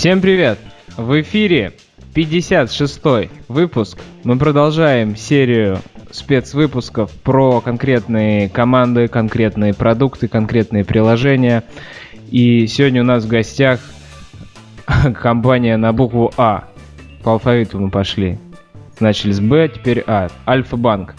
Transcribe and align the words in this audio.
Всем 0.00 0.22
привет! 0.22 0.58
В 0.96 1.20
эфире 1.20 1.74
56 2.14 3.02
выпуск. 3.48 3.98
Мы 4.24 4.38
продолжаем 4.38 5.14
серию 5.14 5.80
спецвыпусков 6.10 7.10
про 7.10 7.60
конкретные 7.60 8.48
команды, 8.48 9.08
конкретные 9.08 9.74
продукты, 9.74 10.26
конкретные 10.26 10.86
приложения. 10.86 11.64
И 12.30 12.66
сегодня 12.66 13.02
у 13.02 13.04
нас 13.04 13.24
в 13.24 13.28
гостях 13.28 13.78
компания 15.20 15.76
на 15.76 15.92
букву 15.92 16.32
А. 16.38 16.64
По 17.22 17.32
алфавиту 17.32 17.78
мы 17.78 17.90
пошли. 17.90 18.38
Начали 19.00 19.32
с 19.32 19.40
Б, 19.40 19.70
теперь 19.74 20.04
А. 20.06 20.28
Альфа-банк. 20.46 21.14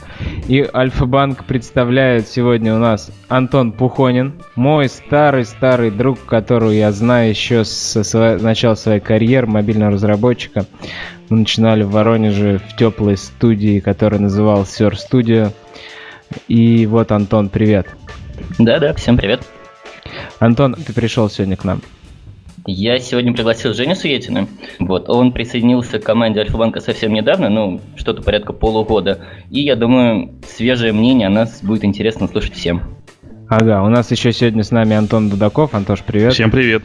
И 0.48 0.68
Альфа-банк 0.72 1.46
представляет 1.46 2.28
сегодня 2.28 2.76
у 2.76 2.78
нас 2.78 3.12
Антон 3.28 3.72
Пухонин, 3.72 4.34
мой 4.56 4.88
старый-старый 4.88 5.90
друг, 5.90 6.24
которого 6.26 6.70
я 6.70 6.92
знаю 6.92 7.30
еще 7.30 7.66
с 7.66 8.04
своего, 8.04 8.42
начала 8.42 8.76
своей 8.76 9.00
карьеры 9.00 9.48
мобильного 9.48 9.94
разработчика. 9.94 10.66
Мы 11.30 11.38
начинали 11.38 11.82
в 11.82 11.90
Воронеже 11.90 12.60
в 12.60 12.76
теплой 12.76 13.18
студии, 13.18 13.80
которая 13.80 14.22
называлась 14.22 14.80
Sir 14.80 14.94
Studio. 14.94 15.52
И 16.48 16.86
вот, 16.86 17.12
Антон, 17.12 17.50
привет. 17.50 17.88
Да-да, 18.60 18.94
всем 18.94 19.18
привет. 19.18 19.42
Антон, 20.40 20.76
ты 20.76 20.94
пришел 20.94 21.30
сегодня 21.30 21.58
к 21.58 21.64
нам. 21.64 21.82
Я 22.66 23.00
сегодня 23.00 23.34
пригласил 23.34 23.74
Женю 23.74 23.96
Суетина. 23.96 24.48
Вот, 24.80 25.10
он 25.10 25.32
присоединился 25.32 26.00
к 26.00 26.04
команде 26.04 26.42
Альфа-банка 26.42 26.80
совсем 26.80 27.14
недавно, 27.14 27.50
ну, 27.50 27.82
что-то 27.96 28.22
порядка 28.22 28.54
полугода. 28.54 29.20
И 29.50 29.62
я 29.62 29.76
думаю, 29.76 30.36
свежее 30.48 30.94
мнение 30.94 31.28
о 31.28 31.32
нас 31.32 31.62
будет 31.64 31.84
интересно 31.84 32.28
слушать 32.28 32.54
всем. 32.54 32.82
Ага, 33.50 33.84
у 33.84 33.90
нас 33.90 34.12
еще 34.12 34.32
сегодня 34.32 34.64
с 34.64 34.72
нами 34.72 34.96
Антон 34.96 35.30
Дудаков. 35.30 35.74
Антош, 35.74 36.04
привет. 36.04 36.34
Всем 36.34 36.52
привет. 36.52 36.84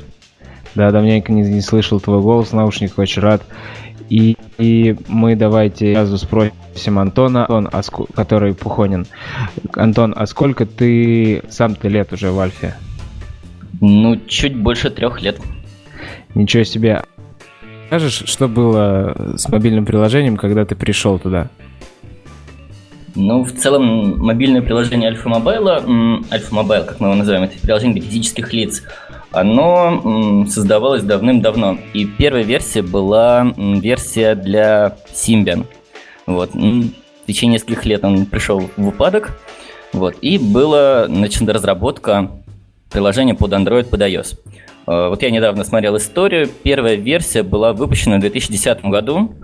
Да, 0.75 0.91
давненько 0.91 1.33
не, 1.33 1.43
не 1.43 1.61
слышал 1.61 2.01
твой 2.01 2.21
голос 2.21 2.49
в 2.49 2.53
наушниках, 2.55 2.99
очень 2.99 3.23
рад. 3.23 3.43
И, 4.09 4.37
и 4.59 4.97
мы 5.09 5.37
давайте 5.37 5.95
сразу 5.95 6.17
спросим 6.17 6.99
Антона, 6.99 7.43
Антон, 7.43 7.69
а 7.73 7.83
ск... 7.83 8.01
который 8.15 8.55
Пухонин. 8.55 9.07
Антон, 9.75 10.15
а 10.17 10.27
сколько 10.27 10.65
ты 10.65 11.43
сам-то 11.51 11.89
лет 11.89 12.13
уже 12.13 12.31
в 12.31 12.39
Альфе? 12.39 12.75
Ну, 13.81 14.17
чуть 14.27 14.57
больше 14.57 14.91
трех 14.91 15.21
лет. 15.23 15.39
Ничего 16.37 16.65
себе. 16.65 17.03
Скажешь, 17.87 18.25
что 18.27 18.47
было 18.47 19.35
с 19.39 19.49
мобильным 19.49 19.87
приложением, 19.87 20.37
когда 20.37 20.67
ты 20.67 20.77
пришел 20.77 21.19
туда? 21.19 21.49
Ну, 23.15 23.43
в 23.43 23.53
целом, 23.53 24.19
мобильное 24.19 24.61
приложение 24.61 25.09
Альфа 25.09 25.31
Мобайла, 25.31 25.83
Альфа 26.31 26.55
Mobile, 26.55 26.85
как 26.85 27.01
мы 27.01 27.07
его 27.07 27.17
называем, 27.17 27.45
это 27.45 27.59
приложение 27.59 28.01
для 28.01 28.11
физических 28.11 28.53
лиц, 28.53 28.83
оно 29.33 30.45
создавалось 30.47 31.03
давным-давно. 31.03 31.79
И 31.95 32.05
первая 32.05 32.45
версия 32.45 32.83
была 32.83 33.55
версия 33.57 34.35
для 34.35 34.99
Symbian. 35.15 35.65
Вот. 36.27 36.53
В 36.53 37.27
течение 37.27 37.55
нескольких 37.55 37.87
лет 37.87 38.05
он 38.05 38.27
пришел 38.27 38.69
в 38.77 38.89
упадок. 38.89 39.31
Вот. 39.95 40.17
И 40.21 40.37
была 40.37 41.07
начата 41.09 41.55
разработка 41.55 42.31
приложения 42.91 43.35
под 43.35 43.53
Android, 43.55 43.85
под 43.85 44.03
iOS. 44.03 44.39
Э, 44.87 45.09
вот 45.09 45.23
я 45.23 45.31
недавно 45.31 45.65
смотрел 45.65 45.97
историю. 45.97 46.49
Первая 46.63 46.95
версия 46.95 47.43
была 47.43 47.73
выпущена 47.73 48.17
в 48.17 48.21
2010 48.21 48.85
году. 48.85 49.35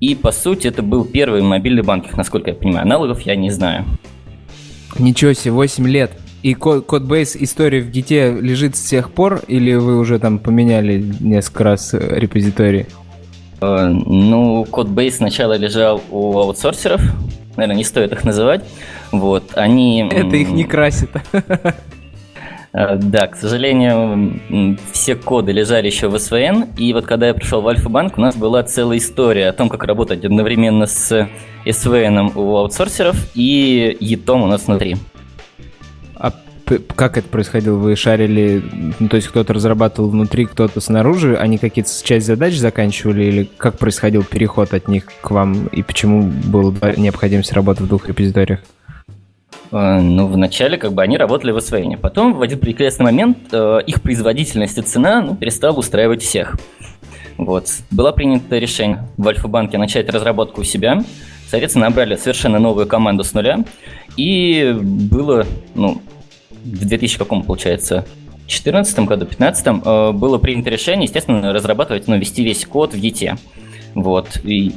И, 0.00 0.14
по 0.14 0.30
сути, 0.30 0.68
это 0.68 0.82
был 0.82 1.04
первый 1.04 1.42
мобильный 1.42 1.82
банкинг, 1.82 2.16
насколько 2.16 2.50
я 2.50 2.56
понимаю. 2.56 2.82
Аналогов 2.82 3.22
я 3.22 3.36
не 3.36 3.50
знаю. 3.50 3.84
Ничего 4.98 5.32
себе, 5.32 5.52
8 5.52 5.86
лет. 5.88 6.12
И 6.42 6.54
кодбейс 6.54 7.34
истории 7.34 7.80
в 7.80 7.90
гите 7.90 8.32
лежит 8.40 8.76
с 8.76 8.82
тех 8.82 9.10
пор, 9.10 9.40
или 9.48 9.74
вы 9.74 9.98
уже 9.98 10.18
там 10.18 10.38
поменяли 10.38 11.02
несколько 11.20 11.64
раз 11.64 11.92
репозитории? 11.92 12.86
Uh, 13.60 13.88
ну, 13.88 14.64
кодбейс 14.66 15.16
сначала 15.16 15.56
лежал 15.56 16.02
у 16.10 16.38
аутсорсеров, 16.38 17.00
наверное, 17.56 17.76
не 17.76 17.84
стоит 17.84 18.12
их 18.12 18.22
называть. 18.22 18.62
Вот, 19.12 19.52
они... 19.54 20.06
Это 20.08 20.36
их 20.36 20.50
не 20.50 20.64
красит. 20.64 21.10
Э, 22.72 22.96
да, 22.96 23.26
к 23.26 23.36
сожалению, 23.36 24.38
все 24.92 25.14
коды 25.14 25.52
лежали 25.52 25.86
еще 25.86 26.08
в 26.08 26.14
SVN, 26.14 26.76
и 26.76 26.92
вот 26.92 27.06
когда 27.06 27.28
я 27.28 27.34
пришел 27.34 27.60
в 27.60 27.68
Альфа-банк, 27.68 28.18
у 28.18 28.20
нас 28.20 28.36
была 28.36 28.62
целая 28.62 28.98
история 28.98 29.48
о 29.48 29.52
том, 29.52 29.68
как 29.68 29.84
работать 29.84 30.24
одновременно 30.24 30.86
с 30.86 31.28
SVN 31.64 32.32
у 32.34 32.56
аутсорсеров 32.56 33.16
и 33.34 33.96
ETOM 34.00 34.44
у 34.44 34.46
нас 34.46 34.66
внутри. 34.66 34.96
А 36.14 36.32
как 36.94 37.16
это 37.16 37.28
происходило? 37.28 37.76
Вы 37.76 37.96
шарили, 37.96 38.62
ну, 38.98 39.08
то 39.08 39.16
есть 39.16 39.28
кто-то 39.28 39.52
разрабатывал 39.52 40.10
внутри, 40.10 40.46
кто-то 40.46 40.80
снаружи, 40.80 41.36
они 41.36 41.58
какие-то 41.58 41.90
часть 42.04 42.26
задач 42.26 42.54
заканчивали, 42.54 43.24
или 43.24 43.50
как 43.56 43.78
происходил 43.78 44.24
переход 44.24 44.74
от 44.74 44.88
них 44.88 45.06
к 45.20 45.30
вам, 45.30 45.66
и 45.68 45.82
почему 45.82 46.22
была 46.22 46.72
необходимость 46.96 47.52
работы 47.52 47.84
в 47.84 47.88
двух 47.88 48.08
репозиториях? 48.08 48.60
Э, 49.72 50.00
ну, 50.00 50.26
вначале 50.26 50.78
как 50.78 50.92
бы 50.92 51.02
они 51.02 51.16
работали 51.16 51.50
в 51.50 51.56
освоении. 51.56 51.96
Потом 51.96 52.34
в 52.34 52.42
один 52.42 52.58
прекрасный 52.58 53.04
момент 53.04 53.38
э, 53.52 53.80
их 53.86 54.02
производительность 54.02 54.78
и 54.78 54.82
цена 54.82 55.22
ну, 55.22 55.34
перестала 55.34 55.76
устраивать 55.76 56.22
всех. 56.22 56.56
Вот. 57.36 57.68
Было 57.90 58.12
принято 58.12 58.58
решение 58.58 59.06
в 59.16 59.28
Альфа-банке 59.28 59.78
начать 59.78 60.08
разработку 60.08 60.62
у 60.62 60.64
себя. 60.64 61.02
Соответственно, 61.48 61.86
набрали 61.86 62.16
совершенно 62.16 62.58
новую 62.58 62.86
команду 62.86 63.24
с 63.24 63.32
нуля. 63.34 63.64
И 64.16 64.76
было, 64.80 65.46
ну, 65.74 66.00
в 66.50 66.86
2000 66.86 67.18
каком, 67.18 67.42
получается, 67.42 68.06
2014 68.46 68.98
году, 69.00 69.26
2015 69.26 69.66
э, 69.66 70.12
было 70.12 70.38
принято 70.38 70.70
решение, 70.70 71.04
естественно, 71.04 71.52
разрабатывать, 71.52 72.06
ну, 72.08 72.16
вести 72.16 72.44
весь 72.44 72.64
код 72.64 72.94
в 72.94 72.96
Git. 72.96 73.38
Вот. 73.94 74.40
И 74.44 74.72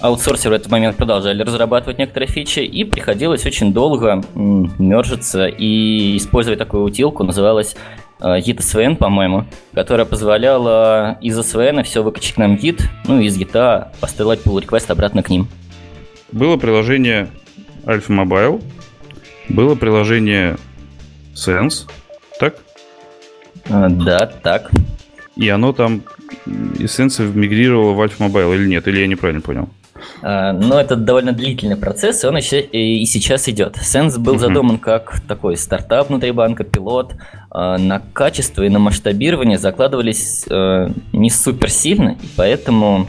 аутсорсеры 0.00 0.56
в 0.56 0.60
этот 0.60 0.70
момент 0.70 0.96
продолжали 0.96 1.42
разрабатывать 1.42 1.98
некоторые 1.98 2.28
фичи, 2.28 2.60
и 2.60 2.84
приходилось 2.84 3.46
очень 3.46 3.72
долго 3.72 4.22
мержиться 4.34 5.46
и 5.46 6.16
использовать 6.16 6.58
такую 6.58 6.84
утилку, 6.84 7.24
называлась 7.24 7.76
э, 8.20 8.24
Git 8.38 8.58
SVN, 8.58 8.96
по-моему, 8.96 9.44
которая 9.72 10.06
позволяла 10.06 11.18
из 11.20 11.38
SVN 11.38 11.82
все 11.82 12.02
выкачать 12.02 12.36
нам 12.38 12.56
Git, 12.56 12.82
ну 13.06 13.20
и 13.20 13.26
из 13.26 13.38
Git 13.38 13.88
посылать 14.00 14.40
pull 14.42 14.62
request 14.62 14.90
обратно 14.90 15.22
к 15.22 15.30
ним. 15.30 15.48
Было 16.32 16.56
приложение 16.56 17.28
Alpha 17.84 18.08
Mobile, 18.08 18.62
было 19.48 19.74
приложение 19.74 20.56
Sense, 21.34 21.88
так? 22.38 22.56
А, 23.68 23.88
да, 23.88 24.26
так. 24.26 24.70
И 25.36 25.48
оно 25.48 25.72
там 25.72 26.02
из 26.46 26.98
Sense 26.98 27.22
мигрировало 27.34 27.92
в 27.92 28.00
Alpha 28.00 28.18
Mobile 28.18 28.56
или 28.56 28.66
нет? 28.68 28.88
Или 28.88 29.00
я 29.00 29.06
неправильно 29.06 29.42
понял? 29.42 29.68
А, 30.22 30.52
но 30.52 30.80
это 30.80 30.96
довольно 30.96 31.32
длительный 31.32 31.76
процесс, 31.76 32.24
и 32.24 32.26
он 32.26 32.36
еще 32.36 32.60
и 32.60 33.04
сейчас 33.06 33.48
идет. 33.48 33.76
Sense 33.76 34.18
был 34.18 34.38
задуман 34.38 34.78
как 34.78 35.20
такой 35.26 35.56
стартап 35.56 36.08
внутри 36.08 36.32
банка, 36.32 36.64
пилот. 36.64 37.14
А, 37.50 37.78
на 37.78 38.00
качество 38.12 38.62
и 38.62 38.68
на 38.68 38.78
масштабирование 38.78 39.58
закладывались 39.58 40.44
э, 40.48 40.88
не 41.12 41.30
супер 41.30 41.70
сильно, 41.70 42.16
и 42.22 42.26
поэтому 42.36 43.08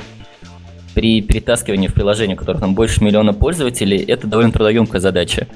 при 0.94 1.22
перетаскивании 1.22 1.88
в 1.88 1.94
приложение, 1.94 2.36
у 2.36 2.40
которого 2.40 2.62
там 2.62 2.74
больше 2.74 3.04
миллиона 3.04 3.34
пользователей, 3.34 3.98
это 3.98 4.26
довольно 4.26 4.52
трудоемкая 4.52 5.00
задача. 5.00 5.48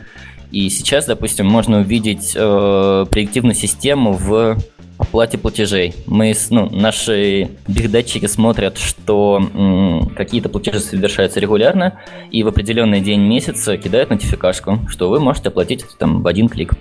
И 0.51 0.69
сейчас, 0.69 1.05
допустим, 1.05 1.47
можно 1.47 1.79
увидеть 1.79 2.33
э, 2.35 3.05
предиктивную 3.09 3.55
систему 3.55 4.13
в 4.13 4.57
оплате 5.01 5.37
платежей. 5.37 5.93
Мы, 6.05 6.33
ну, 6.49 6.69
наши 6.69 7.49
бигдатчики 7.67 8.25
смотрят, 8.27 8.77
что 8.77 10.09
какие-то 10.15 10.49
платежи 10.49 10.79
совершаются 10.79 11.39
регулярно, 11.39 11.99
и 12.31 12.43
в 12.43 12.47
определенный 12.47 13.01
день 13.01 13.21
месяца 13.21 13.77
кидают 13.77 14.09
нотификашку, 14.09 14.79
что 14.89 15.09
вы 15.09 15.19
можете 15.19 15.49
оплатить 15.49 15.85
там 15.97 16.21
в 16.21 16.27
один 16.27 16.47
клик. 16.47 16.73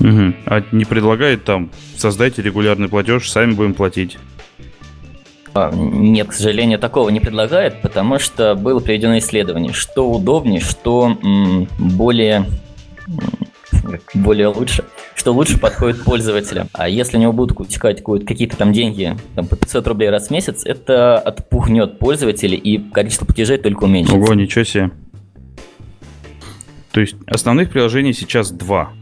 Угу. 0.00 0.34
А 0.46 0.62
не 0.72 0.84
предлагает 0.84 1.44
там 1.44 1.70
создайте 1.96 2.42
регулярный 2.42 2.88
платеж, 2.88 3.30
сами 3.30 3.52
будем 3.52 3.74
платить? 3.74 4.18
А, 5.54 5.70
нет, 5.72 6.28
к 6.28 6.32
сожалению, 6.34 6.78
такого 6.78 7.08
не 7.08 7.18
предлагает, 7.18 7.80
потому 7.80 8.18
что 8.18 8.54
было 8.54 8.78
проведено 8.78 9.16
исследование, 9.18 9.72
что 9.72 10.10
удобнее, 10.10 10.60
что 10.60 11.16
более 11.78 12.44
более 14.14 14.48
лучше, 14.48 14.84
что 15.14 15.32
лучше 15.32 15.58
подходит 15.58 16.04
пользователям. 16.04 16.68
А 16.72 16.88
если 16.88 17.16
у 17.16 17.20
него 17.20 17.32
будут 17.32 17.58
утекать 17.58 18.02
какие-то 18.02 18.56
там 18.56 18.72
деньги 18.72 19.16
там, 19.34 19.46
по 19.46 19.56
500 19.56 19.86
рублей 19.86 20.10
раз 20.10 20.28
в 20.28 20.30
месяц, 20.30 20.64
это 20.64 21.18
отпугнет 21.18 21.98
пользователей 21.98 22.56
и 22.56 22.78
количество 22.78 23.24
платежей 23.26 23.58
только 23.58 23.84
уменьшится. 23.84 24.18
Ого, 24.18 24.34
ничего 24.34 24.64
себе. 24.64 24.90
То 26.92 27.00
есть 27.00 27.16
основных 27.26 27.70
приложений 27.70 28.14
сейчас 28.14 28.50
два. 28.50 28.92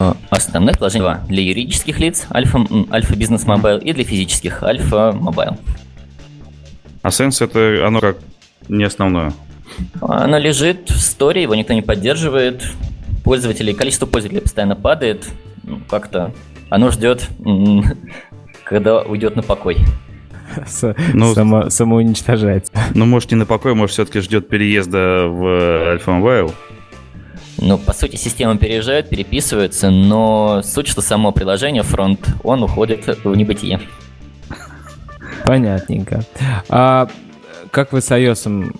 А, 0.00 0.16
основных 0.30 0.76
приложений 0.76 1.02
два. 1.02 1.20
Для 1.28 1.42
юридических 1.42 2.00
лиц 2.00 2.26
Альфа, 2.32 2.66
Альфа 2.90 3.16
Бизнес 3.16 3.46
Mobile 3.46 3.78
и 3.78 3.92
для 3.92 4.04
физических 4.04 4.62
Альфа 4.62 5.12
Mobile. 5.12 5.58
А 7.02 7.08
Sense 7.08 7.44
это 7.44 7.86
оно 7.86 8.00
как 8.00 8.18
не 8.68 8.84
основное? 8.84 9.32
Оно 10.00 10.38
лежит 10.38 10.90
в 10.90 11.00
сторе, 11.00 11.42
его 11.42 11.54
никто 11.54 11.72
не 11.72 11.82
поддерживает. 11.82 12.62
Пользователей, 13.24 13.74
количество 13.74 14.06
пользователей 14.06 14.42
постоянно 14.42 14.76
падает. 14.76 15.28
ну, 15.62 15.80
как-то 15.88 16.32
оно 16.70 16.90
ждет, 16.90 17.28
когда 18.64 19.02
уйдет 19.02 19.36
на 19.36 19.42
покой. 19.42 19.78
ну, 21.12 21.34
само, 21.34 21.68
самоуничтожается. 21.68 22.72
Ну, 22.94 23.04
может, 23.06 23.30
не 23.30 23.36
на 23.36 23.46
покой, 23.46 23.74
может, 23.74 23.94
все-таки 23.94 24.20
ждет 24.20 24.48
переезда 24.48 25.26
в 25.26 25.44
Alpha 25.94 26.06
Mobile? 26.06 26.54
Ну, 27.58 27.76
по 27.76 27.92
сути, 27.92 28.16
система 28.16 28.56
переезжает, 28.56 29.10
переписывается, 29.10 29.90
но 29.90 30.62
суть, 30.64 30.86
что 30.86 31.02
само 31.02 31.30
приложение, 31.30 31.82
фронт, 31.82 32.26
он 32.42 32.62
уходит 32.62 33.06
в 33.22 33.34
небытие. 33.34 33.80
Понятненько. 35.44 36.22
А 36.68 37.08
как 37.70 37.92
вы 37.92 38.00
с 38.00 38.10
iOS 38.10 38.74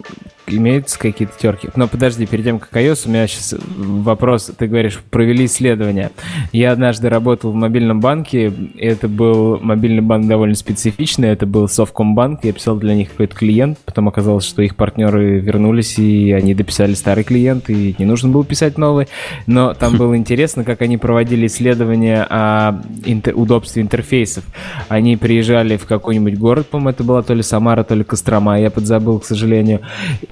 имеются 0.50 0.98
какие-то 0.98 1.34
терки. 1.38 1.68
Но 1.76 1.88
подожди, 1.88 2.26
перед 2.26 2.44
тем, 2.44 2.58
как 2.58 2.72
iOS, 2.72 3.02
у 3.06 3.10
меня 3.10 3.26
сейчас 3.26 3.54
вопрос. 3.76 4.50
Ты 4.56 4.66
говоришь, 4.66 5.00
провели 5.10 5.46
исследование. 5.46 6.10
Я 6.52 6.72
однажды 6.72 7.08
работал 7.08 7.52
в 7.52 7.54
мобильном 7.54 8.00
банке. 8.00 8.52
Это 8.78 9.08
был 9.08 9.58
мобильный 9.60 10.02
банк 10.02 10.26
довольно 10.26 10.54
специфичный. 10.54 11.28
Это 11.28 11.46
был 11.46 11.68
Совкомбанк. 11.68 12.44
Я 12.44 12.52
писал 12.52 12.76
для 12.76 12.94
них 12.94 13.10
какой-то 13.10 13.34
клиент. 13.34 13.78
Потом 13.84 14.08
оказалось, 14.08 14.44
что 14.44 14.62
их 14.62 14.76
партнеры 14.76 15.38
вернулись, 15.38 15.98
и 15.98 16.32
они 16.32 16.54
дописали 16.54 16.94
старый 16.94 17.24
клиент, 17.24 17.70
и 17.70 17.94
не 17.98 18.04
нужно 18.04 18.28
было 18.30 18.44
писать 18.44 18.78
новый. 18.78 19.08
Но 19.46 19.74
там 19.74 19.96
было 19.96 20.16
интересно, 20.16 20.64
как 20.64 20.82
они 20.82 20.96
проводили 20.96 21.46
исследования 21.46 22.26
о 22.28 22.80
интер- 23.04 23.34
удобстве 23.34 23.82
интерфейсов. 23.82 24.44
Они 24.88 25.16
приезжали 25.16 25.76
в 25.76 25.86
какой-нибудь 25.86 26.38
город, 26.38 26.68
по-моему, 26.68 26.90
это 26.90 27.04
была 27.04 27.22
то 27.22 27.34
ли 27.34 27.42
Самара, 27.42 27.84
то 27.84 27.94
ли 27.94 28.04
Кострома, 28.04 28.60
я 28.60 28.70
подзабыл, 28.70 29.18
к 29.20 29.24
сожалению 29.24 29.80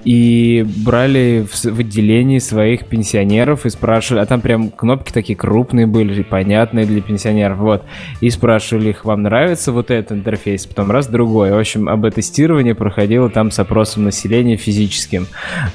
и 0.09 0.65
брали 0.65 1.45
в, 1.47 1.65
в 1.65 1.79
отделении 1.81 2.39
своих 2.39 2.87
пенсионеров 2.87 3.67
и 3.67 3.69
спрашивали, 3.69 4.23
а 4.23 4.25
там 4.25 4.41
прям 4.41 4.71
кнопки 4.71 5.11
такие 5.11 5.35
крупные 5.37 5.85
были, 5.85 6.23
понятные 6.23 6.87
для 6.87 6.99
пенсионеров, 6.99 7.59
вот, 7.59 7.83
и 8.19 8.31
спрашивали 8.31 8.89
их, 8.89 9.05
вам 9.05 9.21
нравится 9.21 9.71
вот 9.71 9.91
этот 9.91 10.17
интерфейс, 10.17 10.65
потом 10.65 10.89
раз, 10.89 11.05
другой. 11.05 11.51
В 11.51 11.59
общем, 11.59 11.87
об 11.87 12.09
тестирование 12.09 12.73
проходило 12.73 13.29
там 13.29 13.51
с 13.51 13.59
опросом 13.59 14.03
населения 14.03 14.57
физическим. 14.57 15.27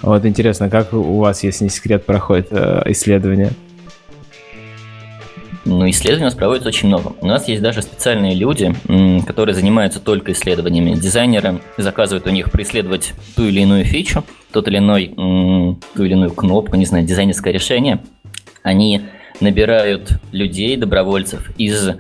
Вот 0.03 0.27
интересно, 0.27 0.69
как 0.69 0.93
у 0.95 1.21
вас, 1.21 1.45
если 1.45 1.65
не 1.65 1.71
секрет, 1.71 2.05
проходит 2.05 2.49
э, 2.51 2.83
исследование? 2.87 3.51
Ну, 5.65 5.89
исследований 5.89 6.25
у 6.25 6.27
нас 6.27 6.35
проводится 6.35 6.69
очень 6.69 6.89
много. 6.89 7.15
У 7.21 7.27
нас 7.27 7.49
есть 7.49 7.63
даже 7.63 7.81
специальные 7.81 8.35
люди, 8.35 8.75
которые 9.27 9.55
занимаются 9.55 9.99
только 9.99 10.33
исследованиями. 10.33 10.95
Дизайнеры 10.95 11.61
заказывают 11.79 12.27
у 12.27 12.31
них 12.31 12.51
преследовать 12.51 13.15
ту 13.35 13.45
или 13.45 13.61
иную 13.61 13.85
фичу, 13.85 14.25
тот 14.53 14.69
или 14.69 14.79
иной, 14.79 15.09
ту 15.17 16.05
или 16.05 16.13
иную 16.13 16.33
кнопку, 16.33 16.77
не 16.77 16.85
знаю, 16.85 17.07
дизайнерское 17.07 17.53
решение. 17.53 18.03
Они 18.63 19.03
набирают 19.41 20.21
людей, 20.33 20.77
добровольцев 20.77 21.51
из 21.57 21.91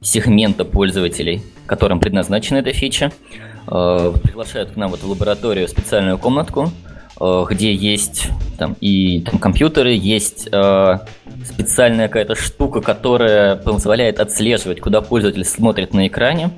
сегмента 0.00 0.64
пользователей, 0.64 1.42
которым 1.66 2.00
предназначена 2.00 2.58
эта 2.58 2.72
фича, 2.72 3.12
э, 3.68 4.14
приглашают 4.22 4.72
к 4.72 4.76
нам 4.76 4.90
вот 4.90 5.00
в 5.00 5.08
лабораторию 5.08 5.68
специальную 5.68 6.18
комнатку, 6.18 6.70
где 7.20 7.72
есть 7.74 8.28
там 8.58 8.76
и 8.80 9.20
там 9.20 9.38
компьютеры, 9.38 9.92
есть 9.92 10.48
э, 10.50 10.98
специальная 11.44 12.08
какая-то 12.08 12.34
штука, 12.34 12.80
которая 12.80 13.56
позволяет 13.56 14.20
отслеживать, 14.20 14.80
куда 14.80 15.00
пользователь 15.00 15.44
смотрит 15.44 15.94
на 15.94 16.06
экране, 16.06 16.50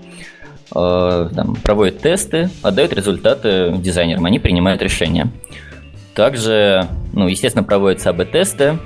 э, 0.74 1.30
там, 1.34 1.56
проводит 1.56 2.00
тесты, 2.00 2.50
отдает 2.62 2.92
результаты 2.92 3.74
дизайнерам, 3.78 4.24
они 4.24 4.38
принимают 4.38 4.82
решения. 4.82 5.30
Также, 6.14 6.86
ну, 7.12 7.26
естественно, 7.26 7.64
проводятся 7.64 8.10
АБ-тесты, 8.10 8.78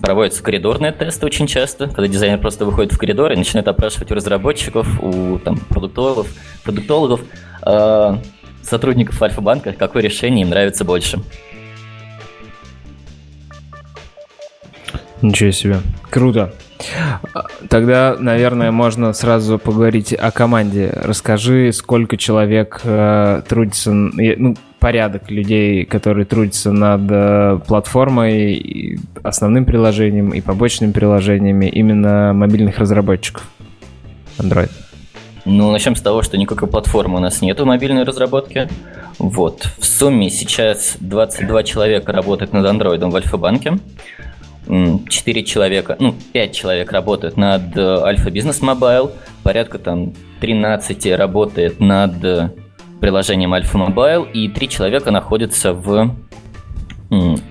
проводятся 0.00 0.42
коридорные 0.42 0.92
тесты 0.92 1.24
очень 1.24 1.46
часто, 1.46 1.86
когда 1.86 2.08
дизайнер 2.08 2.38
просто 2.38 2.64
выходит 2.64 2.92
в 2.92 2.98
коридор 2.98 3.32
и 3.32 3.36
начинает 3.36 3.68
опрашивать 3.68 4.10
у 4.10 4.14
разработчиков, 4.14 4.88
у 5.02 5.38
там, 5.38 5.56
продуктологов, 5.56 6.26
продуктологов 6.64 7.20
э, 7.64 8.16
сотрудников 8.62 9.20
Альфа-банка, 9.22 9.72
какое 9.72 10.02
решение 10.02 10.42
им 10.42 10.50
нравится 10.50 10.84
больше. 10.84 11.20
Ничего 15.20 15.52
себе. 15.52 15.80
Круто. 16.10 16.52
Тогда, 17.68 18.16
наверное, 18.18 18.72
можно 18.72 19.12
сразу 19.12 19.58
поговорить 19.58 20.12
о 20.12 20.32
команде. 20.32 20.92
Расскажи, 20.94 21.72
сколько 21.72 22.16
человек 22.16 22.80
э, 22.82 23.42
трудится, 23.48 23.92
ну, 23.92 24.56
порядок 24.80 25.30
людей, 25.30 25.84
которые 25.84 26.24
трудятся 26.24 26.72
над 26.72 27.02
э, 27.08 27.60
платформой, 27.68 28.98
основным 29.22 29.64
приложением 29.64 30.30
и 30.30 30.40
побочными 30.40 30.90
приложениями 30.90 31.66
именно 31.66 32.32
мобильных 32.34 32.78
разработчиков 32.78 33.48
Android. 34.38 34.70
Ну, 35.44 35.72
начнем 35.72 35.96
с 35.96 36.00
того, 36.00 36.22
что 36.22 36.36
никакой 36.36 36.68
платформы 36.68 37.16
у 37.16 37.20
нас 37.20 37.42
нет 37.42 37.58
в 37.58 37.64
мобильной 37.64 38.04
разработке. 38.04 38.68
Вот. 39.18 39.68
В 39.78 39.84
сумме 39.84 40.30
сейчас 40.30 40.96
22 41.00 41.62
человека 41.64 42.12
работают 42.12 42.52
над 42.52 42.64
андроидом 42.66 43.10
в 43.10 43.16
Альфа-банке. 43.16 43.78
4 44.66 45.44
человека, 45.44 45.96
ну, 45.98 46.14
5 46.32 46.54
человек 46.54 46.92
работают 46.92 47.36
над 47.36 47.76
э, 47.76 47.80
Альфа 47.80 48.30
Бизнес 48.30 48.62
Mobile, 48.62 49.10
порядка 49.42 49.78
там 49.78 50.14
13 50.40 51.14
работает 51.16 51.80
над 51.80 52.24
э, 52.24 52.50
приложением 53.00 53.52
Альфа 53.54 53.76
Mobile, 53.76 54.22
и 54.22 54.48
3 54.48 54.68
человека 54.68 55.10
находятся 55.10 55.72
в 55.72 56.14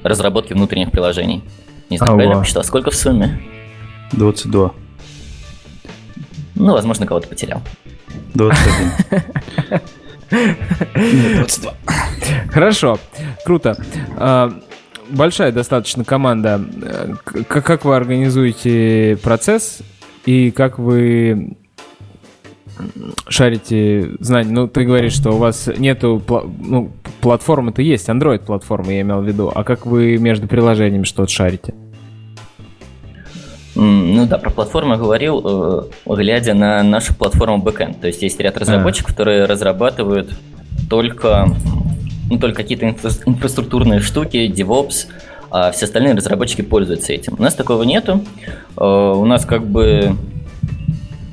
разработке 0.03 0.55
внутренних 0.55 0.91
приложений. 0.91 1.43
Не 1.89 1.97
знаю, 1.97 2.15
правильно 2.15 2.39
посчитал? 2.39 2.63
Сколько 2.63 2.89
в 2.91 2.95
сумме? 2.95 3.39
22. 4.13 4.71
Ну, 6.55 6.73
возможно, 6.73 7.05
кого-то 7.05 7.27
потерял. 7.27 7.61
21. 8.33 9.21
Нет, 10.31 11.35
22. 11.37 11.73
Хорошо, 12.51 12.99
круто. 13.45 13.77
А, 14.17 14.53
большая 15.09 15.51
достаточно 15.51 16.03
команда. 16.03 16.61
Как 17.47 17.85
вы 17.85 17.95
организуете 17.95 19.17
процесс 19.21 19.81
и 20.25 20.51
как 20.51 20.79
вы 20.79 21.57
шарите 23.27 24.11
знания? 24.19 24.51
Ну, 24.51 24.67
ты 24.67 24.85
говоришь, 24.85 25.13
что 25.13 25.31
у 25.31 25.37
вас 25.37 25.69
нету... 25.77 26.21
Ну, 26.59 26.91
платформы-то 27.19 27.81
есть, 27.81 28.09
Android-платформа, 28.09 28.93
я 28.93 29.01
имел 29.01 29.21
в 29.21 29.27
виду. 29.27 29.51
А 29.53 29.63
как 29.63 29.85
вы 29.85 30.17
между 30.17 30.47
приложениями 30.47 31.03
что-то 31.03 31.31
шарите? 31.31 31.73
Ну 33.83 34.27
да, 34.27 34.37
про 34.37 34.51
платформу 34.51 34.93
я 34.93 34.99
говорил, 34.99 35.89
э, 36.05 36.13
глядя 36.15 36.53
на 36.53 36.83
нашу 36.83 37.15
платформу 37.15 37.63
Backend. 37.63 37.99
То 37.99 38.07
есть 38.07 38.21
есть 38.21 38.39
ряд 38.39 38.57
разработчиков, 38.57 39.09
а. 39.09 39.13
которые 39.13 39.45
разрабатывают 39.45 40.29
только, 40.87 41.47
ну, 42.29 42.37
только 42.37 42.61
какие-то 42.61 42.85
инфра- 42.85 43.23
инфраструктурные 43.25 43.99
штуки, 43.99 44.51
DevOps, 44.53 45.07
а 45.49 45.71
все 45.71 45.85
остальные 45.85 46.13
разработчики 46.13 46.61
пользуются 46.61 47.11
этим. 47.11 47.35
У 47.39 47.41
нас 47.41 47.55
такого 47.55 47.81
нету. 47.81 48.23
Э, 48.77 49.13
у 49.15 49.25
нас 49.25 49.45
как 49.45 49.65
бы 49.65 50.15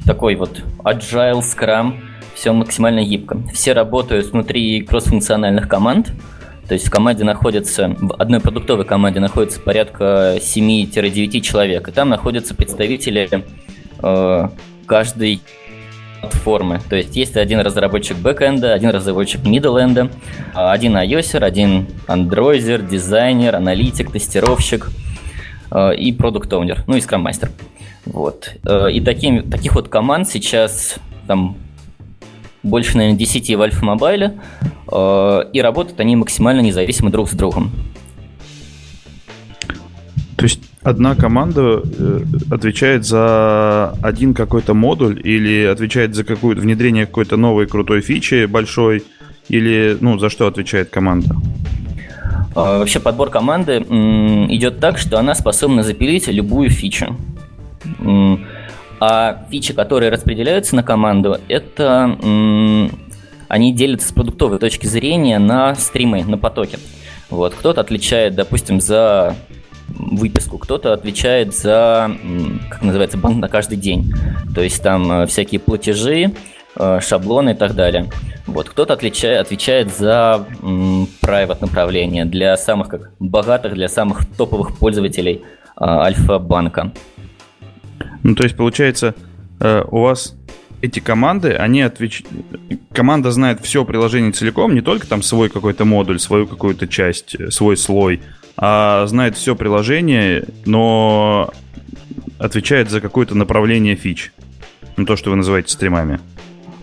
такой 0.07 0.35
вот 0.37 0.63
agile, 0.85 1.43
scrum, 1.43 1.97
все 2.35 2.53
максимально 2.53 3.05
гибко. 3.05 3.43
Все 3.53 3.75
работают 3.75 4.33
внутри 4.33 4.81
кроссфункциональных 4.81 5.69
команд, 5.69 6.13
то 6.69 6.75
есть 6.75 6.87
в 6.87 6.91
команде 6.91 7.25
находится, 7.25 7.97
в 7.99 8.15
одной 8.19 8.41
продуктовой 8.41 8.85
команде 8.85 9.21
находится 9.21 9.59
порядка 9.59 10.37
7-9 10.39 11.41
человек, 11.41 11.89
и 11.89 11.93
там 11.93 12.11
находятся 12.11 12.55
представители 12.55 13.45
э, 14.03 14.49
каждой 14.87 15.41
платформы. 16.21 16.81
То 16.89 16.97
есть 16.97 17.17
есть 17.17 17.37
один 17.37 17.61
разработчик 17.61 18.17
бэкэнда, 18.19 18.75
один 18.75 18.91
разработчик 18.91 19.45
мидленда, 19.47 20.11
один 20.55 20.97
iOS, 20.97 21.39
один 21.39 21.87
андроидер, 22.07 22.83
дизайнер, 22.83 23.57
аналитик, 23.57 24.13
тестировщик 24.13 24.91
э, 25.71 25.95
и 25.97 26.13
продукт 26.13 26.53
оунер 26.53 26.85
ну 26.87 26.97
и 26.97 27.01
скрам-мастер. 27.01 27.51
Вот. 28.05 28.53
Э, 28.67 28.91
и 28.91 29.01
таким, 29.01 29.51
таких 29.51 29.75
вот 29.75 29.89
команд 29.89 30.29
сейчас 30.29 30.97
там 31.27 31.57
больше, 32.63 32.97
наверное, 32.97 33.19
10 33.19 33.57
в 33.57 33.63
Альфа 33.63 33.85
Мобайле, 33.85 34.35
э, 34.91 35.45
и 35.53 35.61
работают 35.61 36.01
они 36.01 36.17
максимально 36.17 36.61
независимо 36.61 37.11
друг 37.11 37.29
с 37.29 37.33
другом. 37.33 37.71
То 40.37 40.45
есть 40.45 40.61
одна 40.83 41.15
команда 41.15 41.83
э, 41.83 42.21
отвечает 42.51 43.05
за 43.05 43.91
один 44.03 44.35
какой-то 44.35 44.75
модуль 44.75 45.21
или 45.25 45.65
отвечает 45.65 46.15
за 46.15 46.25
какое-то 46.25 46.61
внедрение 46.61 47.07
какой-то 47.07 47.37
новой 47.37 47.67
крутой 47.67 48.01
фичи 48.01 48.47
большой, 48.47 49.03
или 49.49 49.97
ну 50.01 50.19
за 50.19 50.31
что 50.31 50.47
отвечает 50.47 50.91
команда? 50.91 51.35
Э, 52.55 52.79
вообще 52.79 53.01
подбор 53.01 53.31
команды 53.31 53.79
идет 53.79 54.81
так, 54.81 54.99
что 54.99 55.19
она 55.19 55.35
способна 55.35 55.83
запилить 55.83 56.29
любую 56.29 56.71
фичу. 56.71 57.17
А 59.01 59.45
фичи, 59.51 59.73
которые 59.73 60.11
распределяются 60.11 60.75
на 60.75 60.83
команду, 60.83 61.39
это 61.49 62.17
они 63.49 63.73
делятся 63.73 64.09
с 64.09 64.13
продуктовой 64.13 64.59
точки 64.59 64.87
зрения 64.87 65.39
на 65.39 65.75
стримы, 65.75 66.25
на 66.25 66.37
потоки. 66.37 66.79
Вот, 67.31 67.55
кто-то 67.55 67.81
отвечает, 67.81 68.35
допустим, 68.35 68.81
за 68.81 69.35
выписку, 69.89 70.59
кто-то 70.59 70.93
отвечает 70.93 71.55
за, 71.55 72.11
как 72.71 72.83
называется, 72.83 73.19
банк 73.19 73.39
на 73.39 73.49
каждый 73.49 73.77
день. 73.77 74.13
То 74.55 74.63
есть 74.63 74.83
там 74.83 75.11
э, 75.11 75.27
всякие 75.27 75.61
платежи, 75.61 76.33
э, 76.77 77.01
шаблоны 77.01 77.51
и 77.51 77.55
так 77.55 77.75
далее. 77.75 78.11
Вот, 78.47 78.69
кто-то 78.69 78.95
отвечает, 78.95 79.41
отвечает 79.41 79.95
за 79.95 80.47
private 80.63 81.61
направление 81.61 82.25
для 82.25 82.57
самых 82.57 82.89
как 82.89 83.13
богатых, 83.19 83.75
для 83.75 83.89
самых 83.89 84.27
топовых 84.37 84.79
пользователей 84.79 85.43
э, 85.43 85.85
Альфа-банка. 85.85 86.93
Ну, 88.23 88.35
то 88.35 88.43
есть, 88.45 88.57
получается, 88.57 89.15
у 89.61 90.01
вас 90.01 90.37
эти 90.81 91.01
команды, 91.01 91.53
они 91.53 91.83
отвеч... 91.83 92.23
Команда 92.93 93.31
знает 93.31 93.61
все 93.63 93.85
приложение 93.85 94.33
целиком, 94.33 94.75
не 94.75 94.81
только 94.81 95.07
там 95.07 95.23
свой 95.23 95.49
какой-то 95.49 95.85
модуль, 95.85 96.19
свою 96.19 96.47
какую-то 96.47 96.87
часть, 96.87 97.37
свой 97.53 97.77
слой, 97.77 98.21
а 98.57 99.07
знает 99.07 99.37
все 99.37 99.55
приложение, 99.57 100.45
но 100.67 101.53
отвечает 102.39 102.91
за 102.91 103.01
какое-то 103.01 103.37
направление 103.37 103.97
фич. 103.97 104.33
Ну, 104.97 105.05
то, 105.05 105.17
что 105.17 105.31
вы 105.31 105.37
называете 105.37 105.73
стримами. 105.73 106.21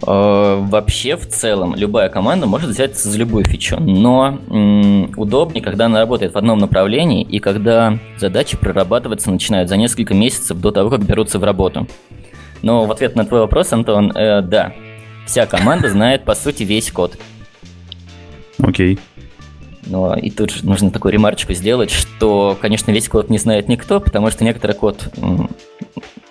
Э, 0.08 0.58
вообще, 0.62 1.16
в 1.16 1.28
целом, 1.28 1.76
любая 1.76 2.10
команда 2.10 2.46
может 2.46 2.70
взяться 2.70 3.10
за 3.10 3.18
любую 3.18 3.44
фичу, 3.46 3.78
но 3.80 4.40
м- 4.50 5.12
удобнее, 5.18 5.64
когда 5.64 5.86
она 5.88 6.00
работает 6.00 6.34
в 6.34 6.38
одном 6.38 6.60
направлении 6.60 7.24
и 7.24 7.40
когда 7.40 7.98
задачи 8.18 8.56
прорабатываться 8.58 9.32
начинают 9.32 9.70
за 9.70 9.78
несколько 9.78 10.14
месяцев 10.14 10.60
до 10.60 10.72
того, 10.72 10.90
как 10.90 11.04
берутся 11.04 11.40
в 11.40 11.44
работу. 11.44 11.88
Но 12.62 12.86
в 12.86 12.92
ответ 12.92 13.16
на 13.16 13.26
твой 13.26 13.42
вопрос, 13.42 13.74
Антон, 13.74 14.12
э, 14.16 14.42
да, 14.42 14.74
вся 15.26 15.46
команда 15.46 15.90
знает, 15.90 16.24
по 16.24 16.36
сути, 16.36 16.64
весь 16.64 16.92
код. 16.92 17.18
Окей. 18.60 18.96
Okay. 18.96 19.00
Но 19.88 20.16
и 20.16 20.30
тут 20.30 20.52
же 20.52 20.66
нужно 20.66 20.92
такую 20.92 21.14
ремарочку 21.14 21.54
сделать, 21.54 21.92
что, 21.92 22.58
конечно, 22.60 22.92
весь 22.92 23.08
код 23.08 23.30
не 23.30 23.38
знает 23.38 23.68
никто, 23.70 24.00
потому 24.00 24.32
что 24.32 24.44
некоторый 24.44 24.74
код 24.74 25.08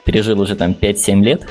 пережил 0.04 0.40
уже 0.40 0.56
там 0.56 0.72
5-7 0.72 1.22
лет. 1.22 1.46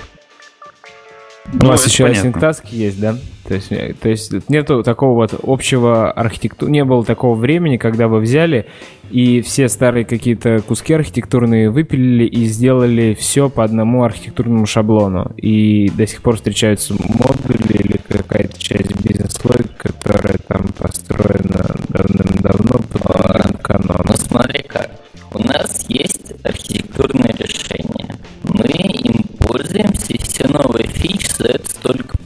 У 1.51 1.65
нас 1.65 1.85
еще 1.85 2.07
async 2.07 2.39
task 2.39 2.63
есть, 2.71 2.99
да? 2.99 3.15
То 3.47 3.55
есть, 3.55 3.71
э, 3.71 3.93
то 3.99 4.07
есть 4.07 4.49
нету 4.49 4.83
такого 4.83 5.15
вот 5.15 5.39
общего 5.43 6.11
архитектуры, 6.11 6.71
не 6.71 6.85
было 6.85 7.03
такого 7.03 7.35
времени, 7.35 7.77
когда 7.77 8.07
вы 8.07 8.19
взяли 8.19 8.67
и 9.11 9.41
все 9.41 9.67
старые 9.67 10.05
какие-то 10.05 10.61
куски 10.61 10.93
архитектурные 10.93 11.69
выпилили 11.69 12.25
и 12.25 12.45
сделали 12.45 13.15
все 13.19 13.49
по 13.49 13.63
одному 13.63 14.03
архитектурному 14.03 14.65
шаблону. 14.65 15.33
И 15.37 15.89
до 15.89 16.07
сих 16.07 16.21
пор 16.21 16.37
встречаются 16.37 16.93
модули 16.93 17.77
или 17.77 17.99
какая-то 18.07 18.57
часть 18.57 18.95
бизнес-логики, 19.03 19.73
которая 19.77 20.37
там 20.47 20.67
построена 20.77 21.75
давным-давно 21.89 22.79
по 22.93 23.57
канону. 23.61 24.05
Ну 24.05 24.15
смотри 24.15 24.63
как, 24.63 24.89
у 25.33 25.39
нас 25.39 25.85
есть 25.89 26.33
архитектурное 26.43 27.35
решение. 27.37 28.15
Мы 28.43 28.67
им 28.67 29.22
пользуемся, 29.53 30.13
и 30.13 30.17
все 30.17 30.47
новые 30.47 30.87
фичи 30.87 31.27
ставятся 31.27 31.79
только 31.81 32.17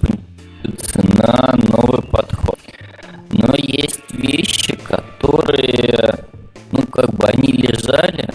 на 0.94 1.54
новый 1.58 2.02
подход. 2.02 2.58
Но 3.32 3.54
есть 3.58 4.00
вещи, 4.12 4.78
которые, 4.78 6.26
ну, 6.72 6.84
как 6.84 7.14
бы 7.14 7.26
они 7.28 7.52
лежали 7.52 8.30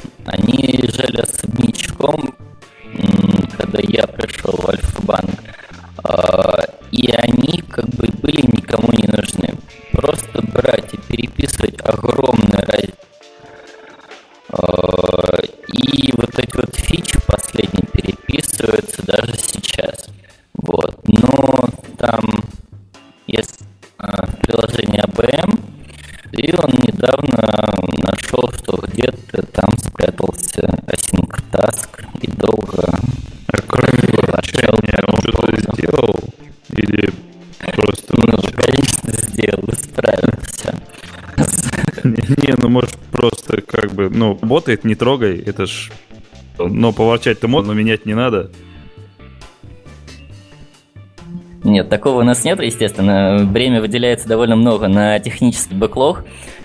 ну, 44.22 44.38
работает, 44.40 44.84
не 44.84 44.94
трогай, 44.94 45.40
это 45.40 45.66
ж... 45.66 45.90
Но 46.58 46.92
поворчать-то 46.92 47.48
можно, 47.48 47.72
но 47.72 47.78
менять 47.78 48.06
не 48.06 48.14
надо. 48.14 48.50
Нет, 51.64 51.88
такого 51.88 52.20
у 52.20 52.24
нас 52.24 52.44
нет, 52.44 52.60
естественно. 52.60 53.38
Время 53.50 53.80
выделяется 53.80 54.28
довольно 54.28 54.54
много 54.54 54.86
на 54.86 55.18
технический 55.18 55.74
бэклог, 55.74 56.24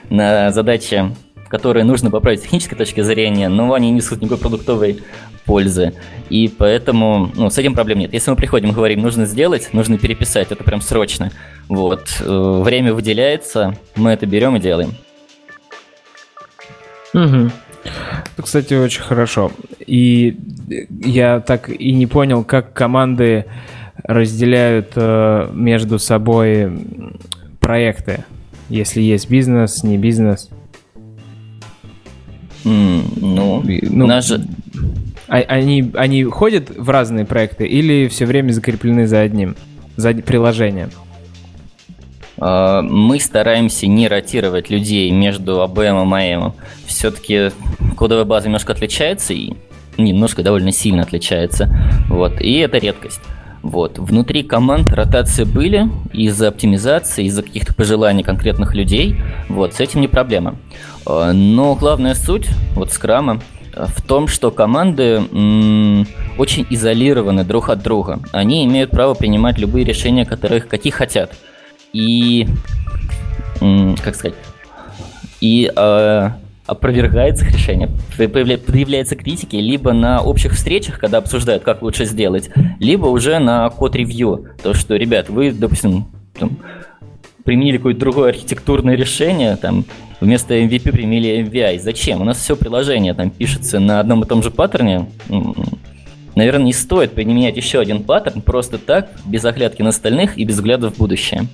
на 0.10 0.52
задачи, 0.52 1.16
которые 1.50 1.84
нужно 1.84 2.12
поправить 2.12 2.42
с 2.42 2.44
технической 2.44 2.78
точки 2.78 3.02
зрения, 3.02 3.50
но 3.50 3.74
они 3.74 3.90
несут 3.90 4.22
никакой 4.22 4.38
продуктовой 4.38 5.02
пользы. 5.46 5.94
И 6.30 6.48
поэтому 6.48 7.32
ну, 7.36 7.50
с 7.50 7.58
этим 7.58 7.74
проблем 7.74 8.00
нет. 8.00 8.14
Если 8.14 8.30
мы 8.30 8.36
приходим 8.36 8.70
и 8.70 8.74
говорим, 8.74 9.02
нужно 9.02 9.26
сделать, 9.26 9.70
нужно 9.74 9.98
переписать, 9.98 10.52
это 10.52 10.64
прям 10.64 10.82
срочно. 10.82 11.32
Вот. 11.70 12.22
Э, 12.22 12.62
время 12.64 12.94
выделяется, 12.94 13.76
мы 13.96 14.12
это 14.12 14.28
берем 14.28 14.58
и 14.58 14.60
делаем. 14.60 14.92
Угу. 17.14 17.52
Кстати, 18.44 18.74
очень 18.74 19.02
хорошо. 19.02 19.52
И 19.86 20.38
я 20.90 21.40
так 21.40 21.70
и 21.70 21.92
не 21.94 22.08
понял, 22.08 22.44
как 22.44 22.74
команды 22.74 23.46
разделяют 24.04 24.92
э, 24.96 25.50
между 25.54 26.00
собой 26.00 26.72
проекты, 27.60 28.26
если 28.70 29.02
есть 29.02 29.30
бизнес, 29.30 29.84
не 29.84 29.98
бизнес. 29.98 30.50
Mm, 32.64 33.20
ну, 33.22 33.64
ну 33.64 34.08
наш... 34.08 34.32
а, 34.32 35.36
они, 35.36 35.92
они 35.96 36.24
ходят 36.26 36.70
в 36.70 36.90
разные 36.90 37.26
проекты 37.26 37.66
или 37.66 38.08
все 38.08 38.26
время 38.26 38.52
закреплены 38.52 39.08
за 39.08 39.22
одним, 39.22 39.56
за 39.96 40.14
приложением? 40.14 40.90
Uh, 42.38 42.84
мы 42.84 43.20
стараемся 43.20 43.88
не 43.88 44.08
ротировать 44.08 44.70
людей 44.70 45.10
между 45.10 45.64
АБМ 45.64 46.16
и 46.16 46.34
АМ. 46.34 46.54
Все-таки 46.98 47.52
кодовая 47.96 48.26
база 48.26 48.48
немножко 48.48 48.74
отличается 48.74 49.32
и 49.32 49.54
немножко 50.00 50.42
довольно 50.42 50.72
сильно 50.72 51.04
отличается. 51.04 51.70
Вот, 52.10 52.42
и 52.42 52.58
это 52.58 52.80
редкость. 52.80 53.22
Вот. 53.62 54.00
Внутри 54.00 54.42
команд 54.42 54.92
ротации 54.92 55.44
были 55.44 55.88
из-за 56.12 56.48
оптимизации, 56.48 57.26
из-за 57.26 57.44
каких-то 57.44 57.76
пожеланий 57.76 58.24
конкретных 58.24 58.74
людей. 58.74 59.16
Вот, 59.48 59.76
с 59.76 59.80
этим 59.80 60.02
не 60.02 60.08
проблема. 60.08 60.56
А, 61.06 61.34
но 61.34 61.76
главная 61.76 62.16
суть 62.16 62.48
вот 62.74 62.92
скрама 62.92 63.42
а, 63.76 63.86
в 63.86 64.02
том, 64.02 64.28
что 64.28 64.50
команды 64.50 65.22
м- 65.32 66.08
очень 66.40 66.66
изолированы 66.68 67.44
друг 67.44 67.70
от 67.70 67.84
друга. 67.84 68.22
Они 68.32 68.66
имеют 68.66 68.90
право 68.90 69.14
принимать 69.14 69.60
любые 69.60 69.86
решения, 69.86 70.26
которых 70.26 70.68
какие 70.68 70.92
хотят. 70.92 71.36
И, 71.94 72.48
м- 73.62 73.96
как 74.04 74.16
сказать, 74.16 74.36
и 75.42 75.72
э, 75.76 76.30
опровергается 76.68 77.46
решение, 77.46 77.90
появляются 78.18 79.16
критики 79.16 79.56
либо 79.56 79.94
на 79.94 80.22
общих 80.22 80.54
встречах, 80.54 81.00
когда 81.00 81.18
обсуждают, 81.18 81.64
как 81.64 81.82
лучше 81.82 82.06
сделать, 82.06 82.50
либо 82.80 83.08
уже 83.08 83.40
на 83.40 83.70
код-ревью. 83.70 84.46
То, 84.62 84.74
что, 84.74 84.96
ребят, 84.96 85.30
вы, 85.30 85.52
допустим, 85.52 86.06
там, 86.38 86.58
применили 87.44 87.78
какое-то 87.78 88.00
другое 88.02 88.30
архитектурное 88.30 88.96
решение, 88.96 89.56
там, 89.56 89.86
вместо 90.20 90.56
MVP 90.56 90.92
применили 90.92 91.40
MVI. 91.44 91.80
Зачем? 91.80 92.22
У 92.22 92.26
нас 92.26 92.38
все 92.38 92.56
приложение 92.56 93.14
там 93.14 93.30
пишется 93.30 93.80
на 93.80 94.00
одном 94.00 94.24
и 94.24 94.28
том 94.28 94.44
же 94.44 94.52
паттерне. 94.52 95.10
Наверное, 96.36 96.66
не 96.66 96.74
стоит 96.74 97.14
применять 97.14 97.58
еще 97.58 97.80
один 97.80 98.04
паттерн 98.04 98.42
просто 98.42 98.78
так, 98.78 99.10
без 99.26 99.44
оглядки 99.46 99.82
на 99.82 99.90
остальных 99.90 100.38
и 100.38 100.44
без 100.44 100.56
взгляда 100.56 100.92
в 100.92 100.98
будущее. 100.98 101.48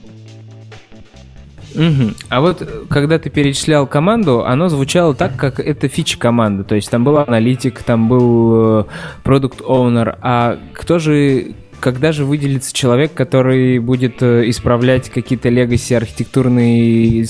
Угу. 1.75 2.13
А 2.29 2.41
вот 2.41 2.85
когда 2.89 3.19
ты 3.19 3.29
перечислял 3.29 3.87
команду, 3.87 4.45
оно 4.45 4.69
звучало 4.69 5.15
так, 5.15 5.35
как 5.35 5.59
это 5.59 5.87
фича 5.87 6.17
команды. 6.19 6.63
То 6.63 6.75
есть 6.75 6.89
там 6.89 7.03
был 7.03 7.17
аналитик, 7.17 7.81
там 7.81 8.07
был 8.07 8.87
продукт 9.23 9.61
э, 9.61 9.63
оунер 9.65 10.17
А 10.21 10.59
кто 10.73 10.99
же 10.99 11.55
когда 11.83 12.13
же 12.13 12.23
выделится 12.23 12.73
человек, 12.73 13.13
который 13.13 13.77
будет 13.79 14.23
э, 14.23 14.49
исправлять 14.49 15.09
какие-то 15.09 15.49
легаси, 15.49 15.93
архитектурные 15.93 17.23
э, 17.23 17.25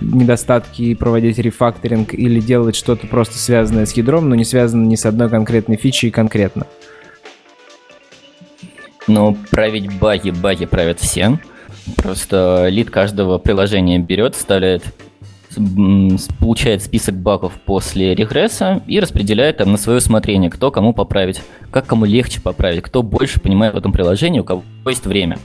недостатки, 0.00 0.82
и 0.82 0.94
проводить 0.94 1.38
рефакторинг 1.38 2.14
или 2.14 2.38
делать 2.38 2.76
что-то 2.76 3.08
просто 3.08 3.38
связанное 3.38 3.86
с 3.86 3.92
ядром, 3.94 4.28
но 4.28 4.36
не 4.36 4.44
связанное 4.44 4.86
ни 4.86 4.94
с 4.94 5.04
одной 5.04 5.28
конкретной 5.28 5.76
фичей 5.76 6.12
конкретно? 6.12 6.68
Ну, 9.08 9.36
править 9.50 9.98
баги, 9.98 10.30
баги 10.30 10.66
правят 10.66 11.00
все. 11.00 11.40
Просто 11.96 12.66
лид 12.68 12.90
каждого 12.90 13.38
приложения 13.38 13.98
берет, 13.98 14.34
вставляет 14.34 14.82
получает 16.38 16.82
список 16.82 17.14
багов 17.14 17.54
после 17.64 18.14
регресса 18.14 18.82
и 18.86 19.00
распределяет 19.00 19.58
там 19.58 19.72
на 19.72 19.78
свое 19.78 19.98
усмотрение, 19.98 20.50
кто 20.50 20.70
кому 20.70 20.92
поправить, 20.92 21.40
как 21.70 21.86
кому 21.86 22.04
легче 22.04 22.42
поправить, 22.42 22.82
кто 22.82 23.02
больше 23.02 23.40
понимает 23.40 23.74
в 23.74 23.78
этом 23.78 23.92
приложении, 23.92 24.40
у 24.40 24.44
кого 24.44 24.62
есть 24.86 25.06
время. 25.06 25.38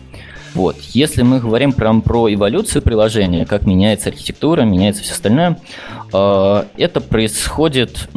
Вот. 0.53 0.75
Если 0.89 1.21
мы 1.21 1.39
говорим 1.39 1.71
прям 1.71 2.01
про 2.01 2.31
эволюцию 2.33 2.81
приложения, 2.81 3.45
как 3.45 3.65
меняется 3.65 4.09
архитектура, 4.09 4.63
меняется 4.63 5.01
все 5.01 5.13
остальное, 5.13 5.57
э, 6.13 6.63
это 6.77 6.99
происходит 6.99 8.09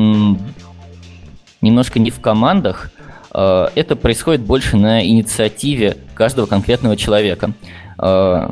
немножко 1.61 2.01
не 2.01 2.11
в 2.11 2.21
командах, 2.21 2.91
э, 3.33 3.69
это 3.77 3.95
происходит 3.95 4.41
больше 4.43 4.77
на 4.77 5.07
инициативе 5.07 5.97
каждого 6.15 6.47
конкретного 6.47 6.97
человека. 6.97 7.53
Э, 8.05 8.51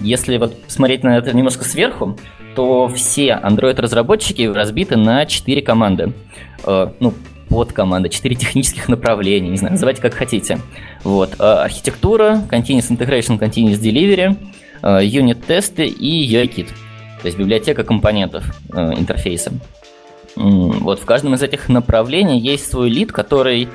если 0.00 0.38
вот 0.38 0.56
смотреть 0.68 1.04
на 1.04 1.18
это 1.18 1.36
немножко 1.36 1.64
сверху, 1.64 2.16
то 2.54 2.88
все 2.88 3.40
Android-разработчики 3.42 4.42
разбиты 4.42 4.96
на 4.96 5.26
4 5.26 5.62
команды. 5.62 6.12
Э, 6.64 6.88
ну, 7.00 7.14
под 7.48 7.72
команды, 7.72 8.08
4 8.08 8.34
технических 8.34 8.88
направления, 8.88 9.50
не 9.50 9.56
знаю, 9.56 9.72
называйте 9.72 10.00
как 10.00 10.14
хотите. 10.14 10.58
Вот. 11.04 11.34
Э, 11.38 11.64
архитектура, 11.64 12.42
Continuous 12.50 12.90
Integration, 12.90 13.38
Continuous 13.38 13.80
Delivery, 13.80 14.36
э, 14.82 15.04
юнит-тесты 15.04 15.86
и 15.86 16.34
UI-кит. 16.34 16.68
То 17.20 17.26
есть 17.26 17.38
библиотека 17.38 17.84
компонентов 17.84 18.44
интерфейса. 18.72 19.52
Вот 20.34 20.98
в 20.98 21.04
каждом 21.04 21.34
из 21.34 21.42
этих 21.42 21.68
направлений 21.68 22.40
есть 22.40 22.68
свой 22.68 22.90
лид, 22.90 23.12
который 23.12 23.68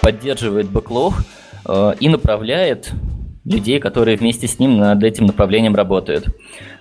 поддерживает 0.00 0.68
бэклог 0.68 1.14
и 1.98 2.08
направляет 2.08 2.92
людей, 3.44 3.78
которые 3.78 4.16
вместе 4.16 4.46
с 4.48 4.58
ним 4.58 4.78
над 4.78 5.02
этим 5.02 5.26
направлением 5.26 5.74
работают. 5.74 6.26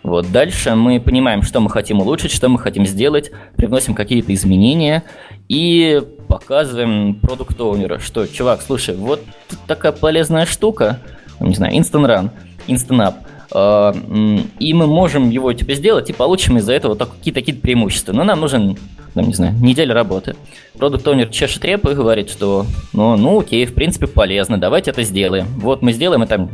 Вот. 0.02 0.32
Дальше 0.32 0.76
мы 0.76 1.00
понимаем, 1.00 1.42
что 1.42 1.60
мы 1.60 1.70
хотим 1.70 2.00
улучшить, 2.00 2.32
что 2.32 2.50
мы 2.50 2.60
хотим 2.60 2.86
сделать, 2.86 3.32
привносим 3.56 3.94
какие-то 3.94 4.34
изменения 4.34 5.04
и 5.50 6.02
показываем 6.28 7.16
продукт 7.16 7.60
оунеру 7.60 8.00
что, 8.00 8.28
чувак, 8.28 8.62
слушай, 8.62 8.96
вот 8.96 9.22
такая 9.68 9.92
полезная 9.92 10.46
штука, 10.46 11.00
не 11.40 11.56
знаю, 11.56 11.76
Instant 11.76 12.08
Run, 12.08 12.30
Instant 12.68 13.08
Up, 13.08 13.16
и 13.52 14.74
мы 14.74 14.88
можем 14.88 15.30
его 15.30 15.54
типа 15.54 15.74
сделать 15.74 16.10
и 16.10 16.14
получим 16.14 16.58
из-за 16.58 16.74
этого 16.74 16.96
какие-то 16.96 17.42
какие 17.42 17.56
преимущества. 17.56 18.14
Но 18.14 18.24
нам 18.24 18.40
нужен, 18.40 18.78
там, 19.14 19.28
не 19.28 19.34
знаю, 19.34 19.54
неделя 19.60 19.94
работы. 19.94 20.36
Продукт 20.78 21.08
оунер 21.08 21.28
чешет 21.30 21.64
репу 21.66 21.90
и 21.90 21.96
говорит, 21.96 22.30
что 22.30 22.66
ну, 22.94 23.16
ну 23.16 23.40
окей, 23.40 23.66
в 23.66 23.74
принципе 23.74 24.08
полезно, 24.08 24.58
давайте 24.58 24.92
это 24.92 25.04
сделаем. 25.04 25.46
Вот 25.58 25.82
мы 25.82 25.94
сделаем, 25.94 26.24
и 26.24 26.28
там 26.28 26.52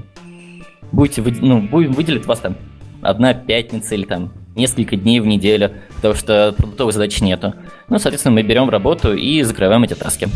будете, 0.92 1.22
ну, 1.22 1.62
будем 1.62 1.94
выделить 1.94 2.26
вас 2.26 2.40
там 2.40 2.58
одна 3.02 3.34
пятница 3.34 3.96
или 3.96 4.06
там 4.06 4.32
несколько 4.56 4.96
дней 4.96 5.20
в 5.20 5.26
неделю, 5.26 5.72
потому 5.96 6.16
что 6.16 6.54
продуктовой 6.58 6.94
задачи 6.94 7.24
нету. 7.24 7.54
Ну, 7.88 8.00
соответственно, 8.00 8.36
мы 8.36 8.44
берем 8.44 8.70
работу 8.70 9.14
и 9.14 9.42
закрываем 9.44 9.84
эти 9.84 9.94
таски. 9.94 10.28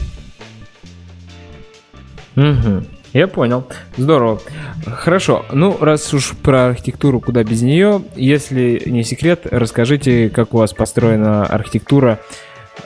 Угу. 2.35 2.83
Я 3.13 3.27
понял. 3.27 3.63
Здорово. 3.95 4.41
Хорошо. 4.85 5.45
Ну, 5.51 5.77
раз 5.79 6.11
уж 6.13 6.31
про 6.31 6.67
архитектуру, 6.67 7.19
куда 7.19 7.43
без 7.43 7.61
нее, 7.61 8.01
если 8.15 8.81
не 8.87 9.03
секрет, 9.03 9.41
расскажите, 9.49 10.29
как 10.29 10.53
у 10.53 10.57
вас 10.57 10.73
построена 10.73 11.45
архитектура. 11.45 12.19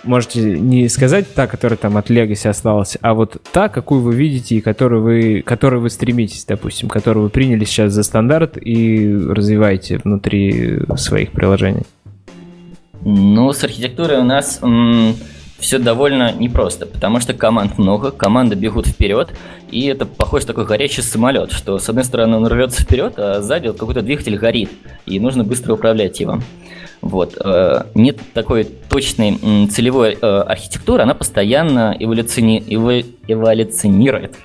Можете 0.04 0.42
не 0.60 0.90
сказать 0.90 1.34
та, 1.34 1.48
которая 1.48 1.78
там 1.78 1.96
от 1.96 2.10
Legacy 2.10 2.50
осталась, 2.50 2.98
а 3.02 3.14
вот 3.14 3.42
та, 3.54 3.70
какую 3.70 4.02
вы 4.02 4.14
видите 4.16 4.56
и 4.58 4.62
которую 4.62 5.02
вы, 5.02 5.42
которой 5.46 5.80
вы 5.80 5.90
стремитесь, 5.90 6.44
допустим, 6.44 6.90
которую 6.90 7.24
вы 7.24 7.30
приняли 7.30 7.64
сейчас 7.64 7.94
за 7.94 8.04
стандарт 8.04 8.58
и 8.62 9.16
развиваете 9.18 10.00
внутри 10.04 10.80
своих 10.98 11.32
приложений. 11.32 11.84
Ну, 13.02 13.54
с 13.54 13.64
архитектурой 13.64 14.18
у 14.18 14.24
нас 14.26 14.60
м- 14.62 15.16
все 15.60 15.80
довольно 15.80 16.32
непросто, 16.34 16.86
потому 16.86 17.20
что 17.20 17.34
команд 17.34 17.78
много, 17.78 18.12
команды 18.12 18.56
бегут 18.56 18.88
вперед, 18.88 19.30
и 19.72 19.86
это 19.88 20.06
похож 20.06 20.46
такой 20.46 20.66
горячий 20.66 21.02
самолет, 21.02 21.52
что 21.52 21.80
с 21.80 21.90
одной 21.90 22.04
стороны 22.04 22.38
он 22.38 22.48
рвется 22.48 22.84
вперед, 22.84 23.14
а 23.18 23.42
сзади 23.42 23.68
вот 23.68 23.78
какой-то 23.78 24.02
двигатель 24.02 24.38
горит, 24.38 24.70
и 25.06 25.20
нужно 25.20 25.44
быстро 25.44 25.74
управлять 25.74 26.20
его. 26.20 26.42
Вот. 27.02 27.38
Э, 27.44 27.84
нет 27.96 28.20
такой 28.34 28.66
точной 28.66 29.68
целевой 29.68 30.18
э, 30.20 30.26
архитектуры, 30.26 31.04
она 31.04 31.14
постоянно 31.14 31.96
эволюциони... 32.00 32.64
эволюционирует. 33.28 34.36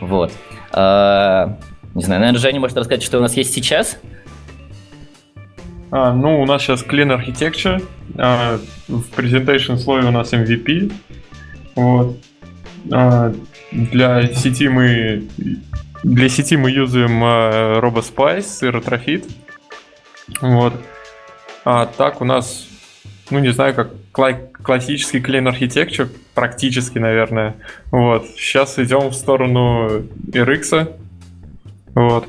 Вот. 0.00 0.32
Э, 0.72 1.48
не 1.94 2.02
знаю, 2.02 2.20
наверное, 2.20 2.40
Женя 2.40 2.60
может 2.60 2.76
рассказать, 2.76 3.02
что 3.02 3.18
у 3.18 3.20
нас 3.20 3.36
есть 3.36 3.52
сейчас– 3.54 3.98
а, 5.96 6.12
ну, 6.12 6.42
у 6.42 6.44
нас 6.44 6.60
сейчас 6.60 6.82
Clean 6.82 7.08
Architecture. 7.16 7.80
А, 8.18 8.58
в 8.88 9.04
presentation 9.16 9.76
слое 9.76 10.04
у 10.04 10.10
нас 10.10 10.32
MVP. 10.32 10.92
Вот. 11.76 12.18
А, 12.90 13.32
для 13.70 14.26
сети 14.34 14.66
мы 14.66 15.22
для 16.02 16.28
сети 16.28 16.56
мы 16.56 16.72
юзаем 16.72 17.22
а, 17.22 17.78
RoboSpice 17.78 18.66
и 18.66 18.72
Retrofit. 18.72 19.30
Вот. 20.40 20.74
А 21.64 21.86
так 21.86 22.20
у 22.20 22.24
нас, 22.24 22.66
ну 23.30 23.38
не 23.38 23.52
знаю, 23.52 23.74
как 23.74 23.92
кла- 24.12 24.50
классический 24.64 25.20
Clean 25.20 25.48
Architecture, 25.48 26.08
практически, 26.34 26.98
наверное. 26.98 27.54
Вот. 27.92 28.26
Сейчас 28.36 28.80
идем 28.80 29.10
в 29.10 29.14
сторону 29.14 30.02
RX. 30.32 30.92
Вот. 31.94 32.28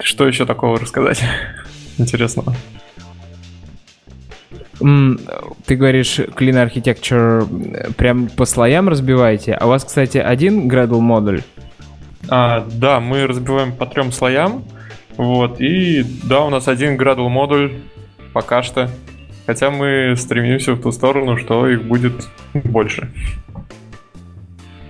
Что 0.00 0.26
еще 0.26 0.46
такого 0.46 0.78
рассказать 0.78 1.22
интересного? 1.98 2.54
Ты 4.78 5.76
говоришь, 5.76 6.20
Clean 6.20 6.54
Architecture 6.54 7.92
прям 7.94 8.28
по 8.28 8.44
слоям 8.44 8.88
разбиваете, 8.88 9.54
а 9.54 9.66
у 9.66 9.70
вас, 9.70 9.84
кстати, 9.84 10.18
один 10.18 10.70
Gradle 10.70 11.00
модуль? 11.00 11.42
А, 12.28 12.64
да, 12.72 13.00
мы 13.00 13.26
разбиваем 13.26 13.72
по 13.72 13.86
трем 13.86 14.12
слоям, 14.12 14.64
вот, 15.16 15.60
и 15.60 16.04
да, 16.24 16.44
у 16.44 16.50
нас 16.50 16.68
один 16.68 16.96
Gradle 16.96 17.28
модуль 17.28 17.72
пока 18.32 18.62
что, 18.62 18.88
хотя 19.46 19.70
мы 19.70 20.14
стремимся 20.16 20.74
в 20.74 20.80
ту 20.80 20.92
сторону, 20.92 21.36
что 21.38 21.68
их 21.68 21.82
будет 21.82 22.28
больше. 22.54 23.10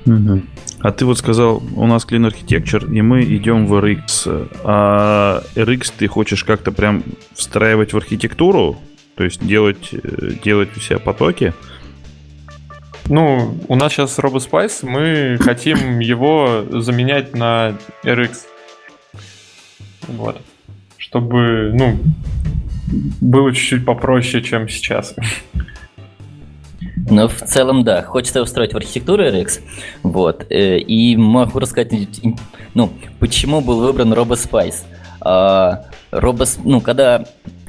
Угу. 0.04 0.42
А 0.80 0.92
ты 0.92 1.04
вот 1.04 1.18
сказал, 1.18 1.62
у 1.74 1.86
нас 1.86 2.06
Clean 2.06 2.30
Architecture, 2.30 2.92
и 2.94 3.02
мы 3.02 3.24
идем 3.24 3.66
в 3.66 3.74
RX. 3.74 4.48
А 4.64 5.42
RX 5.56 5.92
ты 5.98 6.06
хочешь 6.06 6.44
как-то 6.44 6.70
прям 6.70 7.02
встраивать 7.32 7.92
в 7.92 7.96
архитектуру? 7.96 8.78
То 9.16 9.24
есть 9.24 9.44
делать, 9.44 9.88
э, 9.92 10.32
делать 10.44 10.76
у 10.76 10.80
себя 10.80 11.00
потоки? 11.00 11.52
Ну, 13.08 13.58
у 13.66 13.74
нас 13.74 13.92
сейчас 13.92 14.18
RoboSpice, 14.18 14.86
мы 14.88 15.38
хотим 15.40 15.98
его 15.98 16.64
заменять 16.70 17.34
на 17.34 17.74
RX. 18.04 18.36
Вот. 20.06 20.40
Чтобы, 20.96 21.72
ну, 21.74 21.98
было 23.20 23.52
чуть-чуть 23.52 23.84
попроще, 23.84 24.44
чем 24.44 24.68
сейчас. 24.68 25.16
Но 27.10 27.28
в 27.28 27.40
целом, 27.42 27.84
да, 27.84 28.02
хочется 28.02 28.42
устроить 28.42 28.72
в 28.72 28.76
архитектуру 28.76 29.24
RX. 29.24 29.60
Вот. 30.02 30.46
Э, 30.50 30.78
и 30.78 31.16
могу 31.16 31.58
рассказать, 31.58 31.92
ну, 32.74 32.90
почему 33.18 33.60
был 33.60 33.80
выбран 33.80 34.12
RoboSpice. 34.12 34.84
А, 35.20 35.84
Робос, 36.10 36.58
ну, 36.64 36.80
когда 36.80 37.24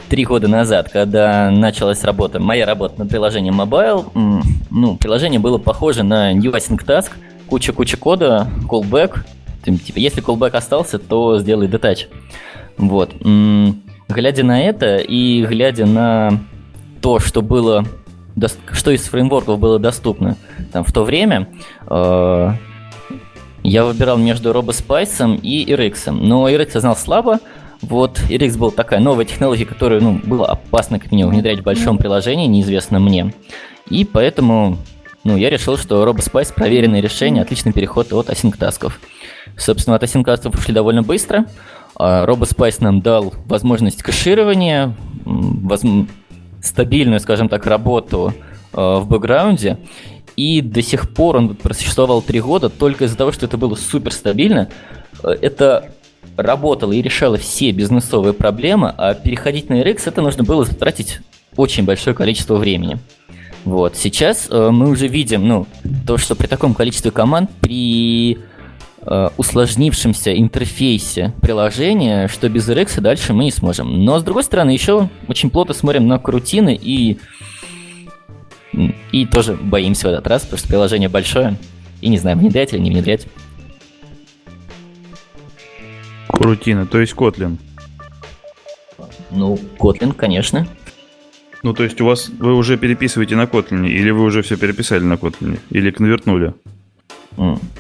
три 0.10 0.25
года 0.25 0.47
назад, 0.47 0.89
когда 0.91 1.52
началась 1.52 2.04
работа, 2.04 2.39
моя 2.39 2.65
работа 2.65 2.99
над 2.99 3.10
приложением 3.10 3.62
Mobile, 3.62 4.43
ну, 4.69 4.97
приложение 4.97 5.39
было 5.39 5.58
похоже 5.58 6.04
на 6.04 6.34
New 6.34 6.52
Async 6.52 6.86
Task, 6.86 7.12
куча-куча 7.47 7.97
кода, 7.97 8.47
callback, 8.67 9.19
типа, 9.63 9.99
если 9.99 10.23
callback 10.23 10.52
остался, 10.52 10.99
то 10.99 11.39
сделай 11.39 11.67
detach. 11.67 12.08
Вот. 12.78 13.13
Глядя 14.08 14.43
на 14.43 14.62
это 14.62 14.97
и 14.97 15.45
глядя 15.45 15.86
на 15.86 16.39
то, 17.02 17.19
что 17.19 17.41
было 17.41 17.86
что 18.71 18.91
из 18.91 19.04
фреймворков 19.04 19.60
было 19.60 19.80
доступно 19.80 20.38
там, 20.71 20.84
в 20.84 20.91
то 20.91 21.04
время, 21.04 21.49
э, 21.88 22.52
я 23.63 23.86
выбирал 23.86 24.17
между 24.17 24.52
RoboSpice 24.52 25.39
и 25.41 25.71
RX. 25.71 26.12
Но 26.12 26.49
RX 26.49 26.71
я 26.75 26.80
знал 26.80 26.95
слабо, 26.95 27.39
вот, 27.82 28.19
RX 28.30 28.58
был 28.58 28.71
такая 28.71 28.99
новая 28.99 29.25
технология, 29.25 29.65
которую, 29.65 30.04
ну, 30.04 30.19
было 30.23 30.47
опасно 30.47 30.99
к 30.99 31.12
ней 31.12 31.23
внедрять 31.23 31.60
в 31.60 31.63
большом 31.63 31.97
приложении, 31.97 32.47
неизвестно 32.47 32.99
мне. 32.99 33.34
И 33.89 34.06
поэтому, 34.06 34.78
ну, 35.23 35.38
я 35.38 35.49
решил, 35.49 35.78
что 35.78 36.04
RoboSpice 36.06 36.54
проверенное 36.54 37.02
решение, 37.02 37.41
отличный 37.41 37.71
переход 37.71 38.12
от 38.12 38.30
async 38.30 38.58
тасков. 38.58 38.99
Собственно, 39.58 39.95
от 39.95 40.04
async 40.04 40.23
тасков 40.25 40.56
ушли 40.56 40.73
довольно 40.73 41.04
быстро. 41.04 41.45
А 41.95 42.25
RoboSpice 42.25 42.78
нам 42.82 43.02
дал 43.02 43.34
возможность 43.45 44.04
кэширования, 44.04 44.95
воз 45.25 45.82
стабильную, 46.61 47.19
скажем 47.19 47.49
так, 47.49 47.65
работу 47.65 48.33
э, 48.73 48.77
в 48.77 49.07
бэкграунде. 49.07 49.77
И 50.35 50.61
до 50.61 50.81
сих 50.81 51.13
пор 51.13 51.37
он 51.37 51.55
просуществовал 51.55 52.21
три 52.21 52.39
года 52.39 52.69
только 52.69 53.05
из-за 53.05 53.17
того, 53.17 53.31
что 53.31 53.45
это 53.45 53.57
было 53.57 53.75
супер 53.75 54.13
стабильно. 54.13 54.69
Э, 55.23 55.29
это 55.41 55.91
работала 56.37 56.91
и 56.93 57.01
решала 57.01 57.37
все 57.37 57.71
бизнесовые 57.71 58.33
проблемы, 58.33 58.93
а 58.97 59.13
переходить 59.13 59.69
на 59.69 59.81
RX 59.81 60.03
это 60.05 60.21
нужно 60.21 60.43
было 60.43 60.63
затратить 60.63 61.19
очень 61.55 61.83
большое 61.83 62.15
количество 62.15 62.55
времени. 62.55 62.99
Вот. 63.65 63.95
Сейчас 63.95 64.47
э, 64.49 64.69
мы 64.71 64.89
уже 64.89 65.07
видим, 65.07 65.47
ну, 65.47 65.67
то, 66.07 66.17
что 66.17 66.35
при 66.35 66.47
таком 66.47 66.73
количестве 66.73 67.11
команд, 67.11 67.49
при 67.59 68.39
усложнившемся 69.38 70.38
интерфейсе 70.38 71.33
приложения, 71.41 72.27
что 72.27 72.49
без 72.49 72.67
RX 72.69 73.01
дальше 73.01 73.33
мы 73.33 73.45
не 73.45 73.51
сможем. 73.51 74.03
Но, 74.03 74.19
с 74.19 74.23
другой 74.23 74.43
стороны, 74.43 74.71
еще 74.71 75.09
очень 75.27 75.49
плотно 75.49 75.73
смотрим 75.73 76.07
на 76.07 76.19
крутины 76.19 76.77
и 76.79 77.17
и 79.12 79.25
тоже 79.25 79.55
боимся 79.55 80.07
в 80.07 80.12
этот 80.12 80.27
раз, 80.27 80.43
потому 80.43 80.59
что 80.59 80.67
приложение 80.67 81.09
большое, 81.09 81.57
и 82.01 82.09
не 82.09 82.17
знаем, 82.17 82.39
внедрять 82.39 82.73
или 82.73 82.79
не 82.79 82.91
внедрять. 82.91 83.27
Крутина, 86.27 86.85
то 86.85 86.99
есть 86.99 87.13
Kotlin. 87.13 87.57
Ну, 89.31 89.59
Kotlin, 89.77 90.13
конечно. 90.13 90.67
Ну, 91.63 91.73
то 91.73 91.83
есть 91.83 91.99
у 91.99 92.05
вас 92.05 92.29
вы 92.29 92.55
уже 92.55 92.77
переписываете 92.77 93.35
на 93.35 93.43
Kotlin, 93.43 93.88
или 93.88 94.12
вы 94.12 94.23
уже 94.23 94.41
все 94.41 94.55
переписали 94.55 95.03
на 95.03 95.13
Kotlin, 95.13 95.59
или 95.71 95.91
конвертнули? 95.91 96.53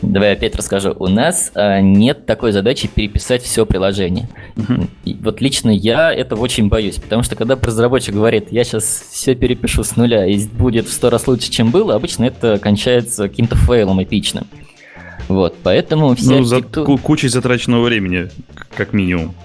Давай 0.01 0.33
опять 0.33 0.55
расскажу. 0.55 0.95
У 0.97 1.07
нас 1.07 1.51
а, 1.53 1.81
нет 1.81 2.25
такой 2.25 2.51
задачи 2.51 2.87
переписать 2.87 3.43
все 3.43 3.65
приложение. 3.65 4.29
Uh-huh. 4.55 4.87
И 5.03 5.15
вот 5.15 5.41
лично 5.41 5.69
я 5.69 6.13
этого 6.13 6.39
очень 6.39 6.69
боюсь, 6.69 6.95
потому 6.95 7.23
что 7.23 7.35
когда 7.35 7.55
разработчик 7.55 8.13
говорит, 8.13 8.51
я 8.51 8.63
сейчас 8.63 8.85
все 9.11 9.35
перепишу 9.35 9.83
с 9.83 9.97
нуля 9.97 10.25
и 10.25 10.39
будет 10.47 10.87
в 10.87 10.93
сто 10.93 11.09
раз 11.09 11.27
лучше, 11.27 11.51
чем 11.51 11.71
было, 11.71 11.95
обычно 11.95 12.25
это 12.25 12.57
кончается 12.57 13.27
каким-то 13.27 13.55
фейлом 13.55 14.01
эпичным. 14.01 14.47
Вот, 15.27 15.55
поэтому 15.61 16.15
все 16.15 16.39
Ну, 16.39 16.43
за 16.43 16.61
кучей 16.61 17.27
затраченного 17.27 17.83
времени, 17.83 18.29
как 18.75 18.93
минимум. 18.93 19.35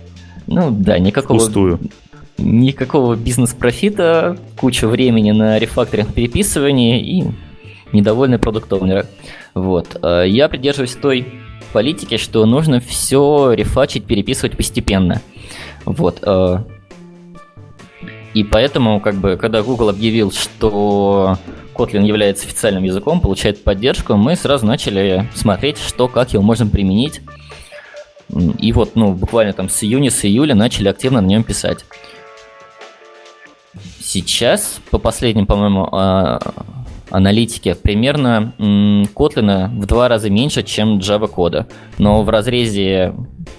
Ну 0.46 0.70
да, 0.70 0.98
никакого... 0.98 1.38
Пустую 1.38 1.80
никакого 2.36 3.14
бизнес-профита, 3.14 4.36
куча 4.56 4.88
времени 4.88 5.30
на 5.30 5.58
рефакторинг, 5.58 6.12
переписывание 6.12 7.00
и 7.00 7.24
недовольный 7.92 8.38
продукт 8.38 8.70
-оунер. 8.72 9.06
Вот. 9.54 9.96
Э, 10.02 10.24
я 10.26 10.48
придерживаюсь 10.48 10.94
той 10.94 11.26
политики, 11.72 12.16
что 12.16 12.44
нужно 12.46 12.80
все 12.80 13.52
рефачить, 13.52 14.04
переписывать 14.04 14.56
постепенно. 14.56 15.22
Вот. 15.84 16.18
Э, 16.22 16.58
и 18.34 18.42
поэтому, 18.42 19.00
как 19.00 19.14
бы, 19.14 19.36
когда 19.36 19.62
Google 19.62 19.88
объявил, 19.88 20.32
что 20.32 21.38
Kotlin 21.74 22.04
является 22.04 22.46
официальным 22.46 22.82
языком, 22.82 23.20
получает 23.20 23.62
поддержку, 23.62 24.16
мы 24.16 24.34
сразу 24.34 24.66
начали 24.66 25.28
смотреть, 25.34 25.78
что, 25.78 26.08
как 26.08 26.32
его 26.32 26.42
можно 26.42 26.66
применить. 26.66 27.20
И 28.58 28.72
вот, 28.72 28.96
ну, 28.96 29.12
буквально 29.12 29.52
там 29.52 29.68
с 29.68 29.84
июня, 29.84 30.10
с 30.10 30.24
июля 30.24 30.56
начали 30.56 30.88
активно 30.88 31.20
на 31.20 31.26
нем 31.26 31.44
писать. 31.44 31.84
Сейчас, 34.00 34.80
по 34.90 34.98
последним, 34.98 35.46
по-моему, 35.46 35.88
а, 37.10 37.16
аналитике, 37.16 37.74
примерно 37.74 38.54
Kotlin 38.58 39.68
в 39.80 39.86
два 39.86 40.08
раза 40.08 40.30
меньше, 40.30 40.62
чем 40.62 40.98
Java 40.98 41.28
кода. 41.28 41.66
Но 41.98 42.22
в 42.22 42.28
разрезе 42.28 43.14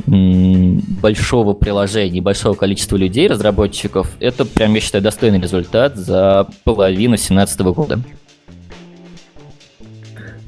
большого 0.08 1.54
приложения, 1.54 2.22
большого 2.22 2.56
количества 2.56 2.98
людей, 2.98 3.28
разработчиков, 3.28 4.10
это 4.20 4.46
прям, 4.46 4.74
я 4.74 4.82
считаю, 4.82 5.04
достойный 5.04 5.40
результат 5.40 5.96
за 5.96 6.48
половину 6.64 7.16
2017 7.16 7.60
года. 7.62 8.00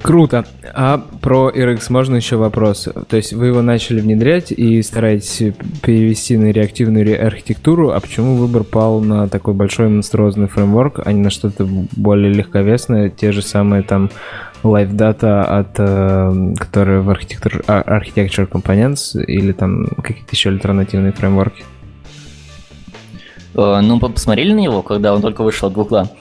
Круто. 0.02 0.46
А 0.74 1.04
про 1.22 1.50
RX 1.50 1.86
можно 1.90 2.16
еще 2.18 2.38
вопрос? 2.38 2.88
То 3.10 3.18
есть 3.18 3.34
вы 3.34 3.48
его 3.48 3.62
начали 3.62 4.00
внедрять 4.00 4.52
и 4.52 4.82
стараетесь 4.82 5.56
перевести 5.82 6.38
на 6.38 6.52
реактивную 6.52 7.26
архитектуру, 7.26 7.92
а 7.92 8.00
почему 8.00 8.36
выбор 8.36 8.64
пал 8.64 9.02
на 9.02 9.28
такой 9.28 9.54
большой 9.54 9.90
монструозный 9.90 10.48
фреймворк, 10.48 11.02
а 11.04 11.12
не 11.12 11.22
на 11.22 11.30
что-то 11.30 11.68
более 11.96 12.32
легковесное, 12.32 13.10
те 13.10 13.32
же 13.32 13.42
самые 13.42 13.82
там 13.82 14.10
Live 14.64 14.92
Data 14.92 15.42
от, 15.42 15.76
э, 15.78 16.54
которые 16.58 17.02
в 17.02 17.10
Architecture, 17.10 17.66
Architecture 17.66 18.48
Components 18.50 19.22
или 19.24 19.52
там 19.52 19.88
какие-то 19.88 20.32
еще 20.32 20.50
альтернативные 20.50 21.12
фреймворки? 21.12 21.64
Э, 23.56 23.80
ну, 23.82 24.00
посмотрели 24.00 24.54
на 24.54 24.60
него, 24.60 24.82
когда 24.84 25.14
он 25.14 25.22
только 25.22 25.44
вышел 25.44 25.68
от 25.68 25.74
Гугла, 25.74 26.12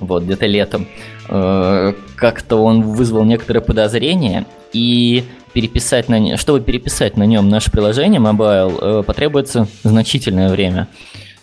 вот, 0.00 0.24
где-то 0.24 0.46
летом. 0.46 0.86
Э, 1.28 1.92
как-то 2.16 2.56
он 2.56 2.82
вызвал 2.82 3.24
некоторые 3.24 3.62
подозрения, 3.62 4.46
и 4.72 5.24
переписать 5.52 6.08
на 6.08 6.36
чтобы 6.36 6.60
переписать 6.60 7.16
на 7.16 7.22
нем 7.22 7.48
наше 7.48 7.70
приложение 7.70 8.20
Mobile, 8.20 9.00
э, 9.00 9.02
потребуется 9.02 9.66
значительное 9.84 10.50
время. 10.50 10.88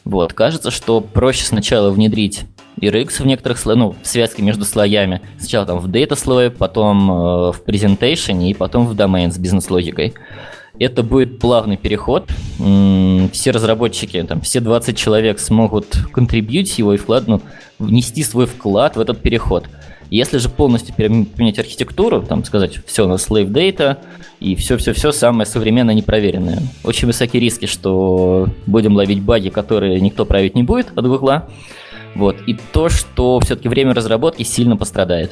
Вот, 0.06 0.34
кажется, 0.34 0.70
что 0.70 1.02
проще 1.02 1.46
сначала 1.46 1.90
внедрить 1.90 2.44
RX 2.80 3.22
в 3.22 3.26
некоторых 3.26 3.58
слоях, 3.58 3.80
ну, 3.80 3.96
связки 4.04 4.42
между 4.42 4.66
слоями. 4.66 5.22
Сначала 5.40 5.66
там 5.66 5.80
в 5.80 5.90
data 5.90 6.16
слое, 6.16 6.52
потом 6.52 7.10
э, 7.10 7.14
в 7.54 7.62
presentation 7.66 8.44
и 8.48 8.54
потом 8.54 8.86
в 8.86 8.94
domain 8.94 9.32
с 9.32 9.38
бизнес-логикой. 9.38 10.14
Это 10.80 11.04
будет 11.04 11.40
плавный 11.40 11.78
переход. 11.78 12.30
Все 13.32 13.52
разработчики, 13.52 14.22
там, 14.24 14.42
все 14.42 14.60
20 14.60 14.98
человек 14.98 15.40
смогут 15.40 15.96
контрибьютить 16.12 16.80
его 16.80 16.94
и 16.94 16.98
вклад, 16.98 17.28
ну, 17.28 17.42
внести 17.78 18.24
свой 18.24 18.48
вклад 18.48 18.96
в 18.96 19.00
этот 19.00 19.22
переход. 19.22 19.66
Если 20.10 20.38
же 20.38 20.50
полностью 20.50 20.94
поменять 20.96 21.60
архитектуру, 21.60 22.22
там 22.22 22.44
сказать, 22.44 22.80
все 22.86 23.06
у 23.06 23.08
нас 23.08 23.28
slave 23.28 23.50
data 23.50 23.98
и 24.40 24.56
все-все-все 24.56 25.12
самое 25.12 25.46
современное, 25.46 25.96
непроверенное. 25.96 26.62
Очень 26.84 27.08
высокие 27.08 27.42
риски, 27.42 27.66
что 27.66 28.48
будем 28.66 28.96
ловить 28.96 29.22
баги, 29.22 29.50
которые 29.50 30.00
никто 30.02 30.26
править 30.26 30.56
не 30.56 30.64
будет 30.64 30.92
от 30.96 31.08
Гугла. 31.08 31.50
Вот. 32.16 32.38
И 32.46 32.56
то, 32.74 32.90
что 32.90 33.40
все-таки 33.40 33.70
время 33.70 33.94
разработки 33.94 34.44
сильно 34.44 34.76
пострадает. 34.76 35.32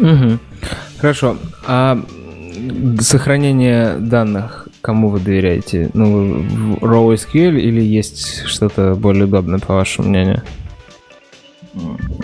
Угу. 0.00 0.38
Хорошо. 1.04 1.36
А 1.66 1.98
сохранение 2.98 3.98
данных 3.98 4.68
кому 4.80 5.10
вы 5.10 5.20
доверяете? 5.20 5.90
Ну, 5.92 6.38
в 6.38 6.82
Raw 6.82 7.14
SQL 7.14 7.60
или 7.60 7.82
есть 7.82 8.46
что-то 8.46 8.94
более 8.94 9.24
удобное, 9.24 9.58
по 9.58 9.74
вашему 9.74 10.08
мнению? 10.08 10.42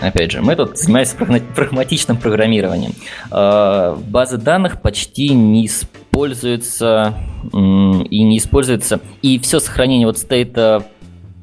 Опять 0.01 0.31
же, 0.31 0.41
мы 0.41 0.55
тут 0.55 0.79
занимаемся 0.79 1.15
прагматичным 1.15 2.17
программированием. 2.17 2.93
А, 3.29 3.95
базы 4.07 4.37
данных 4.37 4.81
почти 4.81 5.29
не 5.29 5.67
используются 5.67 7.13
и 7.53 8.23
не 8.23 8.39
используются. 8.39 8.99
И 9.21 9.37
все 9.37 9.59
сохранение 9.59 10.07
вот 10.07 10.17
стейта 10.17 10.87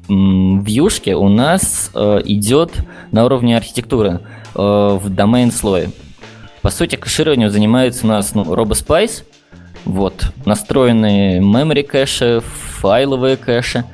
в 0.09 0.65
вьюшке 0.65 1.15
у 1.15 1.29
нас 1.29 1.89
а, 1.93 2.17
идет 2.17 2.85
на 3.13 3.23
уровне 3.23 3.55
архитектуры 3.55 4.19
а, 4.55 4.97
в 4.97 5.09
домен 5.09 5.53
слое. 5.53 5.89
По 6.61 6.69
сути, 6.69 6.95
кэшированием 6.95 7.49
занимается 7.49 8.05
у 8.05 8.09
нас 8.09 8.35
ну, 8.35 8.43
RoboSpice, 8.43 9.23
вот, 9.85 10.33
настроены 10.45 11.39
memory 11.39 11.83
кэши, 11.83 12.41
файловые 12.79 13.37
кэши. 13.37 13.85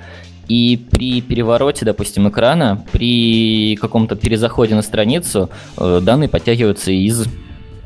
И 0.48 0.78
при 0.92 1.22
перевороте, 1.22 1.86
допустим, 1.86 2.30
экрана, 2.30 2.86
при 2.92 3.76
каком-то 3.78 4.16
перезаходе 4.16 4.76
на 4.76 4.84
страницу, 4.84 5.50
э, 5.78 6.02
данные 6.04 6.30
подтягиваются 6.30 6.92
из 6.92 7.26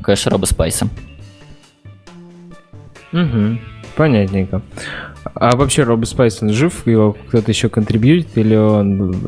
кэша 0.02 0.30
RoboSpice. 0.30 0.88
Угу, 3.12 3.58
понятненько. 3.96 4.62
А 5.34 5.56
вообще 5.56 5.82
RoboSpice, 5.82 6.38
он 6.42 6.50
жив? 6.50 6.86
Его 6.86 7.16
кто-то 7.28 7.50
еще 7.50 7.68
контрибьютит? 7.68 8.36
Или 8.36 8.56
он 8.56 9.24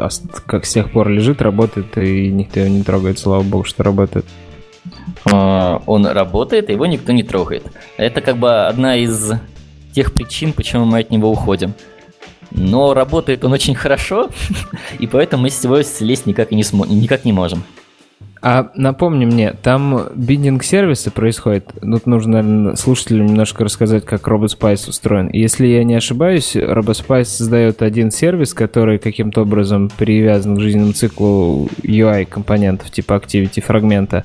как 0.46 0.66
с 0.66 0.72
тех 0.72 0.90
пор 0.90 1.08
лежит, 1.08 1.40
работает, 1.40 1.96
и 1.96 2.28
никто 2.28 2.60
его 2.60 2.68
не 2.68 2.82
трогает? 2.82 3.18
Слава 3.18 3.42
богу, 3.42 3.64
что 3.64 3.82
работает. 3.82 4.26
А, 5.30 5.82
он 5.86 6.06
работает, 6.06 6.70
и 6.70 6.72
его 6.72 6.86
никто 6.86 7.12
не 7.12 7.22
трогает. 7.22 7.64
Это 7.96 8.20
как 8.20 8.36
бы 8.36 8.66
одна 8.66 8.96
из 8.96 9.32
тех 9.94 10.12
причин, 10.12 10.52
почему 10.52 10.84
мы 10.84 11.00
от 11.00 11.10
него 11.10 11.30
уходим. 11.30 11.74
Но 12.50 12.92
работает 12.94 13.44
он 13.44 13.52
очень 13.52 13.74
хорошо, 13.74 14.28
и 14.98 15.06
поэтому 15.06 15.44
мы 15.44 15.50
с 15.50 15.62
него 15.62 15.82
слезть 15.82 16.26
никак, 16.26 16.52
и 16.52 16.54
не, 16.54 16.62
смо- 16.62 16.88
никак 16.88 17.24
не 17.24 17.32
можем. 17.32 17.64
А 18.44 18.72
напомни 18.74 19.24
мне, 19.24 19.52
там 19.62 20.08
биндинг 20.16 20.64
сервисы 20.64 21.12
происходит. 21.12 21.68
Тут 21.80 22.06
нужно, 22.06 22.42
наверное, 22.42 22.74
слушателям 22.74 23.26
немножко 23.26 23.62
рассказать, 23.62 24.04
как 24.04 24.26
RoboSpice 24.26 24.88
устроен. 24.88 25.30
Если 25.32 25.68
я 25.68 25.84
не 25.84 25.94
ошибаюсь, 25.94 26.56
RoboSpice 26.56 27.24
создает 27.24 27.82
один 27.82 28.10
сервис, 28.10 28.52
который 28.52 28.98
каким-то 28.98 29.42
образом 29.42 29.92
привязан 29.96 30.56
к 30.56 30.60
жизненному 30.60 30.92
циклу 30.92 31.68
UI 31.84 32.24
компонентов 32.24 32.90
типа 32.90 33.12
Activity 33.12 33.60
фрагмента. 33.60 34.24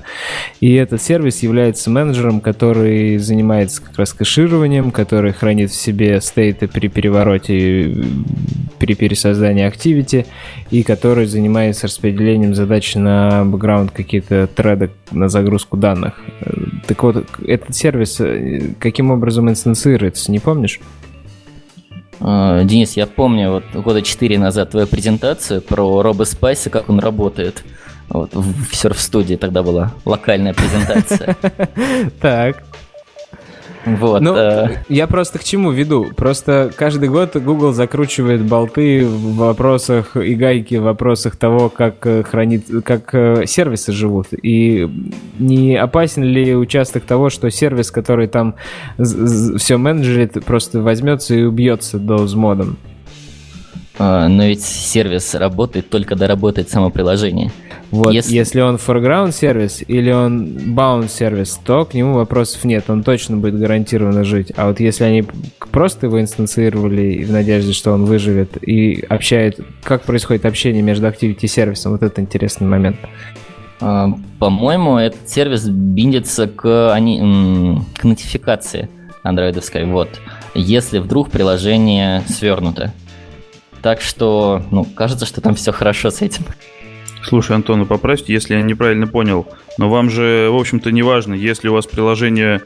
И 0.60 0.74
этот 0.74 1.00
сервис 1.00 1.44
является 1.44 1.88
менеджером, 1.88 2.40
который 2.40 3.18
занимается 3.18 3.80
как 3.80 3.98
раз 3.98 4.12
кэшированием, 4.12 4.90
который 4.90 5.32
хранит 5.32 5.70
в 5.70 5.76
себе 5.76 6.20
стейты 6.20 6.66
при 6.66 6.88
перевороте 6.88 7.94
при 8.78 8.94
пересоздании 8.94 9.68
Activity, 9.68 10.26
и 10.70 10.82
который 10.82 11.26
занимается 11.26 11.86
распределением 11.86 12.54
задач 12.54 12.94
на 12.94 13.44
бэкграунд 13.44 13.90
какие-то 14.08 14.46
треды 14.46 14.90
на 15.10 15.28
загрузку 15.28 15.76
данных. 15.76 16.14
Так 16.86 17.02
вот, 17.02 17.26
этот 17.46 17.76
сервис 17.76 18.20
каким 18.80 19.10
образом 19.10 19.50
инстанцируется, 19.50 20.32
не 20.32 20.38
помнишь? 20.38 20.80
Денис, 22.20 22.96
я 22.96 23.06
помню 23.06 23.52
вот 23.52 23.64
года 23.84 24.00
4 24.00 24.38
назад 24.38 24.70
твою 24.70 24.86
презентацию 24.86 25.60
про 25.60 26.02
RoboSpice, 26.02 26.70
как 26.70 26.88
он 26.88 26.98
работает. 26.98 27.62
Вот, 28.08 28.34
в 28.34 28.74
серф-студии 28.74 29.34
тогда 29.34 29.62
была 29.62 29.92
локальная 30.06 30.54
презентация. 30.54 31.36
Так. 32.20 32.64
Вот. 33.96 34.20
Ну, 34.20 34.34
э... 34.36 34.76
я 34.88 35.06
просто 35.06 35.38
к 35.38 35.44
чему 35.44 35.70
веду? 35.70 36.06
Просто 36.16 36.70
каждый 36.74 37.08
год 37.08 37.36
Google 37.36 37.72
закручивает 37.72 38.42
болты 38.42 39.06
в 39.06 39.36
вопросах 39.36 40.16
и 40.16 40.34
гайки 40.34 40.76
в 40.76 40.82
вопросах 40.82 41.36
того, 41.36 41.68
как 41.68 42.06
э, 42.06 42.22
хранит, 42.22 42.66
как 42.84 43.14
э, 43.14 43.46
сервисы 43.46 43.92
живут. 43.92 44.28
И 44.42 44.88
не 45.38 45.76
опасен 45.76 46.22
ли 46.22 46.54
участок 46.54 47.04
того, 47.04 47.30
что 47.30 47.50
сервис, 47.50 47.90
который 47.90 48.28
там 48.28 48.54
все 48.98 49.76
менеджерит, 49.76 50.44
просто 50.44 50.80
возьмется 50.80 51.34
и 51.34 51.42
убьется 51.42 51.98
до 51.98 52.18
модом? 52.34 52.76
А, 53.98 54.28
но 54.28 54.44
ведь 54.44 54.62
сервис 54.62 55.34
работает 55.34 55.90
только 55.90 56.10
когда 56.10 56.26
работает 56.26 56.70
само 56.70 56.90
приложение. 56.90 57.50
Вот, 57.90 58.12
если... 58.12 58.34
если 58.34 58.60
он 58.60 58.76
foreground 58.76 59.32
сервис 59.32 59.82
или 59.86 60.10
он 60.12 60.46
bound 60.76 61.08
сервис, 61.08 61.58
то 61.64 61.84
к 61.84 61.94
нему 61.94 62.14
вопросов 62.14 62.64
нет, 62.64 62.84
он 62.88 63.02
точно 63.02 63.38
будет 63.38 63.58
гарантированно 63.58 64.24
жить. 64.24 64.52
А 64.56 64.68
вот 64.68 64.78
если 64.78 65.04
они 65.04 65.24
просто 65.70 66.06
его 66.06 66.20
инстанцировали 66.20 67.24
в 67.24 67.32
надежде, 67.32 67.72
что 67.72 67.92
он 67.92 68.04
выживет 68.04 68.62
и 68.62 69.04
общает, 69.08 69.58
как 69.82 70.02
происходит 70.02 70.44
общение 70.44 70.82
между 70.82 71.06
Activity 71.06 71.40
и 71.42 71.48
сервисом, 71.48 71.92
вот 71.92 72.02
это 72.02 72.20
интересный 72.20 72.66
момент. 72.66 72.96
А, 73.80 74.12
по-моему, 74.38 74.98
этот 74.98 75.28
сервис 75.28 75.68
биндится 75.68 76.46
к, 76.46 76.92
они, 76.92 77.80
к 77.96 78.04
нотификации 78.04 78.88
андроидовской. 79.22 79.84
Вот. 79.86 80.08
Если 80.54 80.98
вдруг 80.98 81.30
приложение 81.30 82.22
свернуто. 82.28 82.92
Так 83.82 84.00
что, 84.00 84.62
ну, 84.70 84.84
кажется, 84.84 85.26
что 85.26 85.40
там 85.40 85.54
все 85.54 85.72
хорошо 85.72 86.10
с 86.10 86.22
этим. 86.22 86.44
Слушай, 87.22 87.56
Антон, 87.56 87.84
поправьте, 87.86 88.32
если 88.32 88.54
я 88.54 88.62
неправильно 88.62 89.06
понял. 89.06 89.46
Но 89.76 89.88
вам 89.90 90.10
же, 90.10 90.48
в 90.50 90.56
общем-то, 90.56 90.90
не 90.90 91.02
важно, 91.02 91.34
если 91.34 91.68
у 91.68 91.74
вас 91.74 91.86
приложение 91.86 92.62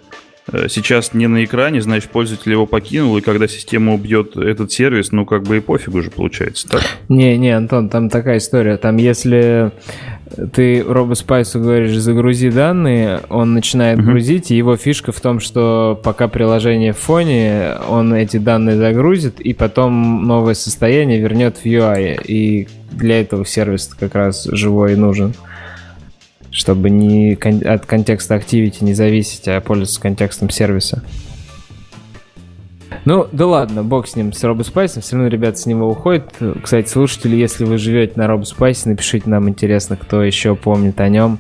э, 0.53 0.69
сейчас 0.69 1.15
не 1.15 1.27
на 1.27 1.45
экране, 1.45 1.81
значит, 1.83 2.11
пользователь 2.11 2.53
его 2.53 2.67
покинул, 2.67 3.17
и 3.17 3.23
когда 3.23 3.49
система 3.49 3.95
убьет 3.95 4.37
этот 4.37 4.71
сервис, 4.71 5.11
ну, 5.11 5.27
как 5.27 5.43
бы 5.43 5.57
и 5.57 5.61
пофигу 5.61 6.03
же 6.03 6.11
получается, 6.11 6.69
так? 6.69 6.83
Не, 7.09 7.37
не, 7.39 7.51
Антон, 7.51 7.89
там 7.89 8.09
такая 8.09 8.39
история. 8.39 8.77
Там, 8.77 8.97
если 8.97 9.73
ты 10.53 10.81
RoboSpice 10.81 11.61
говоришь, 11.61 11.97
загрузи 11.97 12.51
данные, 12.51 13.21
он 13.29 13.55
начинает 13.55 13.99
uh-huh. 13.99 14.03
грузить, 14.03 14.51
и 14.51 14.57
его 14.57 14.77
фишка 14.77 15.13
в 15.13 15.21
том, 15.21 15.41
что 15.41 16.01
пока 16.03 16.29
приложение 16.29 16.93
в 16.93 16.99
фоне, 16.99 17.75
он 17.89 18.15
эти 18.15 18.37
данные 18.37 18.77
загрузит, 18.77 19.41
и 19.41 19.53
потом 19.53 20.27
новое 20.27 20.55
состояние 20.55 21.21
вернет 21.21 21.59
в 21.59 21.65
UI. 21.65 22.23
И 22.25 22.69
для 22.93 23.21
этого 23.21 23.45
сервис 23.45 23.91
как 23.99 24.15
раз 24.15 24.45
живой 24.45 24.93
и 24.93 24.97
нужен. 24.97 25.35
Чтобы 26.51 26.91
не 26.91 27.35
от 27.35 27.87
контекста 27.87 28.37
Activity 28.37 28.79
не 28.81 28.93
зависеть, 28.95 29.49
а 29.49 29.61
пользоваться 29.61 30.01
контекстом 30.01 30.51
сервиса. 30.51 31.03
Ну, 33.05 33.27
да 33.33 33.47
ладно, 33.47 33.83
бог 33.83 34.07
с 34.07 34.15
ним, 34.15 34.33
с 34.33 34.45
RoboSpice, 34.45 35.01
все 35.01 35.17
равно 35.17 35.29
ребята 35.29 35.59
с 35.59 35.67
него 35.67 35.89
уходят. 35.89 36.33
Кстати, 36.63 36.89
слушатели, 36.89 37.35
если 37.35 37.65
вы 37.65 37.79
живете 37.79 38.13
на 38.17 38.27
RoboSpice, 38.27 38.89
напишите 38.89 39.29
нам, 39.29 39.49
интересно, 39.49 39.97
кто 39.97 40.23
еще 40.23 40.55
помнит 40.55 41.01
о 41.01 41.09
нем. 41.09 41.39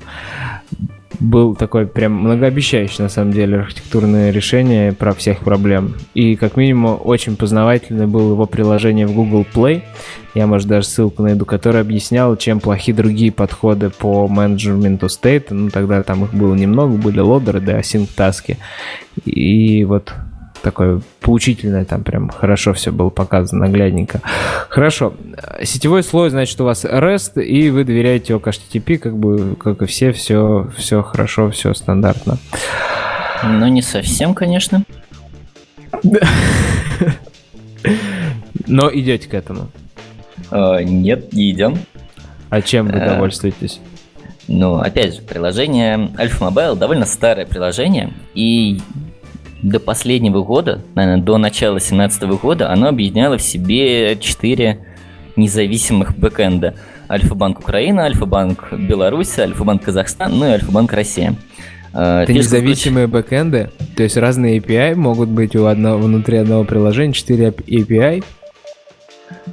Был 1.21 1.55
такой 1.55 1.87
прям 1.87 2.15
многообещающий, 2.15 3.05
на 3.05 3.09
самом 3.09 3.33
деле, 3.33 3.61
архитектурное 3.61 4.33
решение 4.33 4.93
про 4.93 5.13
всех 5.13 5.41
проблем. 5.41 5.95
И, 6.15 6.35
как 6.35 6.57
минимум, 6.57 6.99
очень 7.01 7.37
познавательное 7.37 8.09
было 8.09 8.33
его 8.33 8.47
приложение 8.47 9.07
в 9.07 9.15
Google 9.15 9.47
Play. 9.55 9.83
Я, 10.35 10.49
может, 10.49 10.67
даже 10.67 10.89
ссылку 10.89 11.23
найду, 11.23 11.45
которое 11.45 11.81
объясняло, 11.81 12.37
чем 12.37 12.59
плохи 12.59 12.93
другие 12.93 13.31
подходы 13.31 13.91
по 13.91 14.27
менеджменту 14.27 15.09
стейта. 15.09 15.55
Ну, 15.55 15.71
тогда 15.71 16.03
там 16.03 16.25
их 16.25 16.35
было 16.35 16.57
немного, 16.57 16.97
были 16.97 17.21
лодеры, 17.21 17.61
да, 17.61 17.79
async 17.79 18.09
таски. 18.17 18.59
И 19.25 19.85
вот 19.85 20.13
такое 20.63 21.01
поучительное, 21.21 21.85
там 21.85 22.05
прям 22.05 22.29
хорошо 22.29 22.73
все 22.73 22.93
было 22.93 23.11
показано, 23.11 23.67
наглядненько. 23.67 24.21
Хорошо. 24.69 25.15
Сетевой 25.63 26.03
слой, 26.03 26.31
значит, 26.31 26.61
у 26.61 26.65
вас 26.65 26.85
REST, 26.85 27.43
и 27.43 27.71
вы 27.71 27.85
доверяете 27.85 28.35
ок 28.35 28.47
HTTP, 28.47 28.99
как 28.99 29.17
бы, 29.17 29.57
как 29.57 29.83
и 29.83 29.87
все, 29.87 30.13
все, 30.13 30.71
все 30.77 31.03
хорошо, 31.03 31.51
все 31.51 31.75
стандартно. 31.75 32.39
Ну, 33.43 33.67
не 33.69 33.83
совсем, 33.83 34.35
конечно. 34.35 34.85
Но 38.67 38.91
идете 38.93 39.29
к 39.29 39.35
этому. 39.35 39.69
Uh, 40.51 40.83
нет, 40.85 41.33
не 41.33 41.51
идем. 41.51 41.79
А 42.51 42.63
чем 42.63 42.87
вы 42.87 42.99
uh, 42.99 43.07
довольствуетесь? 43.07 43.81
Ну, 44.49 44.77
опять 44.77 45.15
же, 45.15 45.23
приложение 45.23 45.95
Alpha 46.19 46.51
Mobile 46.51 46.77
довольно 46.77 47.07
старое 47.07 47.47
приложение, 47.47 48.13
и 48.35 48.81
до 49.63 49.79
последнего 49.79 50.43
года, 50.43 50.83
наверное, 50.95 51.23
до 51.23 51.39
начала 51.39 51.75
2017 51.75 52.23
года, 52.41 52.71
оно 52.71 52.89
объединяло 52.89 53.39
в 53.39 53.43
себе 53.43 54.17
четыре 54.19 54.79
независимых 55.37 56.19
бэкэнда. 56.19 56.75
Альфа-банк 57.09 57.61
Украина, 57.61 58.03
Альфа-банк 58.05 58.73
Беларусь, 58.73 59.39
Альфа-банк 59.39 59.83
Казахстан, 59.83 60.39
ну 60.39 60.47
и 60.47 60.51
Альфа-банк 60.51 60.93
Россия. 60.93 61.35
А, 61.93 62.23
Это 62.23 62.33
независимые 62.33 63.07
бэкэнды? 63.07 63.71
То 63.97 64.03
есть 64.03 64.17
разные 64.17 64.59
API 64.59 64.95
могут 64.95 65.29
быть 65.29 65.55
у 65.55 65.67
одного, 65.67 66.03
внутри 66.03 66.39
одного 66.39 66.65
приложения, 66.65 67.13
4 67.13 67.49
API? 67.49 68.25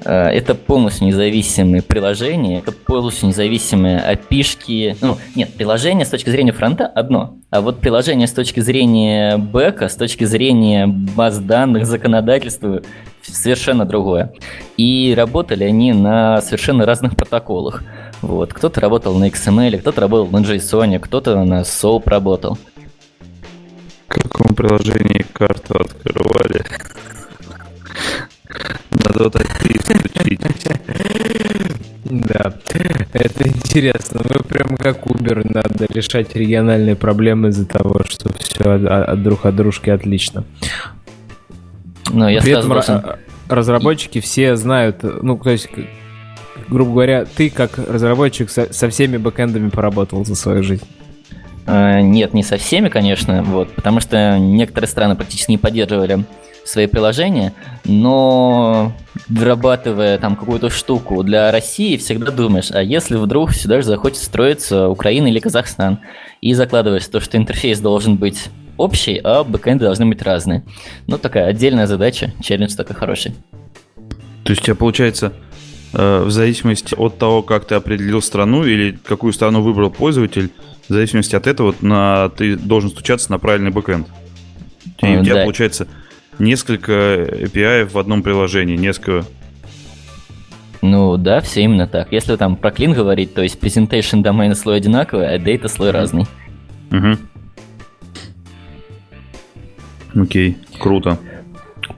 Э, 0.05 0.27
это 0.27 0.55
полностью 0.55 1.07
независимые 1.07 1.81
приложения, 1.81 2.59
это 2.59 2.71
полностью 2.71 3.27
независимые 3.27 3.99
опишки. 3.99 4.95
Ну, 5.01 5.17
нет, 5.35 5.53
приложение 5.53 6.05
с 6.05 6.09
точки 6.09 6.29
зрения 6.29 6.51
фронта 6.51 6.85
одно, 6.85 7.37
а 7.49 7.61
вот 7.61 7.79
приложение 7.79 8.27
с 8.27 8.31
точки 8.31 8.59
зрения 8.59 9.37
бэка, 9.37 9.89
с 9.89 9.95
точки 9.95 10.23
зрения 10.23 10.87
баз 10.87 11.39
данных, 11.39 11.85
законодательства 11.85 12.81
совершенно 13.21 13.85
другое. 13.85 14.33
И 14.77 15.13
работали 15.15 15.63
они 15.63 15.93
на 15.93 16.41
совершенно 16.41 16.85
разных 16.85 17.15
протоколах. 17.15 17.83
Вот. 18.21 18.53
Кто-то 18.53 18.81
работал 18.81 19.15
на 19.15 19.27
XML, 19.27 19.79
кто-то 19.79 20.01
работал 20.01 20.27
на 20.27 20.43
JSON, 20.43 20.99
кто-то 20.99 21.43
на 21.43 21.61
SOAP 21.61 22.03
работал. 22.05 22.57
В 24.07 24.11
каком 24.11 24.55
приложении 24.55 25.25
карту 25.33 25.79
открывали? 25.79 26.65
Надо 29.05 29.23
вот 29.23 29.33
так 29.33 29.45
исключить. 29.45 30.69
Да, 32.05 32.53
это 33.13 33.47
интересно. 33.47 34.21
Вы 34.23 34.43
прям 34.43 34.77
как 34.77 35.05
Uber, 35.05 35.41
надо 35.43 35.85
решать 35.89 36.35
региональные 36.35 36.95
проблемы 36.95 37.49
из-за 37.49 37.65
того, 37.67 38.01
что 38.07 38.33
все 38.37 38.63
от, 38.63 39.21
друг 39.21 39.45
от 39.45 39.55
дружки 39.55 39.89
отлично. 39.89 40.43
Но 42.11 42.29
я 42.29 42.41
При 42.41 42.53
этом 42.53 42.73
разработчики 43.47 44.19
все 44.21 44.55
знают, 44.55 45.03
ну, 45.03 45.37
то 45.37 45.49
есть, 45.49 45.69
грубо 46.67 46.91
говоря, 46.91 47.25
ты 47.25 47.49
как 47.49 47.77
разработчик 47.77 48.49
со, 48.49 48.71
со 48.71 48.89
всеми 48.89 49.17
бэкэндами 49.17 49.69
поработал 49.69 50.25
за 50.25 50.35
свою 50.35 50.63
жизнь. 50.63 50.85
А, 51.65 52.01
нет, 52.01 52.33
не 52.33 52.43
со 52.43 52.57
всеми, 52.57 52.89
конечно, 52.89 53.43
вот, 53.43 53.71
потому 53.71 53.99
что 53.99 54.37
некоторые 54.39 54.87
страны 54.87 55.15
практически 55.15 55.51
не 55.51 55.57
поддерживали 55.57 56.25
свои 56.65 56.87
приложения, 56.87 57.53
но 57.85 58.93
вырабатывая 59.27 60.17
там 60.17 60.35
какую-то 60.35 60.69
штуку 60.69 61.23
для 61.23 61.51
России, 61.51 61.97
всегда 61.97 62.31
думаешь, 62.31 62.71
а 62.71 62.81
если 62.81 63.15
вдруг 63.15 63.53
сюда 63.53 63.81
же 63.81 63.87
захочет 63.87 64.19
строиться 64.19 64.87
Украина 64.87 65.27
или 65.27 65.39
Казахстан, 65.39 65.99
и 66.41 66.53
закладываешь 66.53 67.05
то, 67.07 67.19
что 67.19 67.37
интерфейс 67.37 67.79
должен 67.79 68.15
быть 68.15 68.49
общий, 68.77 69.19
а 69.23 69.43
бэкэнды 69.43 69.85
должны 69.85 70.05
быть 70.05 70.21
разные. 70.21 70.63
Ну, 71.07 71.17
такая 71.17 71.47
отдельная 71.47 71.85
задача, 71.85 72.33
челлендж 72.41 72.75
такой 72.75 72.95
хороший. 72.95 73.33
То 74.43 74.51
есть 74.51 74.61
у 74.61 74.65
тебя 74.65 74.75
получается, 74.75 75.33
э, 75.93 76.23
в 76.23 76.31
зависимости 76.31 76.95
от 76.95 77.17
того, 77.17 77.43
как 77.43 77.65
ты 77.65 77.75
определил 77.75 78.21
страну 78.21 78.63
или 78.63 78.97
какую 79.03 79.33
страну 79.33 79.61
выбрал 79.61 79.91
пользователь, 79.91 80.49
в 80.87 80.93
зависимости 80.93 81.35
от 81.35 81.45
этого 81.45 81.75
на, 81.81 82.29
ты 82.29 82.55
должен 82.55 82.89
стучаться 82.89 83.31
на 83.31 83.37
правильный 83.37 83.71
бэкэнд. 83.71 84.07
И 85.01 85.17
у 85.17 85.23
тебя 85.23 85.35
да. 85.35 85.41
получается 85.41 85.87
несколько 86.39 86.91
API 86.91 87.85
в 87.85 87.97
одном 87.97 88.23
приложении, 88.23 88.75
несколько... 88.75 89.25
Ну 90.81 91.17
да, 91.17 91.41
все 91.41 91.63
именно 91.63 91.87
так. 91.87 92.11
Если 92.11 92.35
там 92.37 92.55
про 92.55 92.71
клин 92.71 92.93
говорить, 92.93 93.33
то 93.33 93.41
есть 93.41 93.59
presentation 93.59 94.21
домена 94.21 94.55
слой 94.55 94.77
одинаковый, 94.77 95.27
а 95.27 95.37
data 95.37 95.67
слой 95.67 95.91
разный. 95.91 96.25
Угу. 96.91 97.17
Окей, 100.23 100.57
круто. 100.79 101.19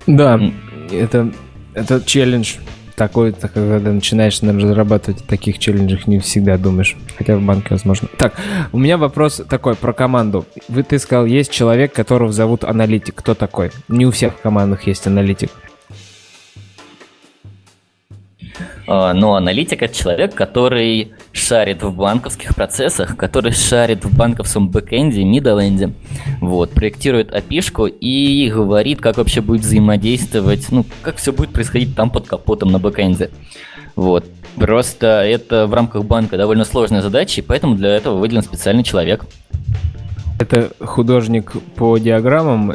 Да, 0.08 0.40
это, 0.92 1.32
это 1.74 2.02
челлендж 2.04 2.56
такой, 3.02 3.32
так, 3.32 3.54
когда 3.54 3.92
начинаешь 3.92 4.44
наверное, 4.44 4.70
разрабатывать 4.70 5.26
таких 5.26 5.58
челленджах, 5.58 6.06
не 6.06 6.20
всегда 6.20 6.56
думаешь. 6.60 6.96
Хотя 7.18 7.36
в 7.36 7.42
банке 7.42 7.70
возможно. 7.72 8.08
Так, 8.16 8.36
у 8.72 8.78
меня 8.78 9.00
вопрос 9.00 9.42
такой 9.50 9.74
про 9.74 9.92
команду. 9.92 10.46
Вы, 10.70 10.84
ты 10.84 11.00
сказал, 11.00 11.26
есть 11.26 11.50
человек, 11.52 11.94
которого 11.94 12.32
зовут 12.32 12.64
аналитик. 12.64 13.16
Кто 13.16 13.34
такой? 13.34 13.72
Не 13.88 14.06
у 14.06 14.12
всех 14.12 14.36
в 14.36 14.42
командах 14.42 14.86
есть 14.86 15.08
аналитик. 15.08 15.50
А, 18.88 19.14
но 19.14 19.36
аналитик— 19.36 19.82
это 19.84 19.96
человек, 19.96 20.34
который 20.34 21.14
шарит 21.32 21.84
в 21.84 21.94
банковских 21.96 22.56
процессах, 22.56 23.16
который 23.16 23.52
шарит 23.52 24.04
в 24.04 24.16
банковском 24.16 24.70
бэкэнде, 24.70 25.24
мидленде, 25.24 25.94
вот, 26.40 26.72
проектирует 26.72 27.32
api 27.32 27.90
и 28.00 28.52
говорит, 28.54 29.02
как 29.02 29.18
вообще 29.18 29.42
будет 29.42 29.62
взаимодействовать, 29.62 30.68
ну, 30.72 30.86
как 31.02 31.18
все 31.18 31.32
будет 31.32 31.52
происходить 31.52 31.96
там 31.96 32.10
под 32.10 32.28
капотом 32.28 32.72
на 32.72 32.80
бэкэнде. 32.80 33.30
Вот. 33.96 34.26
Просто 34.56 35.22
это 35.22 35.68
в 35.68 35.74
рамках 35.74 36.04
банка 36.04 36.38
довольно 36.38 36.66
сложная 36.66 37.02
задача, 37.02 37.40
и 37.40 37.44
поэтому 37.44 37.76
для 37.76 37.90
этого 37.96 38.18
выделен 38.18 38.42
специальный 38.42 38.84
человек. 38.84 39.26
Это 40.40 40.72
художник 40.80 41.54
по 41.76 41.98
диаграммам 42.00 42.74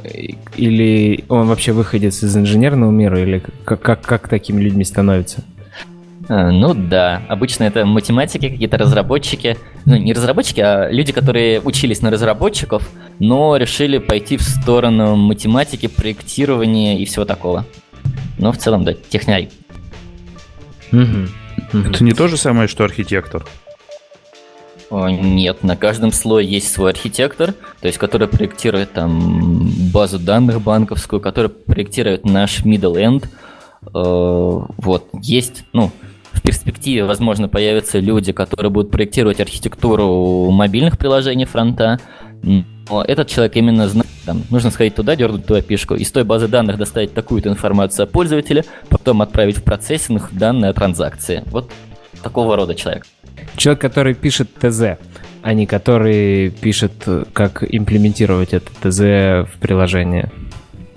или 0.57 1.25
он 1.29 1.49
вообще 1.49 1.73
выходец 1.73 2.23
из 2.23 2.37
инженерного 2.37 2.93
мира, 2.93 3.21
или 3.21 3.43
как, 3.65 3.83
как, 3.83 4.03
как 4.03 4.29
такими 4.29 4.63
людьми 4.63 4.85
становятся? 4.85 5.43
Э, 6.29 6.51
ну 6.51 6.75
да, 6.75 7.23
обычно 7.29 7.65
это 7.65 7.85
математики, 7.87 8.49
какие-то 8.49 8.79
разработчики, 8.79 9.57
ну 9.85 9.97
не 9.97 10.13
разработчики, 10.13 10.61
а 10.61 10.91
люди, 10.91 11.13
которые 11.13 11.61
учились 11.61 12.03
на 12.03 12.11
разработчиков, 12.11 12.89
но 13.19 13.57
решили 13.57 13.99
пойти 13.99 14.37
в 14.37 14.43
сторону 14.43 15.17
математики, 15.17 15.87
проектирования 15.87 16.99
и 16.99 17.05
всего 17.05 17.25
такого. 17.25 17.65
Но 18.39 18.53
в 18.53 18.59
целом, 18.59 18.85
да, 18.85 18.93
технарь. 18.95 19.49
Это 20.91 22.05
не 22.05 22.13
то 22.13 22.29
же 22.29 22.37
самое, 22.37 22.69
что 22.69 22.85
архитектор? 22.85 23.45
О, 24.89 25.09
нет, 25.09 25.65
на 25.65 25.77
каждом 25.77 26.13
слое 26.13 26.47
есть 26.47 26.73
свой 26.73 26.93
архитектор, 26.93 27.55
то 27.81 27.87
есть 27.87 27.99
который 27.99 28.29
проектирует 28.29 28.93
там 28.93 29.69
базу 29.93 30.19
данных 30.19 30.61
банковскую, 30.61 31.21
который 31.21 31.51
проектирует 31.51 32.25
наш 32.25 32.65
middle 32.65 32.95
end. 32.95 33.25
Э, 33.83 34.67
вот, 34.77 35.09
есть, 35.13 35.65
ну, 35.73 35.91
в 36.37 36.43
перспективе, 36.43 37.05
возможно, 37.05 37.49
появятся 37.49 37.99
люди, 37.99 38.33
которые 38.33 38.71
будут 38.71 38.91
проектировать 38.91 39.41
архитектуру 39.41 40.51
мобильных 40.51 40.99
приложений 40.99 41.47
фронта. 41.47 41.99
Но 42.43 43.03
этот 43.03 43.29
человек 43.29 43.57
именно 43.57 43.89
знает, 43.89 44.09
там, 44.25 44.43
нужно 44.51 44.71
сходить 44.71 44.95
туда, 44.95 45.17
дернуть 45.17 45.47
ту 45.47 45.55
опишку, 45.55 45.95
из 45.95 46.11
той 46.13 46.25
базы 46.25 46.49
данных 46.49 46.79
доставить 46.79 47.15
такую-то 47.15 47.49
информацию 47.49 48.05
о 48.05 48.07
пользователе, 48.07 48.65
потом 48.89 49.23
отправить 49.23 49.59
в 49.59 49.63
процессинг 49.63 50.29
данные 50.33 50.71
о 50.71 50.75
транзакции. 50.75 51.43
Вот 51.47 51.71
такого 52.23 52.57
рода 52.57 52.75
человек. 52.75 53.07
Человек, 53.57 53.81
который 53.81 54.15
пишет 54.15 54.49
ТЗ, 54.61 54.99
а 55.43 55.53
не 55.53 55.67
который 55.67 56.51
пишет, 56.51 56.93
как 57.33 57.65
имплементировать 57.69 58.53
это 58.53 58.71
ТЗ 58.83 59.49
в 59.53 59.59
приложение. 59.61 60.31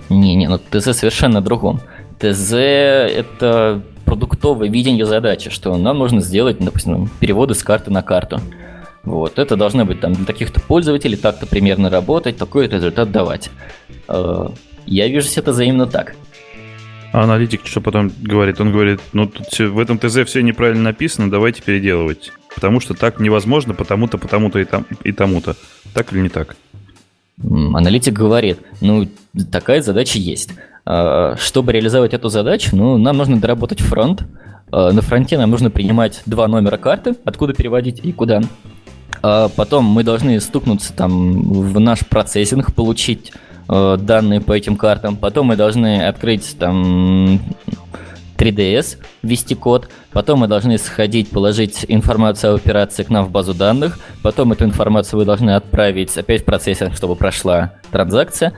Не-не, 0.08 0.48
ну 0.48 0.58
ТЗ 0.58 0.96
совершенно 0.96 1.40
другом. 1.40 1.80
ТЗ 2.18 2.52
это 2.52 3.82
продуктовое 4.10 4.68
видение 4.68 5.06
задачи, 5.06 5.50
что 5.50 5.76
нам 5.76 5.98
нужно 5.98 6.20
сделать, 6.20 6.56
допустим, 6.58 7.08
переводы 7.20 7.54
с 7.54 7.62
карты 7.62 7.92
на 7.92 8.02
карту. 8.02 8.40
Вот, 9.04 9.38
это 9.38 9.56
должно 9.56 9.84
быть 9.84 10.00
там 10.00 10.14
для 10.14 10.24
таких-то 10.24 10.60
пользователей, 10.60 11.16
так-то 11.16 11.46
примерно 11.46 11.90
работать, 11.90 12.36
такой 12.36 12.66
результат 12.66 13.12
давать. 13.12 13.50
Э, 14.08 14.48
я 14.84 15.06
вижу 15.06 15.28
это 15.36 15.52
взаимно 15.52 15.86
так. 15.86 16.16
А 17.12 17.22
аналитик 17.22 17.64
что 17.64 17.80
потом 17.80 18.10
говорит? 18.20 18.60
Он 18.60 18.72
говорит, 18.72 19.00
ну 19.12 19.26
тут 19.26 19.46
все, 19.46 19.68
в 19.68 19.78
этом 19.78 19.96
ТЗ 19.96 20.26
все 20.26 20.42
неправильно 20.42 20.82
написано, 20.82 21.30
давайте 21.30 21.62
переделывать. 21.62 22.32
Потому 22.52 22.80
что 22.80 22.94
так 22.94 23.20
невозможно, 23.20 23.74
потому-то, 23.74 24.18
потому-то 24.18 24.58
и, 24.58 24.64
там, 24.64 24.86
и 25.04 25.12
тому-то. 25.12 25.54
Так 25.94 26.12
или 26.12 26.20
не 26.20 26.28
так? 26.28 26.56
Аналитик 27.42 28.12
говорит, 28.12 28.58
ну 28.80 29.08
такая 29.52 29.82
задача 29.82 30.18
есть. 30.18 30.50
А, 30.92 31.36
чтобы 31.38 31.70
реализовать 31.70 32.14
эту 32.14 32.30
задачу, 32.30 32.74
ну, 32.74 32.98
нам 32.98 33.16
нужно 33.16 33.40
доработать 33.40 33.80
фронт. 33.80 34.24
А, 34.72 34.90
на 34.90 35.02
фронте 35.02 35.38
нам 35.38 35.48
нужно 35.48 35.70
принимать 35.70 36.20
два 36.26 36.48
номера 36.48 36.78
карты, 36.78 37.14
откуда 37.24 37.54
переводить 37.54 38.00
и 38.02 38.10
куда. 38.10 38.40
А 39.22 39.48
потом 39.50 39.84
мы 39.84 40.02
должны 40.02 40.40
стукнуться 40.40 40.92
там 40.92 41.42
в 41.42 41.78
наш 41.78 42.00
процессинг, 42.00 42.74
получить 42.74 43.32
данные 43.68 44.40
по 44.40 44.52
этим 44.52 44.74
картам. 44.74 45.16
Потом 45.16 45.46
мы 45.46 45.54
должны 45.54 46.04
открыть 46.04 46.56
там 46.58 47.38
3DS, 48.36 48.96
ввести 49.22 49.54
код, 49.54 49.88
потом 50.10 50.40
мы 50.40 50.48
должны 50.48 50.76
сходить, 50.76 51.30
положить 51.30 51.84
информацию 51.86 52.54
о 52.54 52.56
операции 52.56 53.04
к 53.04 53.10
нам 53.10 53.26
в 53.26 53.30
базу 53.30 53.54
данных, 53.54 54.00
потом 54.24 54.50
эту 54.50 54.64
информацию 54.64 55.20
вы 55.20 55.24
должны 55.24 55.50
отправить 55.50 56.18
опять 56.18 56.42
в 56.42 56.46
процессор, 56.46 56.92
чтобы 56.92 57.14
прошла 57.14 57.74
транзакция, 57.90 58.54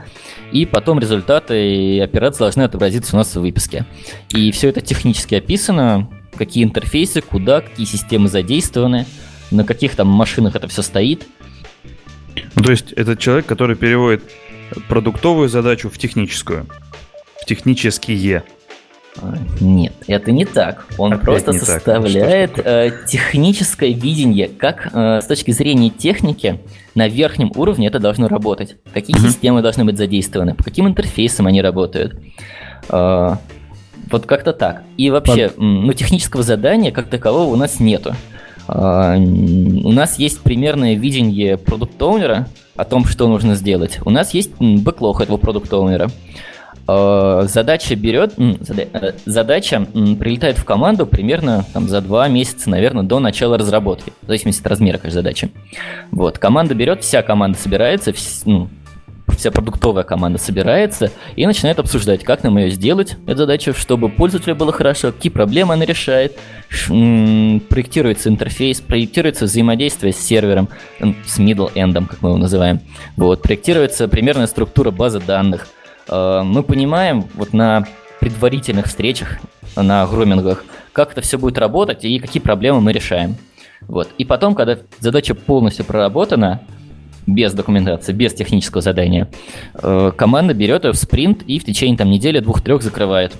и 0.51 0.65
потом 0.65 0.99
результаты 0.99 2.01
операции 2.01 2.39
должны 2.39 2.61
отобразиться 2.61 3.15
у 3.15 3.19
нас 3.19 3.35
в 3.35 3.41
выписке. 3.41 3.85
И 4.29 4.51
все 4.51 4.69
это 4.69 4.81
технически 4.81 5.35
описано, 5.35 6.09
какие 6.37 6.63
интерфейсы, 6.63 7.21
куда, 7.21 7.61
какие 7.61 7.85
системы 7.85 8.27
задействованы, 8.27 9.05
на 9.51 9.63
каких 9.63 9.95
там 9.95 10.07
машинах 10.07 10.55
это 10.55 10.67
все 10.67 10.81
стоит. 10.81 11.27
Ну, 12.55 12.63
то 12.63 12.71
есть 12.71 12.91
это 12.93 13.15
человек, 13.15 13.45
который 13.45 13.75
переводит 13.75 14.23
продуктовую 14.87 15.49
задачу 15.49 15.89
в 15.89 15.97
техническую, 15.97 16.65
в 17.41 17.45
технические. 17.45 18.43
Нет, 19.61 19.93
это 20.07 20.31
не 20.31 20.45
так. 20.45 20.87
Он 20.97 21.13
Опять 21.13 21.25
просто 21.25 21.53
составляет 21.53 22.55
так. 22.55 22.65
э, 22.65 22.91
техническое 23.07 23.93
видение, 23.93 24.47
как 24.47 24.89
э, 24.91 25.21
с 25.21 25.27
точки 25.27 25.51
зрения 25.51 25.91
техники 25.91 26.59
на 26.95 27.07
верхнем 27.07 27.51
уровне 27.55 27.87
это 27.87 27.99
должно 27.99 28.27
работать. 28.27 28.77
Какие 28.93 29.17
mm-hmm. 29.17 29.27
системы 29.27 29.61
должны 29.61 29.85
быть 29.85 29.97
задействованы, 29.97 30.55
по 30.55 30.63
каким 30.63 30.87
интерфейсам 30.87 31.47
они 31.47 31.61
работают. 31.61 32.15
Э, 32.89 33.35
вот 34.11 34.25
как-то 34.25 34.53
так. 34.53 34.83
И 34.97 35.09
вообще, 35.09 35.49
Под... 35.49 35.57
ну, 35.57 35.93
технического 35.93 36.43
задания 36.43 36.91
как 36.91 37.07
такового 37.07 37.51
у 37.51 37.55
нас 37.55 37.79
нету. 37.79 38.15
Э, 38.67 39.17
у 39.17 39.91
нас 39.91 40.19
есть 40.19 40.41
примерное 40.41 40.95
видение 40.95 41.57
продукт-оунера 41.57 42.47
о 42.75 42.85
том, 42.85 43.05
что 43.05 43.27
нужно 43.27 43.55
сделать. 43.55 43.99
У 44.05 44.09
нас 44.09 44.33
есть 44.33 44.51
бэклог 44.59 45.21
этого 45.21 45.37
продукт-оунера. 45.37 46.09
Э, 46.09 46.11
задача 46.85 47.95
берет, 47.95 48.33
э, 48.37 49.13
задача 49.25 49.87
прилетает 50.19 50.57
в 50.57 50.65
команду 50.65 51.05
примерно 51.05 51.65
там, 51.73 51.87
за 51.87 52.01
два 52.01 52.27
месяца, 52.27 52.69
наверное, 52.69 53.03
до 53.03 53.19
начала 53.19 53.57
разработки, 53.57 54.11
в 54.21 54.27
зависимости 54.27 54.61
от 54.61 54.67
размера 54.67 54.97
каждой 54.97 55.13
задачи. 55.15 55.51
Вот, 56.11 56.39
команда 56.39 56.75
берет, 56.75 57.01
вся 57.01 57.21
команда 57.21 57.57
собирается, 57.57 58.13
ну, 58.45 58.67
вся 59.29 59.49
продуктовая 59.49 60.03
команда 60.03 60.37
собирается 60.37 61.09
и 61.37 61.45
начинает 61.45 61.79
обсуждать, 61.79 62.25
как 62.25 62.43
нам 62.43 62.57
ее 62.57 62.69
сделать, 62.69 63.15
эту 63.27 63.37
задачу, 63.37 63.73
чтобы 63.73 64.09
пользователю 64.09 64.55
было 64.55 64.73
хорошо, 64.73 65.13
какие 65.13 65.31
проблемы 65.31 65.75
она 65.75 65.85
решает, 65.85 66.37
проектируется 66.69 68.27
интерфейс, 68.27 68.81
проектируется 68.81 69.45
взаимодействие 69.45 70.11
с 70.11 70.17
сервером, 70.17 70.67
с 70.99 71.39
middle 71.39 71.73
end, 71.73 72.07
как 72.07 72.21
мы 72.21 72.29
его 72.29 72.37
называем. 72.37 72.81
Вот, 73.15 73.41
проектируется 73.41 74.09
примерная 74.09 74.47
структура 74.47 74.91
базы 74.91 75.21
данных– 75.21 75.69
Э, 75.82 75.82
мы 76.07 76.63
понимаем 76.63 77.25
вот 77.33 77.53
на 77.53 77.85
предварительных 78.19 78.87
встречах, 78.87 79.39
на 79.75 80.05
грумингах, 80.07 80.63
как 80.93 81.11
это 81.11 81.21
все 81.21 81.37
будет 81.37 81.57
работать 81.57 82.05
и 82.05 82.19
какие 82.19 82.41
проблемы 82.41 82.81
мы 82.81 82.93
решаем. 82.93 83.35
Вот. 83.81 84.09
И 84.17 84.25
потом, 84.25 84.55
когда 84.55 84.77
задача 84.99 85.35
полностью 85.35 85.85
проработана, 85.85 86.61
без 87.25 87.53
документации, 87.53 88.13
без 88.13 88.33
технического 88.33 88.81
задания, 88.81 89.29
э, 89.75 90.11
команда 90.15 90.53
берет 90.53 90.85
ее 90.85 90.91
в 90.91 90.97
спринт 90.97 91.43
и 91.43 91.59
в 91.59 91.65
течение 91.65 91.97
там, 91.97 92.09
недели, 92.09 92.39
двух-трех 92.39 92.81
закрывает. 92.81 93.33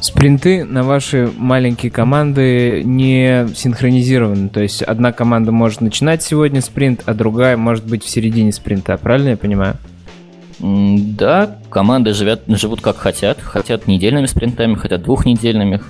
Спринты 0.00 0.64
на 0.64 0.84
ваши 0.84 1.30
маленькие 1.36 1.90
команды 1.90 2.82
не 2.84 3.48
синхронизированы. 3.54 4.48
То 4.48 4.60
есть 4.60 4.82
одна 4.82 5.12
команда 5.12 5.52
может 5.52 5.80
начинать 5.80 6.22
сегодня 6.22 6.62
спринт, 6.62 7.02
а 7.04 7.14
другая 7.14 7.56
может 7.56 7.84
быть 7.84 8.04
в 8.04 8.08
середине 8.08 8.52
спринта. 8.52 8.96
Правильно 8.96 9.30
я 9.30 9.36
понимаю? 9.36 9.76
Да, 10.60 11.58
команды 11.70 12.12
живят, 12.12 12.42
живут 12.48 12.80
как 12.80 12.96
хотят. 12.96 13.40
Хотят 13.40 13.86
недельными 13.86 14.26
спринтами, 14.26 14.74
хотят 14.74 15.02
двухнедельными. 15.02 15.80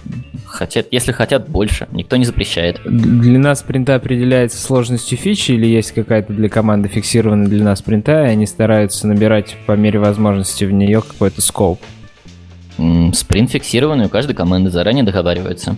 Хотят, 0.44 0.86
если 0.90 1.12
хотят, 1.12 1.48
больше. 1.48 1.88
Никто 1.92 2.16
не 2.16 2.24
запрещает. 2.24 2.80
Длина 2.84 3.54
спринта 3.54 3.94
определяется 3.94 4.60
сложностью 4.60 5.16
фичи 5.16 5.52
или 5.52 5.66
есть 5.66 5.92
какая-то 5.92 6.32
для 6.32 6.48
команды 6.48 6.88
фиксированная 6.88 7.48
длина 7.48 7.76
спринта, 7.76 8.24
и 8.24 8.28
они 8.28 8.46
стараются 8.46 9.06
набирать 9.06 9.56
по 9.66 9.72
мере 9.72 9.98
возможности 9.98 10.64
в 10.64 10.72
нее 10.72 11.02
какой-то 11.02 11.40
скоп? 11.40 11.80
Спринт 13.12 13.50
фиксированный, 13.50 14.06
у 14.06 14.08
каждой 14.08 14.34
команды 14.34 14.70
заранее 14.70 15.04
договаривается. 15.04 15.76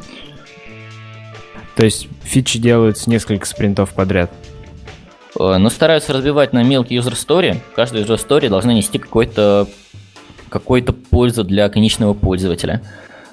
То 1.77 1.85
есть 1.85 2.09
фичи 2.23 2.59
делаются 2.59 3.09
несколько 3.09 3.47
спринтов 3.47 3.91
подряд? 3.91 4.31
Э, 5.39 5.57
но 5.59 5.71
стараются 5.71 6.13
разбивать 6.13 6.53
на 6.53 6.63
мелкие 6.63 7.01
user 7.01 7.13
story. 7.13 7.59
Каждая 7.75 8.05
user 8.05 8.17
story 8.17 8.49
должна 8.49 8.73
нести 8.73 8.99
какой-то 8.99 9.69
какой-то 10.49 10.93
пользу 10.93 11.45
для 11.45 11.69
конечного 11.69 12.13
пользователя. 12.13 12.83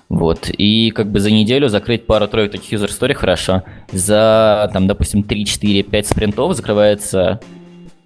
Вот. 0.08 0.50
И 0.50 0.92
как 0.92 1.12
бы 1.12 1.20
за 1.20 1.32
неделю 1.32 1.68
закрыть 1.68 2.06
пару-тройку 2.06 2.58
таких 2.58 2.80
user 2.80 2.90
story 2.90 3.14
хорошо. 3.14 3.64
За, 3.92 4.70
там, 4.72 4.88
допустим, 4.88 5.24
3, 5.24 5.46
4, 5.46 5.84
5 5.84 6.08
спринтов 6.08 6.56
закрывается, 6.56 7.42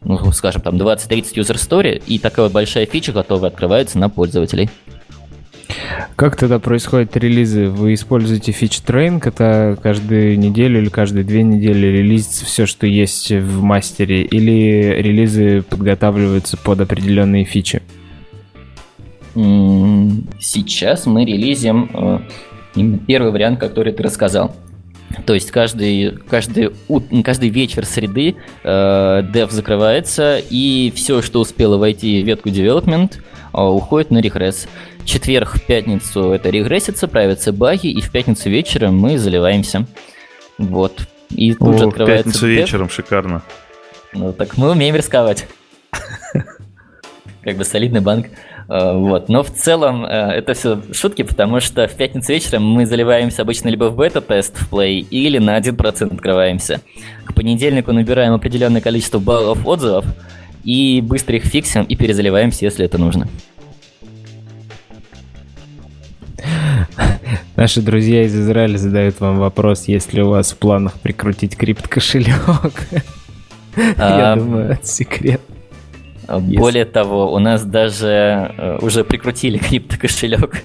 ну, 0.03 0.31
скажем, 0.31 0.61
там 0.61 0.77
20-30 0.77 1.33
user 1.35 1.55
story, 1.55 2.01
и 2.07 2.17
такая 2.17 2.45
вот 2.45 2.53
большая 2.53 2.85
фича 2.85 3.11
готова 3.11 3.47
открывается 3.47 3.99
на 3.99 4.09
пользователей. 4.09 4.69
Как 6.15 6.35
тогда 6.35 6.59
происходят 6.59 7.15
релизы? 7.17 7.67
Вы 7.67 7.93
используете 7.93 8.51
фич 8.51 8.79
трейн, 8.79 9.21
это 9.23 9.77
каждую 9.81 10.37
неделю 10.37 10.81
или 10.81 10.89
каждые 10.89 11.23
две 11.23 11.43
недели 11.43 11.87
релизится 11.87 12.45
все, 12.45 12.65
что 12.65 12.85
есть 12.87 13.31
в 13.31 13.61
мастере, 13.61 14.23
или 14.23 15.01
релизы 15.01 15.61
подготавливаются 15.61 16.57
под 16.57 16.81
определенные 16.81 17.45
фичи? 17.45 17.81
Сейчас 19.33 21.05
мы 21.05 21.23
релизим 21.23 21.89
э, 21.93 22.19
первый 23.07 23.31
вариант, 23.31 23.59
который 23.59 23.93
ты 23.93 24.03
рассказал. 24.03 24.55
То 25.25 25.33
есть 25.33 25.51
каждый, 25.51 26.17
каждый, 26.29 26.71
каждый 27.23 27.49
вечер 27.49 27.85
среды 27.85 28.35
э, 28.63 28.67
dev 28.67 29.51
закрывается, 29.51 30.37
и 30.37 30.91
все, 30.95 31.21
что 31.21 31.39
успело 31.39 31.77
войти 31.77 32.21
в 32.21 32.25
ветку 32.25 32.49
development, 32.49 33.17
э, 33.53 33.61
уходит 33.61 34.11
на 34.11 34.19
регресс. 34.19 34.67
Четверг, 35.05 35.55
в 35.55 35.65
пятницу 35.65 36.31
это 36.31 36.49
регрессится, 36.49 37.07
правятся 37.07 37.51
баги, 37.51 37.87
и 37.87 38.01
в 38.01 38.11
пятницу 38.11 38.49
вечером 38.49 38.97
мы 38.97 39.17
заливаемся. 39.17 39.85
Вот. 40.57 41.07
И 41.29 41.53
тут 41.53 41.75
О, 41.75 41.77
же 41.77 41.85
открывается... 41.87 42.23
пятницу 42.25 42.45
dev. 42.47 42.49
вечером, 42.49 42.89
шикарно. 42.89 43.41
Ну, 44.13 44.33
так 44.33 44.57
мы 44.57 44.71
умеем 44.71 44.95
рисковать. 44.95 45.47
Как 47.43 47.57
бы 47.57 47.65
солидный 47.65 48.01
банк. 48.01 48.27
Э, 48.27 48.31
вот. 48.71 49.27
Но 49.27 49.43
в 49.43 49.51
целом 49.51 50.05
э, 50.05 50.07
это 50.07 50.53
все 50.53 50.81
шутки, 50.93 51.23
потому 51.23 51.59
что 51.59 51.89
в 51.89 51.93
пятницу 51.93 52.31
вечером 52.31 52.63
мы 52.63 52.85
заливаемся 52.85 53.41
обычно 53.41 53.67
либо 53.67 53.89
в 53.89 53.97
бета-тест 53.97 54.57
в 54.57 54.73
Play, 54.73 54.99
или 54.99 55.39
на 55.39 55.59
1% 55.59 56.13
открываемся. 56.13 56.79
К 57.25 57.33
понедельнику 57.33 57.91
набираем 57.91 58.33
определенное 58.33 58.79
количество 58.79 59.19
баллов 59.19 59.67
отзывов, 59.67 60.05
и 60.63 61.01
быстро 61.01 61.35
их 61.35 61.43
фиксим 61.43 61.83
и 61.83 61.97
перезаливаемся, 61.97 62.63
если 62.63 62.85
это 62.85 62.97
нужно. 62.97 63.27
Наши 67.57 67.81
друзья 67.81 68.23
из 68.23 68.33
Израиля 68.33 68.77
задают 68.77 69.19
вам 69.19 69.37
вопрос, 69.37 69.89
есть 69.89 70.13
ли 70.13 70.21
у 70.21 70.29
вас 70.29 70.53
в 70.53 70.57
планах 70.57 70.93
прикрутить 70.99 71.57
крипт-кошелек. 71.57 72.39
Я 73.75 74.33
а, 74.33 74.35
думаю, 74.37 74.71
это 74.71 74.87
секрет. 74.87 75.41
Более 76.27 76.85
yes. 76.85 76.91
того, 76.91 77.33
у 77.33 77.39
нас 77.39 77.63
даже 77.63 78.53
э, 78.57 78.79
уже 78.81 79.03
прикрутили 79.03 79.57
криптокошелек, 79.69 80.63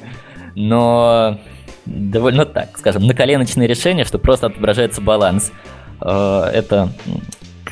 но 0.55 1.39
довольно 1.87 2.47
так, 2.47 2.77
скажем, 2.79 3.07
на 3.07 3.15
коленочное 3.15 3.67
решение, 3.67 4.05
что 4.05 4.19
просто 4.19 4.47
отображается 4.47 5.01
баланс. 5.01 5.53
Э, 6.01 6.51
это 6.53 6.91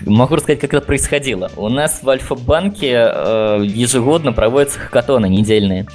Могу 0.07 0.37
рассказать, 0.37 0.61
как 0.61 0.75
это 0.75 0.85
происходило. 0.85 1.51
У 1.57 1.69
нас 1.69 2.03
в 2.03 2.11
Альфа-банке 2.11 2.93
э, 2.93 3.63
ежегодно 3.65 4.33
проводятся 4.33 4.81
хакатоны 4.81 5.29
недельные. 5.29 5.87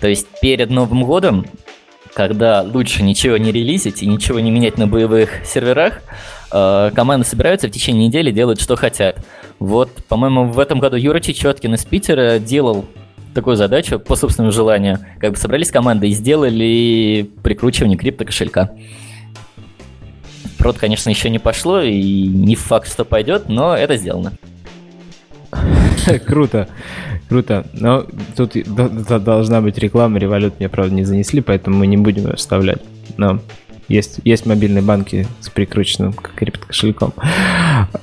То 0.00 0.08
есть 0.08 0.26
перед 0.40 0.70
Новым 0.70 1.04
годом, 1.04 1.46
когда 2.14 2.62
лучше 2.62 3.02
ничего 3.02 3.36
не 3.36 3.52
релизить 3.52 4.02
и 4.02 4.06
ничего 4.06 4.40
не 4.40 4.50
менять 4.50 4.78
на 4.78 4.86
боевых 4.86 5.46
серверах, 5.46 6.02
команды 6.52 7.26
собираются 7.26 7.68
в 7.68 7.70
течение 7.70 8.08
недели, 8.08 8.30
делают, 8.30 8.60
что 8.60 8.76
хотят. 8.76 9.16
Вот, 9.58 9.90
по-моему, 10.08 10.46
в 10.46 10.58
этом 10.58 10.80
году 10.80 10.96
Юра 10.96 11.20
Чечеткин 11.20 11.74
из 11.74 11.84
Питера 11.84 12.38
делал 12.38 12.84
такую 13.32 13.56
задачу 13.56 13.98
по 13.98 14.16
собственному 14.16 14.52
желанию. 14.52 14.98
Как 15.18 15.32
бы 15.32 15.36
собрались 15.36 15.70
команды 15.70 16.08
и 16.08 16.12
сделали 16.12 17.30
прикручивание 17.42 17.96
крипто 17.96 18.24
кошелька. 18.24 18.72
Прод, 20.58 20.78
конечно, 20.78 21.10
еще 21.10 21.30
не 21.30 21.38
пошло, 21.38 21.80
и 21.80 22.22
не 22.22 22.54
факт, 22.54 22.88
что 22.88 23.04
пойдет, 23.04 23.48
но 23.48 23.76
это 23.76 23.96
сделано. 23.96 24.32
Круто, 26.26 26.68
круто. 27.28 27.66
Но 27.72 28.06
тут 28.36 28.56
должна 28.64 29.60
быть 29.60 29.78
реклама, 29.78 30.18
револют 30.18 30.58
мне, 30.58 30.68
правда, 30.68 30.94
не 30.94 31.04
занесли, 31.04 31.40
поэтому 31.40 31.76
мы 31.76 31.86
не 31.86 31.96
будем 31.96 32.26
ее 32.26 32.36
вставлять. 32.36 32.80
Но 33.16 33.40
есть, 33.92 34.20
есть 34.24 34.46
мобильные 34.46 34.82
банки 34.82 35.26
с 35.40 35.50
прикрученным 35.50 36.14
крипто-кошельком. 36.14 37.12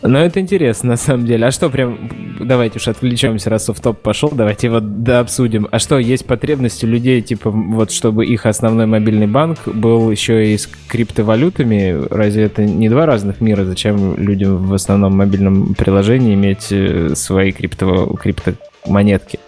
Но 0.02 0.20
это 0.20 0.40
интересно, 0.40 0.90
на 0.90 0.98
самом 0.98 1.26
деле. 1.26 1.48
А 1.48 1.52
что 1.52 1.70
прям... 1.70 2.38
Давайте 2.40 2.78
уж 2.78 2.88
отвлечемся, 2.88 3.50
раз 3.50 3.68
в 3.68 3.80
топ 3.82 4.00
пошел, 4.00 4.30
давайте 4.30 4.68
его 4.68 4.82
обсудим. 5.20 5.68
А 5.72 5.80
что, 5.80 5.98
есть 5.98 6.26
потребности 6.26 6.86
людей, 6.86 7.22
типа, 7.22 7.50
вот 7.52 7.92
чтобы 7.92 8.26
их 8.26 8.46
основной 8.46 8.86
мобильный 8.86 9.28
банк 9.28 9.60
был 9.66 10.10
еще 10.12 10.54
и 10.54 10.58
с 10.58 10.70
криптовалютами? 10.88 12.08
Разве 12.10 12.44
это 12.44 12.64
не 12.64 12.88
два 12.88 13.06
разных 13.06 13.42
мира? 13.42 13.66
Зачем 13.66 14.16
людям 14.18 14.68
в 14.68 14.74
основном 14.74 15.18
мобильном 15.18 15.74
приложении 15.74 16.36
иметь 16.36 16.68
э, 16.72 17.16
свои 17.16 17.52
крипто, 17.52 18.16
криптомонетки? 18.22 19.40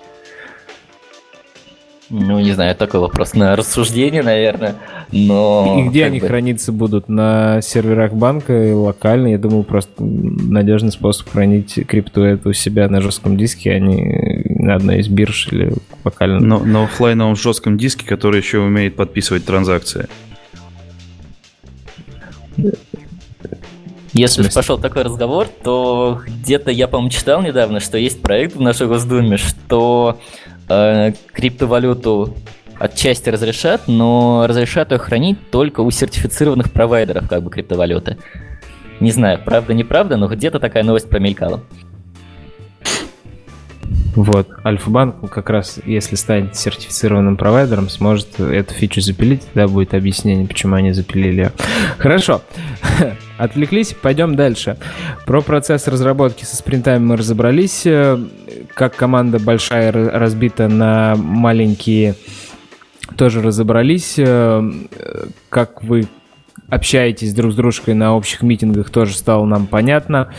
Ну, 2.14 2.40
не 2.42 2.52
знаю, 2.52 2.76
такой 2.76 3.00
вопрос 3.00 3.34
на 3.36 3.56
рассуждение, 3.56 4.22
наверное. 4.22 4.76
Но. 5.14 5.78
И 5.80 5.88
где 5.88 6.06
они 6.06 6.20
бы... 6.20 6.28
храниться 6.28 6.74
будут? 6.74 7.08
На 7.08 7.62
серверах 7.62 8.12
банка 8.12 8.66
и 8.66 8.74
локально? 8.74 9.28
Я 9.28 9.38
думаю, 9.38 9.64
просто 9.64 10.04
надежный 10.04 10.92
способ 10.92 11.30
хранить 11.30 11.80
крипту 11.88 12.24
это 12.24 12.50
у 12.50 12.54
себя 12.54 12.90
на 12.90 13.00
жестком 13.00 13.38
диске, 13.38 13.72
а 13.72 13.80
не 13.80 14.44
на 14.62 14.76
одной 14.76 15.00
из 15.00 15.08
бирж 15.08 15.48
или 15.52 15.74
локально. 16.04 16.42
Но 16.42 16.60
на 16.60 16.84
офлайновом 16.84 17.38
жестком 17.38 17.78
диске, 17.78 18.06
который 18.06 18.42
еще 18.42 18.60
умеет 18.60 18.98
подписывать 18.98 19.46
транзакции. 19.46 20.10
Если 24.14 24.42
уж 24.42 24.54
пошел 24.54 24.78
такой 24.78 25.04
разговор, 25.04 25.48
то 25.64 26.20
где-то 26.28 26.72
я, 26.72 26.90
по-моему, 26.90 27.10
читал 27.10 27.42
недавно, 27.42 27.80
что 27.80 27.98
есть 27.98 28.22
проект 28.22 28.58
в 28.58 28.62
нашей 28.62 28.88
Госдуме, 28.88 29.38
что 29.38 30.20
Э, 30.72 31.12
криптовалюту 31.34 32.34
отчасти 32.80 33.30
разрешат, 33.30 33.88
но 33.88 34.46
разрешат 34.48 34.92
ее 34.92 35.00
хранить 35.00 35.52
только 35.52 35.82
у 35.82 35.92
сертифицированных 35.92 36.72
провайдеров 36.72 37.28
как 37.28 37.44
бы 37.44 37.50
криптовалюты. 37.50 38.18
Не 39.02 39.12
знаю, 39.12 39.40
правда, 39.44 39.74
неправда, 39.74 40.16
но 40.16 40.28
где-то 40.28 40.60
такая 40.60 40.84
новость 40.84 41.10
промелькала. 41.10 41.62
Вот. 44.16 44.48
Альфа-банк 44.66 45.30
как 45.30 45.50
раз, 45.50 45.80
если 45.86 46.16
станет 46.16 46.56
сертифицированным 46.56 47.38
провайдером, 47.38 47.90
сможет 47.90 48.40
эту 48.40 48.74
фичу 48.74 49.02
запилить, 49.02 49.44
да, 49.56 49.68
будет 49.68 49.94
объяснение, 49.94 50.48
почему 50.48 50.76
они 50.76 50.92
запилили 50.92 51.44
ее. 51.44 51.52
Хорошо. 51.98 52.42
Отвлеклись, 53.38 53.94
пойдем 53.94 54.36
дальше. 54.36 54.78
Про 55.26 55.42
процесс 55.42 55.88
разработки 55.88 56.44
со 56.44 56.56
спринтами 56.56 57.00
мы 57.00 57.18
разобрались. 57.18 57.88
Как 58.74 58.96
команда 58.96 59.40
большая 59.40 59.92
разбита 59.92 60.68
на 60.68 61.16
маленькие, 61.16 62.16
тоже 63.18 63.42
разобрались. 63.42 64.16
Э, 64.18 64.62
как 65.50 65.84
вы 65.84 66.08
общаетесь 66.70 67.34
друг 67.34 67.52
с 67.52 67.56
дружкой 67.56 67.94
на 67.94 68.16
общих 68.16 68.42
митингах, 68.42 68.90
тоже 68.90 69.16
стало 69.16 69.46
нам 69.46 69.68
понятно. 69.68 70.30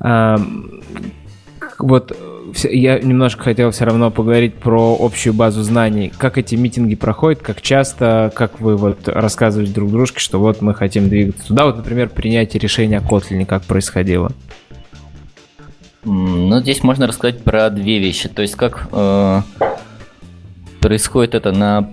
Э, 0.00 0.36
вот 1.78 2.16
я 2.64 2.98
немножко 2.98 3.42
хотел 3.44 3.70
все 3.70 3.84
равно 3.84 4.10
поговорить 4.10 4.54
про 4.54 4.96
общую 4.98 5.34
базу 5.34 5.62
знаний. 5.62 6.12
Как 6.16 6.38
эти 6.38 6.54
митинги 6.54 6.94
проходят, 6.94 7.42
как 7.42 7.60
часто, 7.60 8.32
как 8.34 8.60
вы 8.60 8.76
вот 8.76 9.08
рассказываете 9.08 9.74
друг 9.74 9.90
дружке, 9.90 10.20
что 10.20 10.38
вот 10.38 10.62
мы 10.62 10.74
хотим 10.74 11.08
двигаться 11.08 11.48
туда. 11.48 11.66
Вот, 11.66 11.76
например, 11.76 12.08
принятие 12.08 12.60
решения 12.60 12.98
о 12.98 13.02
Kotlin, 13.02 13.44
как 13.44 13.64
происходило. 13.64 14.32
Ну, 16.06 16.60
здесь 16.60 16.84
можно 16.84 17.08
рассказать 17.08 17.42
про 17.42 17.68
две 17.68 17.98
вещи. 17.98 18.28
То 18.28 18.42
есть, 18.42 18.54
как 18.54 18.88
э, 18.92 19.42
происходит 20.80 21.34
это 21.34 21.50
на 21.50 21.90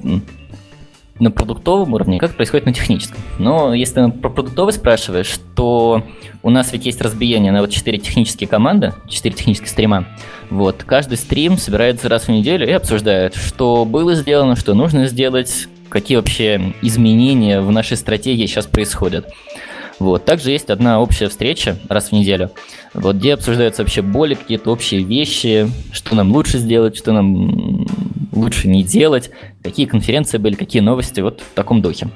на 1.20 1.30
продуктовом 1.32 1.94
уровне, 1.94 2.20
как 2.20 2.36
происходит 2.36 2.66
на 2.66 2.74
техническом. 2.74 3.20
Но 3.38 3.74
если 3.74 4.06
ты 4.06 4.12
про 4.12 4.30
продуктовый 4.30 4.74
спрашиваешь, 4.74 5.40
то 5.56 6.04
у 6.42 6.50
нас 6.50 6.74
ведь 6.74 6.86
есть 6.88 7.02
разбиение 7.02 7.52
на 7.52 7.62
вот 7.62 7.72
4 7.72 8.00
технические 8.00 8.48
команды, 8.48 8.94
4 9.08 9.36
технических 9.36 9.70
стрима. 9.70 10.06
Вот, 10.50 10.84
каждый 10.84 11.18
стрим 11.18 11.58
собирается 11.58 12.10
раз 12.10 12.24
в 12.24 12.30
неделю 12.30 12.68
и 12.68 12.72
обсуждает, 12.72 13.36
что 13.36 13.86
было 13.86 14.16
сделано, 14.16 14.56
что 14.56 14.74
нужно 14.74 15.06
сделать, 15.06 15.68
какие 15.90 16.18
вообще 16.18 16.74
изменения 16.82 17.62
в 17.62 17.72
нашей 17.72 17.96
стратегии 17.96 18.48
сейчас 18.48 18.66
происходят. 18.66 19.32
Вот. 20.00 20.26
Также 20.26 20.52
есть 20.52 20.70
одна 20.70 21.00
общая 21.02 21.30
встреча 21.30 21.78
раз 21.90 22.10
в 22.10 22.12
неделю, 22.14 22.52
вот, 22.94 23.16
где 23.18 23.34
обсуждаются 23.34 23.84
вообще 23.84 24.02
боли, 24.02 24.36
какие-то 24.36 24.72
общие 24.72 25.04
вещи, 25.04 25.70
что 25.92 26.16
нам 26.16 26.32
лучше 26.32 26.58
сделать, 26.58 26.98
что 26.98 27.12
нам 27.14 27.86
лучше 28.32 28.68
не 28.68 28.84
делать, 28.84 29.30
какие 29.62 29.86
конференции 29.86 30.38
были, 30.38 30.56
какие 30.56 30.82
новости, 30.82 31.22
вот 31.22 31.42
в 31.42 31.54
таком 31.56 31.82
духе. 31.82 32.10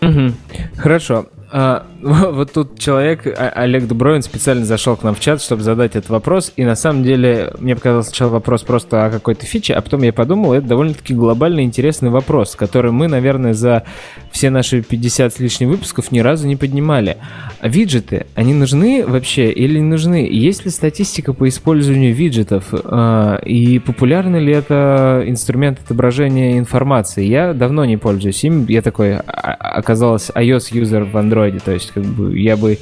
Угу. 0.00 0.32
Хорошо. 0.76 1.26
А, 1.54 1.84
вот 2.00 2.52
тут 2.52 2.78
человек, 2.78 3.26
а, 3.26 3.50
Олег 3.50 3.86
Дубровин, 3.86 4.22
специально 4.22 4.64
зашел 4.64 4.96
к 4.96 5.02
нам 5.02 5.14
в 5.14 5.20
чат, 5.20 5.42
чтобы 5.42 5.62
задать 5.62 5.96
этот 5.96 6.08
вопрос. 6.08 6.52
И 6.56 6.64
на 6.64 6.74
самом 6.74 7.02
деле, 7.02 7.52
мне 7.58 7.76
показался 7.76 8.08
сначала 8.08 8.30
вопрос 8.30 8.62
просто 8.62 9.04
о 9.04 9.10
какой-то 9.10 9.44
фиче, 9.44 9.74
а 9.74 9.82
потом 9.82 10.02
я 10.02 10.12
подумал, 10.14 10.54
это 10.54 10.66
довольно-таки 10.66 11.14
глобальный 11.14 11.64
интересный 11.64 12.08
вопрос, 12.08 12.56
который 12.56 12.90
мы, 12.90 13.06
наверное, 13.06 13.52
за 13.52 13.84
все 14.30 14.48
наши 14.48 14.80
50 14.80 15.34
с 15.34 15.38
лишним 15.38 15.68
выпусков 15.68 16.10
ни 16.10 16.20
разу 16.20 16.48
не 16.48 16.56
поднимали. 16.56 17.18
А 17.60 17.68
виджеты, 17.68 18.26
они 18.34 18.54
нужны 18.54 19.04
вообще 19.06 19.50
или 19.52 19.78
не 19.78 19.84
нужны? 19.84 20.26
Есть 20.30 20.64
ли 20.64 20.70
статистика 20.70 21.34
по 21.34 21.46
использованию 21.48 22.14
виджетов? 22.14 22.72
И 23.44 23.78
популярны 23.84 24.38
ли 24.38 24.52
это 24.52 25.22
инструмент 25.26 25.78
отображения 25.84 26.58
информации? 26.58 27.24
Я 27.24 27.52
давно 27.52 27.84
не 27.84 27.98
пользуюсь 27.98 28.42
им. 28.42 28.66
Я 28.66 28.80
такой, 28.80 29.16
оказалось, 29.16 30.30
iOS-юзер 30.34 31.04
в 31.04 31.16
Android. 31.16 31.41
То 31.50 31.72
есть, 31.72 31.90
как 31.90 32.04
бы, 32.04 32.38
я 32.38 32.56
бы 32.56 32.78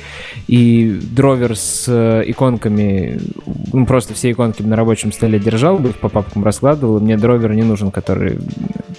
и 0.46 0.98
дровер 1.12 1.56
с 1.56 1.86
э, 1.88 2.22
иконками, 2.26 3.18
ну, 3.72 3.86
просто 3.86 4.14
все 4.14 4.30
иконки 4.30 4.62
на 4.62 4.76
рабочем 4.76 5.12
столе 5.12 5.38
держал 5.38 5.78
бы, 5.78 5.90
по 5.90 6.08
папкам 6.08 6.44
раскладывал, 6.44 6.98
и 6.98 7.02
мне 7.02 7.16
дровер 7.16 7.54
не 7.54 7.62
нужен, 7.62 7.90
который 7.90 8.38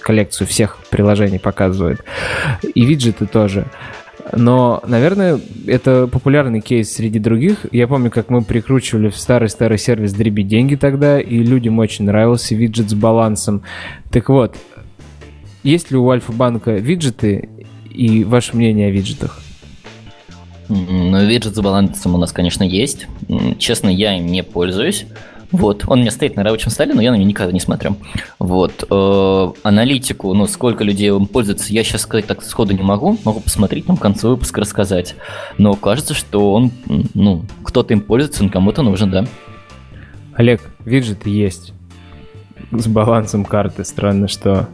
коллекцию 0.00 0.46
всех 0.46 0.78
приложений 0.90 1.38
показывает. 1.38 2.04
И 2.74 2.84
виджеты 2.84 3.26
тоже. 3.26 3.66
Но, 4.34 4.82
наверное, 4.86 5.40
это 5.66 6.06
популярный 6.06 6.60
кейс 6.60 6.92
среди 6.92 7.18
других. 7.18 7.66
Я 7.72 7.88
помню, 7.88 8.10
как 8.10 8.30
мы 8.30 8.42
прикручивали 8.42 9.08
в 9.08 9.16
старый-старый 9.16 9.78
сервис 9.78 10.14
«Дреби 10.14 10.42
деньги» 10.42 10.76
тогда, 10.76 11.20
и 11.20 11.38
людям 11.38 11.78
очень 11.78 12.04
нравился 12.04 12.54
виджет 12.54 12.88
с 12.88 12.94
балансом. 12.94 13.62
Так 14.10 14.28
вот, 14.28 14.56
есть 15.62 15.90
ли 15.90 15.96
у 15.96 16.08
Альфа-банка 16.08 16.72
виджеты 16.72 17.48
и 17.90 18.24
ваше 18.24 18.56
мнение 18.56 18.88
о 18.88 18.90
виджетах? 18.90 19.40
Ну, 20.68 21.24
виджет 21.24 21.54
с 21.54 21.60
балансом 21.60 22.14
у 22.14 22.18
нас, 22.18 22.32
конечно, 22.32 22.62
есть. 22.62 23.06
Честно, 23.58 23.88
я 23.88 24.16
им 24.16 24.26
не 24.26 24.42
пользуюсь. 24.42 25.06
Вот, 25.52 25.84
он 25.86 25.98
у 25.98 26.00
меня 26.00 26.10
стоит 26.10 26.34
на 26.34 26.44
рабочем 26.44 26.70
столе, 26.70 26.94
но 26.94 27.02
я 27.02 27.10
на 27.10 27.16
него 27.16 27.28
никогда 27.28 27.52
не 27.52 27.60
смотрю. 27.60 27.96
Вот, 28.38 28.84
э, 28.88 29.52
аналитику, 29.62 30.32
ну, 30.32 30.46
сколько 30.46 30.82
людей 30.82 31.10
им 31.10 31.26
пользуется, 31.26 31.74
я 31.74 31.84
сейчас 31.84 32.02
сказать 32.02 32.26
так 32.26 32.42
сходу 32.42 32.72
не 32.72 32.82
могу, 32.82 33.18
могу 33.24 33.40
посмотреть, 33.40 33.84
там, 33.84 33.96
в 33.96 34.00
конце 34.00 34.28
выпуска 34.28 34.62
рассказать. 34.62 35.14
Но 35.58 35.74
кажется, 35.74 36.14
что 36.14 36.54
он, 36.54 36.70
ну, 37.12 37.44
кто-то 37.64 37.92
им 37.92 38.00
пользуется, 38.00 38.42
он 38.42 38.48
кому-то 38.48 38.80
нужен, 38.80 39.10
да. 39.10 39.26
Олег, 40.34 40.62
виджеты 40.86 41.28
есть 41.28 41.74
с 42.70 42.86
балансом 42.86 43.44
карты, 43.44 43.84
странно, 43.84 44.28
что 44.28 44.68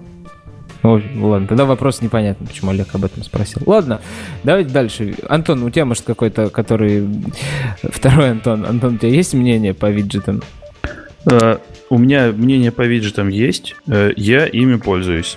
ну, 0.83 1.01
ладно, 1.29 1.49
тогда 1.49 1.65
вопрос 1.65 2.03
непонятно, 2.03 2.47
почему 2.47 2.71
Олег 2.71 2.95
об 2.95 3.05
этом 3.05 3.23
спросил. 3.23 3.63
Ладно, 3.67 4.01
давайте 4.45 4.71
дальше. 4.71 5.15
Антон, 5.29 5.63
у 5.63 5.71
тебя, 5.71 5.85
может, 5.85 6.05
какой-то, 6.05 6.51
который... 6.51 7.09
Второй 7.83 8.31
Антон. 8.31 8.65
Антон, 8.65 8.95
у 8.95 8.99
тебя 8.99 9.11
есть 9.11 9.35
мнение 9.35 9.75
по 9.75 9.91
виджетам? 9.91 10.43
Uh, 11.25 11.61
у 11.91 11.99
меня 11.99 12.33
мнение 12.33 12.71
по 12.71 12.83
виджетам 12.83 13.29
есть. 13.29 13.75
Uh, 13.87 14.13
я 14.17 14.47
ими 14.47 14.77
пользуюсь. 14.77 15.37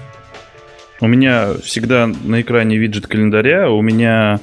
У 0.99 1.07
меня 1.07 1.53
всегда 1.63 2.07
на 2.07 2.41
экране 2.41 2.77
виджет 2.77 3.07
календаря, 3.07 3.69
у 3.69 3.81
меня 3.81 4.39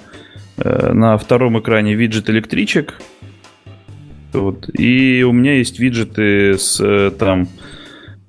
uh, 0.57 0.93
на 0.93 1.17
втором 1.17 1.59
экране 1.61 1.95
виджет 1.95 2.29
электричек. 2.29 3.01
Вот. 4.33 4.69
И 4.77 5.23
у 5.23 5.33
меня 5.33 5.55
есть 5.55 5.79
виджеты 5.79 6.59
с 6.59 7.13
там 7.19 7.49
Э, 7.49 7.58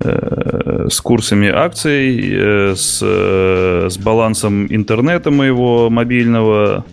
с 0.02 1.00
курсами 1.00 1.48
акций, 1.48 2.18
э, 2.32 2.74
с, 2.74 3.00
э, 3.02 3.88
с 3.90 3.98
балансом 3.98 4.66
интернета 4.72 5.30
моего 5.30 5.90
мобильного. 5.90 6.84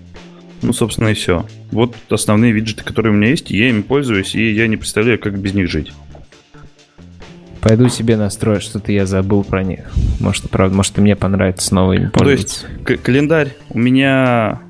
Ну, 0.61 0.73
собственно, 0.73 1.09
и 1.09 1.13
все. 1.13 1.45
Вот 1.71 1.95
основные 2.09 2.51
виджеты, 2.51 2.83
которые 2.83 3.13
у 3.13 3.15
меня 3.15 3.29
есть, 3.29 3.51
я 3.51 3.69
ими 3.69 3.81
пользуюсь, 3.81 4.35
и 4.35 4.51
я 4.51 4.67
не 4.67 4.77
представляю, 4.77 5.19
как 5.19 5.37
без 5.37 5.53
них 5.53 5.69
жить. 5.69 5.91
Пойду 7.61 7.89
себе 7.89 8.17
настрою, 8.17 8.61
что-то 8.61 8.91
я 8.91 9.05
забыл 9.05 9.43
про 9.43 9.63
них. 9.63 9.91
Может, 10.19 10.49
правда, 10.49 10.75
может, 10.75 10.97
и 10.97 11.01
мне 11.01 11.15
понравится 11.15 11.67
снова 11.67 11.93
ими 11.93 12.07
пользоваться. 12.07 12.65
Ну, 12.69 12.85
то 12.85 12.91
есть, 12.93 13.03
календарь 13.03 13.55
у 13.69 13.77
меня 13.77 14.61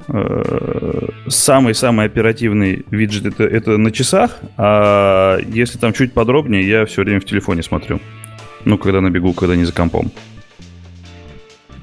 самый-самый 1.28 2.06
оперативный 2.06 2.86
виджет 2.90 3.26
это, 3.26 3.44
это 3.44 3.78
на 3.78 3.92
часах, 3.92 4.40
а 4.58 5.38
если 5.40 5.78
там 5.78 5.94
чуть 5.94 6.14
подробнее, 6.14 6.68
я 6.68 6.86
все 6.86 7.04
время 7.04 7.20
в 7.20 7.26
телефоне 7.26 7.62
смотрю. 7.62 8.00
Ну, 8.68 8.78
когда 8.78 9.00
на 9.00 9.10
бегу, 9.10 9.32
когда 9.32 9.56
не 9.56 9.64
за 9.64 9.72
компом. 9.72 10.12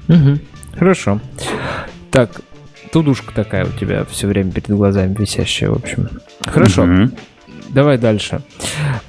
Угу. 0.07 0.37
Хорошо. 0.77 1.19
Так, 2.11 2.41
тудушка 2.91 3.33
такая 3.33 3.65
у 3.65 3.71
тебя 3.71 4.05
все 4.05 4.27
время 4.27 4.51
перед 4.51 4.69
глазами 4.69 5.15
висящая, 5.17 5.71
в 5.71 5.77
общем. 5.77 6.09
Хорошо. 6.41 6.83
Угу. 6.83 7.09
Давай 7.69 7.97
дальше. 7.97 8.41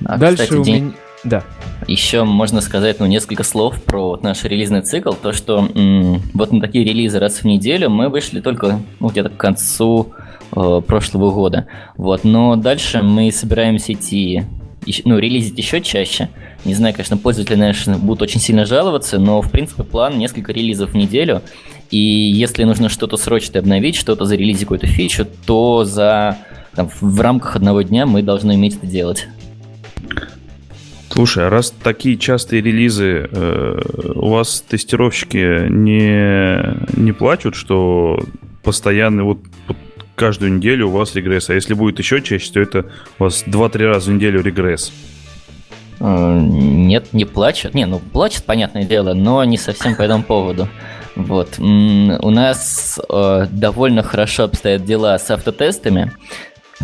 А, 0.06 0.16
дальше 0.16 0.44
кстати, 0.44 0.58
у 0.58 0.64
день... 0.64 0.84
меня... 0.84 0.94
Да. 1.24 1.44
Еще 1.86 2.24
можно 2.24 2.62
сказать, 2.62 2.98
ну, 2.98 3.04
несколько 3.04 3.42
слов 3.42 3.82
про 3.82 4.08
вот 4.08 4.22
наш 4.22 4.42
релизный 4.44 4.80
цикл. 4.80 5.12
То, 5.12 5.34
что 5.34 5.58
м- 5.74 6.22
вот 6.32 6.52
на 6.52 6.62
такие 6.62 6.82
релизы 6.82 7.18
раз 7.18 7.42
в 7.42 7.44
неделю 7.44 7.90
мы 7.90 8.08
вышли 8.08 8.40
только 8.40 8.80
ну, 9.00 9.08
где-то 9.08 9.28
к 9.28 9.36
концу 9.36 10.14
э, 10.52 10.80
прошлого 10.86 11.30
года. 11.30 11.66
Вот, 11.98 12.24
но 12.24 12.56
дальше 12.56 13.02
мы 13.02 13.30
собираемся 13.30 13.92
идти, 13.92 14.44
ну, 15.04 15.18
релизить 15.18 15.58
еще 15.58 15.82
чаще. 15.82 16.30
Не 16.66 16.74
знаю, 16.74 16.94
конечно, 16.94 17.16
пользователи, 17.16 17.54
наверное, 17.54 17.96
будут 17.96 18.22
очень 18.22 18.40
сильно 18.40 18.66
жаловаться, 18.66 19.20
но, 19.20 19.40
в 19.40 19.52
принципе, 19.52 19.84
план 19.84 20.18
несколько 20.18 20.52
релизов 20.52 20.90
в 20.90 20.94
неделю. 20.96 21.42
И 21.92 21.96
если 21.96 22.64
нужно 22.64 22.88
что-то 22.88 23.16
срочно 23.16 23.60
обновить, 23.60 23.94
что-то 23.94 24.24
зарелизить 24.24 24.62
какую-то 24.62 24.88
фичу, 24.88 25.28
то 25.46 25.84
за 25.84 26.38
там, 26.74 26.90
в 27.00 27.20
рамках 27.20 27.54
одного 27.54 27.82
дня 27.82 28.04
мы 28.04 28.20
должны 28.20 28.54
уметь 28.54 28.78
это 28.78 28.86
делать. 28.88 29.28
Слушай, 31.08 31.46
а 31.46 31.50
раз 31.50 31.72
такие 31.84 32.16
частые 32.18 32.62
релизы, 32.62 33.28
э, 33.30 33.80
у 34.16 34.30
вас 34.30 34.60
тестировщики 34.68 35.68
не, 35.68 37.00
не 37.00 37.12
плачут, 37.12 37.54
что 37.54 38.18
постоянно 38.64 39.22
вот, 39.22 39.38
вот 39.68 39.76
каждую 40.16 40.54
неделю 40.54 40.88
у 40.88 40.90
вас 40.90 41.14
регресс, 41.14 41.48
а 41.48 41.54
если 41.54 41.74
будет 41.74 42.00
еще 42.00 42.20
чаще, 42.22 42.52
то 42.52 42.60
это 42.60 42.86
у 43.20 43.24
вас 43.24 43.44
2-3 43.46 43.86
раза 43.86 44.10
в 44.10 44.14
неделю 44.14 44.42
регресс. 44.42 44.92
Э, 46.00 46.38
нет, 46.40 47.12
не 47.12 47.24
плачут. 47.24 47.74
Не, 47.74 47.86
ну 47.86 47.98
плачут, 47.98 48.44
понятное 48.44 48.84
дело, 48.84 49.14
но 49.14 49.44
не 49.44 49.58
совсем 49.58 49.96
по 49.96 50.02
этому 50.02 50.22
поводу. 50.22 50.68
Вот. 51.16 51.58
У 51.58 52.30
нас 52.30 53.00
э, 53.08 53.46
довольно 53.50 54.02
хорошо 54.02 54.44
обстоят 54.44 54.84
дела 54.84 55.18
с 55.18 55.30
автотестами. 55.30 56.12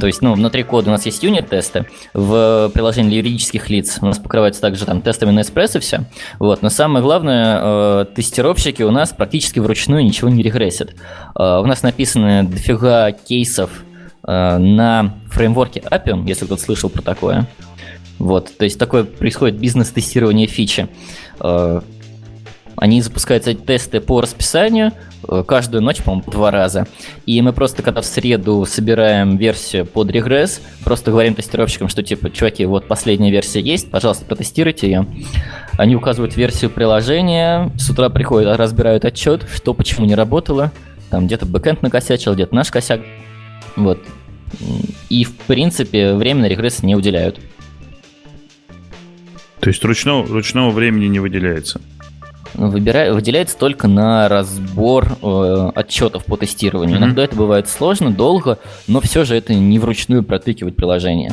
То 0.00 0.06
есть, 0.06 0.22
ну, 0.22 0.32
внутри 0.32 0.62
кода 0.62 0.88
у 0.88 0.92
нас 0.92 1.04
есть 1.04 1.22
юнит-тесты, 1.22 1.86
в 2.14 2.70
приложении 2.72 3.16
юридических 3.16 3.68
лиц 3.68 3.98
у 4.00 4.06
нас 4.06 4.18
покрываются 4.18 4.62
также 4.62 4.86
там 4.86 5.02
тестами 5.02 5.32
на 5.32 5.42
эспрессо 5.42 5.80
все. 5.80 6.04
Вот. 6.38 6.62
Но 6.62 6.70
самое 6.70 7.04
главное, 7.04 7.60
э, 7.60 8.06
тестировщики 8.14 8.82
у 8.82 8.90
нас 8.90 9.10
практически 9.10 9.58
вручную 9.58 10.02
ничего 10.02 10.30
не 10.30 10.42
регрессят. 10.42 10.94
Э, 11.38 11.58
у 11.58 11.66
нас 11.66 11.82
написано 11.82 12.46
дофига 12.46 13.12
кейсов 13.12 13.84
э, 14.26 14.56
на 14.56 15.14
фреймворке 15.30 15.80
Appium, 15.80 16.26
если 16.26 16.46
кто-то 16.46 16.62
слышал 16.62 16.88
про 16.88 17.02
такое. 17.02 17.46
Вот, 18.18 18.52
то 18.56 18.64
есть 18.64 18.78
такое 18.78 19.04
происходит 19.04 19.58
бизнес-тестирование 19.58 20.46
фичи. 20.46 20.88
Э, 21.40 21.80
они 22.76 23.00
запускают 23.02 23.46
эти 23.46 23.58
тесты 23.58 24.00
по 24.00 24.20
расписанию, 24.20 24.92
э, 25.28 25.44
каждую 25.46 25.82
ночь, 25.82 26.02
по-моему, 26.02 26.30
два 26.30 26.50
раза. 26.50 26.86
И 27.26 27.40
мы 27.42 27.52
просто, 27.52 27.82
когда 27.82 28.00
в 28.00 28.06
среду 28.06 28.64
собираем 28.66 29.36
версию 29.36 29.86
под 29.86 30.10
регресс, 30.10 30.60
просто 30.84 31.10
говорим 31.10 31.34
тестировщикам, 31.34 31.88
что 31.88 32.02
типа, 32.02 32.30
чуваки, 32.30 32.64
вот 32.64 32.88
последняя 32.88 33.30
версия 33.30 33.60
есть, 33.60 33.90
пожалуйста, 33.90 34.24
протестируйте 34.24 34.86
ее. 34.86 35.06
Они 35.78 35.94
указывают 35.96 36.36
версию 36.36 36.70
приложения, 36.70 37.70
с 37.78 37.88
утра 37.90 38.08
приходят, 38.08 38.56
разбирают 38.56 39.04
отчет, 39.04 39.46
что 39.52 39.74
почему 39.74 40.06
не 40.06 40.14
работало, 40.14 40.72
там 41.10 41.26
где-то 41.26 41.46
бэкэнд 41.46 41.82
накосячил, 41.82 42.34
где-то 42.34 42.54
наш 42.54 42.70
косяк. 42.70 43.00
Вот. 43.76 43.98
И, 45.08 45.24
в 45.24 45.36
принципе, 45.36 46.14
время 46.14 46.42
на 46.42 46.46
регресс 46.46 46.82
не 46.82 46.94
уделяют. 46.96 47.38
То 49.62 49.68
есть 49.68 49.84
ручного, 49.84 50.26
ручного 50.26 50.70
времени 50.70 51.06
не 51.06 51.20
выделяется? 51.20 51.80
Выбира... 52.54 53.14
Выделяется 53.14 53.56
только 53.56 53.86
на 53.86 54.28
разбор 54.28 55.16
э, 55.22 55.70
отчетов 55.76 56.24
по 56.24 56.36
тестированию. 56.36 56.96
Mm-hmm. 56.96 56.98
Иногда 56.98 57.22
это 57.22 57.36
бывает 57.36 57.68
сложно, 57.68 58.10
долго, 58.10 58.58
но 58.88 59.00
все 59.00 59.24
же 59.24 59.36
это 59.36 59.54
не 59.54 59.78
вручную 59.78 60.24
протыкивать 60.24 60.74
приложение. 60.74 61.32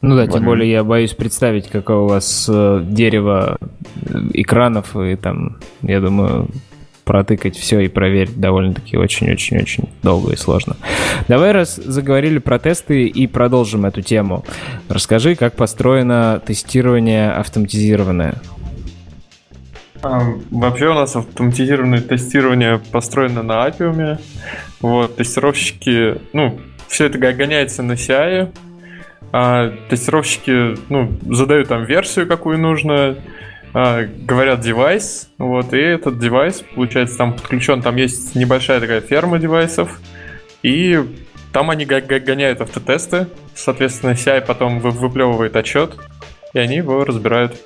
Ну 0.00 0.16
да, 0.16 0.24
вот. 0.24 0.32
тем 0.32 0.44
более 0.46 0.70
я 0.70 0.82
боюсь 0.82 1.12
представить, 1.12 1.68
какое 1.68 1.98
у 1.98 2.08
вас 2.08 2.46
э, 2.50 2.82
дерево 2.82 3.58
э, 3.60 4.18
экранов, 4.32 4.96
и 4.96 5.14
там, 5.16 5.58
я 5.82 6.00
думаю, 6.00 6.48
протыкать 7.08 7.56
все 7.56 7.80
и 7.80 7.88
проверить 7.88 8.38
довольно-таки 8.38 8.98
очень-очень-очень 8.98 9.88
долго 10.02 10.34
и 10.34 10.36
сложно. 10.36 10.76
Давай 11.26 11.52
раз 11.52 11.76
заговорили 11.76 12.36
про 12.36 12.58
тесты 12.58 13.06
и 13.06 13.26
продолжим 13.26 13.86
эту 13.86 14.02
тему. 14.02 14.44
Расскажи, 14.90 15.34
как 15.34 15.54
построено 15.56 16.42
тестирование 16.44 17.30
автоматизированное. 17.30 18.34
А, 20.02 20.20
вообще 20.50 20.88
у 20.88 20.92
нас 20.92 21.16
автоматизированное 21.16 22.02
тестирование 22.02 22.78
построено 22.92 23.42
на 23.42 23.66
Appium. 23.66 24.18
Вот, 24.82 25.16
тестировщики, 25.16 26.20
ну, 26.34 26.60
все 26.88 27.06
это 27.06 27.16
гоняется 27.16 27.82
на 27.82 27.92
CI. 27.92 28.52
А 29.32 29.72
тестировщики, 29.88 30.76
ну, 30.90 31.10
задают 31.22 31.68
там 31.68 31.86
версию, 31.86 32.26
какую 32.26 32.58
нужно, 32.58 33.16
а, 33.74 34.04
говорят 34.04 34.60
девайс, 34.60 35.28
вот, 35.38 35.72
и 35.74 35.78
этот 35.78 36.18
девайс, 36.18 36.64
получается, 36.74 37.18
там 37.18 37.34
подключен, 37.34 37.82
там 37.82 37.96
есть 37.96 38.34
небольшая 38.34 38.80
такая 38.80 39.00
ферма 39.00 39.38
девайсов, 39.38 40.00
и 40.62 40.98
там 41.52 41.70
они 41.70 41.84
гоняют 41.84 42.60
автотесты, 42.60 43.26
соответственно, 43.54 44.12
CI 44.12 44.44
потом 44.46 44.80
выплевывает 44.80 45.56
отчет, 45.56 45.96
и 46.54 46.58
они 46.58 46.76
его 46.76 47.04
разбирают. 47.04 47.56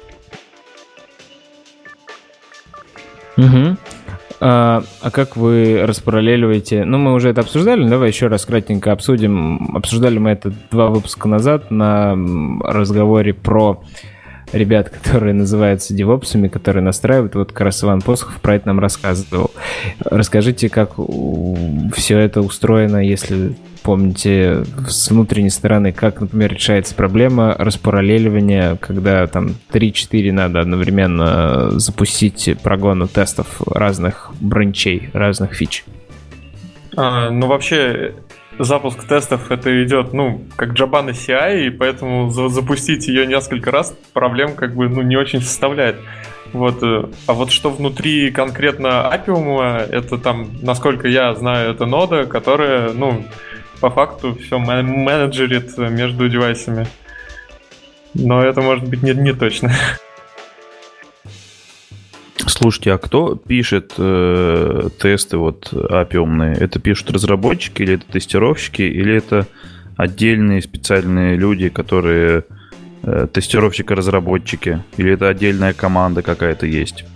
Угу. 3.36 3.76
А, 4.44 4.82
а 5.00 5.10
как 5.12 5.36
вы 5.36 5.82
распараллеливаете? 5.86 6.84
Ну, 6.84 6.98
мы 6.98 7.14
уже 7.14 7.30
это 7.30 7.42
обсуждали, 7.42 7.88
давай 7.88 8.08
еще 8.08 8.26
раз 8.26 8.44
кратенько 8.44 8.90
обсудим. 8.90 9.76
Обсуждали 9.76 10.18
мы 10.18 10.30
это 10.30 10.52
два 10.70 10.88
выпуска 10.88 11.28
назад 11.28 11.70
на 11.70 12.16
разговоре 12.64 13.34
про 13.34 13.84
ребят, 14.52 14.90
которые 14.90 15.34
называются 15.34 15.94
девопсами, 15.94 16.48
которые 16.48 16.82
настраивают. 16.82 17.34
Вот 17.34 17.52
как 17.52 17.62
раз 17.62 17.82
Иван 17.82 18.00
Посохов 18.00 18.40
про 18.40 18.56
это 18.56 18.68
нам 18.68 18.80
рассказывал. 18.80 19.50
Расскажите, 20.04 20.68
как 20.68 20.94
все 21.94 22.18
это 22.18 22.40
устроено, 22.40 22.98
если 22.98 23.54
помните 23.82 24.64
с 24.86 25.10
внутренней 25.10 25.50
стороны, 25.50 25.92
как, 25.92 26.20
например, 26.20 26.52
решается 26.54 26.94
проблема 26.94 27.54
распараллеливания, 27.58 28.76
когда 28.76 29.26
там 29.26 29.56
3-4 29.72 30.32
надо 30.32 30.60
одновременно 30.60 31.78
запустить 31.80 32.56
прогону 32.62 33.08
тестов 33.08 33.60
разных 33.66 34.32
бранчей, 34.40 35.10
разных 35.12 35.54
фич? 35.54 35.84
А, 36.96 37.30
ну, 37.30 37.46
вообще, 37.46 38.14
запуск 38.64 39.04
тестов 39.04 39.50
это 39.50 39.82
идет, 39.84 40.12
ну, 40.12 40.42
как 40.56 40.70
Java 40.70 41.02
на 41.02 41.10
CI, 41.10 41.66
и 41.66 41.70
поэтому 41.70 42.30
за 42.30 42.48
запустить 42.48 43.08
ее 43.08 43.26
несколько 43.26 43.70
раз 43.70 43.94
проблем 44.12 44.54
как 44.54 44.74
бы, 44.74 44.88
ну, 44.88 45.02
не 45.02 45.16
очень 45.16 45.40
составляет. 45.40 45.96
Вот, 46.52 46.82
э, 46.82 47.04
а 47.26 47.32
вот 47.32 47.50
что 47.50 47.70
внутри 47.70 48.30
конкретно 48.30 49.10
Appium, 49.12 49.62
это 49.62 50.18
там, 50.18 50.50
насколько 50.60 51.08
я 51.08 51.34
знаю, 51.34 51.70
это 51.70 51.86
нода, 51.86 52.26
которая, 52.26 52.92
ну, 52.92 53.24
по 53.80 53.90
факту 53.90 54.36
все 54.36 54.58
менеджерит 54.58 55.76
между 55.78 56.28
девайсами. 56.28 56.86
Но 58.14 58.42
это 58.42 58.60
может 58.60 58.88
быть 58.88 59.02
не, 59.02 59.12
не 59.12 59.32
точно. 59.32 59.72
Слушайте, 62.52 62.92
а 62.92 62.98
кто 62.98 63.34
пишет 63.34 63.94
э, 63.96 64.88
тесты 65.00 65.38
вот 65.38 65.72
апиумные? 65.72 66.54
Это 66.54 66.78
пишут 66.80 67.10
разработчики 67.10 67.80
или 67.80 67.94
это 67.94 68.04
тестировщики, 68.12 68.82
или 68.82 69.16
это 69.16 69.46
отдельные 69.96 70.60
специальные 70.60 71.36
люди, 71.36 71.70
которые 71.70 72.44
э, 73.04 73.26
тестировщики-разработчики, 73.32 74.84
или 74.98 75.14
это 75.14 75.28
отдельная 75.28 75.72
команда 75.72 76.20
какая-то 76.20 76.66
есть? 76.66 77.06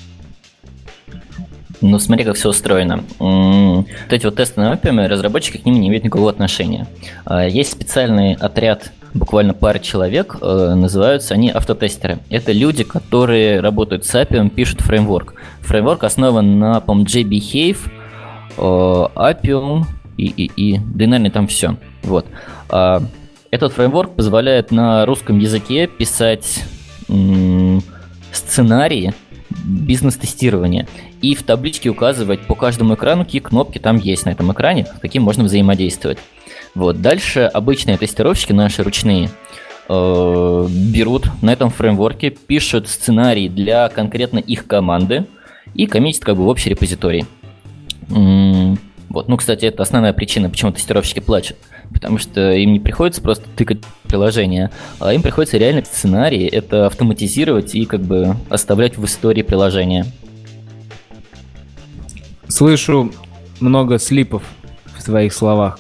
Ну, 1.82 1.98
смотри, 1.98 2.24
как 2.24 2.36
все 2.36 2.48
устроено. 2.48 3.04
Вот 3.18 3.86
эти 4.08 4.24
вот 4.24 4.36
тесты 4.36 4.58
на 4.62 4.72
Appium, 4.72 5.06
разработчики 5.06 5.58
к 5.58 5.66
ним 5.66 5.74
не 5.74 5.88
имеют 5.88 6.04
никакого 6.04 6.30
отношения. 6.30 6.86
А, 7.26 7.46
есть 7.46 7.72
специальный 7.72 8.32
отряд, 8.32 8.90
буквально 9.16 9.54
пара 9.54 9.78
человек, 9.78 10.36
э, 10.40 10.74
называются 10.74 11.34
они 11.34 11.50
автотестеры. 11.50 12.18
Это 12.30 12.52
люди, 12.52 12.84
которые 12.84 13.60
работают 13.60 14.04
с 14.04 14.14
Appium, 14.14 14.50
пишут 14.50 14.80
фреймворк. 14.80 15.34
Фреймворк 15.60 16.04
основан 16.04 16.58
на, 16.58 16.80
по 16.80 16.92
JBehave, 16.92 17.78
э, 18.56 18.60
Appium 18.60 19.84
и, 20.16 20.26
и, 20.26 20.50
и, 20.56 20.78
да, 20.78 21.06
наверное, 21.06 21.30
там 21.30 21.46
все. 21.46 21.76
Вот. 22.02 22.26
А, 22.68 23.02
этот 23.50 23.72
фреймворк 23.72 24.14
позволяет 24.14 24.70
на 24.70 25.04
русском 25.06 25.38
языке 25.38 25.86
писать 25.86 26.64
сценарии 28.32 29.14
бизнес-тестирования 29.64 30.88
и 31.22 31.34
в 31.34 31.42
табличке 31.42 31.88
указывать 31.88 32.46
по 32.46 32.54
каждому 32.54 32.94
экрану, 32.94 33.24
какие 33.24 33.40
кнопки 33.40 33.78
там 33.78 33.96
есть 33.98 34.26
на 34.26 34.30
этом 34.30 34.52
экране, 34.52 34.86
с 34.86 34.98
каким 35.00 35.22
можно 35.22 35.44
взаимодействовать. 35.44 36.18
Вот. 36.74 37.00
Дальше 37.00 37.40
обычные 37.40 37.96
тестировщики, 37.96 38.52
наши 38.52 38.82
ручные, 38.82 39.30
э, 39.88 40.66
берут 40.68 41.30
на 41.42 41.52
этом 41.52 41.70
фреймворке, 41.70 42.30
пишут 42.30 42.88
сценарий 42.88 43.48
для 43.48 43.88
конкретно 43.88 44.38
их 44.38 44.66
команды 44.66 45.26
и 45.74 45.86
коммитят 45.86 46.24
как 46.24 46.36
бы 46.36 46.44
в 46.44 46.48
общий 46.48 46.70
репозиторий. 46.70 47.24
Вот. 48.08 49.28
Ну, 49.28 49.36
кстати, 49.36 49.64
это 49.64 49.82
основная 49.82 50.12
причина, 50.12 50.50
почему 50.50 50.72
тестировщики 50.72 51.20
плачут. 51.20 51.56
Потому 51.92 52.18
что 52.18 52.52
им 52.52 52.72
не 52.72 52.80
приходится 52.80 53.22
просто 53.22 53.46
тыкать 53.56 53.78
приложение, 54.02 54.70
а 54.98 55.14
им 55.14 55.22
приходится 55.22 55.56
реально 55.56 55.84
сценарий 55.84 56.46
это 56.46 56.86
автоматизировать 56.86 57.74
и 57.74 57.86
как 57.86 58.00
бы 58.00 58.36
оставлять 58.50 58.98
в 58.98 59.04
истории 59.04 59.42
приложения. 59.42 60.04
Слышу 62.48 63.12
много 63.60 63.98
слипов 63.98 64.42
в 64.84 65.02
твоих 65.02 65.32
словах. 65.32 65.78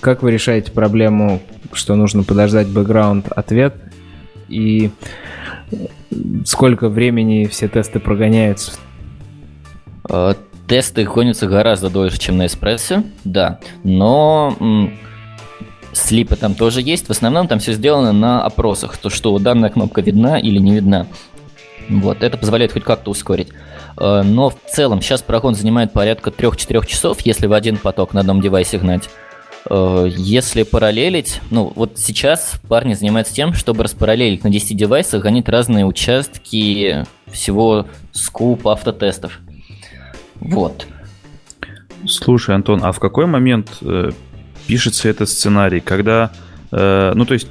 Как 0.00 0.22
вы 0.22 0.30
решаете 0.30 0.70
проблему, 0.72 1.40
что 1.72 1.94
нужно 1.94 2.22
подождать 2.22 2.68
бэкграунд 2.68 3.30
ответ? 3.32 3.74
И 4.48 4.90
сколько 6.44 6.88
времени 6.88 7.46
все 7.46 7.68
тесты 7.68 8.00
прогоняются? 8.00 8.72
А, 10.08 10.36
тесты 10.66 11.04
гонятся 11.04 11.46
гораздо 11.46 11.90
дольше, 11.90 12.18
чем 12.18 12.36
на 12.36 12.46
эспрессо, 12.46 13.02
да. 13.24 13.60
Но 13.82 14.56
слипы 15.92 16.36
там 16.36 16.54
тоже 16.54 16.80
есть. 16.80 17.06
В 17.06 17.10
основном 17.10 17.48
там 17.48 17.58
все 17.58 17.72
сделано 17.72 18.12
на 18.12 18.44
опросах, 18.44 18.96
то 18.96 19.10
что 19.10 19.38
данная 19.38 19.70
кнопка 19.70 20.00
видна 20.00 20.38
или 20.38 20.58
не 20.58 20.74
видна. 20.74 21.06
Вот, 21.88 22.22
это 22.22 22.36
позволяет 22.36 22.72
хоть 22.72 22.84
как-то 22.84 23.10
ускорить. 23.10 23.48
Э, 23.98 24.22
но 24.22 24.50
в 24.50 24.58
целом 24.68 25.00
сейчас 25.00 25.22
прогон 25.22 25.54
занимает 25.54 25.92
порядка 25.92 26.30
3-4 26.30 26.86
часов, 26.86 27.20
если 27.22 27.46
в 27.46 27.52
один 27.52 27.78
поток 27.78 28.12
на 28.12 28.20
одном 28.20 28.40
девайсе 28.40 28.78
гнать. 28.78 29.08
Э, 29.70 30.08
если 30.10 30.62
параллелить, 30.62 31.40
ну 31.50 31.72
вот 31.74 31.98
сейчас 31.98 32.60
парни 32.68 32.94
занимаются 32.94 33.34
тем, 33.34 33.52
чтобы 33.52 33.84
распараллелить 33.84 34.44
на 34.44 34.50
10 34.50 34.76
девайсах, 34.76 35.22
гонить 35.22 35.48
разные 35.48 35.84
участки 35.84 37.04
всего 37.26 37.86
скуп 38.12 38.66
автотестов. 38.68 39.40
Вот. 40.36 40.86
Слушай, 42.06 42.54
Антон, 42.54 42.80
а 42.82 42.92
в 42.92 43.00
какой 43.00 43.26
момент 43.26 43.78
э, 43.82 44.10
пишется 44.66 45.08
этот 45.08 45.28
сценарий? 45.28 45.80
Когда, 45.80 46.30
э, 46.70 47.12
ну 47.14 47.24
то 47.26 47.34
есть 47.34 47.48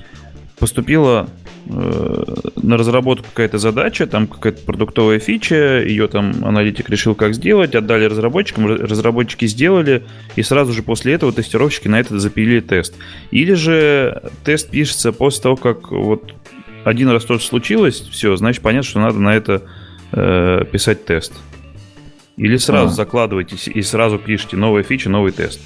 поступила 0.57 1.27
Э, 1.27 1.46
на 1.69 2.77
разработку 2.77 3.25
какая-то 3.29 3.57
задача, 3.57 4.07
там 4.07 4.27
какая-то 4.27 4.63
продуктовая 4.63 5.19
фича, 5.19 5.83
ее 5.83 6.07
там 6.07 6.45
аналитик 6.45 6.89
решил 6.89 7.15
как 7.15 7.33
сделать, 7.33 7.75
отдали 7.75 8.05
разработчикам, 8.05 8.67
разработчики 8.67 9.45
сделали, 9.47 10.05
и 10.35 10.43
сразу 10.43 10.73
же 10.73 10.83
после 10.83 11.13
этого 11.13 11.31
тестировщики 11.31 11.87
на 11.87 11.99
это 11.99 12.19
запилили 12.19 12.61
тест. 12.61 12.95
Или 13.31 13.53
же 13.53 14.21
тест 14.43 14.69
пишется 14.69 15.11
после 15.11 15.43
того, 15.43 15.55
как 15.55 15.91
вот 15.91 16.33
один 16.83 17.09
раз 17.09 17.25
тоже 17.25 17.43
случилось, 17.43 17.99
все, 18.11 18.35
значит 18.37 18.61
понятно, 18.61 18.89
что 18.89 18.99
надо 18.99 19.19
на 19.19 19.35
это 19.35 19.63
э, 20.13 20.63
писать 20.71 21.05
тест. 21.05 21.33
Или 22.37 22.57
сразу 22.57 22.91
а. 22.91 22.95
закладываетесь 22.95 23.67
и 23.67 23.81
сразу 23.81 24.19
пишете 24.19 24.57
новая 24.57 24.83
фича, 24.83 25.09
новый 25.09 25.31
тест. 25.31 25.59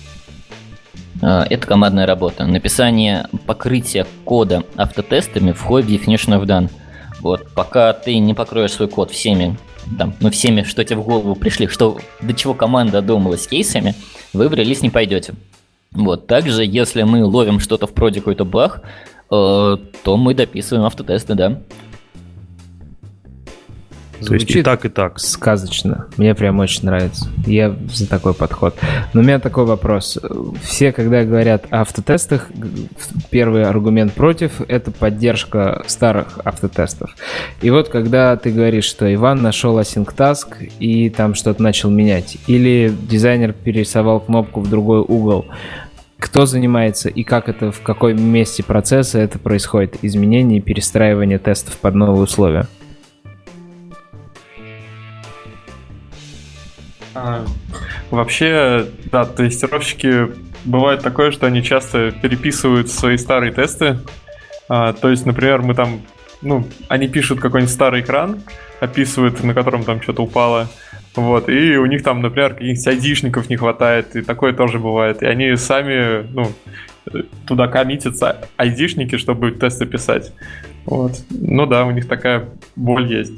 Это 1.21 1.67
командная 1.67 2.05
работа. 2.05 2.45
Написание 2.45 3.27
покрытия 3.45 4.05
кода 4.23 4.63
автотестами 4.75 5.51
входит 5.51 5.89
в 5.89 5.93
definition 5.93 6.39
of 6.39 6.45
done. 6.45 6.69
Вот, 7.19 7.47
пока 7.53 7.93
ты 7.93 8.17
не 8.17 8.33
покроешь 8.33 8.73
свой 8.73 8.87
код 8.87 9.11
всеми, 9.11 9.57
там, 9.97 10.15
ну, 10.19 10.31
всеми, 10.31 10.63
что 10.63 10.83
тебе 10.83 10.99
в 10.99 11.03
голову 11.03 11.35
пришли, 11.35 11.67
что, 11.67 11.97
до 12.21 12.33
чего 12.33 12.53
команда 12.53 13.01
думалась 13.01 13.47
кейсами, 13.47 13.93
вы 14.33 14.49
в 14.49 14.53
релиз 14.53 14.81
не 14.81 14.89
пойдете. 14.89 15.33
Вот, 15.91 16.25
также, 16.27 16.65
если 16.65 17.03
мы 17.03 17.23
ловим 17.25 17.59
что-то 17.59 17.85
в 17.85 17.93
проде 17.93 18.19
какой-то 18.19 18.45
баг, 18.45 18.81
э, 18.81 18.83
то 19.29 20.17
мы 20.17 20.33
дописываем 20.33 20.85
автотесты, 20.85 21.35
да. 21.35 21.61
Звучит 24.21 24.47
То 24.47 24.53
есть 24.53 24.55
и 24.55 24.63
так, 24.63 24.85
и 24.85 24.89
так. 24.89 25.19
Сказочно. 25.19 26.07
Мне 26.17 26.35
прям 26.35 26.59
очень 26.59 26.85
нравится. 26.85 27.27
Я 27.45 27.75
за 27.91 28.07
такой 28.07 28.33
подход. 28.33 28.75
Но 29.13 29.21
у 29.21 29.23
меня 29.23 29.39
такой 29.39 29.65
вопрос. 29.65 30.19
Все, 30.61 30.91
когда 30.91 31.23
говорят 31.23 31.65
о 31.71 31.81
автотестах, 31.81 32.49
первый 33.31 33.63
аргумент 33.63 34.13
против— 34.13 34.61
это 34.67 34.91
поддержка 34.91 35.83
старых 35.87 36.39
автотестов. 36.43 37.15
И 37.61 37.71
вот 37.71 37.89
когда 37.89 38.37
ты 38.37 38.51
говоришь, 38.51 38.85
что 38.85 39.11
Иван 39.11 39.41
нашел 39.41 39.79
async 39.79 40.15
task 40.15 40.69
и 40.79 41.09
там 41.09 41.33
что-то 41.33 41.61
начал 41.63 41.89
менять, 41.89 42.37
или 42.47 42.93
дизайнер 43.09 43.53
перерисовал 43.53 44.19
кнопку 44.19 44.61
в 44.61 44.69
другой 44.69 44.99
угол, 44.99 45.45
кто 46.19 46.45
занимается 46.45 47.09
и 47.09 47.23
как 47.23 47.49
это, 47.49 47.71
в 47.71 47.81
каком 47.81 48.21
месте 48.21 48.63
процесса 48.63 49.17
это 49.17 49.39
происходит, 49.39 49.97
изменение 50.03 50.59
и 50.59 50.61
перестраивание 50.61 51.39
тестов 51.39 51.77
под 51.77 51.95
новые 51.95 52.23
условия? 52.23 52.67
А, 57.13 57.45
вообще, 58.09 58.87
да, 59.11 59.25
тестировщики 59.25 60.29
бывает 60.65 61.01
такое, 61.01 61.31
что 61.31 61.47
они 61.47 61.63
часто 61.63 62.11
переписывают 62.11 62.89
свои 62.89 63.17
старые 63.17 63.51
тесты. 63.51 63.99
А, 64.69 64.93
то 64.93 65.09
есть, 65.09 65.25
например, 65.25 65.61
мы 65.61 65.75
там, 65.75 66.01
ну, 66.41 66.65
они 66.87 67.07
пишут 67.07 67.39
какой-нибудь 67.39 67.73
старый 67.73 68.01
экран, 68.01 68.41
описывают, 68.79 69.43
на 69.43 69.53
котором 69.53 69.83
там 69.83 70.01
что-то 70.01 70.23
упало. 70.23 70.69
Вот, 71.15 71.49
и 71.49 71.75
у 71.75 71.85
них 71.85 72.03
там, 72.03 72.21
например, 72.21 72.53
каких-нибудь 72.53 72.87
айдишников 72.87 73.49
не 73.49 73.57
хватает, 73.57 74.15
и 74.15 74.21
такое 74.21 74.53
тоже 74.53 74.79
бывает. 74.79 75.21
И 75.21 75.25
они 75.25 75.57
сами, 75.57 76.25
ну, 76.31 76.51
туда 77.47 77.67
коммитятся 77.67 78.47
айдишники, 78.55 79.17
чтобы 79.17 79.51
тесты 79.51 79.85
писать. 79.85 80.31
Вот. 80.85 81.21
Ну 81.29 81.65
да, 81.65 81.85
у 81.85 81.91
них 81.91 82.07
такая 82.07 82.49
боль 82.75 83.11
есть. 83.11 83.33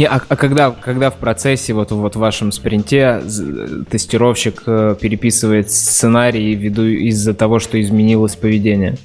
Не, 0.00 0.06
а, 0.06 0.18
а 0.26 0.36
когда, 0.36 0.70
когда 0.70 1.10
в 1.10 1.16
процессе, 1.16 1.74
вот, 1.74 1.90
вот 1.90 2.16
в 2.16 2.18
вашем 2.18 2.52
спринте, 2.52 3.20
тестировщик 3.90 4.62
э, 4.64 4.96
переписывает 4.98 5.70
сценарий 5.70 6.54
ввиду 6.54 6.86
из-за 6.86 7.34
того, 7.34 7.58
что 7.58 7.78
изменилось 7.78 8.34
поведение? 8.34 8.96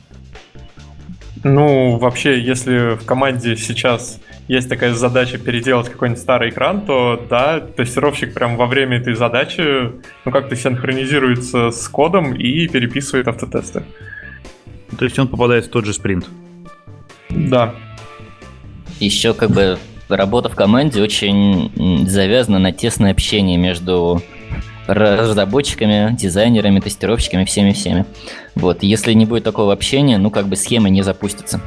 Ну, 1.43 1.97
вообще, 1.97 2.39
если 2.39 2.95
в 2.95 3.03
команде 3.03 3.57
сейчас 3.57 4.21
есть 4.47 4.69
такая 4.69 4.93
задача 4.93 5.37
переделать 5.37 5.89
какой-нибудь 5.89 6.21
старый 6.21 6.51
экран, 6.51 6.85
то 6.85 7.21
да, 7.29 7.59
тестировщик 7.59 8.33
прям 8.33 8.55
во 8.55 8.65
время 8.65 8.99
этой 8.99 9.15
задачи, 9.15 9.91
ну, 10.23 10.31
как-то 10.31 10.55
синхронизируется 10.55 11.71
с 11.71 11.89
кодом 11.89 12.33
и 12.33 12.69
переписывает 12.69 13.27
автотесты. 13.27 13.83
То 14.97 15.03
есть 15.03 15.19
он 15.19 15.27
попадает 15.27 15.65
в 15.65 15.69
тот 15.71 15.83
же 15.83 15.91
спринт? 15.91 16.29
Да. 17.29 17.75
Еще 19.01 19.33
как 19.33 19.51
бы 19.51 19.77
работа 20.09 20.49
в 20.49 20.55
команде 20.55 21.01
очень 21.01 22.07
завязана 22.07 22.59
на 22.59 22.71
тесное 22.71 23.11
общение 23.11 23.57
между 23.57 24.21
разработчиками, 24.87 26.15
дизайнерами, 26.15 26.79
тестировщиками, 26.79 27.45
всеми-всеми. 27.45 28.05
Вот, 28.55 28.83
если 28.83 29.13
не 29.13 29.25
будет 29.25 29.43
такого 29.43 29.73
общения, 29.73 30.17
ну 30.17 30.29
как 30.29 30.47
бы 30.47 30.55
схема 30.55 30.89
не 30.89 31.01
запустится. 31.01 31.59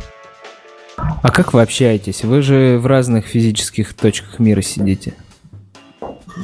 А 0.96 1.30
как 1.30 1.52
вы 1.52 1.62
общаетесь? 1.62 2.24
Вы 2.24 2.42
же 2.42 2.78
в 2.78 2.86
разных 2.86 3.26
физических 3.26 3.94
точках 3.94 4.38
мира 4.38 4.62
сидите. 4.62 5.14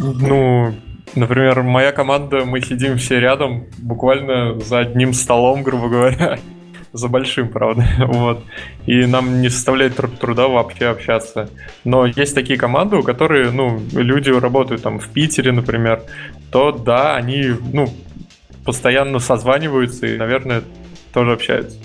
Ну, 0.01 0.75
например, 1.15 1.63
моя 1.63 1.93
команда, 1.93 2.45
мы 2.45 2.61
сидим 2.61 2.99
все 2.99 3.21
рядом, 3.21 3.67
буквально 3.79 4.59
за 4.61 4.81
одним 4.81 5.13
столом, 5.13 5.63
грубо 5.63 5.89
говоря 5.89 6.39
за 6.95 7.09
большим, 7.09 7.49
правда, 7.49 7.85
вот. 7.99 8.43
И 8.87 9.05
нам 9.05 9.43
не 9.43 9.51
составляет 9.51 9.97
труда 10.21 10.47
вообще 10.49 10.87
общаться. 10.87 11.51
Но 11.83 12.07
есть 12.07 12.35
такие 12.35 12.59
команды, 12.59 12.97
у 12.97 13.03
которых, 13.03 13.53
ну, 13.53 13.83
люди 13.93 14.31
работают 14.31 14.83
там 14.83 15.01
в 15.01 15.09
Питере, 15.09 15.53
например, 15.53 16.03
то 16.53 16.71
да, 16.71 17.17
они, 17.17 17.51
ну, 17.73 17.93
постоянно 18.65 19.19
созваниваются 19.19 20.07
и, 20.07 20.17
наверное, 20.17 20.63
тоже 21.13 21.33
общаются. 21.33 21.77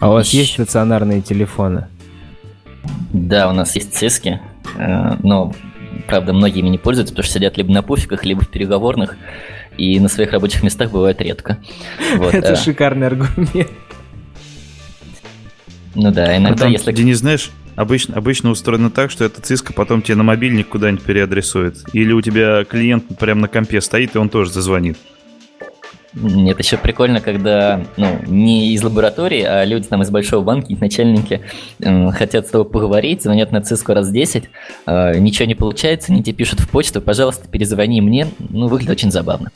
А 0.00 0.10
у 0.10 0.12
вас 0.12 0.28
есть 0.34 0.52
стационарные 0.52 1.22
телефоны? 1.22 1.88
Да, 3.10 3.48
у 3.48 3.52
нас 3.52 3.74
есть 3.74 3.94
циски, 3.94 4.40
э, 4.76 5.16
но, 5.22 5.54
правда, 6.06 6.34
многие 6.34 6.58
ими 6.58 6.68
не 6.68 6.78
пользуются, 6.78 7.14
потому 7.14 7.24
что 7.24 7.38
сидят 7.38 7.56
либо 7.56 7.72
на 7.72 7.82
пуфиках, 7.82 8.24
либо 8.24 8.42
в 8.42 8.48
переговорных, 8.48 9.16
и 9.78 9.98
на 9.98 10.08
своих 10.08 10.32
рабочих 10.32 10.62
местах 10.62 10.90
бывает 10.90 11.22
редко. 11.22 11.58
Вот, 12.16 12.34
Это 12.34 12.52
а... 12.52 12.56
шикарный 12.56 13.06
аргумент. 13.06 13.70
Ну 15.94 16.10
да, 16.10 16.36
иногда 16.36 16.56
Потом, 16.56 16.72
если... 16.72 16.92
Денис, 16.92 17.18
знаешь, 17.18 17.50
обычно, 17.76 18.16
обычно 18.16 18.50
устроено 18.50 18.90
так, 18.90 19.10
что 19.10 19.24
эта 19.24 19.40
циска 19.40 19.72
потом 19.72 20.02
тебе 20.02 20.16
на 20.16 20.22
мобильник 20.24 20.68
куда-нибудь 20.68 21.04
переадресует. 21.04 21.78
Или 21.92 22.12
у 22.12 22.20
тебя 22.20 22.64
клиент 22.64 23.18
прямо 23.18 23.42
на 23.42 23.48
компе 23.48 23.80
стоит, 23.80 24.14
и 24.14 24.18
он 24.18 24.28
тоже 24.28 24.50
зазвонит. 24.50 24.96
Нет, 26.14 26.58
еще 26.60 26.76
прикольно, 26.76 27.20
когда, 27.20 27.84
ну, 27.96 28.20
не 28.26 28.72
из 28.72 28.82
лаборатории, 28.84 29.42
а 29.42 29.64
люди 29.64 29.88
там 29.88 30.02
из 30.02 30.10
большого 30.10 30.44
банка, 30.44 30.72
их 30.72 30.80
начальники 30.80 31.40
э, 31.80 32.10
хотят 32.12 32.46
с 32.46 32.50
тобой 32.50 32.70
поговорить, 32.70 33.22
звонят 33.22 33.50
на 33.50 33.60
циску 33.60 33.94
раз 33.94 34.10
10, 34.10 34.44
э, 34.86 35.18
ничего 35.18 35.46
не 35.46 35.56
получается, 35.56 36.12
они 36.12 36.22
тебе 36.22 36.36
пишут 36.36 36.60
в 36.60 36.68
почту, 36.68 37.00
пожалуйста, 37.00 37.48
перезвони 37.48 38.00
мне, 38.00 38.28
ну, 38.38 38.68
выглядит 38.68 38.92
очень 38.92 39.10
забавно. 39.10 39.50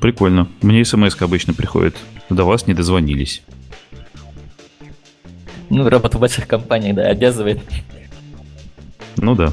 Прикольно. 0.00 0.48
Мне 0.62 0.86
смс 0.86 1.20
обычно 1.20 1.52
приходит. 1.52 1.96
До 2.30 2.44
вас 2.44 2.66
не 2.66 2.72
дозвонились. 2.72 3.42
Ну, 5.70 5.88
работа 5.88 6.18
в 6.18 6.20
больших 6.20 6.46
компаниях, 6.46 6.96
да, 6.96 7.06
обязывает. 7.08 7.60
Ну 9.16 9.34
да. 9.34 9.52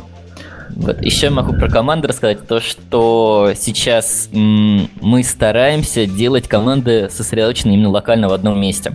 Вот. 0.76 1.02
Еще 1.02 1.30
могу 1.30 1.54
про 1.54 1.70
команды 1.70 2.08
рассказать 2.08 2.48
то, 2.48 2.60
что 2.60 3.52
сейчас 3.56 4.30
м- 4.34 4.90
мы 5.02 5.24
стараемся 5.24 6.06
делать 6.06 6.48
команды 6.48 7.10
сосредоточенные 7.12 7.76
именно 7.76 7.90
локально 7.90 8.28
в 8.28 8.34
одном 8.34 8.60
месте. 8.60 8.94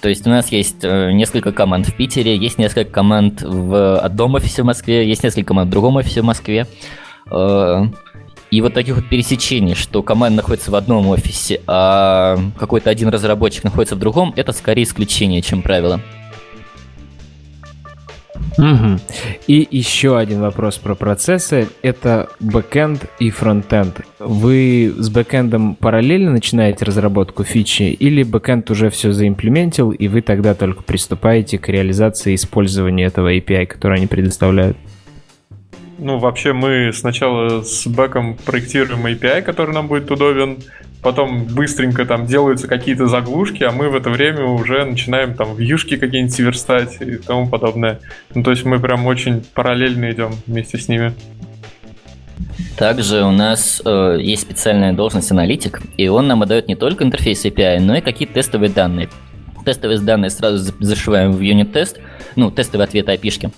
То 0.00 0.08
есть 0.08 0.26
у 0.26 0.30
нас 0.30 0.50
есть 0.50 0.82
э, 0.82 1.12
несколько 1.12 1.52
команд 1.52 1.86
в 1.88 1.94
Питере, 1.94 2.36
есть 2.36 2.58
несколько 2.58 2.90
команд 2.90 3.42
в 3.42 3.98
одном 3.98 4.34
офисе 4.34 4.62
в 4.62 4.64
Москве, 4.64 5.06
есть 5.06 5.22
несколько 5.22 5.48
команд 5.48 5.68
в 5.68 5.72
другом 5.72 5.96
офисе 5.96 6.22
в 6.22 6.24
Москве. 6.24 6.66
Э, 7.30 7.84
и 8.50 8.60
вот 8.62 8.74
таких 8.74 8.96
вот 8.96 9.08
пересечений, 9.08 9.74
что 9.74 10.02
команда 10.02 10.36
находится 10.38 10.70
в 10.70 10.74
одном 10.74 11.06
офисе, 11.08 11.60
а 11.66 12.38
какой-то 12.58 12.88
один 12.90 13.08
разработчик 13.08 13.62
находится 13.64 13.94
в 13.94 13.98
другом, 13.98 14.32
это 14.36 14.52
скорее 14.52 14.84
исключение, 14.84 15.42
чем 15.42 15.60
правило. 15.62 16.00
Угу. 18.58 18.98
И 19.46 19.68
еще 19.70 20.18
один 20.18 20.40
вопрос 20.40 20.78
про 20.78 20.94
процессы. 20.94 21.68
Это 21.82 22.28
backend 22.40 23.06
и 23.18 23.30
frontend. 23.30 24.00
Вы 24.18 24.92
с 24.96 25.08
backend 25.08 25.56
-ом 25.56 25.76
параллельно 25.76 26.32
начинаете 26.32 26.84
разработку 26.84 27.44
фичи 27.44 27.84
или 27.84 28.22
backend 28.22 28.70
уже 28.70 28.90
все 28.90 29.12
заимплементил, 29.12 29.90
и 29.90 30.08
вы 30.08 30.22
тогда 30.22 30.54
только 30.54 30.82
приступаете 30.82 31.58
к 31.58 31.68
реализации 31.68 32.34
использования 32.34 33.04
этого 33.04 33.34
API, 33.34 33.66
который 33.66 33.98
они 33.98 34.06
предоставляют? 34.06 34.76
Ну, 36.02 36.16
вообще 36.16 36.54
мы 36.54 36.92
сначала 36.94 37.62
с 37.62 37.86
бэком 37.86 38.34
проектируем 38.34 39.06
API, 39.06 39.42
который 39.42 39.74
нам 39.74 39.86
будет 39.86 40.10
удобен, 40.10 40.56
потом 41.02 41.44
быстренько 41.44 42.06
там 42.06 42.24
делаются 42.24 42.68
какие-то 42.68 43.06
заглушки, 43.06 43.64
а 43.64 43.70
мы 43.70 43.90
в 43.90 43.96
это 43.96 44.08
время 44.08 44.46
уже 44.46 44.86
начинаем 44.86 45.34
там 45.34 45.54
вьюшки 45.54 45.98
какие-нибудь 45.98 46.38
верстать 46.38 46.96
и 47.00 47.16
тому 47.16 47.48
подобное. 47.50 48.00
Ну, 48.34 48.42
то 48.42 48.50
есть 48.50 48.64
мы 48.64 48.78
прям 48.80 49.06
очень 49.06 49.44
параллельно 49.54 50.10
идем 50.10 50.30
вместе 50.46 50.78
с 50.78 50.88
ними. 50.88 51.12
Также 52.78 53.22
у 53.22 53.30
нас 53.30 53.82
э, 53.84 54.18
есть 54.22 54.40
специальная 54.40 54.94
должность 54.94 55.30
аналитик, 55.30 55.82
и 55.98 56.08
он 56.08 56.28
нам 56.28 56.40
отдает 56.40 56.66
не 56.66 56.76
только 56.76 57.04
интерфейс 57.04 57.44
API, 57.44 57.78
но 57.78 57.96
и 57.96 58.00
какие-то 58.00 58.32
тестовые 58.32 58.70
данные. 58.70 59.10
Тестовые 59.66 60.00
данные 60.00 60.30
сразу 60.30 60.72
зашиваем 60.80 61.32
в 61.32 61.40
юнит-тест, 61.40 62.00
ну, 62.36 62.50
тестовые 62.50 62.86
ответы 62.86 63.12
API, 63.12 63.52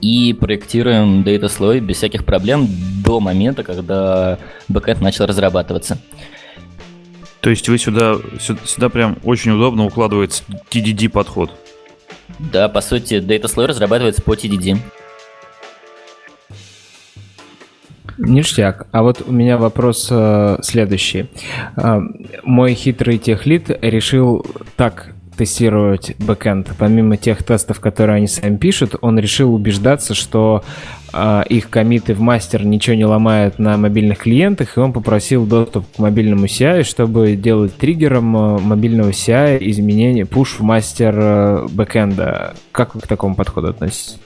и 0.00 0.32
проектируем 0.32 1.22
дата 1.22 1.48
слой 1.48 1.80
без 1.80 1.96
всяких 1.96 2.24
проблем 2.24 2.68
до 3.04 3.20
момента, 3.20 3.62
когда 3.62 4.38
бэкэнд 4.68 5.00
начал 5.00 5.26
разрабатываться. 5.26 5.98
То 7.40 7.50
есть 7.50 7.68
вы 7.68 7.78
сюда, 7.78 8.16
сюда 8.64 8.88
прям 8.88 9.18
очень 9.22 9.52
удобно 9.52 9.84
укладывается 9.84 10.42
TDD 10.70 11.08
подход. 11.08 11.50
Да, 12.38 12.68
по 12.68 12.80
сути, 12.80 13.14
Data 13.14 13.48
слой 13.48 13.66
разрабатывается 13.66 14.22
по 14.22 14.34
TDD. 14.34 14.78
Ништяк. 18.18 18.86
А 18.92 19.02
вот 19.02 19.22
у 19.26 19.32
меня 19.32 19.58
вопрос 19.58 20.08
э, 20.10 20.58
следующий. 20.62 21.26
Э, 21.76 22.00
мой 22.42 22.74
хитрый 22.74 23.18
техлит 23.18 23.70
решил 23.82 24.44
так 24.76 25.12
тестировать 25.36 26.16
бэкэнд. 26.18 26.72
Помимо 26.78 27.16
тех 27.16 27.42
тестов, 27.42 27.80
которые 27.80 28.16
они 28.16 28.26
сами 28.26 28.56
пишут, 28.56 28.96
он 29.00 29.18
решил 29.18 29.54
убеждаться, 29.54 30.14
что 30.14 30.64
э, 31.12 31.42
их 31.48 31.70
комиты 31.70 32.14
в 32.14 32.20
мастер 32.20 32.64
ничего 32.64 32.96
не 32.96 33.04
ломают 33.04 33.58
на 33.58 33.76
мобильных 33.76 34.18
клиентах, 34.18 34.76
и 34.76 34.80
он 34.80 34.92
попросил 34.92 35.46
доступ 35.46 35.84
к 35.94 35.98
мобильному 35.98 36.46
CI, 36.46 36.82
чтобы 36.82 37.36
делать 37.36 37.76
триггером 37.76 38.36
э, 38.36 38.58
мобильного 38.60 39.10
CI 39.10 39.58
изменения 39.70 40.22
push 40.22 40.58
в 40.58 40.62
мастер 40.62 41.14
э, 41.16 41.66
бэкэнда. 41.70 42.54
Как 42.72 42.94
вы 42.94 43.00
к 43.00 43.06
такому 43.06 43.34
подходу 43.34 43.68
относитесь? 43.68 44.18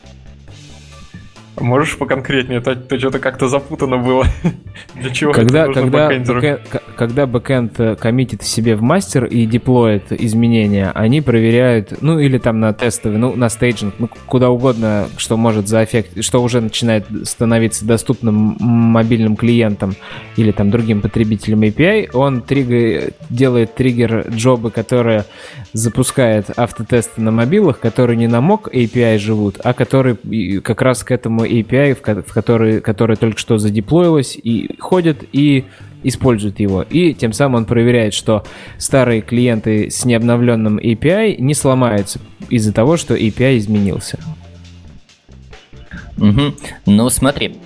Можешь 1.60 1.98
поконкретнее? 1.98 2.60
То, 2.60 2.74
то 2.74 2.98
что-то 2.98 3.18
как-то 3.18 3.48
запутано 3.48 3.98
было. 3.98 4.24
Для 4.94 5.10
чего 5.10 5.32
когда, 5.32 5.64
это 5.64 5.74
когда, 5.74 6.08
бэкэнд, 6.08 6.82
когда 6.96 7.26
бэкэнд 7.26 7.80
э, 7.80 7.96
коммитит 7.96 8.42
себе 8.42 8.76
в 8.76 8.82
мастер 8.82 9.26
и 9.26 9.44
деплоит 9.46 10.10
изменения, 10.10 10.90
они 10.94 11.20
проверяют, 11.20 12.00
ну 12.00 12.18
или 12.18 12.38
там 12.38 12.60
на 12.60 12.72
тестовый, 12.72 13.18
ну 13.18 13.36
на 13.36 13.48
стейджинг, 13.48 13.94
ну 13.98 14.08
куда 14.26 14.50
угодно, 14.50 15.08
что 15.18 15.36
может 15.36 15.68
за 15.68 15.81
affect, 15.81 16.24
что 16.24 16.42
уже 16.42 16.60
начинает 16.60 17.06
становиться 17.24 17.84
доступным 17.84 18.56
мобильным 18.58 19.36
клиентам 19.36 19.94
или 20.36 20.52
там 20.52 20.70
другим 20.70 21.02
потребителям 21.02 21.60
API, 21.60 22.10
он 22.14 22.40
триггер, 22.40 23.12
делает 23.28 23.74
триггер 23.74 24.26
джобы, 24.30 24.70
которые 24.70 25.26
запускает 25.72 26.46
автотесты 26.56 27.20
на 27.20 27.30
мобилах, 27.30 27.78
которые 27.78 28.16
не 28.16 28.26
на 28.26 28.36
mock 28.36 28.72
API 28.72 29.18
живут, 29.18 29.60
а 29.62 29.72
которые 29.72 30.16
как 30.60 30.82
раз 30.82 31.04
к 31.04 31.10
этому 31.10 31.44
API, 31.44 31.94
в 31.94 32.32
который, 32.32 32.80
которое 32.80 33.16
только 33.16 33.38
что 33.38 33.58
задеплоилось, 33.58 34.36
и 34.36 34.76
ходит 34.78 35.24
и 35.32 35.64
использует 36.02 36.60
его. 36.60 36.82
И 36.82 37.14
тем 37.14 37.32
самым 37.32 37.56
он 37.56 37.64
проверяет, 37.66 38.14
что 38.14 38.44
старые 38.78 39.20
клиенты 39.20 39.90
с 39.90 40.04
необновленным 40.04 40.78
API 40.78 41.36
не 41.38 41.54
сломаются 41.54 42.20
из-за 42.48 42.72
того, 42.72 42.96
что 42.96 43.14
API 43.14 43.58
изменился. 43.58 44.18
Угу. 46.16 46.54
Ну, 46.86 47.08
смотри, 47.10 47.56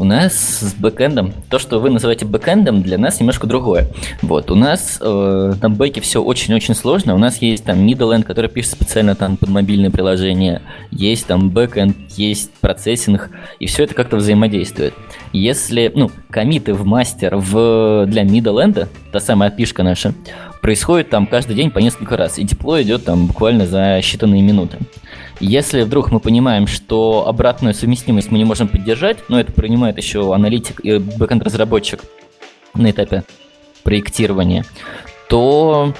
у 0.00 0.04
нас 0.04 0.60
с 0.60 0.74
бэкэндом, 0.76 1.34
то, 1.50 1.58
что 1.58 1.78
вы 1.78 1.90
называете 1.90 2.24
бэкэндом, 2.24 2.80
для 2.80 2.96
нас 2.96 3.20
немножко 3.20 3.46
другое. 3.46 3.86
Вот, 4.22 4.50
у 4.50 4.54
нас 4.54 4.98
э, 4.98 5.52
на 5.60 5.68
бэке 5.68 6.00
все 6.00 6.22
очень-очень 6.22 6.74
сложно. 6.74 7.14
У 7.14 7.18
нас 7.18 7.42
есть 7.42 7.64
там 7.64 7.86
middle 7.86 8.16
end, 8.16 8.22
который 8.22 8.48
пишет 8.48 8.72
специально 8.72 9.14
там 9.14 9.36
под 9.36 9.50
мобильное 9.50 9.90
приложение, 9.90 10.62
есть 10.90 11.26
там 11.26 11.50
бэкэнд, 11.50 11.94
есть 12.16 12.50
процессинг, 12.62 13.28
и 13.58 13.66
все 13.66 13.84
это 13.84 13.94
как-то 13.94 14.16
взаимодействует. 14.16 14.94
Если, 15.34 15.92
ну, 15.94 16.10
комиты 16.30 16.72
в 16.72 16.86
мастер 16.86 17.36
в, 17.36 18.06
для 18.06 18.24
middle 18.24 18.64
end, 18.64 18.88
та 19.12 19.20
самая 19.20 19.50
пишка 19.50 19.82
наша, 19.82 20.14
происходит 20.60 21.10
там 21.10 21.26
каждый 21.26 21.56
день 21.56 21.70
по 21.70 21.78
несколько 21.78 22.16
раз, 22.16 22.38
и 22.38 22.46
тепло 22.46 22.80
идет 22.80 23.04
там 23.04 23.26
буквально 23.26 23.66
за 23.66 23.98
считанные 23.98 24.42
минуты. 24.42 24.78
Если 25.40 25.82
вдруг 25.82 26.10
мы 26.10 26.20
понимаем, 26.20 26.66
что 26.66 27.26
обратную 27.26 27.74
совместимость 27.74 28.30
мы 28.30 28.38
не 28.38 28.44
можем 28.44 28.68
поддержать, 28.68 29.18
но 29.28 29.40
это 29.40 29.52
принимает 29.52 29.96
еще 29.96 30.34
аналитик 30.34 30.80
и 30.84 30.98
бэкэнд-разработчик 30.98 32.00
на 32.74 32.90
этапе 32.90 33.24
проектирования, 33.82 34.64
то 35.28 35.94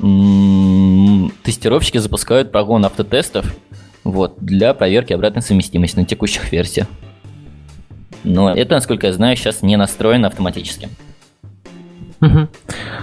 м- 0.00 1.32
тестировщики 1.42 1.98
запускают 1.98 2.52
прогон 2.52 2.84
автотестов 2.84 3.56
вот, 4.04 4.36
для 4.38 4.74
проверки 4.74 5.12
обратной 5.14 5.42
совместимости 5.42 5.96
на 5.96 6.04
текущих 6.04 6.52
версиях. 6.52 6.86
Но 8.24 8.52
это, 8.52 8.74
насколько 8.74 9.06
я 9.06 9.12
знаю, 9.12 9.36
сейчас 9.36 9.62
не 9.62 9.76
настроено 9.76 10.28
автоматически. 10.28 10.88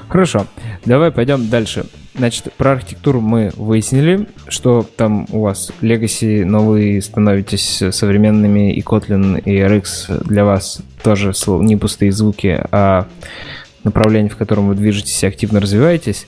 Хорошо, 0.09 0.47
давай 0.85 1.11
пойдем 1.11 1.49
дальше. 1.49 1.85
Значит, 2.15 2.53
про 2.57 2.73
архитектуру 2.73 3.21
мы 3.21 3.51
выяснили, 3.55 4.27
что 4.47 4.85
там 4.95 5.25
у 5.31 5.41
вас 5.41 5.71
Legacy, 5.81 6.45
но 6.45 6.63
вы 6.63 7.01
становитесь 7.01 7.81
современными, 7.91 8.71
и 8.71 8.81
Kotlin, 8.81 9.41
и 9.41 9.57
RX 9.57 10.23
для 10.23 10.45
вас 10.45 10.81
тоже 11.03 11.33
не 11.61 11.75
пустые 11.75 12.11
звуки, 12.11 12.63
а 12.71 13.07
направление, 13.83 14.29
в 14.29 14.37
котором 14.37 14.67
вы 14.67 14.75
движетесь 14.75 15.23
и 15.23 15.27
активно 15.27 15.59
развиваетесь. 15.59 16.25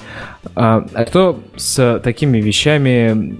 А, 0.56 0.86
а 0.94 1.06
что 1.06 1.40
с 1.56 2.00
такими 2.04 2.40
вещами, 2.40 3.36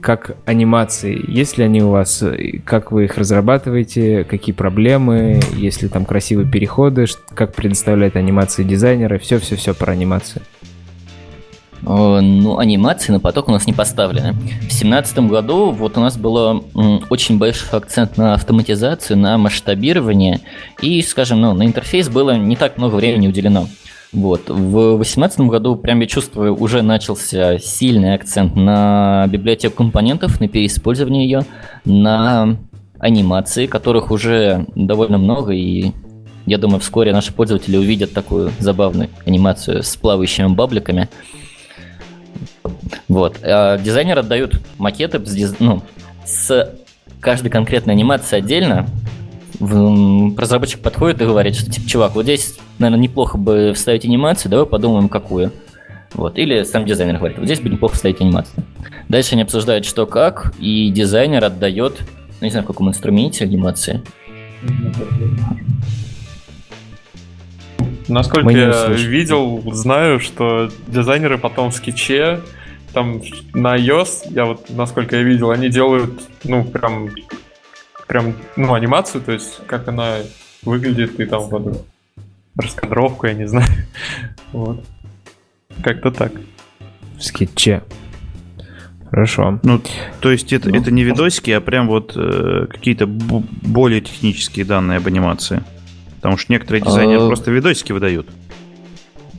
как 0.00 0.36
анимации? 0.44 1.18
Есть 1.30 1.58
ли 1.58 1.64
они 1.64 1.82
у 1.82 1.90
вас? 1.90 2.24
Как 2.64 2.92
вы 2.92 3.04
их 3.04 3.16
разрабатываете? 3.16 4.24
Какие 4.24 4.54
проблемы? 4.54 5.40
Есть 5.54 5.82
ли 5.82 5.88
там 5.88 6.04
красивые 6.04 6.48
переходы? 6.48 7.06
Как 7.34 7.54
предоставляет 7.54 8.16
анимации 8.16 8.64
дизайнеры? 8.64 9.18
Все-все-все 9.18 9.74
про 9.74 9.92
анимацию. 9.92 10.42
Ну, 11.84 12.58
анимации 12.58 13.12
на 13.12 13.18
поток 13.18 13.48
у 13.48 13.50
нас 13.50 13.66
не 13.66 13.72
поставлены. 13.72 14.32
В 14.32 14.60
2017 14.60 15.18
году 15.20 15.70
вот 15.70 15.96
у 15.96 16.00
нас 16.00 16.16
был 16.16 16.64
очень 17.10 17.38
большой 17.38 17.78
акцент 17.78 18.16
на 18.16 18.34
автоматизацию, 18.34 19.18
на 19.18 19.36
масштабирование, 19.36 20.40
и, 20.80 21.02
скажем, 21.02 21.40
ну, 21.40 21.54
на 21.54 21.64
интерфейс 21.64 22.08
было 22.08 22.36
не 22.36 22.54
так 22.54 22.78
много 22.78 22.94
времени 22.94 23.26
уделено. 23.28 23.66
Вот. 24.12 24.48
В 24.48 24.96
2018 24.96 25.40
году, 25.40 25.74
прям 25.74 26.00
я 26.00 26.06
чувствую, 26.06 26.54
уже 26.54 26.82
начался 26.82 27.58
сильный 27.58 28.14
акцент 28.14 28.54
на 28.54 29.26
библиотеку 29.28 29.76
компонентов, 29.76 30.38
на 30.38 30.48
переиспользование 30.48 31.24
ее, 31.24 31.44
на 31.84 32.58
анимации, 33.00 33.66
которых 33.66 34.12
уже 34.12 34.66
довольно 34.76 35.18
много, 35.18 35.52
и 35.52 35.92
я 36.46 36.58
думаю, 36.58 36.78
вскоре 36.80 37.12
наши 37.12 37.32
пользователи 37.32 37.76
увидят 37.76 38.12
такую 38.12 38.52
забавную 38.60 39.08
анимацию 39.26 39.82
с 39.82 39.96
плавающими 39.96 40.48
бабликами. 40.48 41.08
Вот. 43.08 43.38
А 43.42 43.78
дизайнеры 43.78 44.20
отдают 44.20 44.60
макеты 44.78 45.24
с, 45.24 45.56
ну, 45.58 45.82
с 46.24 46.74
каждой 47.20 47.50
конкретной 47.50 47.94
анимацией 47.94 48.42
отдельно. 48.42 48.86
Разработчик 49.60 50.80
подходит 50.80 51.20
и 51.22 51.24
говорит, 51.24 51.54
что 51.54 51.70
типа, 51.70 51.88
чувак, 51.88 52.14
вот 52.14 52.24
здесь, 52.24 52.58
наверное, 52.78 53.02
неплохо 53.02 53.38
бы 53.38 53.72
вставить 53.74 54.04
анимацию, 54.04 54.50
давай 54.50 54.66
подумаем, 54.66 55.08
какую. 55.08 55.52
Вот. 56.14 56.38
Или 56.38 56.64
сам 56.64 56.84
дизайнер 56.84 57.18
говорит, 57.18 57.38
вот 57.38 57.46
здесь 57.46 57.60
бы 57.60 57.68
неплохо 57.68 57.94
вставить 57.94 58.20
анимацию. 58.20 58.64
Дальше 59.08 59.34
они 59.34 59.42
обсуждают, 59.42 59.84
что 59.84 60.06
как, 60.06 60.54
и 60.58 60.90
дизайнер 60.90 61.44
отдает, 61.44 62.00
ну, 62.40 62.44
не 62.46 62.50
знаю, 62.50 62.64
в 62.64 62.66
каком 62.66 62.88
инструменте 62.88 63.44
анимации. 63.44 64.02
Насколько 68.12 68.50
я 68.50 68.88
видел, 68.88 69.62
знаю, 69.72 70.20
что 70.20 70.70
дизайнеры 70.86 71.38
потом 71.38 71.70
в 71.70 71.74
скетче, 71.74 72.40
там 72.92 73.22
на 73.54 73.76
iOS, 73.76 74.30
я 74.30 74.44
вот, 74.44 74.68
насколько 74.68 75.16
я 75.16 75.22
видел, 75.22 75.50
они 75.50 75.70
делают, 75.70 76.20
ну, 76.44 76.62
прям, 76.62 77.08
прям, 78.06 78.34
ну, 78.56 78.74
анимацию, 78.74 79.22
то 79.22 79.32
есть, 79.32 79.60
как 79.66 79.88
она 79.88 80.16
выглядит, 80.62 81.18
и 81.18 81.24
там 81.24 81.42
вот 81.44 81.86
раскадровку, 82.56 83.26
я 83.26 83.34
не 83.34 83.48
знаю. 83.48 83.68
Вот. 84.52 84.84
Как-то 85.82 86.10
так. 86.10 86.32
В 87.16 87.24
скетче. 87.24 87.82
Хорошо. 89.08 89.58
Ну, 89.62 89.80
то 90.20 90.30
есть 90.30 90.52
это, 90.52 90.68
ну, 90.68 90.78
это 90.78 90.90
не 90.90 91.04
видосики, 91.04 91.50
а 91.50 91.62
прям 91.62 91.88
вот 91.88 92.12
э, 92.16 92.66
какие-то 92.68 93.06
более 93.06 94.02
технические 94.02 94.66
данные 94.66 94.98
об 94.98 95.06
анимации. 95.06 95.62
Потому 96.22 96.38
что 96.38 96.52
некоторые 96.52 96.82
дизайнеры 96.82 97.24
а... 97.24 97.26
просто 97.26 97.50
видосики 97.50 97.90
выдают. 97.90 98.28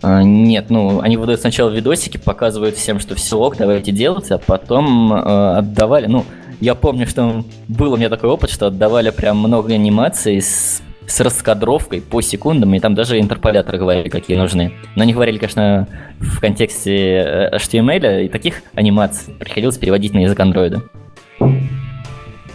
А, 0.01 0.21
нет, 0.21 0.69
ну, 0.69 0.99
они 0.99 1.15
выдают 1.15 1.39
сначала 1.39 1.69
видосики, 1.69 2.17
показывают 2.17 2.75
всем, 2.75 2.99
что 2.99 3.15
все 3.15 3.39
ок, 3.39 3.55
давайте 3.55 3.93
делать, 3.93 4.29
а 4.31 4.37
потом 4.37 5.13
э, 5.13 5.57
отдавали, 5.57 6.07
ну, 6.07 6.25
я 6.59 6.75
помню, 6.75 7.07
что 7.07 7.45
был 7.69 7.93
у 7.93 7.97
меня 7.97 8.09
такой 8.09 8.29
опыт, 8.29 8.49
что 8.49 8.67
отдавали 8.67 9.11
прям 9.11 9.37
много 9.37 9.73
анимаций 9.73 10.41
с, 10.41 10.83
с 11.07 11.19
раскадровкой 11.21 12.01
по 12.01 12.19
секундам, 12.19 12.75
и 12.75 12.81
там 12.81 12.95
даже 12.95 13.17
интерполяторы 13.17 13.77
говорили, 13.77 14.09
какие 14.09 14.35
нужны. 14.35 14.73
Но 14.97 15.03
они 15.03 15.13
говорили, 15.13 15.37
конечно, 15.37 15.87
в 16.19 16.41
контексте 16.41 16.95
э, 16.95 17.55
HTML, 17.55 18.25
и 18.25 18.27
таких 18.27 18.61
анимаций 18.73 19.33
приходилось 19.35 19.77
переводить 19.77 20.13
на 20.13 20.19
язык 20.19 20.37
андроида. 20.37 20.83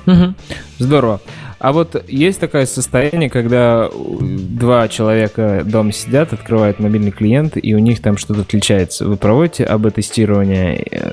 Угу. 0.08 0.34
Здорово. 0.78 1.20
А 1.58 1.72
вот 1.72 2.02
есть 2.08 2.40
такое 2.40 2.66
состояние, 2.66 3.28
когда 3.28 3.90
два 3.92 4.88
человека 4.88 5.62
дома 5.64 5.92
сидят, 5.92 6.32
открывают 6.32 6.78
мобильный 6.78 7.10
клиент, 7.10 7.54
и 7.60 7.74
у 7.74 7.78
них 7.78 8.00
там 8.00 8.16
что-то 8.16 8.42
отличается. 8.42 9.06
Вы 9.06 9.16
проводите 9.16 9.64
АБ-тестирование 9.64 10.82
э, 10.90 11.10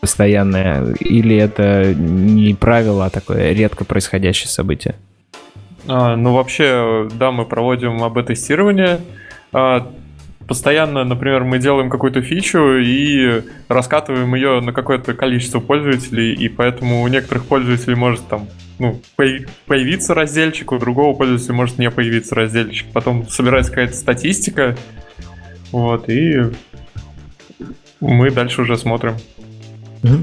постоянное, 0.00 0.94
или 0.94 1.36
это 1.36 1.94
не 1.94 2.54
правило, 2.54 3.06
а 3.06 3.10
такое 3.10 3.52
редко 3.52 3.84
происходящее 3.84 4.48
событие? 4.48 4.96
А, 5.86 6.16
ну, 6.16 6.34
вообще, 6.34 7.08
да, 7.14 7.30
мы 7.30 7.46
проводим 7.46 8.02
АБ-тестирование. 8.02 9.00
А, 9.52 9.90
постоянно, 10.48 11.04
например, 11.04 11.44
мы 11.44 11.58
делаем 11.58 11.90
какую-то 11.90 12.22
фичу 12.22 12.78
и 12.78 13.42
раскатываем 13.68 14.34
ее 14.34 14.60
на 14.60 14.72
какое-то 14.72 15.14
количество 15.14 15.60
пользователей, 15.60 16.34
и 16.34 16.48
поэтому 16.48 17.02
у 17.02 17.08
некоторых 17.08 17.44
пользователей 17.44 17.94
может 17.94 18.26
там 18.26 18.48
ну, 18.78 19.00
появиться 19.16 20.14
разделчик, 20.14 20.72
у 20.72 20.78
другого 20.78 21.14
пользователя 21.14 21.54
может 21.54 21.78
не 21.78 21.90
появиться 21.90 22.34
разделчик. 22.34 22.86
Потом 22.92 23.28
собирается 23.28 23.70
какая-то 23.70 23.94
статистика, 23.94 24.76
вот, 25.70 26.08
и 26.08 26.44
мы 28.00 28.30
дальше 28.30 28.62
уже 28.62 28.76
смотрим. 28.78 29.14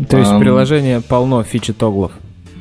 То 0.09 0.17
есть 0.17 0.31
um, 0.31 0.39
приложение 0.39 1.01
полно 1.01 1.43
фичи 1.43 1.73
тоглов. 1.73 2.13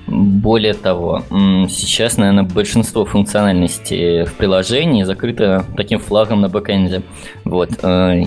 Более 0.07 0.75
того, 0.75 1.23
сейчас, 1.69 2.19
наверное, 2.19 2.45
большинство 2.45 3.05
функциональностей 3.05 4.25
в 4.25 4.35
приложении 4.35 5.03
закрыто 5.03 5.65
таким 5.77 5.99
флагом 5.99 6.43
на 6.43 6.49
бэкэнде. 6.49 7.03
Вот. 7.45 7.71
Э, 7.83 8.25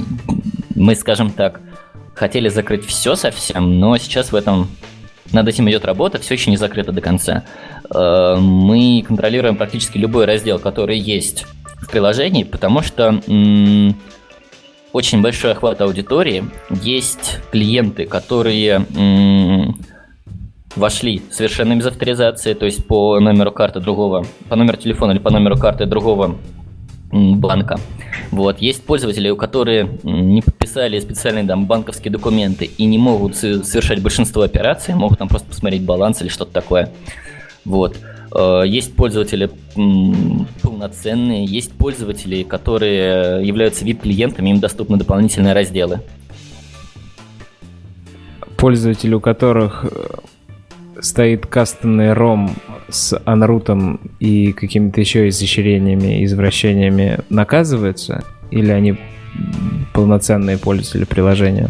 мы, 0.75 0.95
скажем 0.95 1.29
так, 1.29 1.61
хотели 2.15 2.49
закрыть 2.49 2.85
все 2.85 3.15
совсем, 3.15 3.79
но 3.79 3.97
сейчас 3.97 4.31
в 4.31 4.35
этом 4.35 4.69
над 5.31 5.47
этим 5.47 5.69
идет 5.69 5.85
работа, 5.85 6.19
все 6.19 6.33
еще 6.33 6.49
не 6.49 6.57
закрыто 6.57 6.91
до 6.91 7.01
конца. 7.01 7.43
Э, 7.93 8.37
мы 8.39 9.03
контролируем 9.07 9.55
практически 9.55 9.99
любой 9.99 10.25
раздел, 10.25 10.57
который 10.57 10.97
есть 10.97 11.45
в 11.79 11.91
приложении, 11.91 12.43
потому 12.43 12.81
что 12.81 13.21
очень 14.93 15.21
большой 15.21 15.51
охват 15.51 15.79
аудитории. 15.81 16.43
Есть 16.81 17.39
клиенты, 17.51 18.05
которые 18.05 18.83
вошли 20.75 21.21
совершенно 21.31 21.75
без 21.75 21.85
авторизации, 21.85 22.53
то 22.53 22.65
есть 22.65 22.85
по 22.85 23.19
номеру 23.19 23.51
карты 23.51 23.79
другого, 23.79 24.25
по 24.49 24.55
номеру 24.55 24.77
телефона 24.77 25.11
или 25.11 25.19
по 25.19 25.31
номеру 25.31 25.57
карты 25.57 25.85
другого 25.85 26.37
банка. 27.11 27.79
Вот. 28.31 28.59
Есть 28.59 28.83
пользователи, 28.83 29.33
которые 29.35 29.97
не 30.03 30.41
подписали 30.41 30.99
специальные 30.99 31.45
там, 31.45 31.65
банковские 31.65 32.11
документы 32.11 32.65
и 32.65 32.85
не 32.85 32.97
могут 32.97 33.35
совершать 33.35 34.01
большинство 34.01 34.41
операций, 34.41 34.93
могут 34.93 35.19
там 35.19 35.27
просто 35.27 35.47
посмотреть 35.47 35.83
баланс 35.83 36.21
или 36.21 36.29
что-то 36.29 36.51
такое. 36.51 36.91
Вот. 37.65 37.97
Э, 38.35 38.63
есть 38.65 38.95
пользователи 38.95 39.49
полноценные, 40.61 41.45
есть 41.45 41.73
пользователи, 41.73 42.43
которые 42.43 43.45
являются 43.45 43.85
VIP-клиентами, 43.85 44.49
им 44.49 44.59
доступны 44.59 44.97
дополнительные 44.97 45.53
разделы. 45.53 46.01
Пользователи, 48.57 49.13
у 49.13 49.21
которых 49.21 49.85
э, 49.85 50.07
стоит 51.01 51.45
кастомный 51.45 52.13
ROM 52.13 52.49
с 52.89 53.19
анрутом 53.25 53.99
и 54.19 54.53
какими-то 54.53 54.99
еще 54.99 55.27
изощрениями, 55.29 56.23
извращениями, 56.25 57.19
наказываются? 57.29 58.23
Или 58.51 58.71
они 58.71 58.97
полноценные 59.93 60.57
пользователи 60.57 61.05
приложения? 61.05 61.69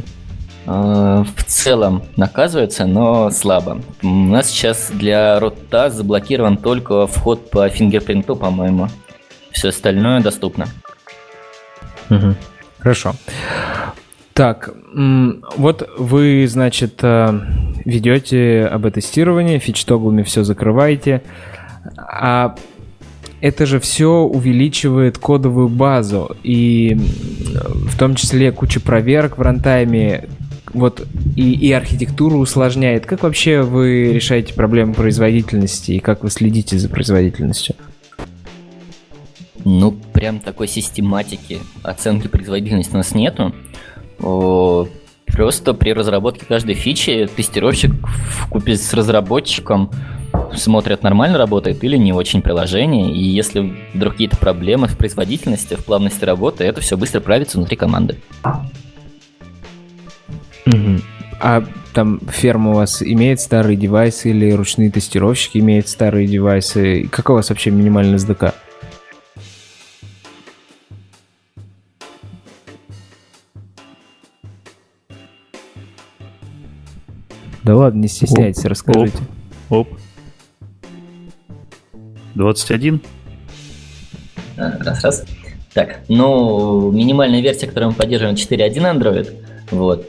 Э, 0.67 1.23
в 1.35 1.43
целом 1.45 2.03
наказывается, 2.17 2.85
но 2.85 3.31
слабо. 3.31 3.81
У 4.03 4.07
нас 4.07 4.49
сейчас 4.49 4.91
для 4.91 5.39
рота 5.39 5.89
заблокирован 5.89 6.57
только 6.57 7.07
вход 7.07 7.49
по 7.49 7.67
фингерпринту, 7.69 8.35
по-моему. 8.35 8.89
Все 9.51 9.69
остальное 9.69 10.21
доступно. 10.21 10.67
Угу. 12.09 12.35
Хорошо. 12.79 13.13
Так, 14.37 14.69
вот 14.93 15.89
вы, 15.97 16.45
значит, 16.47 16.99
э, 17.01 17.39
ведете 17.85 18.65
об-тестирование, 18.65 19.57
фич-тоглами 19.57 20.21
все 20.21 20.43
закрываете, 20.43 21.23
а 21.97 22.55
это 23.41 23.65
же 23.65 23.79
все 23.79 24.19
увеличивает 24.19 25.17
кодовую 25.17 25.69
базу, 25.69 26.35
и 26.43 26.95
в 27.63 27.97
том 27.97 28.13
числе 28.13 28.51
куча 28.51 28.79
проверок 28.79 29.39
в 29.39 29.41
рантайме, 29.41 30.25
вот 30.71 31.07
и, 31.35 31.53
и 31.53 31.71
архитектуру 31.71 32.37
усложняет. 32.37 33.07
Как 33.07 33.23
вообще 33.23 33.63
вы 33.63 34.13
решаете 34.13 34.53
проблемы 34.53 34.93
производительности 34.93 35.93
и 35.93 35.99
как 35.99 36.21
вы 36.21 36.29
следите 36.29 36.77
за 36.77 36.89
производительностью? 36.89 37.73
Ну, 39.65 39.91
прям 40.13 40.39
такой 40.39 40.67
систематики 40.67 41.57
оценки 41.81 42.27
производительности 42.27 42.93
у 42.93 42.97
нас 42.97 43.15
нету. 43.15 43.53
Просто 44.17 45.73
при 45.73 45.91
разработке 45.93 46.45
каждой 46.45 46.73
фичи 46.73 47.29
тестировщик 47.35 47.91
в 47.91 48.47
купе 48.49 48.75
с 48.75 48.93
разработчиком 48.93 49.91
смотрят, 50.55 51.03
нормально 51.03 51.37
работает 51.37 51.83
или 51.83 51.97
не 51.97 52.13
очень 52.13 52.41
приложение, 52.41 53.13
и 53.13 53.23
если 53.23 53.73
вдруг 53.93 54.13
какие-то 54.13 54.37
проблемы 54.37 54.87
в 54.87 54.97
производительности, 54.97 55.75
в 55.75 55.85
плавности 55.85 56.25
работы, 56.25 56.63
это 56.63 56.81
все 56.81 56.97
быстро 56.97 57.19
правится 57.19 57.57
внутри 57.57 57.75
команды. 57.75 58.17
Угу. 60.65 61.01
А 61.39 61.63
там 61.93 62.19
ферма 62.29 62.71
у 62.71 62.75
вас 62.75 63.01
имеет 63.03 63.39
старые 63.39 63.77
девайсы 63.77 64.31
или 64.31 64.51
ручные 64.51 64.89
тестировщики 64.89 65.59
имеют 65.59 65.87
старые 65.87 66.27
девайсы? 66.27 67.07
Какой 67.11 67.33
у 67.33 67.37
вас 67.37 67.49
вообще 67.49 67.71
минимальный 67.71 68.17
SDK? 68.17 68.53
Да 77.67 77.75
ладно, 77.75 77.99
не 77.99 78.07
стесняйтесь, 78.07 78.63
оп, 78.63 78.71
расскажите. 78.71 79.17
Оп. 79.69 79.89
оп. 79.91 79.99
21? 82.35 83.01
Раз, 84.55 85.03
раз. 85.03 85.25
Так, 85.73 85.99
ну, 86.07 86.91
минимальная 86.93 87.41
версия, 87.41 87.67
которую 87.67 87.89
мы 87.89 87.95
поддерживаем, 87.97 88.37
4.1 88.37 88.97
Android. 88.97 89.33
Вот. 89.69 90.05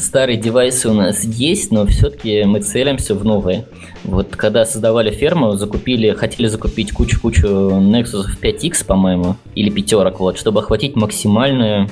Старые 0.00 0.38
девайсы 0.38 0.88
у 0.88 0.92
нас 0.92 1.22
есть, 1.22 1.70
но 1.70 1.86
все-таки 1.86 2.42
мы 2.42 2.58
целимся 2.58 3.14
в 3.14 3.24
новые. 3.24 3.64
Вот 4.02 4.34
когда 4.34 4.64
создавали 4.64 5.12
ферму, 5.12 5.52
закупили, 5.52 6.10
хотели 6.10 6.48
закупить 6.48 6.90
кучу-кучу 6.90 7.46
Nexus 7.46 8.26
5X, 8.42 8.84
по-моему, 8.84 9.36
или 9.54 9.70
пятерок, 9.70 10.18
вот, 10.18 10.36
чтобы 10.36 10.62
охватить 10.62 10.96
максимальную 10.96 11.88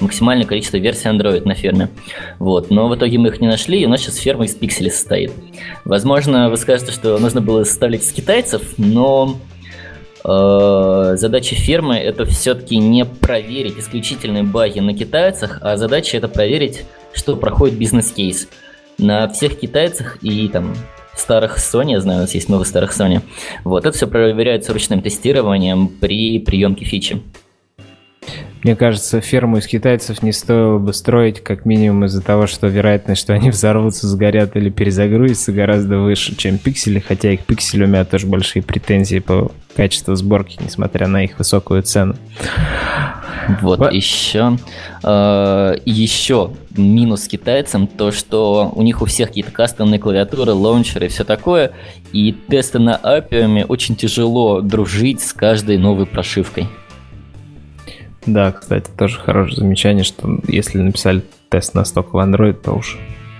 максимальное 0.00 0.46
количество 0.46 0.76
версий 0.76 1.08
Android 1.08 1.44
на 1.44 1.54
ферме. 1.54 1.88
Вот. 2.38 2.70
Но 2.70 2.88
в 2.88 2.96
итоге 2.96 3.18
мы 3.18 3.28
их 3.28 3.40
не 3.40 3.48
нашли, 3.48 3.80
и 3.80 3.86
у 3.86 3.88
нас 3.88 4.00
сейчас 4.00 4.16
ферма 4.16 4.44
из 4.44 4.54
пикселей 4.54 4.90
состоит. 4.90 5.32
Возможно, 5.84 6.50
вы 6.50 6.56
скажете, 6.56 6.92
что 6.92 7.18
нужно 7.18 7.40
было 7.40 7.64
составлять 7.64 8.04
с 8.04 8.12
китайцев, 8.12 8.62
но 8.78 9.38
Э, 10.24 11.12
задача 11.16 11.54
фермы 11.54 11.96
это 11.96 12.26
все-таки 12.26 12.76
не 12.76 13.04
проверить 13.04 13.78
исключительные 13.78 14.42
баги 14.42 14.80
на 14.80 14.92
китайцах, 14.92 15.58
а 15.62 15.76
задача 15.76 16.16
это 16.16 16.28
проверить, 16.28 16.84
что 17.14 17.36
проходит 17.36 17.78
бизнес-кейс. 17.78 18.48
На 18.98 19.28
всех 19.28 19.58
китайцах 19.58 20.18
и 20.22 20.48
там 20.48 20.74
старых 21.16 21.58
Sony, 21.58 21.92
я 21.92 22.00
знаю, 22.00 22.18
у 22.18 22.22
нас 22.22 22.34
есть 22.34 22.48
много 22.48 22.64
старых 22.64 22.92
Sony. 22.92 23.22
Вот 23.64 23.86
это 23.86 23.96
все 23.96 24.06
проверяется 24.06 24.72
ручным 24.72 25.00
тестированием 25.00 25.88
при 25.88 26.38
приемке 26.40 26.84
фичи. 26.84 27.22
Мне 28.68 28.76
кажется, 28.76 29.22
ферму 29.22 29.56
из 29.56 29.66
китайцев 29.66 30.22
не 30.22 30.30
стоило 30.30 30.76
бы 30.76 30.92
строить 30.92 31.42
как 31.42 31.64
минимум 31.64 32.04
из-за 32.04 32.20
того, 32.20 32.46
что 32.46 32.66
вероятность, 32.66 33.22
что 33.22 33.32
они 33.32 33.48
взорвутся, 33.48 34.06
сгорят 34.06 34.56
или 34.56 34.68
перезагрузятся 34.68 35.52
гораздо 35.52 36.00
выше, 36.00 36.36
чем 36.36 36.58
пиксели, 36.58 36.98
хотя 36.98 37.32
их 37.32 37.46
пиксели 37.46 37.84
у 37.84 37.86
меня 37.86 38.04
тоже 38.04 38.26
большие 38.26 38.62
претензии 38.62 39.20
по 39.20 39.52
качеству 39.74 40.14
сборки, 40.16 40.58
несмотря 40.62 41.06
на 41.06 41.24
их 41.24 41.38
высокую 41.38 41.82
цену. 41.82 42.16
Вот 43.62 43.78
По... 43.78 43.90
еще, 43.90 44.58
э, 45.02 45.76
еще 45.86 46.50
минус 46.76 47.26
китайцам 47.26 47.86
то, 47.86 48.12
что 48.12 48.70
у 48.76 48.82
них 48.82 49.00
у 49.00 49.06
всех 49.06 49.28
какие-то 49.28 49.50
кастомные 49.50 49.98
клавиатуры, 49.98 50.52
лаунчеры 50.52 51.06
и 51.06 51.08
все 51.08 51.24
такое, 51.24 51.72
и 52.12 52.36
тесты 52.50 52.78
на 52.80 53.00
Appium 53.02 53.64
очень 53.64 53.96
тяжело 53.96 54.60
дружить 54.60 55.22
с 55.22 55.32
каждой 55.32 55.78
новой 55.78 56.04
прошивкой. 56.04 56.68
Да, 58.26 58.52
кстати, 58.52 58.90
тоже 58.96 59.18
хорошее 59.18 59.56
замечание, 59.56 60.04
что 60.04 60.38
если 60.48 60.78
написали 60.78 61.22
тест 61.48 61.74
на 61.74 61.84
стоковый 61.84 62.26
Android, 62.26 62.54
то 62.54 62.72
уж 62.72 62.98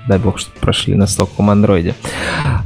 дай 0.08 0.18
бог, 0.18 0.38
что 0.38 0.50
прошли 0.60 0.94
на 0.94 1.06
стоковом 1.06 1.50
Android. 1.50 1.94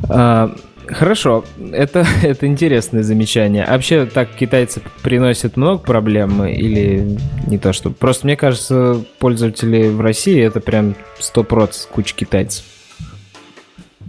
А, 0.09 0.55
хорошо, 0.87 1.45
это, 1.73 2.07
это 2.23 2.47
интересное 2.47 3.03
замечание. 3.03 3.67
Вообще 3.67 4.07
так 4.07 4.31
китайцы 4.31 4.83
приносят 5.03 5.57
много 5.57 5.79
проблем 5.79 6.45
или 6.45 7.19
не 7.47 7.59
то, 7.59 7.73
что... 7.73 7.91
Просто 7.91 8.27
мне 8.27 8.37
кажется, 8.37 9.05
пользователи 9.19 9.89
в 9.89 10.01
России 10.01 10.41
это 10.41 10.61
прям 10.61 10.95
100% 11.21 11.89
куча 11.91 12.15
китайцев. 12.15 12.65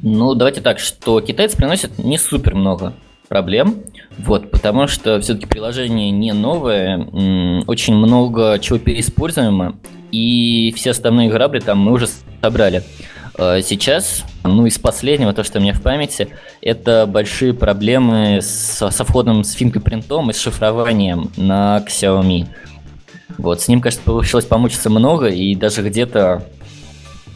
Ну, 0.02 0.36
давайте 0.36 0.62
так, 0.62 0.80
что 0.80 1.22
китайцы 1.22 1.56
приносят 1.56 1.98
не 1.98 2.18
супер 2.18 2.56
много 2.56 2.94
проблем, 3.34 3.78
вот, 4.20 4.52
потому 4.52 4.86
что 4.86 5.20
все-таки 5.20 5.48
приложение 5.48 6.12
не 6.12 6.34
новое, 6.34 7.00
очень 7.66 7.96
много 7.96 8.60
чего 8.60 8.78
переиспользуемо, 8.78 9.76
и 10.12 10.72
все 10.76 10.92
остальные 10.92 11.32
грабли 11.32 11.60
там 11.60 11.80
мы 11.80 11.94
уже 11.94 12.08
собрали. 12.44 12.84
А 13.36 13.60
сейчас, 13.64 14.24
ну, 14.44 14.68
из 14.68 14.78
последнего, 14.78 15.34
то, 15.34 15.44
что 15.44 15.58
у 15.58 15.64
меня 15.64 15.74
в 15.74 15.82
памяти, 15.82 16.28
это 16.62 17.08
большие 17.08 17.56
проблемы 17.56 18.38
с, 18.40 18.88
со 18.92 19.04
входом 19.04 19.44
с 19.44 19.54
финкопринтом 19.54 20.30
и 20.30 20.34
с 20.34 20.40
шифрованием 20.40 21.32
на 21.36 21.84
Xiaomi. 21.88 22.46
Вот, 23.40 23.62
с 23.62 23.68
ним, 23.68 23.82
кажется, 23.82 24.06
получилось 24.06 24.46
помучиться 24.46 24.92
много, 24.92 25.30
и 25.30 25.56
даже 25.56 25.82
где-то, 25.82 26.46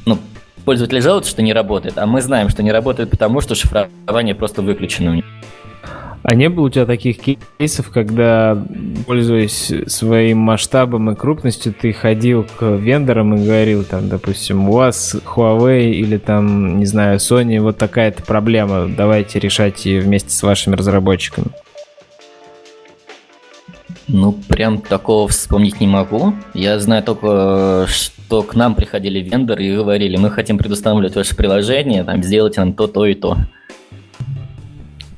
ну, 0.06 0.20
пользователи 0.64 1.00
жалуются, 1.00 1.32
что 1.32 1.42
не 1.42 1.54
работает, 1.54 1.98
а 1.98 2.06
мы 2.06 2.22
знаем, 2.22 2.50
что 2.50 2.62
не 2.62 2.72
работает 2.72 3.10
потому, 3.10 3.42
что 3.42 3.56
шифрование 3.56 4.36
просто 4.36 4.62
выключено 4.62 5.10
у 5.10 5.16
них. 5.16 5.26
А 6.24 6.36
не 6.36 6.50
было 6.50 6.66
у 6.66 6.70
тебя 6.70 6.86
таких 6.86 7.20
кейсов, 7.20 7.90
когда, 7.90 8.62
пользуясь 9.06 9.72
своим 9.88 10.40
масштабом 10.40 11.10
и 11.12 11.16
крупностью, 11.16 11.74
ты 11.74 11.94
ходил 11.94 12.46
к 12.58 12.64
вендорам 12.64 13.36
и 13.36 13.46
говорил, 13.46 13.84
там, 13.84 14.10
допустим, 14.10 14.70
у 14.70 14.74
вас 14.74 15.16
Huawei 15.16 15.92
или 15.92 16.18
там, 16.18 16.80
не 16.80 16.86
знаю, 16.86 17.20
Sony, 17.20 17.62
вот 17.62 17.78
такая-то 17.78 18.24
проблема, 18.24 18.88
давайте 18.88 19.40
решать 19.40 19.86
ее 19.86 20.02
вместе 20.02 20.32
с 20.32 20.44
вашими 20.44 20.76
разработчиками? 20.76 21.48
Ну, 24.10 24.34
прям 24.48 24.80
такого 24.80 25.28
вспомнить 25.28 25.82
не 25.82 25.88
могу. 25.88 26.34
Я 26.54 26.80
знаю 26.80 27.04
только, 27.04 27.86
что 27.90 28.42
к 28.42 28.56
нам 28.56 28.76
приходили 28.76 29.20
вендоры 29.20 29.66
и 29.66 29.76
говорили, 29.76 30.18
мы 30.18 30.30
хотим 30.30 30.58
предустанавливать 30.58 31.16
ваше 31.16 31.36
приложение, 31.36 32.04
там, 32.04 32.24
сделайте 32.24 32.62
нам 32.62 32.74
то, 32.74 32.88
то 32.88 33.06
и 33.06 33.14
то. 33.14 33.38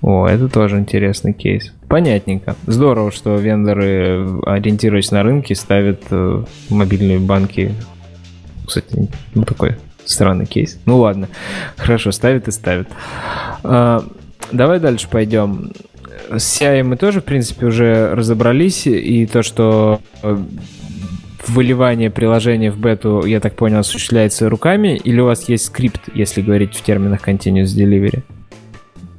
О, 0.01 0.27
это 0.27 0.47
тоже 0.47 0.77
интересный 0.77 1.33
кейс. 1.33 1.73
Понятненько. 1.87 2.55
Здорово, 2.67 3.11
что 3.11 3.35
вендоры, 3.35 4.39
ориентируясь 4.45 5.11
на 5.11 5.23
рынки, 5.23 5.53
ставят 5.53 6.03
э, 6.09 6.43
мобильные 6.69 7.19
банки. 7.19 7.73
Кстати, 8.65 9.09
ну 9.33 9.43
такой 9.43 9.75
странный 10.05 10.45
кейс. 10.45 10.79
Ну 10.85 10.99
ладно, 10.99 11.27
хорошо, 11.75 12.11
ставят 12.11 12.47
и 12.47 12.51
ставят. 12.51 12.87
А, 13.63 14.05
давай 14.51 14.79
дальше 14.79 15.07
пойдем. 15.09 15.73
С 16.29 16.61
CI 16.61 16.83
мы 16.83 16.95
тоже, 16.95 17.21
в 17.21 17.25
принципе, 17.25 17.65
уже 17.65 18.13
разобрались, 18.13 18.85
и 18.85 19.25
то, 19.25 19.41
что 19.41 19.99
э, 20.21 20.37
выливание 21.47 22.11
приложения 22.11 22.71
в 22.71 22.79
бету, 22.79 23.25
я 23.25 23.39
так 23.39 23.55
понял, 23.55 23.79
осуществляется 23.79 24.47
руками, 24.47 24.95
или 25.03 25.19
у 25.19 25.25
вас 25.25 25.49
есть 25.49 25.65
скрипт, 25.65 26.01
если 26.13 26.41
говорить 26.41 26.75
в 26.75 26.83
терминах 26.83 27.27
Continuous 27.27 27.75
Delivery? 27.75 28.23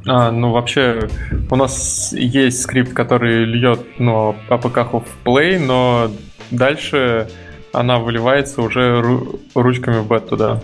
А, 0.06 0.30
ну, 0.30 0.50
вообще, 0.52 1.08
у 1.50 1.56
нас 1.56 2.12
есть 2.12 2.62
скрипт, 2.62 2.92
который 2.92 3.44
льет 3.44 3.80
ну, 3.98 4.34
APK 4.48 5.04
в 5.04 5.26
Play, 5.28 5.58
но 5.58 6.10
дальше 6.50 7.28
она 7.72 7.98
выливается 7.98 8.62
уже 8.62 9.00
ру- 9.00 9.40
ручками 9.54 9.98
в 9.98 10.08
бету, 10.08 10.36
да. 10.36 10.60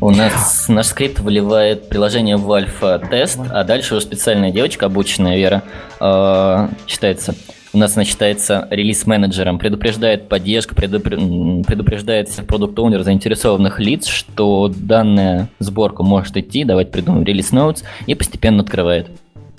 У 0.00 0.10
нас 0.10 0.66
наш 0.68 0.86
скрипт 0.86 1.18
выливает 1.18 1.88
приложение 1.88 2.36
в 2.36 2.50
альфа-тест, 2.52 3.40
а 3.50 3.64
дальше 3.64 3.96
уже 3.96 4.02
специальная 4.06 4.52
девочка, 4.52 4.86
обученная 4.86 5.36
Вера, 5.36 5.64
э, 6.00 6.68
считается, 6.86 7.34
у 7.72 7.78
нас 7.78 7.96
она 7.96 8.04
считается 8.04 8.66
релиз-менеджером, 8.70 9.58
предупреждает 9.58 10.28
поддержку, 10.28 10.74
предупр- 10.74 11.64
предупреждает 11.64 12.28
всех 12.28 12.46
продукт 12.46 12.78
оунеров 12.78 13.04
заинтересованных 13.04 13.78
лиц, 13.80 14.06
что 14.06 14.72
данная 14.74 15.48
сборка 15.58 16.02
может 16.02 16.36
идти, 16.36 16.64
давать 16.64 16.90
придумаем 16.90 17.24
релиз 17.24 17.52
notes 17.52 17.84
и 18.06 18.14
постепенно 18.14 18.62
открывает. 18.62 19.08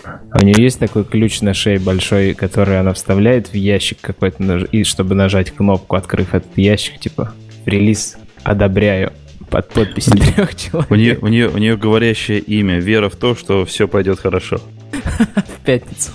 А 0.04 0.40
у 0.42 0.46
нее 0.46 0.56
есть 0.58 0.80
такой 0.80 1.04
ключ 1.04 1.42
на 1.42 1.54
шее 1.54 1.78
большой, 1.78 2.34
который 2.34 2.80
она 2.80 2.94
вставляет 2.94 3.50
в 3.50 3.54
ящик 3.54 4.00
какой-то, 4.00 4.58
и 4.72 4.84
чтобы 4.84 5.14
нажать 5.14 5.52
кнопку, 5.52 5.96
открыв 5.96 6.34
этот 6.34 6.58
ящик, 6.58 7.00
типа, 7.00 7.34
релиз 7.66 8.18
одобряю 8.44 9.12
под 9.50 9.70
подписью 9.70 10.18
трех 10.18 10.56
человек. 10.56 10.90
У 10.90 10.96
нее, 10.96 11.20
у, 11.22 11.28
нее, 11.28 11.50
у 11.50 11.58
нее 11.58 11.76
говорящее 11.76 12.40
имя, 12.40 12.80
вера 12.80 13.10
в 13.10 13.16
то, 13.16 13.36
что 13.36 13.66
все 13.66 13.88
пойдет 13.88 14.20
хорошо. 14.20 14.62
В 14.92 15.66
пятницу. 15.66 16.12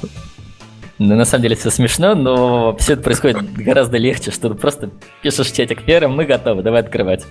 Ну, 0.98 1.16
на 1.16 1.24
самом 1.24 1.42
деле 1.42 1.56
все 1.56 1.70
смешно, 1.70 2.14
но 2.14 2.76
все 2.78 2.92
это 2.92 3.02
происходит 3.02 3.52
гораздо 3.54 3.98
легче, 3.98 4.30
что 4.30 4.48
ты 4.48 4.54
просто 4.54 4.90
пишешь 5.22 5.50
чатик 5.50 5.86
Вера, 5.86 6.08
мы 6.08 6.24
готовы, 6.24 6.62
давай 6.62 6.80
открывать. 6.82 7.24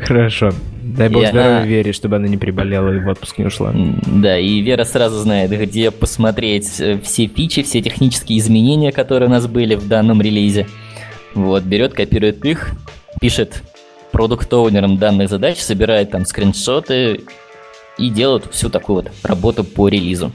Хорошо. 0.00 0.52
Дай 0.82 1.08
бог 1.08 1.22
И 1.22 1.26
здоровья 1.26 1.56
она- 1.58 1.66
Вере, 1.66 1.92
чтобы 1.92 2.16
она 2.16 2.28
не 2.28 2.36
приболела 2.36 2.92
и 2.94 2.98
в 2.98 3.08
отпуск 3.08 3.38
не 3.38 3.46
ушла. 3.46 3.72
Да, 4.06 4.38
и 4.38 4.60
Вера 4.60 4.84
сразу 4.84 5.18
знает, 5.18 5.50
где 5.50 5.90
посмотреть 5.90 6.80
э, 6.80 6.98
все 7.02 7.26
фичи, 7.26 7.62
все 7.62 7.80
технические 7.80 8.38
изменения, 8.38 8.92
которые 8.92 9.28
у 9.28 9.30
нас 9.32 9.46
были 9.46 9.74
в 9.74 9.88
данном 9.88 10.20
релизе. 10.20 10.66
Вот, 11.34 11.62
берет, 11.62 11.94
копирует 11.94 12.44
их, 12.44 12.72
пишет 13.20 13.62
продукт-оунерам 14.10 14.98
данных 14.98 15.30
задач, 15.30 15.58
собирает 15.58 16.10
там 16.10 16.26
скриншоты 16.26 17.22
и 17.96 18.10
делает 18.10 18.44
всю 18.50 18.68
такую 18.68 18.96
вот 18.96 19.10
работу 19.22 19.64
по 19.64 19.88
релизу. 19.88 20.32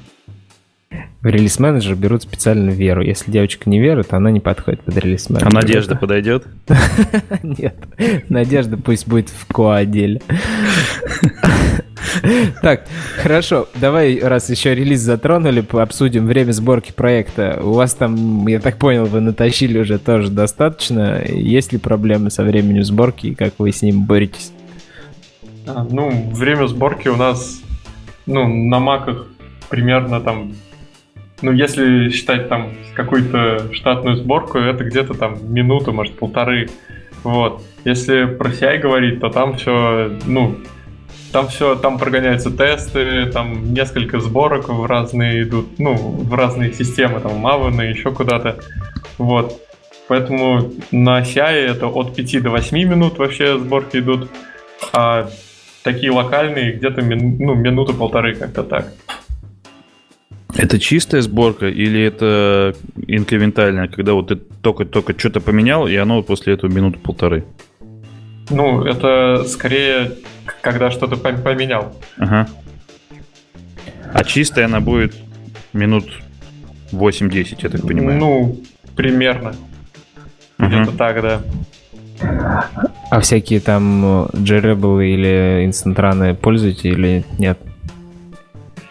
В 0.90 1.26
релиз-менеджер 1.26 1.96
берут 1.96 2.24
специально 2.24 2.70
Веру. 2.70 3.02
Если 3.02 3.32
девочка 3.32 3.70
не 3.70 3.80
Вера, 3.80 4.04
то 4.04 4.18
она 4.18 4.32
не 4.32 4.40
подходит 4.40 4.82
под 4.82 4.98
релиз-менеджер. 4.98 5.48
А 5.48 5.52
Надежда 5.54 5.96
подойдет? 5.96 6.46
Нет. 7.44 7.76
Надежда 8.30 8.78
пусть 8.78 9.08
будет 9.08 9.30
в 9.30 9.46
ко-отделе. 9.48 10.22
Так, 12.62 12.88
хорошо. 13.18 13.68
Давай, 13.76 14.20
раз 14.20 14.50
еще 14.50 14.74
релиз 14.74 15.02
затронули, 15.02 15.66
обсудим 15.74 16.26
время 16.26 16.52
сборки 16.52 16.92
проекта. 16.92 17.60
У 17.62 17.74
вас 17.74 17.94
там, 17.94 18.48
я 18.48 18.60
так 18.60 18.78
понял, 18.78 19.06
вы 19.06 19.20
натащили 19.20 19.78
уже 19.80 20.00
тоже 20.00 20.30
достаточно. 20.30 21.22
Есть 21.26 21.74
ли 21.74 21.80
проблемы 21.80 22.32
со 22.32 22.44
временем 22.44 22.84
сборки 22.84 23.28
и 23.28 23.36
как 23.36 23.54
вы 23.58 23.72
с 23.72 23.82
ним 23.82 24.06
боретесь? 24.06 24.52
А, 25.68 25.86
ну, 25.90 26.32
время 26.32 26.68
сборки 26.68 27.08
у 27.10 27.18
нас, 27.18 27.62
ну, 28.26 28.48
на 28.48 28.80
маках 28.80 29.28
примерно 29.70 30.22
там, 30.22 30.54
ну, 31.42 31.52
если 31.52 32.10
считать 32.10 32.50
там 32.50 32.74
какую-то 32.96 33.74
штатную 33.74 34.18
сборку, 34.18 34.58
это 34.58 34.84
где-то 34.84 35.14
там 35.14 35.54
минуту, 35.54 35.94
может, 35.94 36.18
полторы. 36.18 36.70
Вот. 37.24 37.62
Если 37.86 38.26
про 38.26 38.50
CI 38.50 38.80
говорить, 38.80 39.20
то 39.20 39.30
там 39.30 39.56
все, 39.58 40.12
ну, 40.26 40.58
там 41.32 41.48
все, 41.48 41.76
там 41.76 42.00
прогоняются 42.00 42.50
тесты, 42.50 43.28
там 43.28 43.74
несколько 43.74 44.20
сборок 44.20 44.70
в 44.70 44.86
разные 44.86 45.44
идут, 45.44 45.78
ну, 45.78 45.96
в 45.96 46.34
разные 46.34 46.74
системы, 46.74 47.20
там, 47.20 47.82
и 47.82 47.90
еще 47.90 48.12
куда-то. 48.12 48.60
Вот. 49.18 49.62
Поэтому 50.08 50.72
на 50.92 51.22
CI 51.22 51.68
это 51.68 51.88
от 51.88 52.16
5 52.16 52.42
до 52.42 52.50
8 52.50 52.78
минут 52.78 53.18
вообще 53.18 53.60
сборки 53.60 53.98
идут, 53.98 54.30
а 54.94 55.30
такие 55.84 56.12
локальные 56.12 56.74
где-то 56.74 57.02
мин- 57.02 57.38
ну, 57.40 57.56
минуты-полторы 57.56 58.36
как-то 58.36 58.64
так. 58.64 58.94
Это 60.58 60.80
чистая 60.80 61.22
сборка 61.22 61.68
или 61.68 62.02
это 62.02 62.76
инкрементальная, 63.08 63.88
когда 63.88 64.14
вот 64.14 64.30
ты 64.30 64.36
только-только 64.36 65.18
что-то 65.18 65.40
поменял, 65.40 65.88
и 65.88 65.96
оно 65.96 66.18
вот 66.18 66.26
после 66.28 66.54
этого 66.54 66.72
минуты 66.72 66.98
полторы? 66.98 67.46
Ну, 68.50 68.84
это 68.84 69.44
скорее, 69.48 70.14
когда 70.62 70.90
что-то 70.90 71.16
пом- 71.16 71.42
поменял. 71.44 71.96
Ага. 72.18 72.48
А 74.14 74.24
чистая 74.24 74.66
она 74.66 74.80
будет 74.80 75.16
минут 75.74 76.06
8-10, 76.92 77.58
я 77.62 77.70
так 77.70 77.82
понимаю. 77.82 78.18
Ну, 78.18 78.58
примерно. 78.96 79.54
Мгм. 80.58 80.70
Где-то 80.84 80.98
так, 80.98 81.22
да. 81.22 81.42
А 83.12 83.20
всякие 83.20 83.60
там 83.60 84.28
JRebel 84.34 85.06
или 85.06 85.66
Instant 85.66 86.09
Run 86.09 86.27
ы 86.27 86.34
пользуете 86.34 86.90
или 86.90 87.26
нет? 87.38 87.60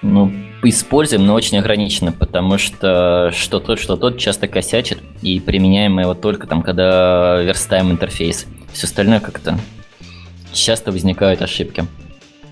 Ну, 0.03 0.31
используем, 0.71 1.27
но 1.27 1.35
очень 1.35 1.59
ограниченно, 1.59 2.13
потому 2.13 2.59
что 2.59 3.31
что 3.35 3.61
тот, 3.61 3.79
что 3.79 3.97
тот 3.97 4.19
часто 4.19 4.49
косячит, 4.49 4.99
и 5.23 5.41
применяем 5.41 5.95
мы 5.95 6.03
его 6.03 6.15
только 6.15 6.47
там, 6.47 6.63
когда 6.63 7.43
верстаем 7.43 7.91
интерфейс. 7.91 8.47
Все 8.73 8.87
остальное 8.87 9.21
как-то 9.21 9.59
часто 10.53 10.93
возникают 10.93 11.43
ошибки. 11.43 11.85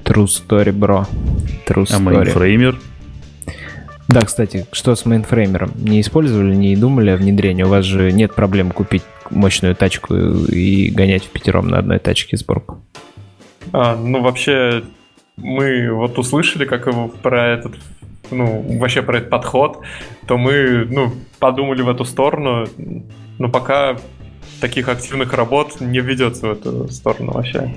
True 0.05 0.27
story, 0.27 0.73
бро. 0.73 1.07
True 1.67 1.87
А 1.91 1.95
story. 1.95 2.01
Mainframer? 2.01 2.81
Да, 4.09 4.21
кстати, 4.21 4.67
что 4.71 4.95
с 4.95 5.07
Mainframer 5.07 5.57
ом? 5.57 5.73
Не 5.77 6.01
использовали, 6.01 6.55
не 6.55 6.77
думали 6.77 7.11
о 7.11 7.17
внедрении? 7.17 7.63
У 7.63 7.69
вас 7.69 7.85
же 7.85 8.13
нет 8.13 8.35
проблем 8.35 8.71
купить 8.71 9.03
мощную 9.31 9.75
тачку 9.75 10.15
и 10.15 10.91
гонять 10.91 11.25
в 11.25 11.31
пятером 11.31 11.69
на 11.69 11.79
одной 11.79 11.99
тачке 11.99 12.37
сборку. 12.37 12.83
А, 13.73 13.97
ну, 13.97 14.21
вообще, 14.21 14.85
мы 15.37 15.91
вот 15.93 16.19
услышали, 16.19 16.67
как 16.67 16.87
его 16.87 17.09
про 17.09 17.49
этот, 17.49 17.77
ну, 18.31 18.65
вообще 18.79 19.03
про 19.03 19.19
этот 19.19 19.31
подход, 19.31 19.81
то 20.27 20.39
мы, 20.39 20.87
ну, 20.91 21.13
подумали 21.39 21.83
в 21.83 21.89
эту 21.89 22.05
сторону, 22.05 22.67
но 23.39 23.49
пока 23.49 23.97
таких 24.65 24.89
активных 24.89 25.35
работ 25.35 25.81
не 25.81 26.01
ведется 26.01 26.47
в 26.47 26.53
эту 26.53 26.89
сторону 26.89 27.33
вообще. 27.33 27.75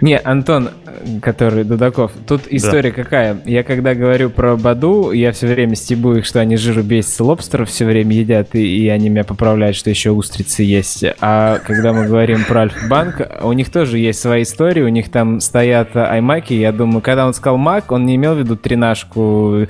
Не, 0.00 0.16
Антон, 0.16 0.70
э, 0.86 1.20
который 1.20 1.64
Дудаков, 1.64 2.12
тут 2.26 2.42
история 2.48 2.92
какая? 2.92 3.42
Я 3.44 3.62
когда 3.62 3.94
говорю 3.94 4.30
про 4.30 4.56
Баду, 4.56 5.12
я 5.12 5.32
все 5.32 5.48
время 5.48 5.74
стебу 5.74 6.14
их, 6.14 6.24
что 6.24 6.40
они 6.40 6.56
жиру 6.56 6.82
бесятся, 6.82 7.24
лобстеров 7.24 7.68
все 7.68 7.84
время 7.84 8.16
едят, 8.16 8.54
и, 8.54 8.84
и 8.84 8.88
они 8.88 9.10
меня 9.10 9.24
поправляют, 9.24 9.76
что 9.76 9.90
еще 9.90 10.12
устрицы 10.12 10.62
есть. 10.62 11.04
А 11.20 11.58
когда 11.58 11.92
мы 11.92 12.06
говорим 12.06 12.42
про 12.48 12.62
Альфа-банк, 12.62 13.20
у 13.42 13.52
них 13.52 13.70
тоже 13.70 13.98
есть 13.98 14.20
свои 14.20 14.42
истории, 14.42 14.80
у 14.80 14.88
них 14.88 15.10
там 15.10 15.40
стоят 15.40 15.94
аймаки, 15.94 16.54
я 16.54 16.72
думаю, 16.72 17.02
когда 17.02 17.26
он 17.26 17.34
сказал 17.34 17.58
Мак, 17.58 17.92
он 17.92 18.06
не 18.06 18.16
имел 18.16 18.34
в 18.34 18.38
виду 18.38 18.56
тринашку 18.56 19.66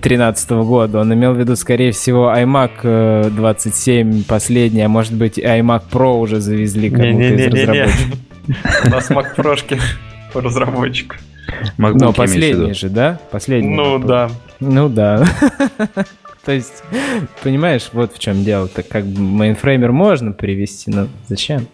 13 0.00 0.50
года, 0.50 0.98
он 0.98 1.14
имел 1.14 1.34
в 1.34 1.38
виду, 1.38 1.54
скорее 1.54 1.92
всего, 1.92 2.32
iMac 2.34 2.70
э, 2.82 3.30
27 3.30 4.24
последний, 4.24 4.82
а 4.82 4.88
может 4.88 5.14
быть 5.14 5.38
и 5.38 5.42
iMac 5.42 5.82
Pro 5.92 5.99
уже 6.06 6.40
завезли 6.40 6.90
кому-то 6.90 7.08
из 7.10 7.16
Не-не-не-не-не. 7.18 7.82
разработчиков. 7.84 8.18
У 8.84 8.88
нас 8.90 9.10
Mac 9.10 9.34
Прошки 9.36 9.78
разработчик. 10.34 11.16
Но 11.78 12.12
в 12.12 12.16
последний 12.16 12.74
же, 12.74 12.88
да? 12.88 13.18
Последний. 13.30 13.74
Ну 13.74 13.98
да. 13.98 14.30
Ну 14.60 14.88
да. 14.88 15.24
То 16.44 16.52
есть, 16.52 16.82
понимаешь, 17.42 17.90
вот 17.92 18.14
в 18.14 18.18
чем 18.18 18.44
дело. 18.44 18.66
Так 18.68 18.88
как 18.88 19.04
бы 19.04 19.20
Mainframer 19.20 19.92
можно 19.92 20.32
привести, 20.32 20.90
но 20.90 21.08
зачем? 21.28 21.66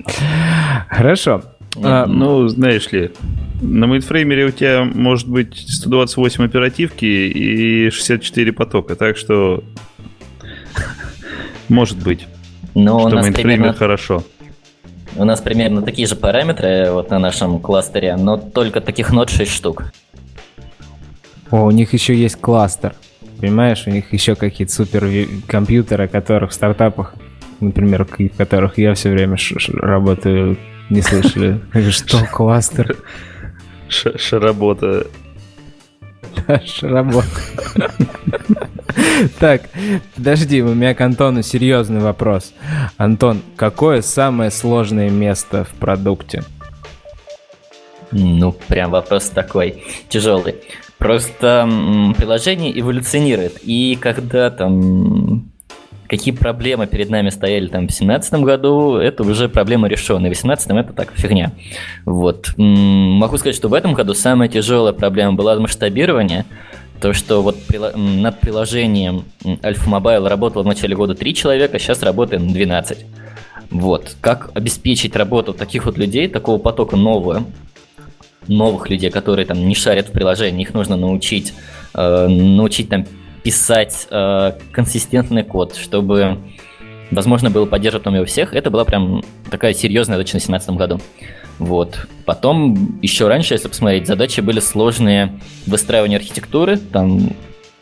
Хорошо. 0.88 1.42
А, 1.82 2.06
Ну, 2.06 2.48
знаешь 2.48 2.90
ли, 2.90 3.12
на 3.60 3.86
Mainframer 3.86 4.41
е 4.41 4.46
у 4.46 4.50
тебя 4.50 4.84
может 4.84 5.28
быть 5.28 5.56
128 5.68 6.44
оперативки 6.44 7.04
и 7.04 7.90
64 7.90 8.52
потока, 8.52 8.96
так 8.96 9.16
что 9.16 9.62
может 11.68 12.02
быть, 12.02 12.26
Но 12.76 12.96
у 12.96 13.00
что 13.08 13.16
нас, 13.16 13.24
Mainframer 13.24 13.56
примерно, 13.56 13.74
хорошо. 13.78 14.22
у 15.16 15.24
нас 15.24 15.40
примерно 15.40 15.82
такие 15.82 16.06
же 16.06 16.14
параметры 16.14 16.90
вот 16.92 17.10
на 17.10 17.18
нашем 17.18 17.58
кластере, 17.58 18.16
но 18.16 18.36
только 18.36 18.80
таких 18.80 19.10
нод 19.12 19.30
6 19.30 19.50
штук. 19.50 19.84
О, 21.50 21.64
у 21.64 21.70
них 21.70 21.92
еще 21.94 22.14
есть 22.14 22.36
кластер. 22.40 22.94
Понимаешь, 23.40 23.84
у 23.86 23.90
них 23.90 24.12
еще 24.12 24.34
какие-то 24.34 24.72
супер 24.72 25.06
ви- 25.06 25.28
компьютеры, 25.46 26.08
которых 26.08 26.50
в 26.50 26.54
стартапах, 26.54 27.14
например, 27.60 28.04
в 28.04 28.36
которых 28.36 28.78
я 28.78 28.94
все 28.94 29.10
время 29.10 29.36
ш- 29.36 29.58
ш- 29.58 29.72
работаю, 29.72 30.58
не 30.90 31.02
слышали. 31.02 31.60
Что, 31.90 32.24
кластер? 32.26 32.96
Ш- 33.88 34.18
Шаработа. 34.18 35.06
Так, 39.38 39.62
подожди, 40.14 40.62
у 40.62 40.74
меня 40.74 40.94
к 40.94 41.00
Антону 41.00 41.42
серьезный 41.42 42.00
вопрос. 42.00 42.52
Антон, 42.96 43.42
какое 43.56 44.02
самое 44.02 44.50
сложное 44.50 45.10
место 45.10 45.64
в 45.64 45.70
продукте? 45.74 46.44
Ну, 48.12 48.52
прям 48.52 48.90
вопрос 48.90 49.28
такой 49.30 49.82
тяжелый. 50.08 50.56
Просто 50.98 51.68
приложение 52.16 52.78
эволюционирует. 52.78 53.58
И 53.62 53.98
когда 54.00 54.50
там 54.50 55.50
какие 56.08 56.32
проблемы 56.32 56.86
перед 56.86 57.10
нами 57.10 57.30
стояли 57.30 57.66
там 57.66 57.82
в 57.82 57.88
2017 57.88 58.34
году, 58.34 58.96
это 58.96 59.24
уже 59.24 59.48
проблема 59.48 59.88
решенная. 59.88 60.30
В 60.30 60.34
2018 60.34 60.70
это 60.70 60.92
так, 60.92 61.12
фигня. 61.14 61.52
Вот. 62.04 62.54
Могу 62.56 63.36
сказать, 63.38 63.56
что 63.56 63.68
в 63.68 63.74
этом 63.74 63.92
году 63.94 64.14
самая 64.14 64.48
тяжелая 64.48 64.92
проблема 64.92 65.34
была 65.34 65.58
масштабирование. 65.58 66.46
То, 67.00 67.12
что 67.12 67.42
вот 67.42 67.56
над 67.94 68.40
приложением 68.40 69.24
Альфа 69.62 69.90
Mobile 69.90 70.28
работало 70.28 70.62
в 70.62 70.66
начале 70.66 70.96
года 70.96 71.14
3 71.14 71.34
человека, 71.34 71.78
сейчас 71.78 72.02
работает 72.02 72.46
12. 72.46 73.06
Вот. 73.70 74.16
Как 74.20 74.50
обеспечить 74.54 75.16
работу 75.16 75.52
таких 75.52 75.86
вот 75.86 75.98
людей, 75.98 76.28
такого 76.28 76.58
потока 76.58 76.96
нового, 76.96 77.44
новых 78.48 78.88
людей, 78.90 79.10
которые 79.10 79.44
там 79.46 79.66
не 79.66 79.74
шарят 79.74 80.08
в 80.08 80.12
приложении, 80.12 80.62
их 80.62 80.72
нужно 80.72 80.96
научить, 80.96 81.52
э, 81.94 82.28
научить 82.28 82.88
там 82.88 83.06
писать 83.42 84.06
э, 84.10 84.52
консистентный 84.72 85.44
код, 85.44 85.76
чтобы 85.76 86.38
возможно 87.10 87.50
было 87.50 87.66
поддерживать 87.66 88.04
там 88.04 88.14
его 88.14 88.24
всех, 88.24 88.54
это 88.54 88.70
была 88.70 88.84
прям 88.84 89.22
такая 89.50 89.74
серьезная 89.74 90.16
задача 90.16 90.36
на 90.36 90.40
2017 90.40 90.70
году. 90.70 91.00
Вот. 91.58 92.06
Потом, 92.24 92.98
еще 93.02 93.28
раньше, 93.28 93.54
если 93.54 93.68
посмотреть, 93.68 94.06
задачи 94.06 94.40
были 94.40 94.60
сложные 94.60 95.40
выстраивание 95.66 96.18
архитектуры, 96.18 96.76
там, 96.76 97.30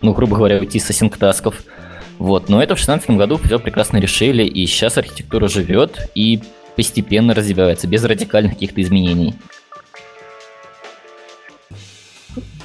ну, 0.01 0.13
грубо 0.13 0.37
говоря, 0.37 0.59
уйти 0.59 0.79
с 0.79 0.89
асинктасков. 0.91 1.63
Вот. 2.19 2.49
Но 2.49 2.63
это 2.63 2.75
в 2.75 2.79
2016 2.79 3.11
году 3.11 3.39
все 3.39 3.59
прекрасно 3.59 3.99
решили, 3.99 4.45
и 4.45 4.67
сейчас 4.67 4.99
архитектура 4.99 5.49
живет 5.49 6.11
и 6.15 6.41
постепенно 6.77 7.35
развивается, 7.35 7.87
без 7.87 8.05
радикальных 8.05 8.53
каких-то 8.55 8.81
изменений. 8.83 9.35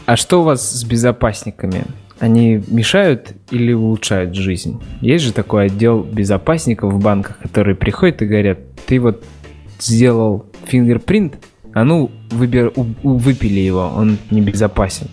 А 0.06 0.16
что 0.16 0.42
у 0.42 0.44
вас 0.44 0.70
с 0.70 0.84
безопасниками? 0.84 1.86
они 2.20 2.62
мешают 2.68 3.34
или 3.50 3.74
улучшают 3.74 4.36
жизнь? 4.36 4.82
Есть 5.02 5.26
же 5.26 5.34
такой 5.34 5.68
отдел 5.68 6.04
безопасников 6.04 6.94
в 6.94 7.02
банках, 7.02 7.40
которые 7.40 7.76
приходят 7.76 8.22
и 8.22 8.26
говорят, 8.26 8.60
ты 8.86 9.00
вот 9.00 9.24
сделал 9.80 10.46
фингерпринт, 10.66 11.36
а 11.74 11.84
ну 11.84 12.12
выбер, 12.32 12.72
у, 12.76 12.86
у, 13.04 13.18
выпили 13.18 13.60
его, 13.60 13.92
он 13.96 14.18
небезопасен. 14.32 15.08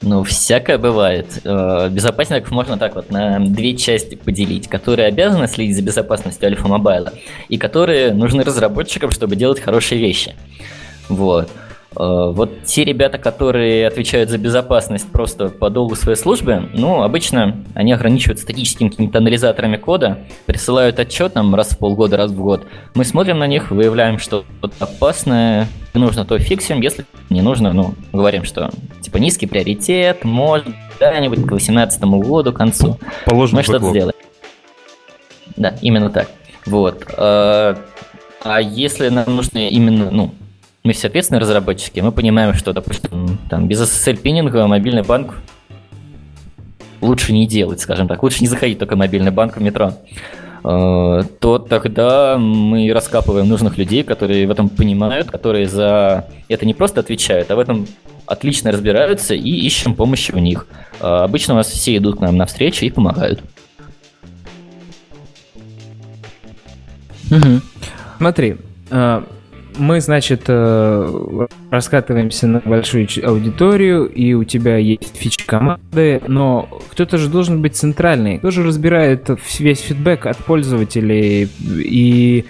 Ну, 0.00 0.22
всякое 0.22 0.78
бывает. 0.78 1.40
Э, 1.44 1.88
безопасников 1.90 2.52
можно 2.52 2.78
так 2.78 2.94
вот 2.94 3.10
на 3.10 3.40
две 3.40 3.76
части 3.76 4.14
поделить, 4.14 4.68
которые 4.68 5.08
обязаны 5.08 5.48
следить 5.48 5.76
за 5.76 5.82
безопасностью 5.82 6.46
Альфа 6.46 6.68
Мобайла 6.68 7.12
и 7.48 7.58
которые 7.58 8.14
нужны 8.14 8.44
разработчикам, 8.44 9.10
чтобы 9.10 9.34
делать 9.34 9.58
хорошие 9.60 10.00
вещи. 10.00 10.36
Вот. 11.08 11.50
Э, 11.96 12.30
вот 12.32 12.64
те 12.64 12.84
ребята, 12.84 13.18
которые 13.18 13.86
отвечают 13.86 14.30
за 14.30 14.38
безопасность 14.38 15.10
просто 15.10 15.48
по 15.48 15.70
долгу 15.70 15.94
своей 15.94 16.18
службы, 16.18 16.68
ну, 16.74 17.02
обычно 17.02 17.64
они 17.74 17.92
ограничиваются 17.92 18.44
статическими 18.44 18.88
какими-то 18.88 19.18
анализаторами 19.18 19.76
кода, 19.76 20.18
присылают 20.46 20.98
отчет 20.98 21.34
нам 21.34 21.54
раз 21.54 21.70
в 21.70 21.78
полгода, 21.78 22.16
раз 22.16 22.30
в 22.30 22.40
год. 22.40 22.66
Мы 22.94 23.04
смотрим 23.04 23.38
на 23.38 23.46
них, 23.46 23.70
выявляем, 23.70 24.18
что 24.18 24.44
опасное, 24.78 25.68
нужно, 25.94 26.24
то 26.24 26.38
фиксим, 26.38 26.80
если 26.80 27.04
не 27.30 27.42
нужно, 27.42 27.72
ну, 27.72 27.94
говорим, 28.12 28.44
что 28.44 28.70
типа 29.00 29.16
низкий 29.16 29.46
приоритет, 29.46 30.24
может, 30.24 30.66
когда-нибудь 30.98 31.38
к 31.38 31.48
2018 31.48 32.02
году, 32.04 32.52
к 32.52 32.56
концу. 32.56 32.98
Положим 33.24 33.56
Мы 33.56 33.62
что-то 33.62 33.90
сделаем. 33.90 34.14
Да, 35.56 35.74
именно 35.80 36.10
так. 36.10 36.30
Вот. 36.66 37.04
Э, 37.16 37.74
а 38.44 38.60
если 38.60 39.08
нам 39.08 39.34
нужно 39.34 39.68
именно, 39.68 40.10
ну, 40.10 40.34
мы 40.88 40.94
все 40.94 41.08
ответственные 41.08 41.42
разработчики, 41.42 42.00
мы 42.00 42.12
понимаем, 42.12 42.54
что, 42.54 42.72
допустим, 42.72 43.38
там 43.50 43.68
без 43.68 43.78
SSL-пининга 43.82 44.66
мобильный 44.66 45.02
банк 45.02 45.34
лучше 47.02 47.34
не 47.34 47.46
делать, 47.46 47.78
скажем 47.80 48.08
так, 48.08 48.22
лучше 48.22 48.40
не 48.40 48.46
заходить 48.46 48.78
только 48.78 48.94
в 48.94 48.98
мобильный 48.98 49.30
банк 49.30 49.58
в 49.58 49.60
метро, 49.60 49.92
э, 50.64 51.22
то 51.40 51.58
тогда 51.58 52.38
мы 52.38 52.90
раскапываем 52.90 53.46
нужных 53.46 53.76
людей, 53.76 54.02
которые 54.02 54.46
в 54.46 54.50
этом 54.50 54.70
понимают, 54.70 55.30
которые 55.30 55.68
за 55.68 56.26
это 56.48 56.64
не 56.64 56.72
просто 56.72 57.00
отвечают, 57.00 57.50
а 57.50 57.56
в 57.56 57.58
этом 57.58 57.86
отлично 58.24 58.72
разбираются 58.72 59.34
и 59.34 59.50
ищем 59.50 59.94
помощи 59.94 60.32
у 60.32 60.38
них. 60.38 60.66
Э, 61.02 61.24
обычно 61.24 61.52
у 61.52 61.58
нас 61.58 61.68
все 61.68 61.98
идут 61.98 62.16
к 62.16 62.20
нам 62.20 62.38
навстречу 62.38 62.86
и 62.86 62.90
помогают. 62.90 63.42
Угу. 67.30 67.60
Смотри, 68.16 68.56
э, 68.90 69.22
мы, 69.78 70.00
значит, 70.00 70.42
э, 70.48 71.46
раскатываемся 71.70 72.46
на 72.46 72.60
большую 72.60 73.08
аудиторию, 73.24 74.06
и 74.06 74.34
у 74.34 74.44
тебя 74.44 74.76
есть 74.76 75.16
фичи 75.16 75.44
команды, 75.46 76.20
но 76.26 76.68
кто-то 76.90 77.18
же 77.18 77.28
должен 77.28 77.62
быть 77.62 77.76
центральный, 77.76 78.38
кто 78.38 78.50
же 78.50 78.62
разбирает 78.62 79.28
весь 79.58 79.80
фидбэк 79.80 80.26
от 80.26 80.38
пользователей 80.38 81.48
и 81.62 82.44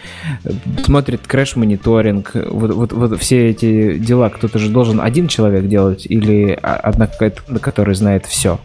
смотрит 0.85 1.27
крэш-мониторинг, 1.27 2.33
вот, 2.51 2.73
вот, 2.73 2.93
вот 2.93 3.21
все 3.21 3.49
эти 3.51 3.99
дела, 3.99 4.31
кто-то 4.31 4.59
же 4.59 4.71
должен 4.71 5.01
один 5.01 5.29
человек 5.29 5.67
делать 5.67 6.07
или 6.07 6.59
одна 6.63 7.07
какая-то, 7.07 7.59
который 7.59 7.95
знает 7.95 8.27
все? 8.27 8.59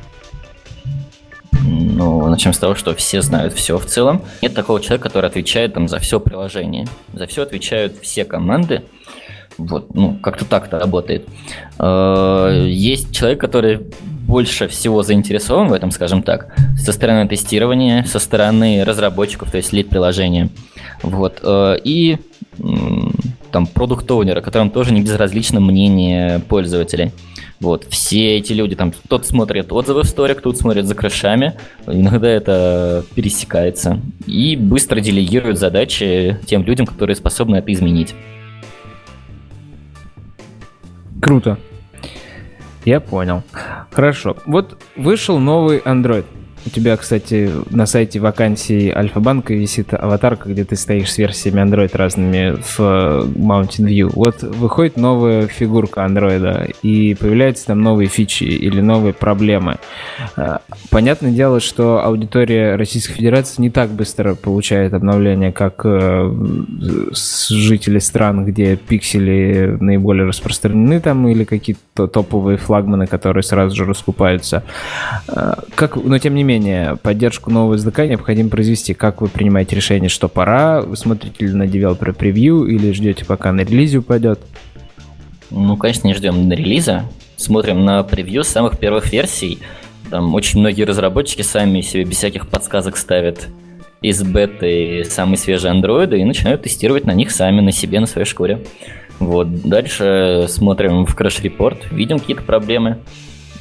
Ну, 1.66 2.28
начнем 2.28 2.54
с 2.54 2.60
того, 2.60 2.76
что 2.76 2.94
все 2.94 3.22
знают 3.22 3.54
все 3.54 3.78
в 3.78 3.86
целом. 3.86 4.22
Нет 4.42 4.54
такого 4.54 4.82
человека, 4.82 5.08
который 5.08 5.30
отвечает 5.30 5.74
там 5.74 5.88
за 5.88 6.00
все 6.00 6.20
приложение. 6.20 6.88
За 7.14 7.26
все 7.26 7.44
отвечают 7.44 7.98
все 8.02 8.26
команды. 8.26 8.84
Вот, 9.58 9.94
ну, 9.94 10.18
как-то 10.22 10.46
так-то 10.46 10.80
работает. 10.80 11.28
Э, 11.80 12.66
есть 12.68 13.16
человек, 13.16 13.40
который 13.40 13.82
больше 14.28 14.68
всего 14.68 15.04
заинтересован 15.04 15.68
в 15.68 15.74
этом, 15.74 15.92
скажем 15.92 16.24
так, 16.24 16.56
со 16.76 16.92
стороны 16.92 17.28
тестирования, 17.28 18.04
со 18.04 18.20
стороны 18.20 18.84
разработчиков, 18.84 19.52
то 19.52 19.58
есть 19.58 19.72
лид 19.72 19.90
приложения. 19.90 20.50
Вот. 21.04 21.40
Э, 21.44 21.78
и 21.84 22.18
там 23.52 23.68
продукт-оунера, 23.68 24.42
которым 24.42 24.70
тоже 24.70 24.94
не 24.94 25.02
безразлично 25.02 25.60
мнение 25.60 26.40
пользователей. 26.40 27.12
Вот, 27.64 27.86
все 27.90 28.36
эти 28.40 28.52
люди, 28.52 28.76
там, 28.76 28.92
кто-то 28.92 29.26
смотрит 29.26 29.72
отзывы 29.72 30.04
в 30.04 30.06
сторик, 30.06 30.40
кто-то 30.40 30.58
смотрит 30.58 30.86
за 30.86 30.96
крышами, 30.96 31.54
иногда 31.88 32.28
это 32.28 33.06
пересекается, 33.16 34.02
и 34.28 34.58
быстро 34.58 35.00
делегируют 35.00 35.58
задачи 35.58 36.38
тем 36.46 36.64
людям, 36.64 36.86
которые 36.86 37.16
способны 37.16 37.56
это 37.56 37.72
изменить. 37.72 38.16
Круто. 41.22 41.58
Я 42.84 43.00
понял. 43.00 43.44
Хорошо. 43.92 44.36
Вот 44.46 44.78
вышел 44.98 45.40
новый 45.40 45.78
Android. 45.78 46.26
У 46.66 46.70
тебя, 46.70 46.96
кстати, 46.96 47.52
на 47.72 47.86
сайте 47.86 48.20
вакансии 48.20 48.90
Альфа-банка 48.90 49.54
висит 49.54 49.94
аватарка, 49.94 50.50
где 50.50 50.64
ты 50.64 50.78
стоишь 50.78 51.12
с 51.12 51.18
версиями 51.18 51.60
Android 51.60 51.96
разными 51.96 52.56
в 52.56 52.80
э, 52.80 53.26
Mountain 53.36 53.90
View. 53.90 54.12
Вот 54.14 54.44
выходит 54.44 54.96
новая 54.96 55.48
фигурка 55.48 56.02
Android, 56.02 56.74
и 56.82 57.16
появляются 57.16 57.68
там 57.68 57.82
новые 57.82 58.08
фичи 58.08 58.46
или 58.46 58.80
новые 58.80 59.14
проблемы. 59.14 59.78
Э, 60.38 60.60
понятное 60.90 61.32
дело, 61.32 61.60
что 61.60 62.04
аудитория 62.04 62.78
Российской 62.78 63.16
Федерации 63.16 63.62
не 63.62 63.70
так 63.70 63.90
быстро 63.90 64.36
получает 64.36 64.94
обновления, 64.94 65.52
как 65.52 65.82
э, 65.84 66.32
жители 67.12 68.00
стран, 68.00 68.46
где 68.46 68.78
пиксели 68.78 69.76
наиболее 69.82 70.26
распространены 70.26 71.02
там, 71.02 71.28
или 71.28 71.44
какие-то 71.44 72.08
топовые 72.08 72.58
флагманы, 72.58 73.06
которые 73.06 73.44
сразу 73.44 73.76
же 73.76 73.86
раскупаются. 73.86 74.64
Как, 75.76 75.98
но 75.98 76.18
тем 76.20 76.36
не 76.36 76.44
менее, 76.44 76.53
менее, 76.54 76.98
поддержку 77.02 77.50
нового 77.50 77.76
SDK 77.76 78.08
необходимо 78.08 78.50
произвести. 78.50 78.94
Как 78.94 79.22
вы 79.22 79.28
принимаете 79.28 79.76
решение, 79.76 80.10
что 80.10 80.28
пора? 80.28 80.82
Вы 80.82 80.96
смотрите 80.96 81.48
ли 81.48 81.54
на 81.54 81.64
Developer 81.64 82.16
Preview 82.16 82.68
или 82.68 82.92
ждете, 82.92 83.26
пока 83.26 83.52
на 83.52 83.62
релизе 83.62 84.00
упадет? 84.00 84.40
Ну, 85.50 85.76
конечно, 85.78 86.08
не 86.08 86.14
ждем 86.14 86.48
на 86.48 86.54
релиза. 86.54 87.04
Смотрим 87.38 87.84
на 87.84 88.04
превью 88.04 88.44
самых 88.44 88.78
первых 88.78 89.12
версий. 89.12 89.60
Там 90.10 90.34
очень 90.36 90.60
многие 90.60 90.84
разработчики 90.84 91.42
сами 91.42 91.82
себе 91.82 92.04
без 92.04 92.18
всяких 92.18 92.48
подсказок 92.48 92.98
ставят 92.98 93.48
из 94.02 94.22
беты 94.22 95.06
самые 95.06 95.38
свежие 95.38 95.72
андроиды 95.72 96.20
и 96.20 96.26
начинают 96.26 96.64
тестировать 96.64 97.06
на 97.06 97.14
них 97.14 97.32
сами, 97.32 97.62
на 97.62 97.72
себе, 97.72 98.00
на 98.00 98.06
своей 98.06 98.28
шкуре. 98.28 98.64
Вот. 99.20 99.62
Дальше 99.62 100.46
смотрим 100.50 101.06
в 101.06 101.16
краш-репорт, 101.16 101.92
видим 101.92 102.20
какие-то 102.20 102.44
проблемы, 102.44 103.00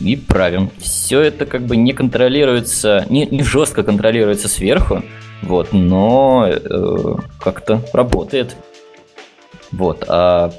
и 0.02 0.16
правим. 0.16 0.70
Все 0.78 1.20
это 1.20 1.46
как 1.46 1.62
бы 1.62 1.76
не 1.76 1.92
контролируется, 1.92 3.06
не, 3.08 3.26
не 3.26 3.42
жестко 3.42 3.82
контролируется 3.82 4.48
сверху, 4.48 5.02
вот, 5.42 5.72
но 5.72 6.46
э, 6.48 7.14
как-то 7.40 7.82
работает. 7.92 8.56
Вот, 9.70 10.04
а 10.06 10.52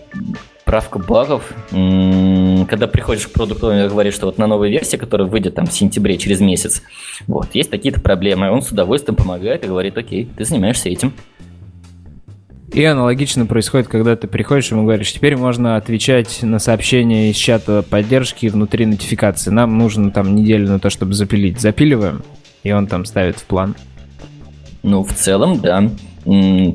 правка 0.65 0.97
багов, 0.97 1.53
когда 1.69 2.87
приходишь 2.87 3.27
к 3.27 3.31
продукту 3.31 3.71
и 3.71 3.87
говоришь, 3.87 4.15
что 4.15 4.25
вот 4.25 4.37
на 4.37 4.47
новой 4.47 4.71
версии, 4.71 4.97
которая 4.97 5.27
выйдет 5.27 5.55
там 5.55 5.67
в 5.67 5.73
сентябре 5.73 6.17
через 6.17 6.39
месяц, 6.39 6.81
вот, 7.27 7.49
есть 7.53 7.69
такие-то 7.69 8.01
проблемы, 8.01 8.49
он 8.49 8.61
с 8.61 8.71
удовольствием 8.71 9.15
помогает 9.15 9.63
и 9.63 9.67
говорит, 9.67 9.97
окей, 9.97 10.27
ты 10.35 10.45
занимаешься 10.45 10.89
этим. 10.89 11.13
И 12.73 12.83
аналогично 12.83 13.45
происходит, 13.45 13.87
когда 13.87 14.15
ты 14.15 14.27
приходишь 14.27 14.71
и 14.71 14.73
ему 14.73 14.83
говоришь, 14.83 15.13
теперь 15.13 15.37
можно 15.37 15.75
отвечать 15.75 16.39
на 16.41 16.57
сообщения 16.57 17.29
из 17.29 17.35
чата 17.35 17.83
поддержки 17.87 18.47
внутри 18.47 18.87
нотификации. 18.87 19.51
Нам 19.51 19.77
нужно 19.77 20.09
там 20.09 20.35
неделю 20.35 20.67
на 20.67 20.79
то, 20.79 20.89
чтобы 20.89 21.13
запилить. 21.13 21.61
Запиливаем, 21.61 22.23
и 22.63 22.71
он 22.71 22.87
там 22.87 23.05
ставит 23.05 23.37
в 23.37 23.43
план. 23.43 23.75
Ну, 24.81 25.03
в 25.03 25.13
целом, 25.13 25.59
да. 25.59 25.87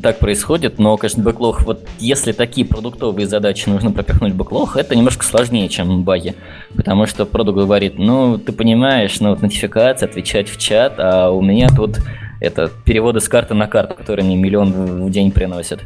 Так 0.03 0.21
происходит, 0.21 0.79
но, 0.79 0.97
конечно, 0.99 1.25
бэклог, 1.25 1.63
вот 1.63 1.89
если 1.99 2.31
такие 2.31 2.65
продуктовые 2.65 3.27
задачи 3.27 3.69
нужно 3.69 3.91
пропихнуть 3.91 4.35
в 4.35 4.37
бэклог, 4.37 4.77
это 4.77 4.95
немножко 4.95 5.25
сложнее, 5.25 5.69
чем 5.69 6.05
баги. 6.05 6.37
Потому 6.77 7.07
что 7.07 7.27
продукт 7.27 7.59
говорит, 7.59 7.99
ну, 7.99 8.39
ты 8.39 8.53
понимаешь, 8.53 9.19
ну, 9.19 9.31
вот 9.31 9.43
нотификация, 9.43 10.09
отвечать 10.09 10.49
в 10.49 10.59
чат, 10.59 10.95
а 10.99 11.31
у 11.31 11.43
меня 11.43 11.69
тут 11.75 11.99
это 12.41 12.71
переводы 12.85 13.21
с 13.21 13.29
карты 13.29 13.55
на 13.55 13.67
карту, 13.67 13.95
которые 13.95 14.25
мне 14.25 14.37
миллион 14.37 15.07
в 15.07 15.11
день 15.11 15.33
приносят. 15.33 15.81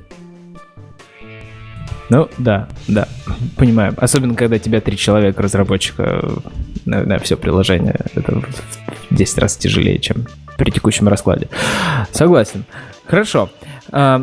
Ну, 2.10 2.28
да, 2.36 2.68
да, 2.88 3.08
понимаю. 3.56 3.94
Особенно, 3.96 4.34
когда 4.34 4.58
тебя 4.58 4.80
три 4.80 4.96
человека 4.96 5.42
разработчика 5.42 6.22
на, 6.84 7.04
на 7.04 7.18
все 7.18 7.36
приложение. 7.36 7.96
Это 8.14 8.40
в 8.40 9.14
10 9.14 9.38
раз 9.38 9.56
тяжелее, 9.56 9.98
чем 9.98 10.26
при 10.58 10.70
текущем 10.70 11.08
раскладе. 11.08 11.48
Согласен. 12.10 12.64
Хорошо. 13.06 13.50
А, 13.90 14.22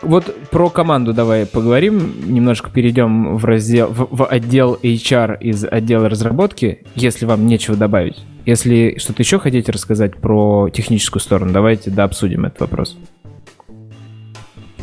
вот 0.00 0.34
про 0.50 0.70
команду 0.70 1.12
давай 1.12 1.46
поговорим. 1.46 2.14
Немножко 2.32 2.70
перейдем 2.70 3.36
в 3.36 3.44
раздел, 3.44 3.88
в, 3.88 4.08
в 4.10 4.26
отдел 4.26 4.78
HR 4.82 5.38
из 5.40 5.64
отдела 5.64 6.08
разработки, 6.08 6.84
если 6.94 7.26
вам 7.26 7.46
нечего 7.46 7.76
добавить. 7.76 8.24
Если 8.44 8.96
что-то 8.98 9.22
еще 9.22 9.38
хотите 9.38 9.70
рассказать 9.70 10.16
про 10.16 10.68
техническую 10.68 11.20
сторону, 11.20 11.52
давайте 11.52 11.90
да 11.90 12.04
обсудим 12.04 12.44
этот 12.44 12.60
вопрос. 12.60 12.96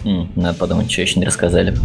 Надо 0.03 0.57
подумать, 0.57 0.89
что 0.89 1.01
еще 1.01 1.19
не 1.19 1.25
рассказали. 1.25 1.75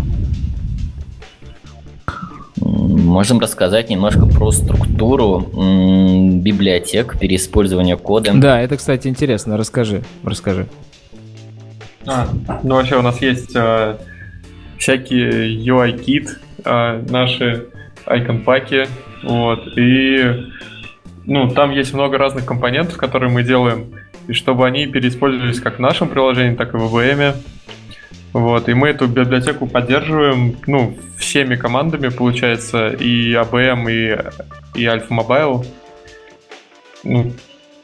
Можем 2.57 3.41
рассказать 3.41 3.91
немножко 3.91 4.27
про 4.27 4.53
структуру 4.53 5.41
библиотек, 6.41 7.19
переиспользование 7.19 7.97
кода. 7.97 8.33
Да, 8.35 8.61
это, 8.61 8.77
кстати, 8.77 9.09
интересно. 9.09 9.57
Расскажи, 9.57 10.03
расскажи. 10.23 10.69
А, 12.07 12.29
ну, 12.63 12.77
вообще 12.77 12.97
у 12.97 13.03
нас 13.03 13.21
есть 13.23 13.53
э, 13.57 13.97
всякие 14.79 15.57
UI-кит, 15.67 16.39
э, 16.65 17.03
наши 17.09 17.67
icon-паки, 18.07 18.87
вот, 19.23 19.67
и 19.79 20.45
ну, 21.27 21.49
там 21.49 21.71
есть 21.71 21.95
много 21.95 22.19
разных 22.19 22.45
компонентов, 22.45 22.97
которые 22.97 23.31
мы 23.31 23.43
делаем, 23.43 23.93
и 24.29 24.33
чтобы 24.33 24.67
они 24.67 24.87
переиспользовались 24.87 25.61
как 25.61 25.77
в 25.77 25.81
нашем 25.81 26.09
приложении, 26.09 26.57
так 26.57 26.75
и 26.75 26.77
в 26.77 26.97
VM. 26.97 27.35
Вот, 28.33 28.69
и 28.69 28.75
мы 28.75 28.89
эту 28.89 29.07
библиотеку 29.07 29.67
поддерживаем, 29.67 30.57
ну, 30.67 30.99
всеми 31.17 31.55
командами, 31.55 32.09
получается, 32.09 32.89
и 32.89 33.33
ABM, 33.33 33.91
и, 33.91 34.81
и 34.81 34.85
Alpha 34.85 35.09
Mobile. 35.11 35.65
Ну, 37.05 37.33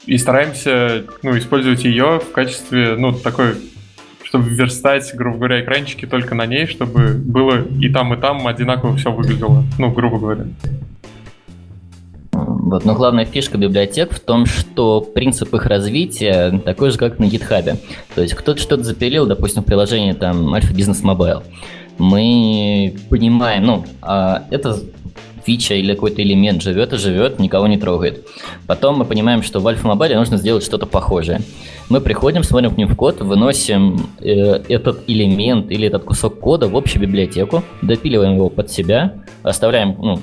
и 0.06 0.18
стараемся, 0.18 1.04
ну, 1.22 1.38
использовать 1.38 1.84
ее 1.84 2.18
в 2.18 2.32
качестве, 2.32 2.96
ну, 2.96 3.12
такой, 3.12 3.54
чтобы 4.24 4.48
верстать, 4.48 5.12
грубо 5.14 5.38
говоря, 5.38 5.62
экранчики 5.62 6.04
только 6.04 6.34
на 6.34 6.46
ней, 6.46 6.66
чтобы 6.66 7.14
было 7.14 7.64
и 7.80 7.88
там, 7.88 8.12
и 8.14 8.20
там 8.20 8.46
одинаково 8.46 8.96
все 8.96 9.12
выглядело, 9.12 9.64
ну, 9.78 9.92
грубо 9.92 10.18
говоря. 10.18 10.46
Вот. 12.62 12.84
Но 12.84 12.94
главная 12.94 13.24
фишка 13.24 13.56
библиотек 13.56 14.12
в 14.12 14.20
том, 14.20 14.44
что 14.44 15.00
принцип 15.00 15.54
их 15.54 15.66
развития 15.66 16.60
такой 16.64 16.90
же, 16.90 16.98
как 16.98 17.18
на 17.18 17.24
GitHub. 17.24 17.76
То 18.14 18.22
есть 18.22 18.34
кто-то 18.34 18.60
что-то 18.60 18.82
запилил, 18.82 19.26
допустим, 19.26 19.62
приложение 19.62 20.14
там 20.14 20.54
Alpha 20.54 20.72
Business 20.72 21.02
Mobile. 21.02 21.42
Мы 21.98 22.94
понимаем, 23.08 23.64
ну, 23.64 23.84
а 24.02 24.44
это 24.50 24.78
фича 25.44 25.74
или 25.74 25.94
какой-то 25.94 26.22
элемент 26.22 26.62
живет 26.62 26.92
и 26.92 26.98
живет, 26.98 27.38
никого 27.38 27.66
не 27.66 27.78
трогает. 27.78 28.26
Потом 28.66 28.98
мы 28.98 29.04
понимаем, 29.06 29.42
что 29.42 29.60
в 29.60 29.66
Alpha 29.66 29.84
Mobile 29.84 30.16
нужно 30.16 30.36
сделать 30.36 30.62
что-то 30.62 30.86
похожее. 30.86 31.40
Мы 31.88 32.00
приходим, 32.00 32.42
смотрим 32.42 32.74
к 32.74 32.76
ним 32.76 32.88
в 32.88 32.94
код, 32.94 33.20
выносим 33.20 34.06
э, 34.20 34.62
этот 34.68 35.04
элемент 35.06 35.70
или 35.70 35.88
этот 35.88 36.04
кусок 36.04 36.38
кода 36.38 36.68
в 36.68 36.76
общую 36.76 37.02
библиотеку, 37.02 37.64
допиливаем 37.82 38.36
его 38.36 38.50
под 38.50 38.70
себя, 38.70 39.14
оставляем 39.42 39.96
ну, 39.98 40.20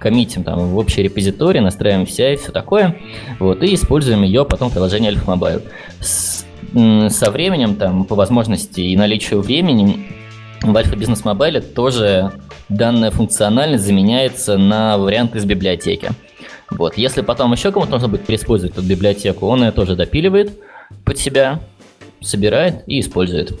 коммитим 0.00 0.42
там 0.42 0.58
в 0.58 0.78
общий 0.78 1.02
репозиторий, 1.02 1.60
настраиваем 1.60 2.06
вся 2.06 2.32
и 2.32 2.36
все 2.36 2.50
такое, 2.50 2.96
вот, 3.38 3.62
и 3.62 3.74
используем 3.74 4.22
ее 4.22 4.44
потом 4.44 4.70
в 4.70 4.72
приложении 4.72 5.12
Alpha 5.12 5.26
Mobile. 5.26 5.62
С, 6.00 6.44
со 7.14 7.30
временем, 7.30 7.76
там, 7.76 8.04
по 8.04 8.14
возможности 8.14 8.80
и 8.80 8.96
наличию 8.96 9.40
времени, 9.40 10.06
в 10.62 10.76
Alpha 10.76 10.96
Business 10.96 11.22
Mobile 11.24 11.60
тоже 11.60 12.32
данная 12.68 13.10
функциональность 13.10 13.84
заменяется 13.84 14.58
на 14.58 14.98
вариант 14.98 15.36
из 15.36 15.44
библиотеки. 15.44 16.10
Вот. 16.70 16.96
Если 16.96 17.22
потом 17.22 17.52
еще 17.52 17.72
кому-то 17.72 17.92
нужно 17.92 18.08
будет 18.08 18.26
переиспользовать 18.26 18.76
эту 18.76 18.86
библиотеку, 18.86 19.46
он 19.46 19.64
ее 19.64 19.72
тоже 19.72 19.96
допиливает 19.96 20.52
под 21.04 21.18
себя, 21.18 21.60
собирает 22.20 22.82
и 22.86 23.00
использует. 23.00 23.60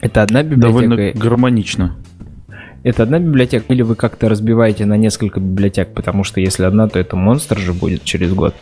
Это 0.00 0.22
одна 0.22 0.42
библиотека? 0.42 0.66
Довольно 0.66 1.12
гармонично. 1.12 1.96
Это 2.84 3.04
одна 3.04 3.18
библиотека 3.18 3.72
или 3.72 3.82
вы 3.82 3.94
как-то 3.94 4.28
разбиваете 4.28 4.86
на 4.86 4.96
несколько 4.96 5.38
библиотек? 5.38 5.94
Потому 5.94 6.24
что 6.24 6.40
если 6.40 6.64
одна, 6.64 6.88
то 6.88 6.98
это 6.98 7.16
монстр 7.16 7.58
же 7.58 7.72
будет 7.72 8.02
через 8.04 8.32
год. 8.32 8.54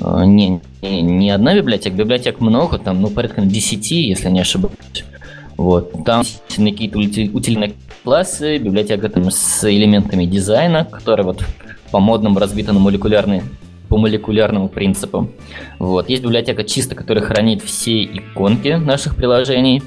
А, 0.00 0.24
не, 0.24 0.60
не, 0.82 1.02
не 1.02 1.30
одна 1.30 1.54
библиотека, 1.54 1.96
библиотек 1.96 2.40
много, 2.40 2.78
там, 2.78 3.00
ну, 3.00 3.10
порядка 3.10 3.42
10, 3.42 3.90
если 3.90 4.30
не 4.30 4.40
ошибаюсь. 4.40 5.04
Вот. 5.56 6.04
Там 6.04 6.22
какие-то 6.56 6.98
утильные 6.98 7.72
классы, 8.04 8.58
библиотека 8.58 9.08
там 9.08 9.30
с 9.30 9.64
элементами 9.64 10.26
дизайна, 10.26 10.84
которые 10.84 11.26
вот 11.26 11.44
по 11.90 11.98
модному 11.98 12.38
разбиты 12.38 12.72
на 12.72 12.78
молекулярные 12.78 13.42
по 13.88 13.96
молекулярному 13.98 14.68
принципу. 14.68 15.30
Вот. 15.78 16.08
Есть 16.08 16.22
библиотека 16.22 16.64
чисто, 16.64 16.94
которая 16.94 17.24
хранит 17.24 17.62
все 17.62 18.02
иконки 18.02 18.68
наших 18.68 19.14
приложений. 19.14 19.82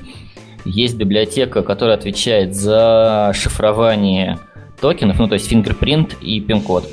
Есть 0.66 0.96
библиотека, 0.96 1.64
которая 1.64 1.98
отвечает 1.98 2.56
за 2.56 3.32
шифрование 3.34 4.40
токенов, 4.80 5.20
ну 5.20 5.28
то 5.28 5.36
есть 5.36 5.52
fingerprint 5.52 6.18
и 6.22 6.40
пин-код. 6.40 6.88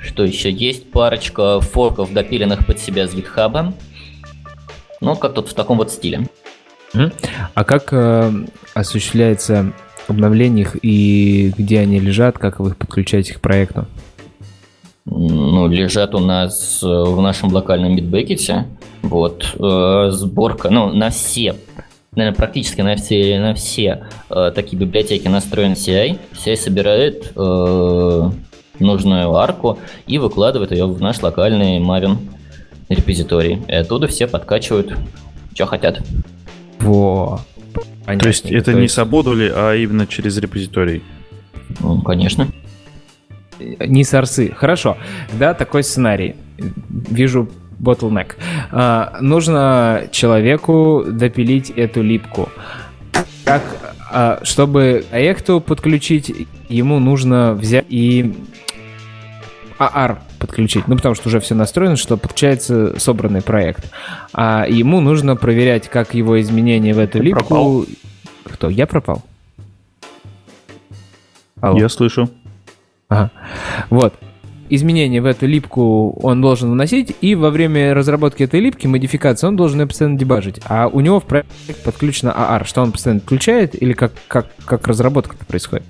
Что 0.00 0.24
еще? 0.24 0.50
Есть 0.50 0.90
парочка 0.90 1.60
форков, 1.60 2.12
допиленных 2.12 2.66
под 2.66 2.78
себя 2.78 3.06
с 3.06 3.14
GitHub. 3.14 3.74
Ну, 5.00 5.16
как 5.16 5.34
тут 5.34 5.48
в 5.48 5.54
таком 5.54 5.78
вот 5.78 5.92
стиле. 5.92 6.28
А 7.54 7.64
как 7.64 7.92
э, 7.92 8.32
осуществляется 8.74 9.72
обновление 10.08 10.64
их 10.64 10.76
и 10.82 11.52
где 11.56 11.80
они 11.80 12.00
лежат, 12.00 12.38
как 12.38 12.60
вы 12.60 12.70
их 12.70 12.76
подключаете 12.76 13.34
к 13.34 13.40
проекту? 13.40 13.86
Ну, 15.04 15.68
лежат 15.68 16.14
у 16.14 16.18
нас 16.18 16.82
э, 16.82 16.86
в 16.86 17.20
нашем 17.20 17.52
локальном 17.52 17.96
битбекете. 17.96 18.66
Вот, 19.02 19.56
э, 19.58 20.10
сборка, 20.10 20.70
ну, 20.70 20.92
на 20.92 21.10
все, 21.10 21.54
наверное, 22.14 22.36
практически 22.36 22.80
на 22.80 22.96
все, 22.96 23.38
на 23.38 23.54
все 23.54 24.06
э, 24.28 24.52
такие 24.54 24.78
библиотеки 24.78 25.28
настроен 25.28 25.72
CI. 25.72 26.18
CI 26.32 26.56
собирает 26.56 27.32
э, 27.36 28.30
нужную 28.80 29.34
арку 29.34 29.78
и 30.06 30.18
выкладывает 30.18 30.72
ее 30.72 30.86
в 30.86 31.00
наш 31.00 31.22
локальный 31.22 31.78
Maven 31.78 32.18
репозиторий. 32.88 33.62
И 33.68 33.72
оттуда 33.72 34.06
все 34.08 34.26
подкачивают, 34.26 34.96
что 35.54 35.66
хотят. 35.66 36.00
Во. 36.80 37.40
Понятно. 38.04 38.20
То 38.20 38.28
есть 38.28 38.46
это 38.46 38.66
То 38.66 38.74
не 38.74 38.82
есть... 38.82 38.94
с 38.94 38.98
ободули, 38.98 39.52
а 39.54 39.74
именно 39.74 40.06
через 40.06 40.38
репозиторий? 40.38 41.02
Ну, 41.80 42.00
конечно. 42.00 42.48
Не 43.60 44.04
сорсы. 44.04 44.50
Хорошо. 44.56 44.96
Да, 45.38 45.52
такой 45.54 45.82
сценарий. 45.82 46.36
Вижу 46.88 47.48
bottleneck. 47.80 48.34
А, 48.70 49.18
нужно 49.20 50.04
человеку 50.10 51.04
допилить 51.06 51.70
эту 51.70 52.02
липку. 52.02 52.48
Как, 53.44 53.62
а, 54.10 54.40
чтобы 54.42 55.04
проекту 55.10 55.60
подключить, 55.60 56.48
ему 56.68 56.98
нужно 56.98 57.54
взять 57.54 57.86
и 57.88 58.34
AR 59.78 60.18
подключить. 60.38 60.88
Ну, 60.88 60.96
потому 60.96 61.14
что 61.14 61.28
уже 61.28 61.40
все 61.40 61.54
настроено, 61.54 61.96
что 61.96 62.16
подключается 62.16 62.98
собранный 62.98 63.42
проект. 63.42 63.90
А 64.32 64.66
ему 64.68 65.00
нужно 65.00 65.36
проверять, 65.36 65.88
как 65.88 66.14
его 66.14 66.40
изменения 66.40 66.94
в 66.94 66.98
эту 66.98 67.18
Ты 67.18 67.24
липку... 67.24 67.40
Пропал. 67.40 67.86
Кто? 68.44 68.70
Я 68.70 68.86
пропал? 68.86 69.22
Алло. 71.60 71.78
Я 71.78 71.88
слышу. 71.88 72.30
Ага. 73.08 73.30
Вот 73.90 74.14
изменения 74.70 75.20
в 75.20 75.26
эту 75.26 75.46
липку 75.46 76.18
он 76.22 76.40
должен 76.40 76.70
вносить, 76.70 77.14
и 77.20 77.34
во 77.34 77.50
время 77.50 77.94
разработки 77.94 78.42
этой 78.42 78.60
липки, 78.60 78.86
модификации, 78.86 79.46
он 79.46 79.56
должен 79.56 79.80
ее 79.80 79.86
постоянно 79.86 80.18
дебажить. 80.18 80.60
А 80.66 80.88
у 80.88 81.00
него 81.00 81.20
в 81.20 81.24
проект 81.24 81.48
подключена 81.84 82.34
AR, 82.36 82.66
что 82.66 82.82
он 82.82 82.92
постоянно 82.92 83.20
включает, 83.20 83.80
или 83.80 83.92
как, 83.92 84.12
как, 84.28 84.48
как 84.64 84.86
разработка 84.86 85.36
это 85.36 85.44
происходит? 85.46 85.86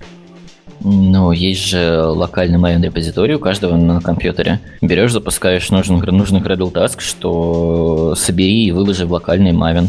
Ну, 0.80 1.32
есть 1.32 1.66
же 1.66 2.02
локальный 2.04 2.58
Maven 2.58 2.84
репозиторий 2.84 3.34
у 3.34 3.40
каждого 3.40 3.76
на 3.76 4.00
компьютере. 4.00 4.60
Берешь, 4.80 5.12
запускаешь 5.12 5.70
нужный, 5.70 5.98
нужный 6.12 6.40
Gradle 6.40 6.72
Task, 6.72 7.00
что 7.00 8.14
собери 8.14 8.66
и 8.66 8.72
выложи 8.72 9.04
в 9.06 9.12
локальный 9.12 9.52
Maven. 9.52 9.88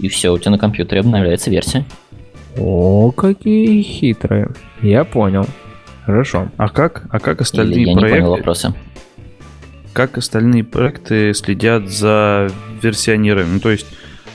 И 0.00 0.08
все, 0.08 0.32
у 0.32 0.38
тебя 0.38 0.52
на 0.52 0.58
компьютере 0.58 1.00
обновляется 1.00 1.50
версия. 1.50 1.84
О, 2.56 3.10
какие 3.10 3.82
хитрые. 3.82 4.48
Я 4.80 5.04
понял. 5.04 5.46
Хорошо. 6.04 6.50
А 6.56 6.68
как, 6.68 7.04
а 7.10 7.18
как 7.18 7.40
остальные 7.40 7.82
Или 7.82 7.88
я 7.90 7.96
проекты? 7.96 8.16
не 8.16 8.20
понял 8.20 8.36
вопроса. 8.36 8.74
Как 9.92 10.18
остальные 10.18 10.64
проекты 10.64 11.34
следят 11.34 11.88
за 11.88 12.50
версионированием? 12.82 13.54
Ну, 13.54 13.60
то 13.60 13.70
есть 13.70 13.86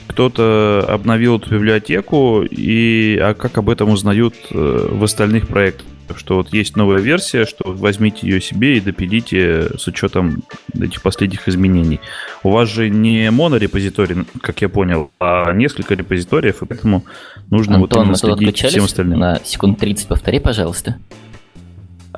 кто-то 0.07 0.85
обновил 0.87 1.37
эту 1.37 1.51
библиотеку, 1.51 2.43
и 2.43 3.17
а 3.21 3.33
как 3.33 3.57
об 3.57 3.69
этом 3.69 3.89
узнают 3.89 4.35
э, 4.51 4.89
в 4.91 5.03
остальных 5.03 5.47
проектах? 5.47 5.85
Что 6.15 6.37
вот 6.37 6.53
есть 6.53 6.77
новая 6.77 6.99
версия, 6.99 7.45
что 7.45 7.73
возьмите 7.73 8.25
ее 8.25 8.39
себе 8.39 8.77
и 8.77 8.79
допилите 8.79 9.77
с 9.77 9.87
учетом 9.87 10.41
этих 10.73 11.01
последних 11.01 11.49
изменений. 11.49 11.99
У 12.43 12.51
вас 12.51 12.69
же 12.69 12.89
не 12.89 13.29
монорепозиторий, 13.29 14.25
как 14.41 14.61
я 14.61 14.69
понял, 14.69 15.11
а 15.19 15.51
несколько 15.51 15.95
репозиториев, 15.95 16.61
и 16.61 16.65
поэтому 16.65 17.03
нужно 17.49 17.77
вот 17.77 17.91
Антон, 17.91 17.99
именно 18.03 18.11
мы 18.13 18.17
тут 18.17 18.37
следить 18.37 18.71
всем 18.71 18.85
остальным. 18.85 19.19
На 19.19 19.41
секунд 19.43 19.79
30 19.79 20.07
повтори, 20.07 20.39
пожалуйста. 20.39 20.95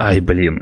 Ай, 0.02 0.22
блин. 0.22 0.62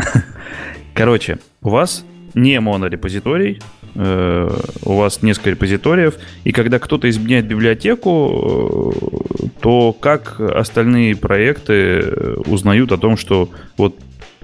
Короче, 0.96 1.38
у 1.62 1.70
вас 1.70 2.04
не 2.34 2.60
монорепозиторий, 2.60 3.62
э, 3.94 4.50
у 4.84 4.96
вас 4.96 5.22
несколько 5.22 5.52
репозиториев, 5.52 6.16
и 6.44 6.52
когда 6.52 6.80
кто-то 6.80 7.08
изменяет 7.08 7.46
библиотеку, 7.46 8.96
э, 8.96 9.48
то 9.62 9.94
как 9.94 10.40
остальные 10.40 11.18
проекты 11.18 11.74
э, 11.74 12.36
узнают 12.48 12.92
о 12.92 12.98
том, 12.98 13.16
что 13.16 13.52
вот 13.78 13.96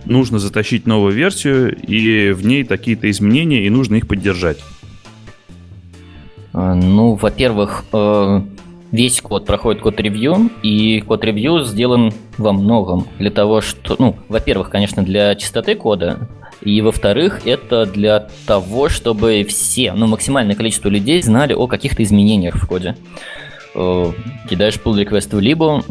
нужно 0.06 0.38
затащить 0.38 0.86
новую 0.86 1.14
версию, 1.14 1.76
и 1.76 2.32
в 2.32 2.46
ней 2.46 2.64
такие-то 2.64 3.10
изменения, 3.10 3.66
и 3.66 3.72
нужно 3.72 3.96
их 3.96 4.08
поддержать? 4.08 4.64
Ну, 6.54 7.16
во-первых, 7.16 7.84
э, 7.94 8.42
весь 8.94 9.22
код 9.22 9.46
проходит 9.46 9.82
код-ревью, 9.82 10.52
и 10.62 11.02
код-ревью 11.02 11.64
сделан 11.64 12.14
во 12.38 12.54
многом 12.54 13.08
для 13.18 13.32
того, 13.32 13.60
что, 13.60 13.96
ну, 13.98 14.16
во-первых, 14.30 14.70
конечно, 14.70 15.04
для 15.04 15.36
чистоты 15.36 15.76
кода, 15.76 16.30
и 16.62 16.80
во-вторых, 16.82 17.42
это 17.46 17.86
для 17.88 18.30
того, 18.46 18.88
чтобы 18.90 19.44
все, 19.50 19.94
ну, 19.94 20.06
максимальное 20.08 20.56
количество 20.56 20.90
людей 20.90 21.22
знали 21.24 21.54
о 21.54 21.68
каких-то 21.68 22.04
изменениях 22.04 22.56
в 22.56 22.68
коде. 22.68 22.96
Э, 23.74 24.12
Кидаешь 24.48 24.76
pull 24.76 25.04
request 25.04 25.36
в 25.36 25.40
либо, 25.40 25.84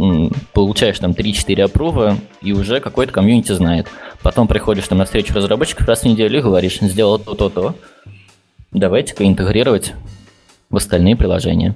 получаешь 0.53 1.01
там 1.01 1.11
3-4 1.11 1.63
апрува, 1.63 2.17
и 2.41 2.53
уже 2.53 2.79
какой-то 2.79 3.13
комьюнити 3.13 3.51
знает. 3.53 3.89
Потом 4.23 4.47
приходишь 4.47 4.87
там 4.87 4.99
на 4.99 5.07
встречу 5.07 5.35
разработчиков 5.35 5.89
раз 5.89 6.03
в 6.03 6.05
неделю 6.05 6.39
и 6.39 6.43
говоришь, 6.43 6.79
сделал 6.81 7.19
то-то-то, 7.19 7.75
давайте-ка 8.71 9.27
интегрировать 9.27 9.93
в 10.71 10.77
остальные 10.77 11.17
приложения. 11.17 11.75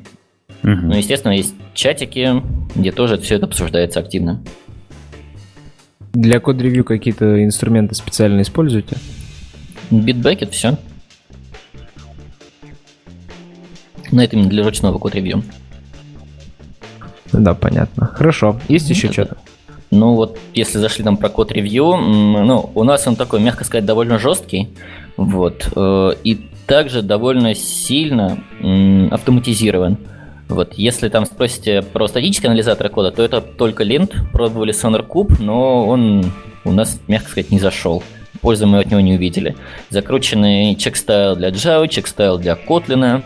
Мгм. 0.67 0.89
Ну, 0.89 0.97
естественно, 0.97 1.31
есть 1.31 1.55
чатики, 1.75 2.43
где 2.75 2.91
тоже 2.91 3.19
все 3.19 3.37
это 3.37 3.47
обсуждается 3.47 4.01
активно. 4.01 4.43
Для 6.13 6.41
код-ревью 6.41 6.83
какие-то 6.85 7.45
инструменты 7.45 7.95
специально 7.95 8.43
используете? 8.43 8.97
Bitbucket, 9.93 10.51
все. 10.51 10.77
Но 14.11 14.25
это 14.25 14.35
именно 14.35 14.49
для 14.49 14.65
ручного 14.65 14.99
код-ревью. 14.99 15.45
Да, 17.33 17.55
понятно. 17.55 18.07
Хорошо. 18.07 18.59
Есть 18.67 18.91
еще 18.91 19.07
это- 19.07 19.13
что-то? 19.13 19.37
Ну 19.93 20.15
вот, 20.15 20.37
если 20.53 20.79
зашли 20.79 21.05
там 21.05 21.17
про 21.17 21.29
код 21.29 21.53
ревью, 21.53 21.97
ну, 21.97 22.73
у 22.75 22.83
нас 22.83 23.07
он 23.07 23.15
такой, 23.15 23.39
мягко 23.41 23.63
сказать, 23.63 23.85
довольно 23.85 24.19
жесткий, 24.19 24.71
вот, 25.17 25.71
э, 25.77 26.11
и 26.25 26.51
также 26.67 27.03
довольно 27.03 27.55
сильно 27.55 28.43
автоматизирован. 29.13 29.99
Вот, 30.49 30.75
если 30.75 31.09
там 31.09 31.27
спросите 31.27 31.83
про 31.83 32.07
статический 32.07 32.49
анализатор 32.49 32.89
кода, 32.89 33.11
то 33.11 33.23
это 33.23 33.41
только 33.41 33.83
лент, 33.83 34.15
пробовали 34.33 34.73
SonarCube, 34.73 35.43
но 35.43 35.87
он 35.87 36.33
у 36.65 36.73
нас, 36.73 37.01
мягко 37.09 37.31
сказать, 37.31 37.51
не 37.51 37.59
зашел. 37.59 38.03
Пользы 38.41 38.67
мы 38.67 38.79
от 38.81 38.91
него 38.91 39.01
не 39.01 39.15
увидели. 39.15 39.57
Закрученный 39.91 40.75
чек-стайл 40.77 41.37
для 41.37 41.49
Java, 41.49 41.89
чек-стайл 41.89 42.39
для 42.39 42.55
Kotlin, 42.55 43.23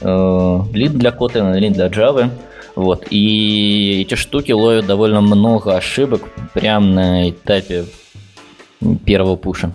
э, 0.00 0.60
лид 0.74 0.92
для 0.92 1.10
Kotlin, 1.10 1.58
лид 1.58 1.72
для 1.72 1.86
Java. 1.86 2.30
Вот. 2.74 3.06
И 3.10 4.02
эти 4.02 4.14
штуки 4.14 4.52
ловят 4.52 4.86
довольно 4.86 5.20
много 5.20 5.76
ошибок 5.76 6.28
прямо 6.54 6.86
на 6.86 7.30
этапе 7.30 7.86
первого 9.04 9.36
пуша. 9.36 9.72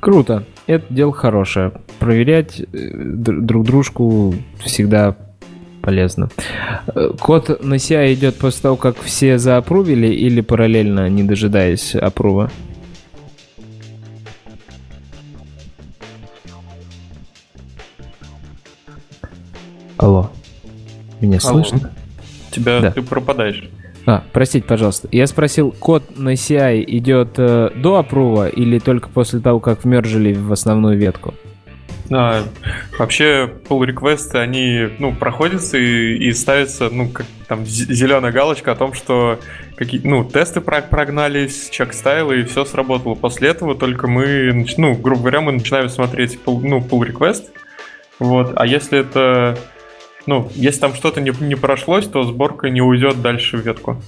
Круто. 0.00 0.44
Это 0.66 0.84
дело 0.90 1.12
хорошее. 1.12 1.72
Проверять 1.98 2.60
э, 2.60 2.64
др- 2.72 3.40
друг 3.40 3.64
дружку 3.64 4.34
всегда 4.64 5.16
полезно. 5.82 6.28
Э, 6.94 7.10
Код 7.18 7.62
на 7.62 7.74
CI 7.74 8.14
идет 8.14 8.36
после 8.36 8.62
того, 8.62 8.76
как 8.76 8.98
все 9.00 9.38
заапрувили 9.38 10.08
или 10.08 10.40
параллельно, 10.40 11.08
не 11.08 11.22
дожидаясь 11.22 11.94
апрува? 11.94 12.50
Алло. 19.96 20.30
Меня 21.20 21.38
Алло. 21.44 21.62
слышно? 21.62 21.90
Тебя 22.50 22.80
Да. 22.80 22.90
ты 22.90 23.02
пропадаешь. 23.02 23.68
А, 24.06 24.22
простите, 24.32 24.66
пожалуйста. 24.66 25.08
Я 25.12 25.26
спросил, 25.26 25.70
код 25.72 26.18
на 26.18 26.34
CI 26.34 26.84
идет 26.86 27.34
э, 27.38 27.70
до 27.74 27.96
апрува 27.96 28.48
или 28.48 28.78
только 28.78 29.08
после 29.08 29.40
того, 29.40 29.60
как 29.60 29.84
вмержили 29.84 30.34
в 30.34 30.52
основную 30.52 30.98
ветку? 30.98 31.32
А, 32.10 32.44
вообще, 32.98 33.50
pull 33.68 33.84
реквесты 33.86 34.38
они, 34.38 34.88
ну, 34.98 35.14
проходятся 35.14 35.78
и, 35.78 36.16
и 36.16 36.32
ставится, 36.32 36.90
ну, 36.90 37.08
как 37.08 37.26
там 37.48 37.64
зеленая 37.64 38.30
галочка 38.30 38.72
о 38.72 38.76
том, 38.76 38.92
что 38.92 39.38
какие, 39.76 40.00
ну, 40.06 40.24
тесты 40.24 40.60
про- 40.60 40.82
прогнались, 40.82 41.70
чек 41.70 41.94
стайлы, 41.94 42.40
и 42.40 42.44
все 42.44 42.64
сработало. 42.64 43.14
После 43.14 43.48
этого 43.48 43.74
только 43.74 44.06
мы, 44.06 44.66
ну, 44.76 44.94
грубо 44.94 45.22
говоря, 45.22 45.40
мы 45.40 45.52
начинаем 45.52 45.88
смотреть, 45.88 46.38
pull, 46.44 46.60
ну, 46.62 46.78
pull 46.78 47.08
request, 47.08 47.44
вот, 48.18 48.52
а 48.54 48.66
если 48.66 49.00
это, 49.00 49.58
ну, 50.26 50.50
если 50.54 50.80
там 50.80 50.94
что-то 50.94 51.20
не, 51.20 51.32
не 51.40 51.54
прошлось, 51.54 52.06
то 52.06 52.22
сборка 52.24 52.68
не 52.68 52.82
уйдет 52.82 53.22
дальше 53.22 53.56
в 53.56 53.66
ветку. 53.66 54.02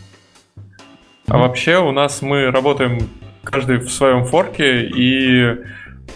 А 1.28 1.39
вообще 1.39 1.78
у 1.78 1.90
нас 1.90 2.23
мы 2.23 2.51
работаем 2.51 3.09
каждый 3.43 3.78
в 3.78 3.90
своем 3.90 4.24
форке 4.24 4.82
и, 4.82 5.56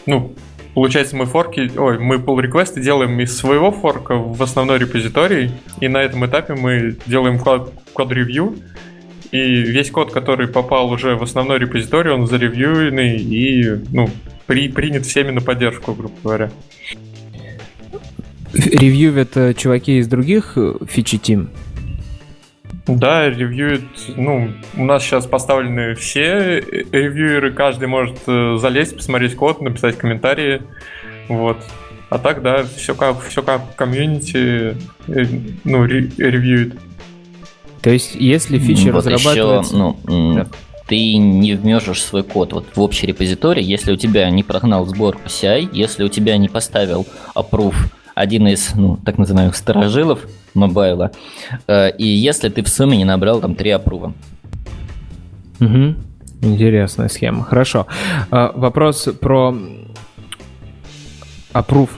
ну, 0.07 0.35
Получается, 0.75 1.17
мы 1.17 1.27
форки, 1.27 1.71
ой, 1.77 1.99
мы 1.99 2.17
pull 2.17 2.41
реквесты 2.41 2.81
делаем 2.81 3.19
из 3.21 3.37
своего 3.37 3.73
форка 3.73 4.15
в 4.15 4.41
основной 4.43 4.79
репозиторий, 4.79 5.51
и 5.81 5.89
на 5.89 5.99
этом 5.99 6.25
этапе 6.27 6.55
мы 6.55 6.97
делаем 7.07 7.39
код, 7.39 7.73
код 7.93 8.13
ревью, 8.13 8.57
и 9.33 9.39
весь 9.39 9.91
код, 9.91 10.13
который 10.13 10.49
попал 10.49 10.91
уже 10.91 11.17
в 11.17 11.23
основной 11.23 11.59
репозиторий, 11.59 12.13
он 12.13 12.27
заревьюенный 12.27 13.19
и, 13.19 13.81
ну, 13.91 14.09
при, 14.47 14.69
принят 14.69 15.07
всеми 15.07 15.31
на 15.31 15.41
поддержку, 15.41 15.93
грубо 15.93 16.15
говоря. 16.23 16.51
Ревью 18.53 19.17
это 19.17 19.55
чуваки 19.55 19.99
из 19.99 20.09
других 20.09 20.55
э, 20.57 20.75
фичи 20.89 21.19
тим? 21.19 21.51
Да, 22.87 23.29
ревьюет, 23.29 23.83
ну, 24.17 24.51
у 24.77 24.85
нас 24.85 25.03
сейчас 25.05 25.27
поставлены 25.27 25.95
все 25.95 26.61
ревьюеры, 26.61 27.53
каждый 27.53 27.89
может 27.89 28.17
э, 28.27 28.57
залезть, 28.59 28.97
посмотреть 28.97 29.37
код, 29.37 29.61
написать 29.61 29.97
комментарии, 29.97 30.63
вот. 31.29 31.59
А 32.09 32.19
так, 32.19 32.43
да, 32.43 32.65
все 32.65 32.95
как, 32.95 33.21
все 33.23 33.43
как 33.43 33.77
комьюнити, 33.77 34.77
э, 35.07 35.25
ну, 35.65 35.85
ре- 35.85 36.11
ревьюет. 36.19 36.75
То 37.83 37.91
есть, 37.91 38.15
если 38.17 38.59
фича 38.59 38.93
вот 38.93 39.05
еще, 39.07 39.15
разрабатывается... 39.15 39.77
ну, 39.77 39.97
м, 40.09 40.35
Да. 40.35 40.47
ты 40.89 41.17
не 41.17 41.55
вмежешь 41.55 42.03
свой 42.03 42.25
код 42.25 42.53
вот 42.53 42.67
в 42.75 42.81
общий 42.81 43.07
репозиторий, 43.07 43.63
если 43.63 43.93
у 43.93 43.97
тебя 43.97 44.29
не 44.31 44.43
прогнал 44.43 44.85
сборку 44.87 45.23
CI, 45.27 45.69
если 45.73 46.03
у 46.03 46.09
тебя 46.09 46.37
не 46.39 46.49
поставил 46.49 47.07
approve 47.37 47.77
один 48.21 48.47
из, 48.49 48.75
ну, 48.75 48.97
так 48.97 49.19
называемых 49.19 49.57
сторожилов 49.57 50.21
мобайла, 50.55 51.11
э, 51.67 51.91
и 51.97 52.07
если 52.07 52.49
ты 52.49 52.63
в 52.63 52.69
сумме 52.69 52.97
не 52.97 53.05
набрал 53.05 53.41
там 53.41 53.55
три 53.55 53.71
апрува. 53.71 54.13
Мгм. 55.59 55.97
Интересная 56.43 57.09
схема. 57.09 57.45
Хорошо. 57.45 57.87
А, 58.31 58.53
вопрос 58.55 59.09
про 59.21 59.55
аппрув. 61.53 61.91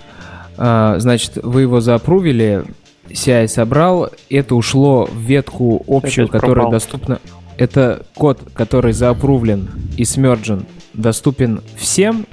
А, 0.59 0.99
значит, 0.99 1.39
вы 1.43 1.63
его 1.63 1.81
заапрувили, 1.81 2.65
CI 3.09 3.47
собрал, 3.47 4.11
это 4.31 4.55
ушло 4.55 5.07
в 5.07 5.17
ветку 5.17 5.85
общую, 5.87 6.27
Опять 6.27 6.33
которая 6.41 6.55
пропал. 6.55 6.73
доступна. 6.73 7.21
Это 7.57 8.05
код, 8.15 8.41
который 8.55 8.93
заапрувлен 8.93 9.69
и 9.97 10.05
смерджен, 10.05 10.67
доступен 10.93 11.61
всем 11.77 12.27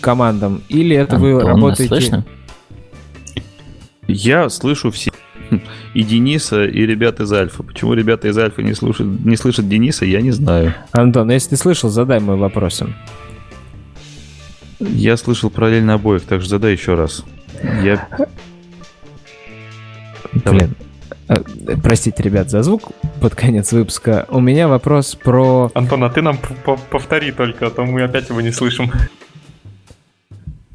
командам, 0.00 0.62
или 0.68 0.96
это 0.96 1.16
вы 1.16 1.32
Антон, 1.32 1.46
нас 1.46 1.56
работаете... 1.56 1.88
слышно? 1.88 2.24
Я 4.08 4.48
слышу 4.48 4.90
все. 4.90 5.10
и 5.94 6.02
Дениса, 6.02 6.64
и 6.64 6.86
ребят 6.86 7.20
из 7.20 7.32
Альфа. 7.32 7.62
Почему 7.62 7.94
ребята 7.94 8.28
из 8.28 8.38
Альфа 8.38 8.62
не, 8.62 8.74
слушают, 8.74 9.24
не 9.24 9.36
слышат 9.36 9.68
Дениса, 9.68 10.04
я 10.04 10.20
не 10.20 10.30
знаю. 10.30 10.74
Антон, 10.92 11.30
если 11.30 11.50
ты 11.50 11.56
слышал, 11.56 11.90
задай 11.90 12.18
мой 12.18 12.36
вопрос. 12.36 12.82
Я 14.80 15.16
слышал 15.16 15.50
параллельно 15.50 15.94
обоих, 15.94 16.22
так 16.22 16.40
же 16.40 16.48
задай 16.48 16.72
еще 16.72 16.94
раз. 16.94 17.24
Я... 17.82 18.08
Блин. 20.44 20.74
Э, 21.28 21.42
простите, 21.82 22.22
ребят, 22.22 22.48
за 22.48 22.62
звук 22.62 22.90
под 23.20 23.34
конец 23.34 23.72
выпуска. 23.72 24.26
У 24.30 24.40
меня 24.40 24.68
вопрос 24.68 25.14
про... 25.14 25.70
Антон, 25.74 26.04
а 26.04 26.10
ты 26.10 26.22
нам 26.22 26.38
повтори 26.90 27.32
только, 27.32 27.66
а 27.66 27.70
то 27.70 27.84
мы 27.84 28.02
опять 28.02 28.30
его 28.30 28.40
не 28.40 28.52
слышим. 28.52 28.90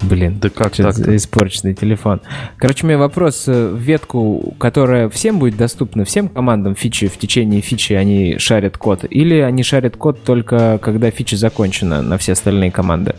Блин, 0.01 0.39
да 0.39 0.49
как 0.49 0.75
так 0.75 0.97
испорченный 0.99 1.73
телефон. 1.73 2.21
Короче, 2.57 2.85
у 2.85 2.87
меня 2.87 2.97
вопрос 2.97 3.47
э, 3.47 3.69
в 3.69 3.77
ветку, 3.77 4.53
которая 4.59 5.07
всем 5.09 5.39
будет 5.39 5.55
доступна, 5.55 6.03
всем 6.03 6.27
командам 6.27 6.75
фичи 6.75 7.07
в 7.07 7.17
течение 7.17 7.61
фичи 7.61 7.93
они 7.93 8.37
шарят 8.37 8.77
код, 8.77 9.05
или 9.09 9.35
они 9.35 9.63
шарят 9.63 9.95
код 9.95 10.23
только 10.23 10.77
когда 10.81 11.09
фича 11.09 11.37
закончена 11.37 12.01
на 12.01 12.17
все 12.17 12.33
остальные 12.33 12.71
команды? 12.71 13.15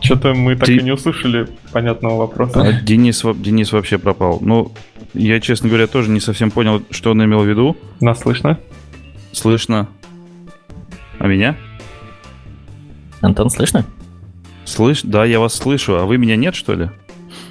Что-то 0.00 0.34
мы 0.34 0.54
так 0.54 0.66
Ты... 0.66 0.76
и 0.76 0.82
не 0.82 0.92
услышали 0.92 1.48
понятного 1.72 2.16
вопроса. 2.18 2.60
А, 2.60 2.72
Денис, 2.80 3.24
Денис 3.38 3.72
вообще 3.72 3.98
пропал. 3.98 4.38
Ну, 4.40 4.70
я, 5.14 5.40
честно 5.40 5.68
говоря, 5.68 5.88
тоже 5.88 6.10
не 6.10 6.20
совсем 6.20 6.52
понял, 6.52 6.80
что 6.90 7.10
он 7.10 7.24
имел 7.24 7.40
в 7.40 7.46
виду. 7.46 7.76
Нас 8.00 8.20
слышно? 8.20 8.60
Слышно. 9.36 9.86
А 11.18 11.26
меня? 11.26 11.58
Антон, 13.20 13.50
слышно? 13.50 13.84
Слышь, 14.64 15.02
да, 15.02 15.26
я 15.26 15.40
вас 15.40 15.54
слышу, 15.54 15.94
а 15.96 16.06
вы 16.06 16.16
меня 16.16 16.36
нет, 16.36 16.54
что 16.54 16.72
ли? 16.72 16.88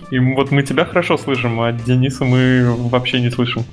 И 0.09 0.17
вот 0.17 0.49
мы 0.49 0.63
тебя 0.63 0.83
хорошо 0.83 1.15
слышим, 1.15 1.61
а 1.61 1.71
Дениса 1.71 2.25
мы 2.25 2.75
вообще 2.89 3.21
не 3.21 3.29
слышим. 3.29 3.65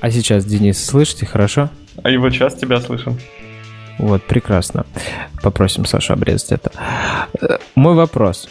А 0.00 0.12
сейчас, 0.12 0.44
Денис, 0.44 0.82
слышите 0.82 1.26
хорошо? 1.26 1.70
А 2.04 2.10
его 2.10 2.30
сейчас 2.30 2.54
тебя 2.54 2.80
слышим. 2.80 3.18
Вот, 3.98 4.22
прекрасно. 4.22 4.86
Попросим 5.42 5.86
Сашу 5.86 6.12
обрезать 6.12 6.52
это. 6.52 6.70
Э, 7.40 7.58
мой 7.74 7.96
вопрос. 7.96 8.48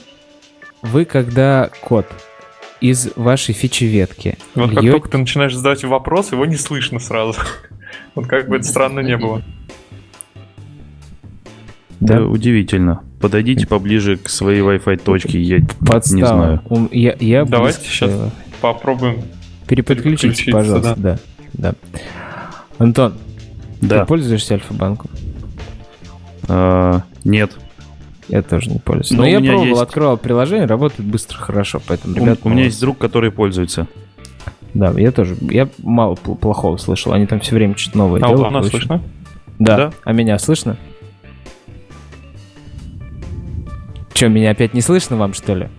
Вы 0.81 1.05
когда 1.05 1.69
код 1.81 2.05
из 2.81 3.11
вашей 3.15 3.55
фичи 3.55 3.85
ветки... 3.85 4.37
Вот 4.55 4.71
льете... 4.71 4.81
как 4.81 4.91
только 4.91 5.09
ты 5.09 5.17
начинаешь 5.19 5.55
задать 5.55 5.85
вопрос, 5.85 6.33
его 6.33 6.45
не 6.45 6.57
слышно 6.57 6.99
сразу. 6.99 7.39
Вот 8.15 8.27
как 8.27 8.47
бы 8.49 8.57
это 8.57 8.65
странно 8.65 8.99
не 8.99 9.17
было. 9.17 9.41
Да, 11.99 12.21
удивительно. 12.23 13.01
Подойдите 13.19 13.67
поближе 13.67 14.17
к 14.17 14.29
своей 14.29 14.61
Wi-Fi 14.61 14.97
точке, 14.97 15.41
я 15.41 15.59
Подстава. 15.85 16.15
не 16.15 16.23
знаю. 16.23 16.89
Я, 16.91 17.15
я 17.19 17.43
Давайте 17.43 17.79
близко... 17.79 17.93
сейчас 17.93 18.31
попробуем 18.61 19.21
переподключить, 19.67 20.49
пожалуйста. 20.51 20.95
Да. 20.97 21.19
да, 21.53 21.73
да. 21.73 21.75
Антон, 22.77 23.15
да. 23.81 23.99
ты 23.99 24.05
пользуешься 24.05 24.53
Альфа-банком? 24.55 25.11
А, 26.47 27.03
нет. 27.25 27.51
Я 28.29 28.41
тоже 28.41 28.69
не 28.69 28.79
пользуюсь. 28.79 29.11
Но, 29.11 29.23
Но 29.23 29.27
я 29.27 29.39
пробовал, 29.39 29.65
есть... 29.65 29.81
открывал 29.81 30.17
приложение, 30.17 30.65
работает 30.65 31.03
быстро, 31.09 31.37
хорошо, 31.37 31.81
поэтому, 31.85 32.15
ребят... 32.15 32.39
У, 32.43 32.47
у 32.47 32.51
меня 32.51 32.65
есть 32.65 32.79
друг, 32.79 32.97
который 32.97 33.31
пользуется. 33.31 33.87
Да, 34.73 34.91
я 34.91 35.11
тоже. 35.11 35.35
Я 35.41 35.67
мало 35.79 36.15
плохого 36.15 36.77
слышал. 36.77 37.13
Они 37.13 37.25
там 37.25 37.39
все 37.39 37.55
время 37.55 37.75
что-то 37.75 37.97
новое 37.97 38.21
а 38.21 38.27
делают. 38.27 38.47
А 38.47 38.51
нас 38.51 38.67
слышно? 38.67 39.01
Да. 39.57 39.77
да. 39.77 39.93
А 40.03 40.13
меня 40.13 40.37
слышно? 40.37 40.77
Че, 44.13 44.27
меня 44.27 44.51
опять 44.51 44.73
не 44.73 44.81
слышно 44.81 45.15
вам, 45.15 45.33
что 45.33 45.55
ли? 45.55 45.69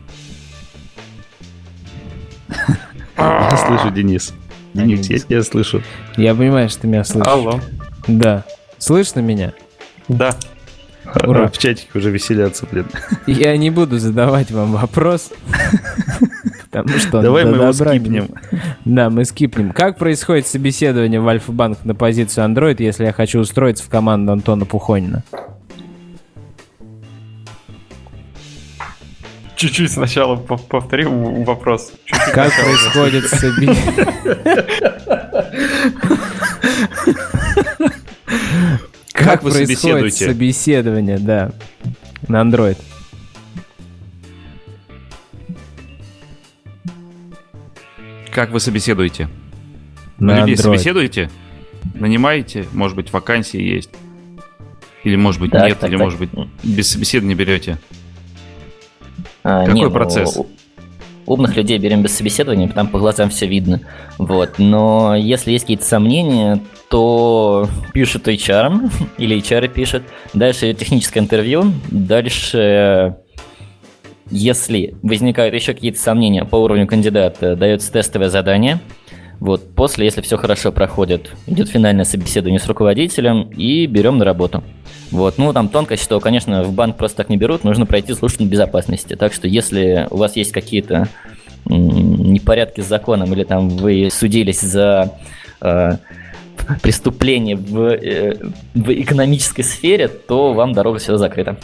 Я 3.16 3.56
слышу, 3.56 3.90
Денис. 3.90 4.34
Денис, 4.74 5.10
я 5.10 5.18
тебя 5.18 5.42
слышу. 5.42 5.82
Я 6.16 6.34
понимаю, 6.34 6.68
что 6.68 6.82
ты 6.82 6.86
меня 6.86 7.04
слышишь. 7.04 7.30
Алло. 7.30 7.60
Да. 8.06 8.44
Слышно 8.78 9.20
меня? 9.20 9.52
Да. 10.08 10.34
Ура. 11.26 11.48
В 11.48 11.58
чатике 11.58 11.88
уже 11.94 12.10
веселятся, 12.10 12.66
блин. 12.70 12.86
Я 13.26 13.56
не 13.56 13.70
буду 13.70 13.98
задавать 13.98 14.50
вам 14.50 14.72
вопрос, 14.72 15.30
потому 16.70 16.98
что 16.98 17.20
Давай 17.20 17.44
мы 17.44 17.56
его 17.56 17.72
скипнем. 17.72 18.28
Да, 18.90 19.08
мы 19.08 19.24
скипнем. 19.24 19.70
Как 19.70 19.98
происходит 19.98 20.48
собеседование 20.48 21.20
в 21.20 21.28
Альфа-банк 21.28 21.84
на 21.84 21.94
позицию 21.94 22.46
Android, 22.46 22.74
если 22.80 23.04
я 23.04 23.12
хочу 23.12 23.38
устроиться 23.38 23.84
в 23.84 23.88
команду 23.88 24.32
Антона 24.32 24.64
Пухонина? 24.64 25.22
Чуть-чуть 29.54 29.92
сначала 29.92 30.34
повтори 30.34 31.04
вопрос. 31.04 31.92
Как 32.34 32.52
происходит 32.52 33.28
собеседование? 33.28 34.66
Как, 39.12 39.44
вы 39.44 39.52
происходит 39.52 40.14
собеседование, 40.14 41.18
да, 41.18 41.52
на 42.26 42.40
Android? 42.40 42.78
Как 48.32 48.50
вы 48.50 48.60
собеседуете? 48.60 49.28
На, 50.18 50.40
людей 50.40 50.54
Android. 50.54 50.62
собеседуете? 50.62 51.30
Нанимаете? 51.94 52.66
Может 52.72 52.96
быть, 52.96 53.12
вакансии 53.12 53.60
есть? 53.60 53.90
Или, 55.02 55.16
может 55.16 55.40
быть, 55.40 55.50
так, 55.50 55.66
нет? 55.66 55.78
Так, 55.78 55.90
или, 55.90 55.96
так. 55.96 56.04
может 56.04 56.18
быть, 56.18 56.30
без 56.62 56.90
собеседования 56.90 57.34
берете? 57.34 57.78
А, 59.42 59.60
Какой 59.60 59.74
не, 59.74 59.84
ну, 59.84 59.90
процесс? 59.90 60.36
Ну, 60.36 60.46
умных 61.26 61.56
людей 61.56 61.78
берем 61.78 62.02
без 62.02 62.16
собеседования, 62.16 62.68
там 62.68 62.88
по 62.88 62.98
глазам 62.98 63.30
все 63.30 63.46
видно. 63.46 63.80
Вот. 64.18 64.58
Но 64.58 65.14
если 65.16 65.52
есть 65.52 65.64
какие-то 65.64 65.84
сомнения, 65.84 66.60
то 66.88 67.68
пишет 67.92 68.28
HR, 68.28 68.90
или 69.18 69.38
HR 69.38 69.68
пишет, 69.68 70.02
дальше 70.34 70.74
техническое 70.74 71.20
интервью, 71.20 71.72
дальше 71.90 73.16
если 74.30 74.94
возникают 75.02 75.54
еще 75.54 75.74
какие-то 75.74 75.98
сомнения 75.98 76.44
по 76.44 76.56
уровню 76.56 76.86
кандидата, 76.86 77.56
дается 77.56 77.92
тестовое 77.92 78.28
задание. 78.28 78.80
Вот, 79.40 79.74
после, 79.74 80.04
если 80.04 80.20
все 80.20 80.36
хорошо 80.36 80.70
проходит, 80.70 81.30
идет 81.46 81.70
финальное 81.70 82.04
собеседование 82.04 82.60
с 82.60 82.66
руководителем 82.66 83.50
и 83.56 83.86
берем 83.86 84.18
на 84.18 84.24
работу. 84.26 84.62
Вот, 85.10 85.38
ну 85.38 85.52
там 85.54 85.68
тонкость, 85.68 86.02
что, 86.02 86.20
конечно, 86.20 86.62
в 86.62 86.74
банк 86.74 86.96
просто 86.98 87.18
так 87.18 87.30
не 87.30 87.38
берут, 87.38 87.64
нужно 87.64 87.86
пройти 87.86 88.12
службу 88.12 88.44
безопасности. 88.44 89.16
Так 89.16 89.32
что, 89.32 89.48
если 89.48 90.06
у 90.10 90.18
вас 90.18 90.36
есть 90.36 90.52
какие-то 90.52 91.08
непорядки 91.64 92.80
с 92.82 92.86
законом 92.86 93.32
или 93.32 93.44
там 93.44 93.68
вы 93.70 94.08
судились 94.10 94.60
за 94.60 95.18
э, 95.60 95.92
преступление 96.82 97.56
в, 97.56 97.78
э, 97.94 98.36
в 98.74 98.92
экономической 98.92 99.62
сфере, 99.62 100.08
то 100.08 100.52
вам 100.52 100.72
дорога 100.72 100.98
сюда 100.98 101.18
закрыта. 101.18 101.56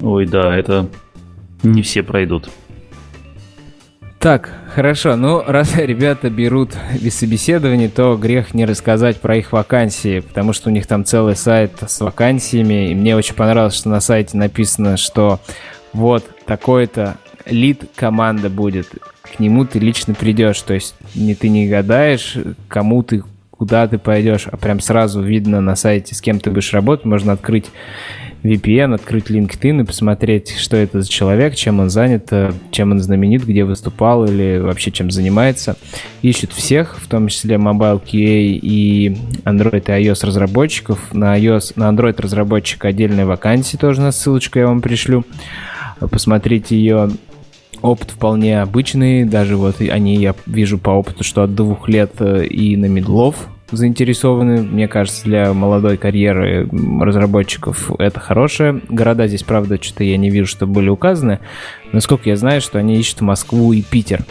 Ой, 0.00 0.26
да, 0.26 0.56
это 0.56 0.88
не 1.62 1.82
все 1.82 2.02
пройдут. 2.02 2.50
Так, 4.20 4.50
хорошо. 4.74 5.16
Ну, 5.16 5.42
раз 5.46 5.76
ребята 5.76 6.28
берут 6.28 6.72
без 7.00 7.16
собеседований, 7.16 7.88
то 7.88 8.16
грех 8.16 8.52
не 8.52 8.66
рассказать 8.66 9.18
про 9.18 9.36
их 9.36 9.52
вакансии, 9.52 10.20
потому 10.20 10.52
что 10.52 10.68
у 10.68 10.72
них 10.72 10.86
там 10.86 11.06
целый 11.06 11.36
сайт 11.36 11.72
с 11.86 12.00
вакансиями. 12.00 12.90
И 12.90 12.94
мне 12.94 13.16
очень 13.16 13.34
понравилось, 13.34 13.74
что 13.74 13.88
на 13.88 14.00
сайте 14.00 14.36
написано, 14.36 14.98
что 14.98 15.40
вот 15.94 16.24
такой-то 16.44 17.16
лид 17.46 17.84
команда 17.94 18.50
будет. 18.50 18.88
К 19.22 19.38
нему 19.38 19.64
ты 19.64 19.78
лично 19.78 20.12
придешь. 20.12 20.60
То 20.60 20.74
есть 20.74 20.94
не 21.14 21.34
ты 21.34 21.48
не 21.48 21.66
гадаешь, 21.66 22.36
кому 22.68 23.02
ты, 23.02 23.22
куда 23.50 23.88
ты 23.88 23.96
пойдешь, 23.96 24.46
а 24.50 24.58
прям 24.58 24.80
сразу 24.80 25.22
видно 25.22 25.62
на 25.62 25.76
сайте, 25.76 26.14
с 26.14 26.20
кем 26.20 26.40
ты 26.40 26.50
будешь 26.50 26.74
работать. 26.74 27.06
Можно 27.06 27.32
открыть 27.32 27.66
VPN, 28.42 28.94
открыть 28.94 29.30
LinkedIn 29.30 29.82
и 29.82 29.84
посмотреть, 29.84 30.56
что 30.56 30.76
это 30.76 31.02
за 31.02 31.08
человек, 31.08 31.54
чем 31.54 31.80
он 31.80 31.90
занят, 31.90 32.28
э, 32.30 32.52
чем 32.70 32.92
он 32.92 33.00
знаменит, 33.00 33.44
где 33.44 33.64
выступал 33.64 34.24
или 34.24 34.58
вообще 34.58 34.90
чем 34.90 35.10
занимается. 35.10 35.76
Ищут 36.22 36.52
всех, 36.52 36.98
в 36.98 37.08
том 37.08 37.28
числе 37.28 37.56
Mobile 37.56 38.02
QA 38.02 38.58
и 38.62 39.16
Android 39.44 39.84
и 39.86 40.04
iOS 40.04 40.26
разработчиков. 40.26 41.12
На 41.12 41.38
iOS, 41.38 41.72
на 41.76 41.90
Android 41.90 42.20
разработчика 42.20 42.88
отдельная 42.88 43.26
вакансия, 43.26 43.76
тоже 43.76 44.00
на 44.00 44.12
ссылочку 44.12 44.58
я 44.58 44.66
вам 44.66 44.80
пришлю. 44.80 45.24
Посмотрите 46.10 46.76
ее 46.76 47.10
опыт 47.82 48.10
вполне 48.10 48.60
обычный, 48.60 49.24
даже 49.24 49.56
вот 49.56 49.80
они, 49.80 50.16
я 50.16 50.34
вижу 50.46 50.78
по 50.78 50.90
опыту, 50.90 51.24
что 51.24 51.42
от 51.42 51.54
двух 51.54 51.88
лет 51.88 52.12
э, 52.18 52.44
и 52.44 52.76
на 52.76 52.86
медлов 52.86 53.48
заинтересованы. 53.70 54.62
Мне 54.62 54.88
кажется, 54.88 55.24
для 55.24 55.52
молодой 55.52 55.96
карьеры 55.96 56.68
разработчиков 57.00 57.90
это 57.98 58.20
хорошее. 58.20 58.80
Города 58.88 59.26
здесь, 59.26 59.42
правда, 59.42 59.78
что-то 59.80 60.04
я 60.04 60.16
не 60.16 60.30
вижу, 60.30 60.46
что 60.46 60.66
были 60.66 60.88
указаны. 60.88 61.40
Насколько 61.92 62.28
я 62.28 62.36
знаю, 62.36 62.60
что 62.60 62.78
они 62.78 62.96
ищут 62.96 63.20
Москву 63.20 63.72
и 63.72 63.82
Питер. 63.82 64.24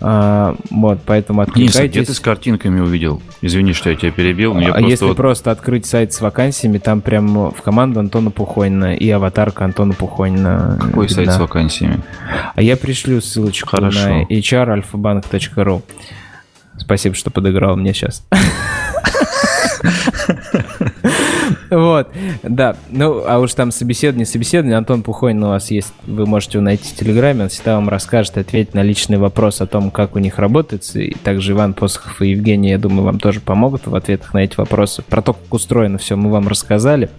А, 0.00 0.54
вот, 0.70 1.00
поэтому 1.04 1.40
откликайтесь. 1.40 1.80
А 1.80 1.88
где 1.88 2.04
ты 2.04 2.14
с 2.14 2.20
картинками 2.20 2.80
увидел? 2.80 3.20
Извини, 3.42 3.72
что 3.72 3.90
я 3.90 3.96
тебя 3.96 4.12
перебил. 4.12 4.54
Но 4.54 4.60
я 4.60 4.68
а 4.68 4.72
просто 4.72 4.90
если 4.90 5.04
вот... 5.06 5.16
просто 5.16 5.50
открыть 5.50 5.86
сайт 5.86 6.12
с 6.12 6.20
вакансиями, 6.20 6.78
там 6.78 7.00
прям 7.00 7.50
в 7.50 7.62
команду 7.62 8.00
Антона 8.00 8.30
Пухонина 8.30 8.94
и 8.94 9.10
аватарка 9.10 9.64
Антона 9.64 9.92
Пухонина. 9.92 10.78
Какой 10.80 11.08
видна. 11.08 11.24
сайт 11.24 11.32
с 11.32 11.38
вакансиями? 11.38 12.00
А 12.54 12.62
я 12.62 12.76
пришлю 12.76 13.20
ссылочку 13.20 13.70
Хорошо. 13.70 14.08
на 14.08 14.22
hralfabank.ru. 14.24 15.82
Спасибо, 16.84 17.14
что 17.14 17.30
подыграл 17.30 17.76
мне 17.76 17.94
сейчас. 17.94 18.26
Вот, 21.74 22.08
да. 22.42 22.76
Ну, 22.90 23.24
а 23.26 23.38
уж 23.38 23.52
там 23.54 23.72
собеседование, 23.72 24.26
собеседование. 24.26 24.78
Антон 24.78 25.02
Пухонин 25.02 25.42
у 25.42 25.48
вас 25.48 25.70
есть, 25.70 25.92
вы 26.06 26.24
можете 26.24 26.58
его 26.58 26.64
найти 26.64 26.94
в 26.94 26.96
Телеграме, 26.96 27.44
он 27.44 27.48
всегда 27.48 27.74
вам 27.74 27.88
расскажет, 27.88 28.38
ответит 28.38 28.74
на 28.74 28.82
личный 28.82 29.18
вопрос 29.18 29.60
о 29.60 29.66
том, 29.66 29.90
как 29.90 30.14
у 30.14 30.20
них 30.20 30.38
работает. 30.38 30.84
И 30.94 31.16
также 31.24 31.52
Иван 31.52 31.74
Посохов 31.74 32.22
и 32.22 32.30
Евгений, 32.30 32.70
я 32.70 32.78
думаю, 32.78 33.02
вам 33.02 33.18
тоже 33.18 33.40
помогут 33.40 33.86
в 33.86 33.94
ответах 33.94 34.34
на 34.34 34.38
эти 34.38 34.56
вопросы. 34.56 35.02
Про 35.02 35.22
то, 35.22 35.32
как 35.32 35.52
устроено 35.52 35.98
все, 35.98 36.16
мы 36.16 36.30
вам 36.30 36.46
рассказали. 36.48 37.10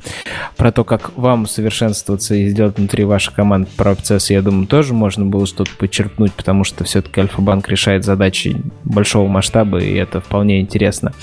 Про 0.55 0.71
то, 0.71 0.83
как 0.83 1.17
вам 1.17 1.43
усовершенствоваться 1.43 2.35
и 2.35 2.49
сделать 2.49 2.77
внутри 2.77 3.03
вашей 3.03 3.33
команды 3.33 3.69
процесс, 3.75 4.29
я 4.29 4.41
думаю, 4.41 4.67
тоже 4.67 4.93
можно 4.93 5.25
было 5.25 5.45
что-то 5.45 5.71
почерпнуть, 5.77 6.33
потому 6.33 6.63
что 6.63 6.83
все-таки 6.83 7.21
Альфа-банк 7.21 7.67
решает 7.67 8.05
задачи 8.05 8.61
большого 8.83 9.27
масштаба, 9.27 9.79
и 9.79 9.93
это 9.93 10.21
вполне 10.21 10.61
интересно. 10.61 11.13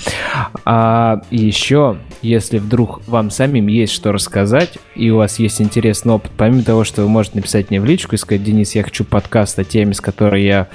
А 0.65 1.21
еще, 1.31 1.97
если 2.21 2.59
вдруг 2.59 3.01
вам 3.07 3.22
самим 3.29 3.67
есть 3.67 3.93
что 3.93 4.11
рассказать, 4.11 4.77
и 4.95 5.09
у 5.09 5.17
вас 5.17 5.39
есть 5.39 5.61
интересный 5.61 6.13
опыт, 6.13 6.31
помимо 6.37 6.63
того, 6.63 6.83
что 6.83 7.01
вы 7.01 7.09
можете 7.09 7.37
написать 7.37 7.69
мне 7.69 7.79
в 7.79 7.85
личку 7.85 8.15
и 8.15 8.17
сказать, 8.17 8.43
Денис, 8.43 8.75
я 8.75 8.83
хочу 8.83 9.03
подкаст 9.03 9.57
о 9.59 9.63
теме, 9.63 9.93
с 9.93 10.01
которой 10.01 10.43
я, 10.43 10.67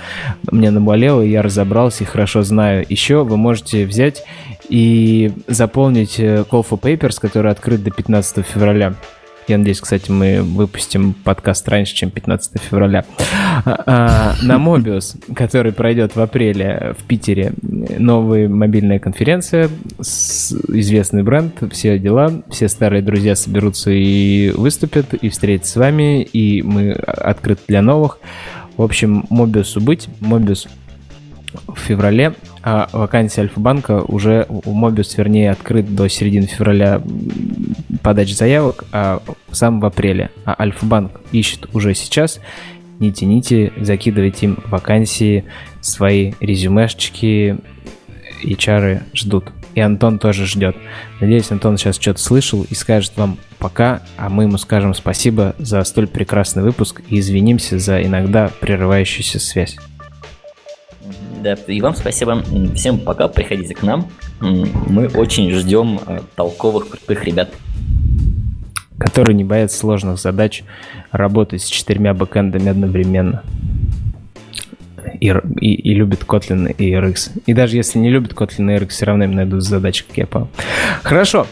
мне 0.51 0.71
наболело, 0.71 1.23
и 1.23 1.31
я 1.31 1.43
разобрался 1.43 2.05
и 2.05 2.07
хорошо 2.07 2.43
знаю. 2.43 2.85
Еще 2.89 3.25
вы 3.25 3.37
можете 3.37 3.87
взять 3.87 4.25
и 4.69 5.33
заполнить 5.47 6.19
э, 6.19 6.45
Call 6.49 6.67
for 6.69 6.81
Papers, 6.81 7.21
который 7.21 7.51
открыт 7.51 7.83
до 7.83 7.91
15 7.91 8.45
февраля. 8.47 8.95
Я 9.49 9.57
надеюсь, 9.57 9.81
кстати, 9.81 10.11
мы 10.11 10.43
выпустим 10.43 11.15
подкаст 11.15 11.67
раньше, 11.71 11.95
чем 11.95 12.11
15 12.11 12.61
февраля. 12.61 13.07
А, 13.65 14.35
на 14.43 14.57
Mobius, 14.57 15.17
который 15.35 15.73
пройдет 15.73 16.15
в 16.15 16.21
апреле 16.21 16.95
в 16.99 17.05
Питере, 17.05 17.55
новая 17.63 18.47
мобильная 18.47 18.99
конференция, 18.99 19.71
известный 19.99 21.23
бренд, 21.23 21.55
все 21.73 21.99
дела, 21.99 22.43
все 22.51 22.69
старые 22.69 23.03
друзья 23.03 23.35
соберутся 23.35 23.91
и 23.91 24.51
выступят, 24.51 25.15
и 25.15 25.31
встретятся 25.31 25.73
с 25.73 25.77
вами, 25.77 26.23
и 26.23 26.61
мы 26.63 26.93
открыты 26.93 27.63
для 27.69 27.81
новых. 27.81 28.19
В 28.77 28.83
общем, 28.83 29.25
Mobius 29.31 29.81
быть, 29.81 30.09
Mobius 30.21 30.69
в 31.67 31.79
феврале, 31.79 32.35
а 32.71 32.87
вакансия 32.93 33.41
Альфа-банка 33.41 34.03
уже 34.03 34.45
у 34.51 34.73
Мобиус, 34.75 35.17
вернее, 35.17 35.53
открыт 35.53 35.95
до 35.95 36.07
середины 36.07 36.45
февраля 36.45 37.01
подачи 38.03 38.35
заявок, 38.35 38.85
а 38.93 39.23
сам 39.53 39.81
в 39.81 39.87
апреле. 39.87 40.29
А 40.45 40.55
Альфа-банк 40.59 41.13
ищет 41.33 41.75
уже 41.75 41.95
сейчас. 41.95 42.41
Не 42.99 43.11
тяните, 43.11 43.73
закидывайте 43.79 44.45
им 44.45 44.59
вакансии, 44.67 45.47
свои 45.81 46.35
резюмешечки, 46.41 47.57
HR 48.45 49.01
ждут. 49.15 49.51
И 49.75 49.81
Антон 49.81 50.19
тоже 50.19 50.45
ждет. 50.45 50.77
Надеюсь, 51.21 51.51
Антон 51.51 51.79
сейчас 51.79 51.99
что-то 51.99 52.21
слышал 52.21 52.67
и 52.69 52.75
скажет 52.75 53.13
вам 53.17 53.39
пока, 53.59 54.03
а 54.19 54.29
мы 54.29 54.43
ему 54.43 54.59
скажем 54.59 54.93
спасибо 54.93 55.55
за 55.59 55.83
столь 55.85 56.07
прекрасный 56.07 56.63
выпуск 56.63 57.01
и 57.09 57.19
извинимся 57.19 57.79
за 57.79 58.03
иногда 58.03 58.51
прерывающуюся 58.61 59.41
связь. 59.41 59.79
Да, 61.43 61.55
и 61.55 61.81
вам 61.81 61.95
спасибо. 61.95 62.43
Всем 62.75 62.99
пока, 62.99 63.29
приходите 63.29 63.75
к 63.75 63.83
нам. 63.83 64.09
Мы 64.41 65.09
очень 65.09 65.51
ждем 65.53 66.01
э, 66.07 66.21
толковых, 66.37 66.89
крутых 66.89 67.25
ребят. 67.25 67.51
Которые 68.99 69.37
не 69.37 69.45
боятся 69.45 69.79
сложных 69.79 70.19
задач, 70.19 70.65
работать 71.13 71.63
с 71.63 71.67
четырьмя 71.67 72.15
бэкэндами 72.15 72.69
одновременно. 72.69 73.43
И, 75.21 75.29
и, 75.61 75.75
и 75.75 75.95
любят 75.95 76.21
Kotlin 76.27 76.73
и 76.77 76.93
RX. 76.93 77.43
И 77.47 77.55
даже 77.55 77.77
если 77.77 77.99
не 77.99 78.11
любят 78.11 78.33
Kotlin 78.33 78.75
и 78.75 78.79
RX, 78.79 78.89
все 78.89 79.07
равно 79.07 79.25
им 79.25 79.33
найдут 79.33 79.63
задачи, 79.63 80.05
как 80.07 80.17
я 80.17 80.27
понял. 80.27 80.49
Хорошо. 81.03 81.47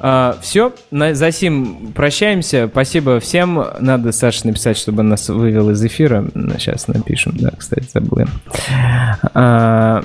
А, 0.00 0.36
все, 0.40 0.72
за 0.90 1.32
сим 1.32 1.92
прощаемся. 1.94 2.68
Спасибо 2.70 3.20
всем. 3.20 3.64
Надо 3.80 4.12
Саше 4.12 4.46
написать, 4.46 4.76
чтобы 4.76 5.00
он 5.00 5.08
нас 5.08 5.28
вывел 5.28 5.70
из 5.70 5.84
эфира. 5.84 6.24
Сейчас 6.58 6.88
напишем, 6.88 7.36
да, 7.36 7.50
кстати, 7.56 7.86
забыл. 7.92 8.26
А, 9.34 10.02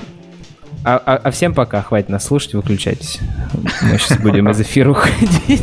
а, 0.84 1.02
а, 1.06 1.20
а 1.22 1.30
всем 1.30 1.54
пока. 1.54 1.82
Хватит 1.82 2.08
нас 2.08 2.24
слушать, 2.24 2.54
выключайтесь. 2.54 3.20
Мы 3.82 3.98
сейчас 3.98 4.18
будем 4.18 4.48
из 4.50 4.60
эфира 4.60 4.90
уходить. 4.90 5.62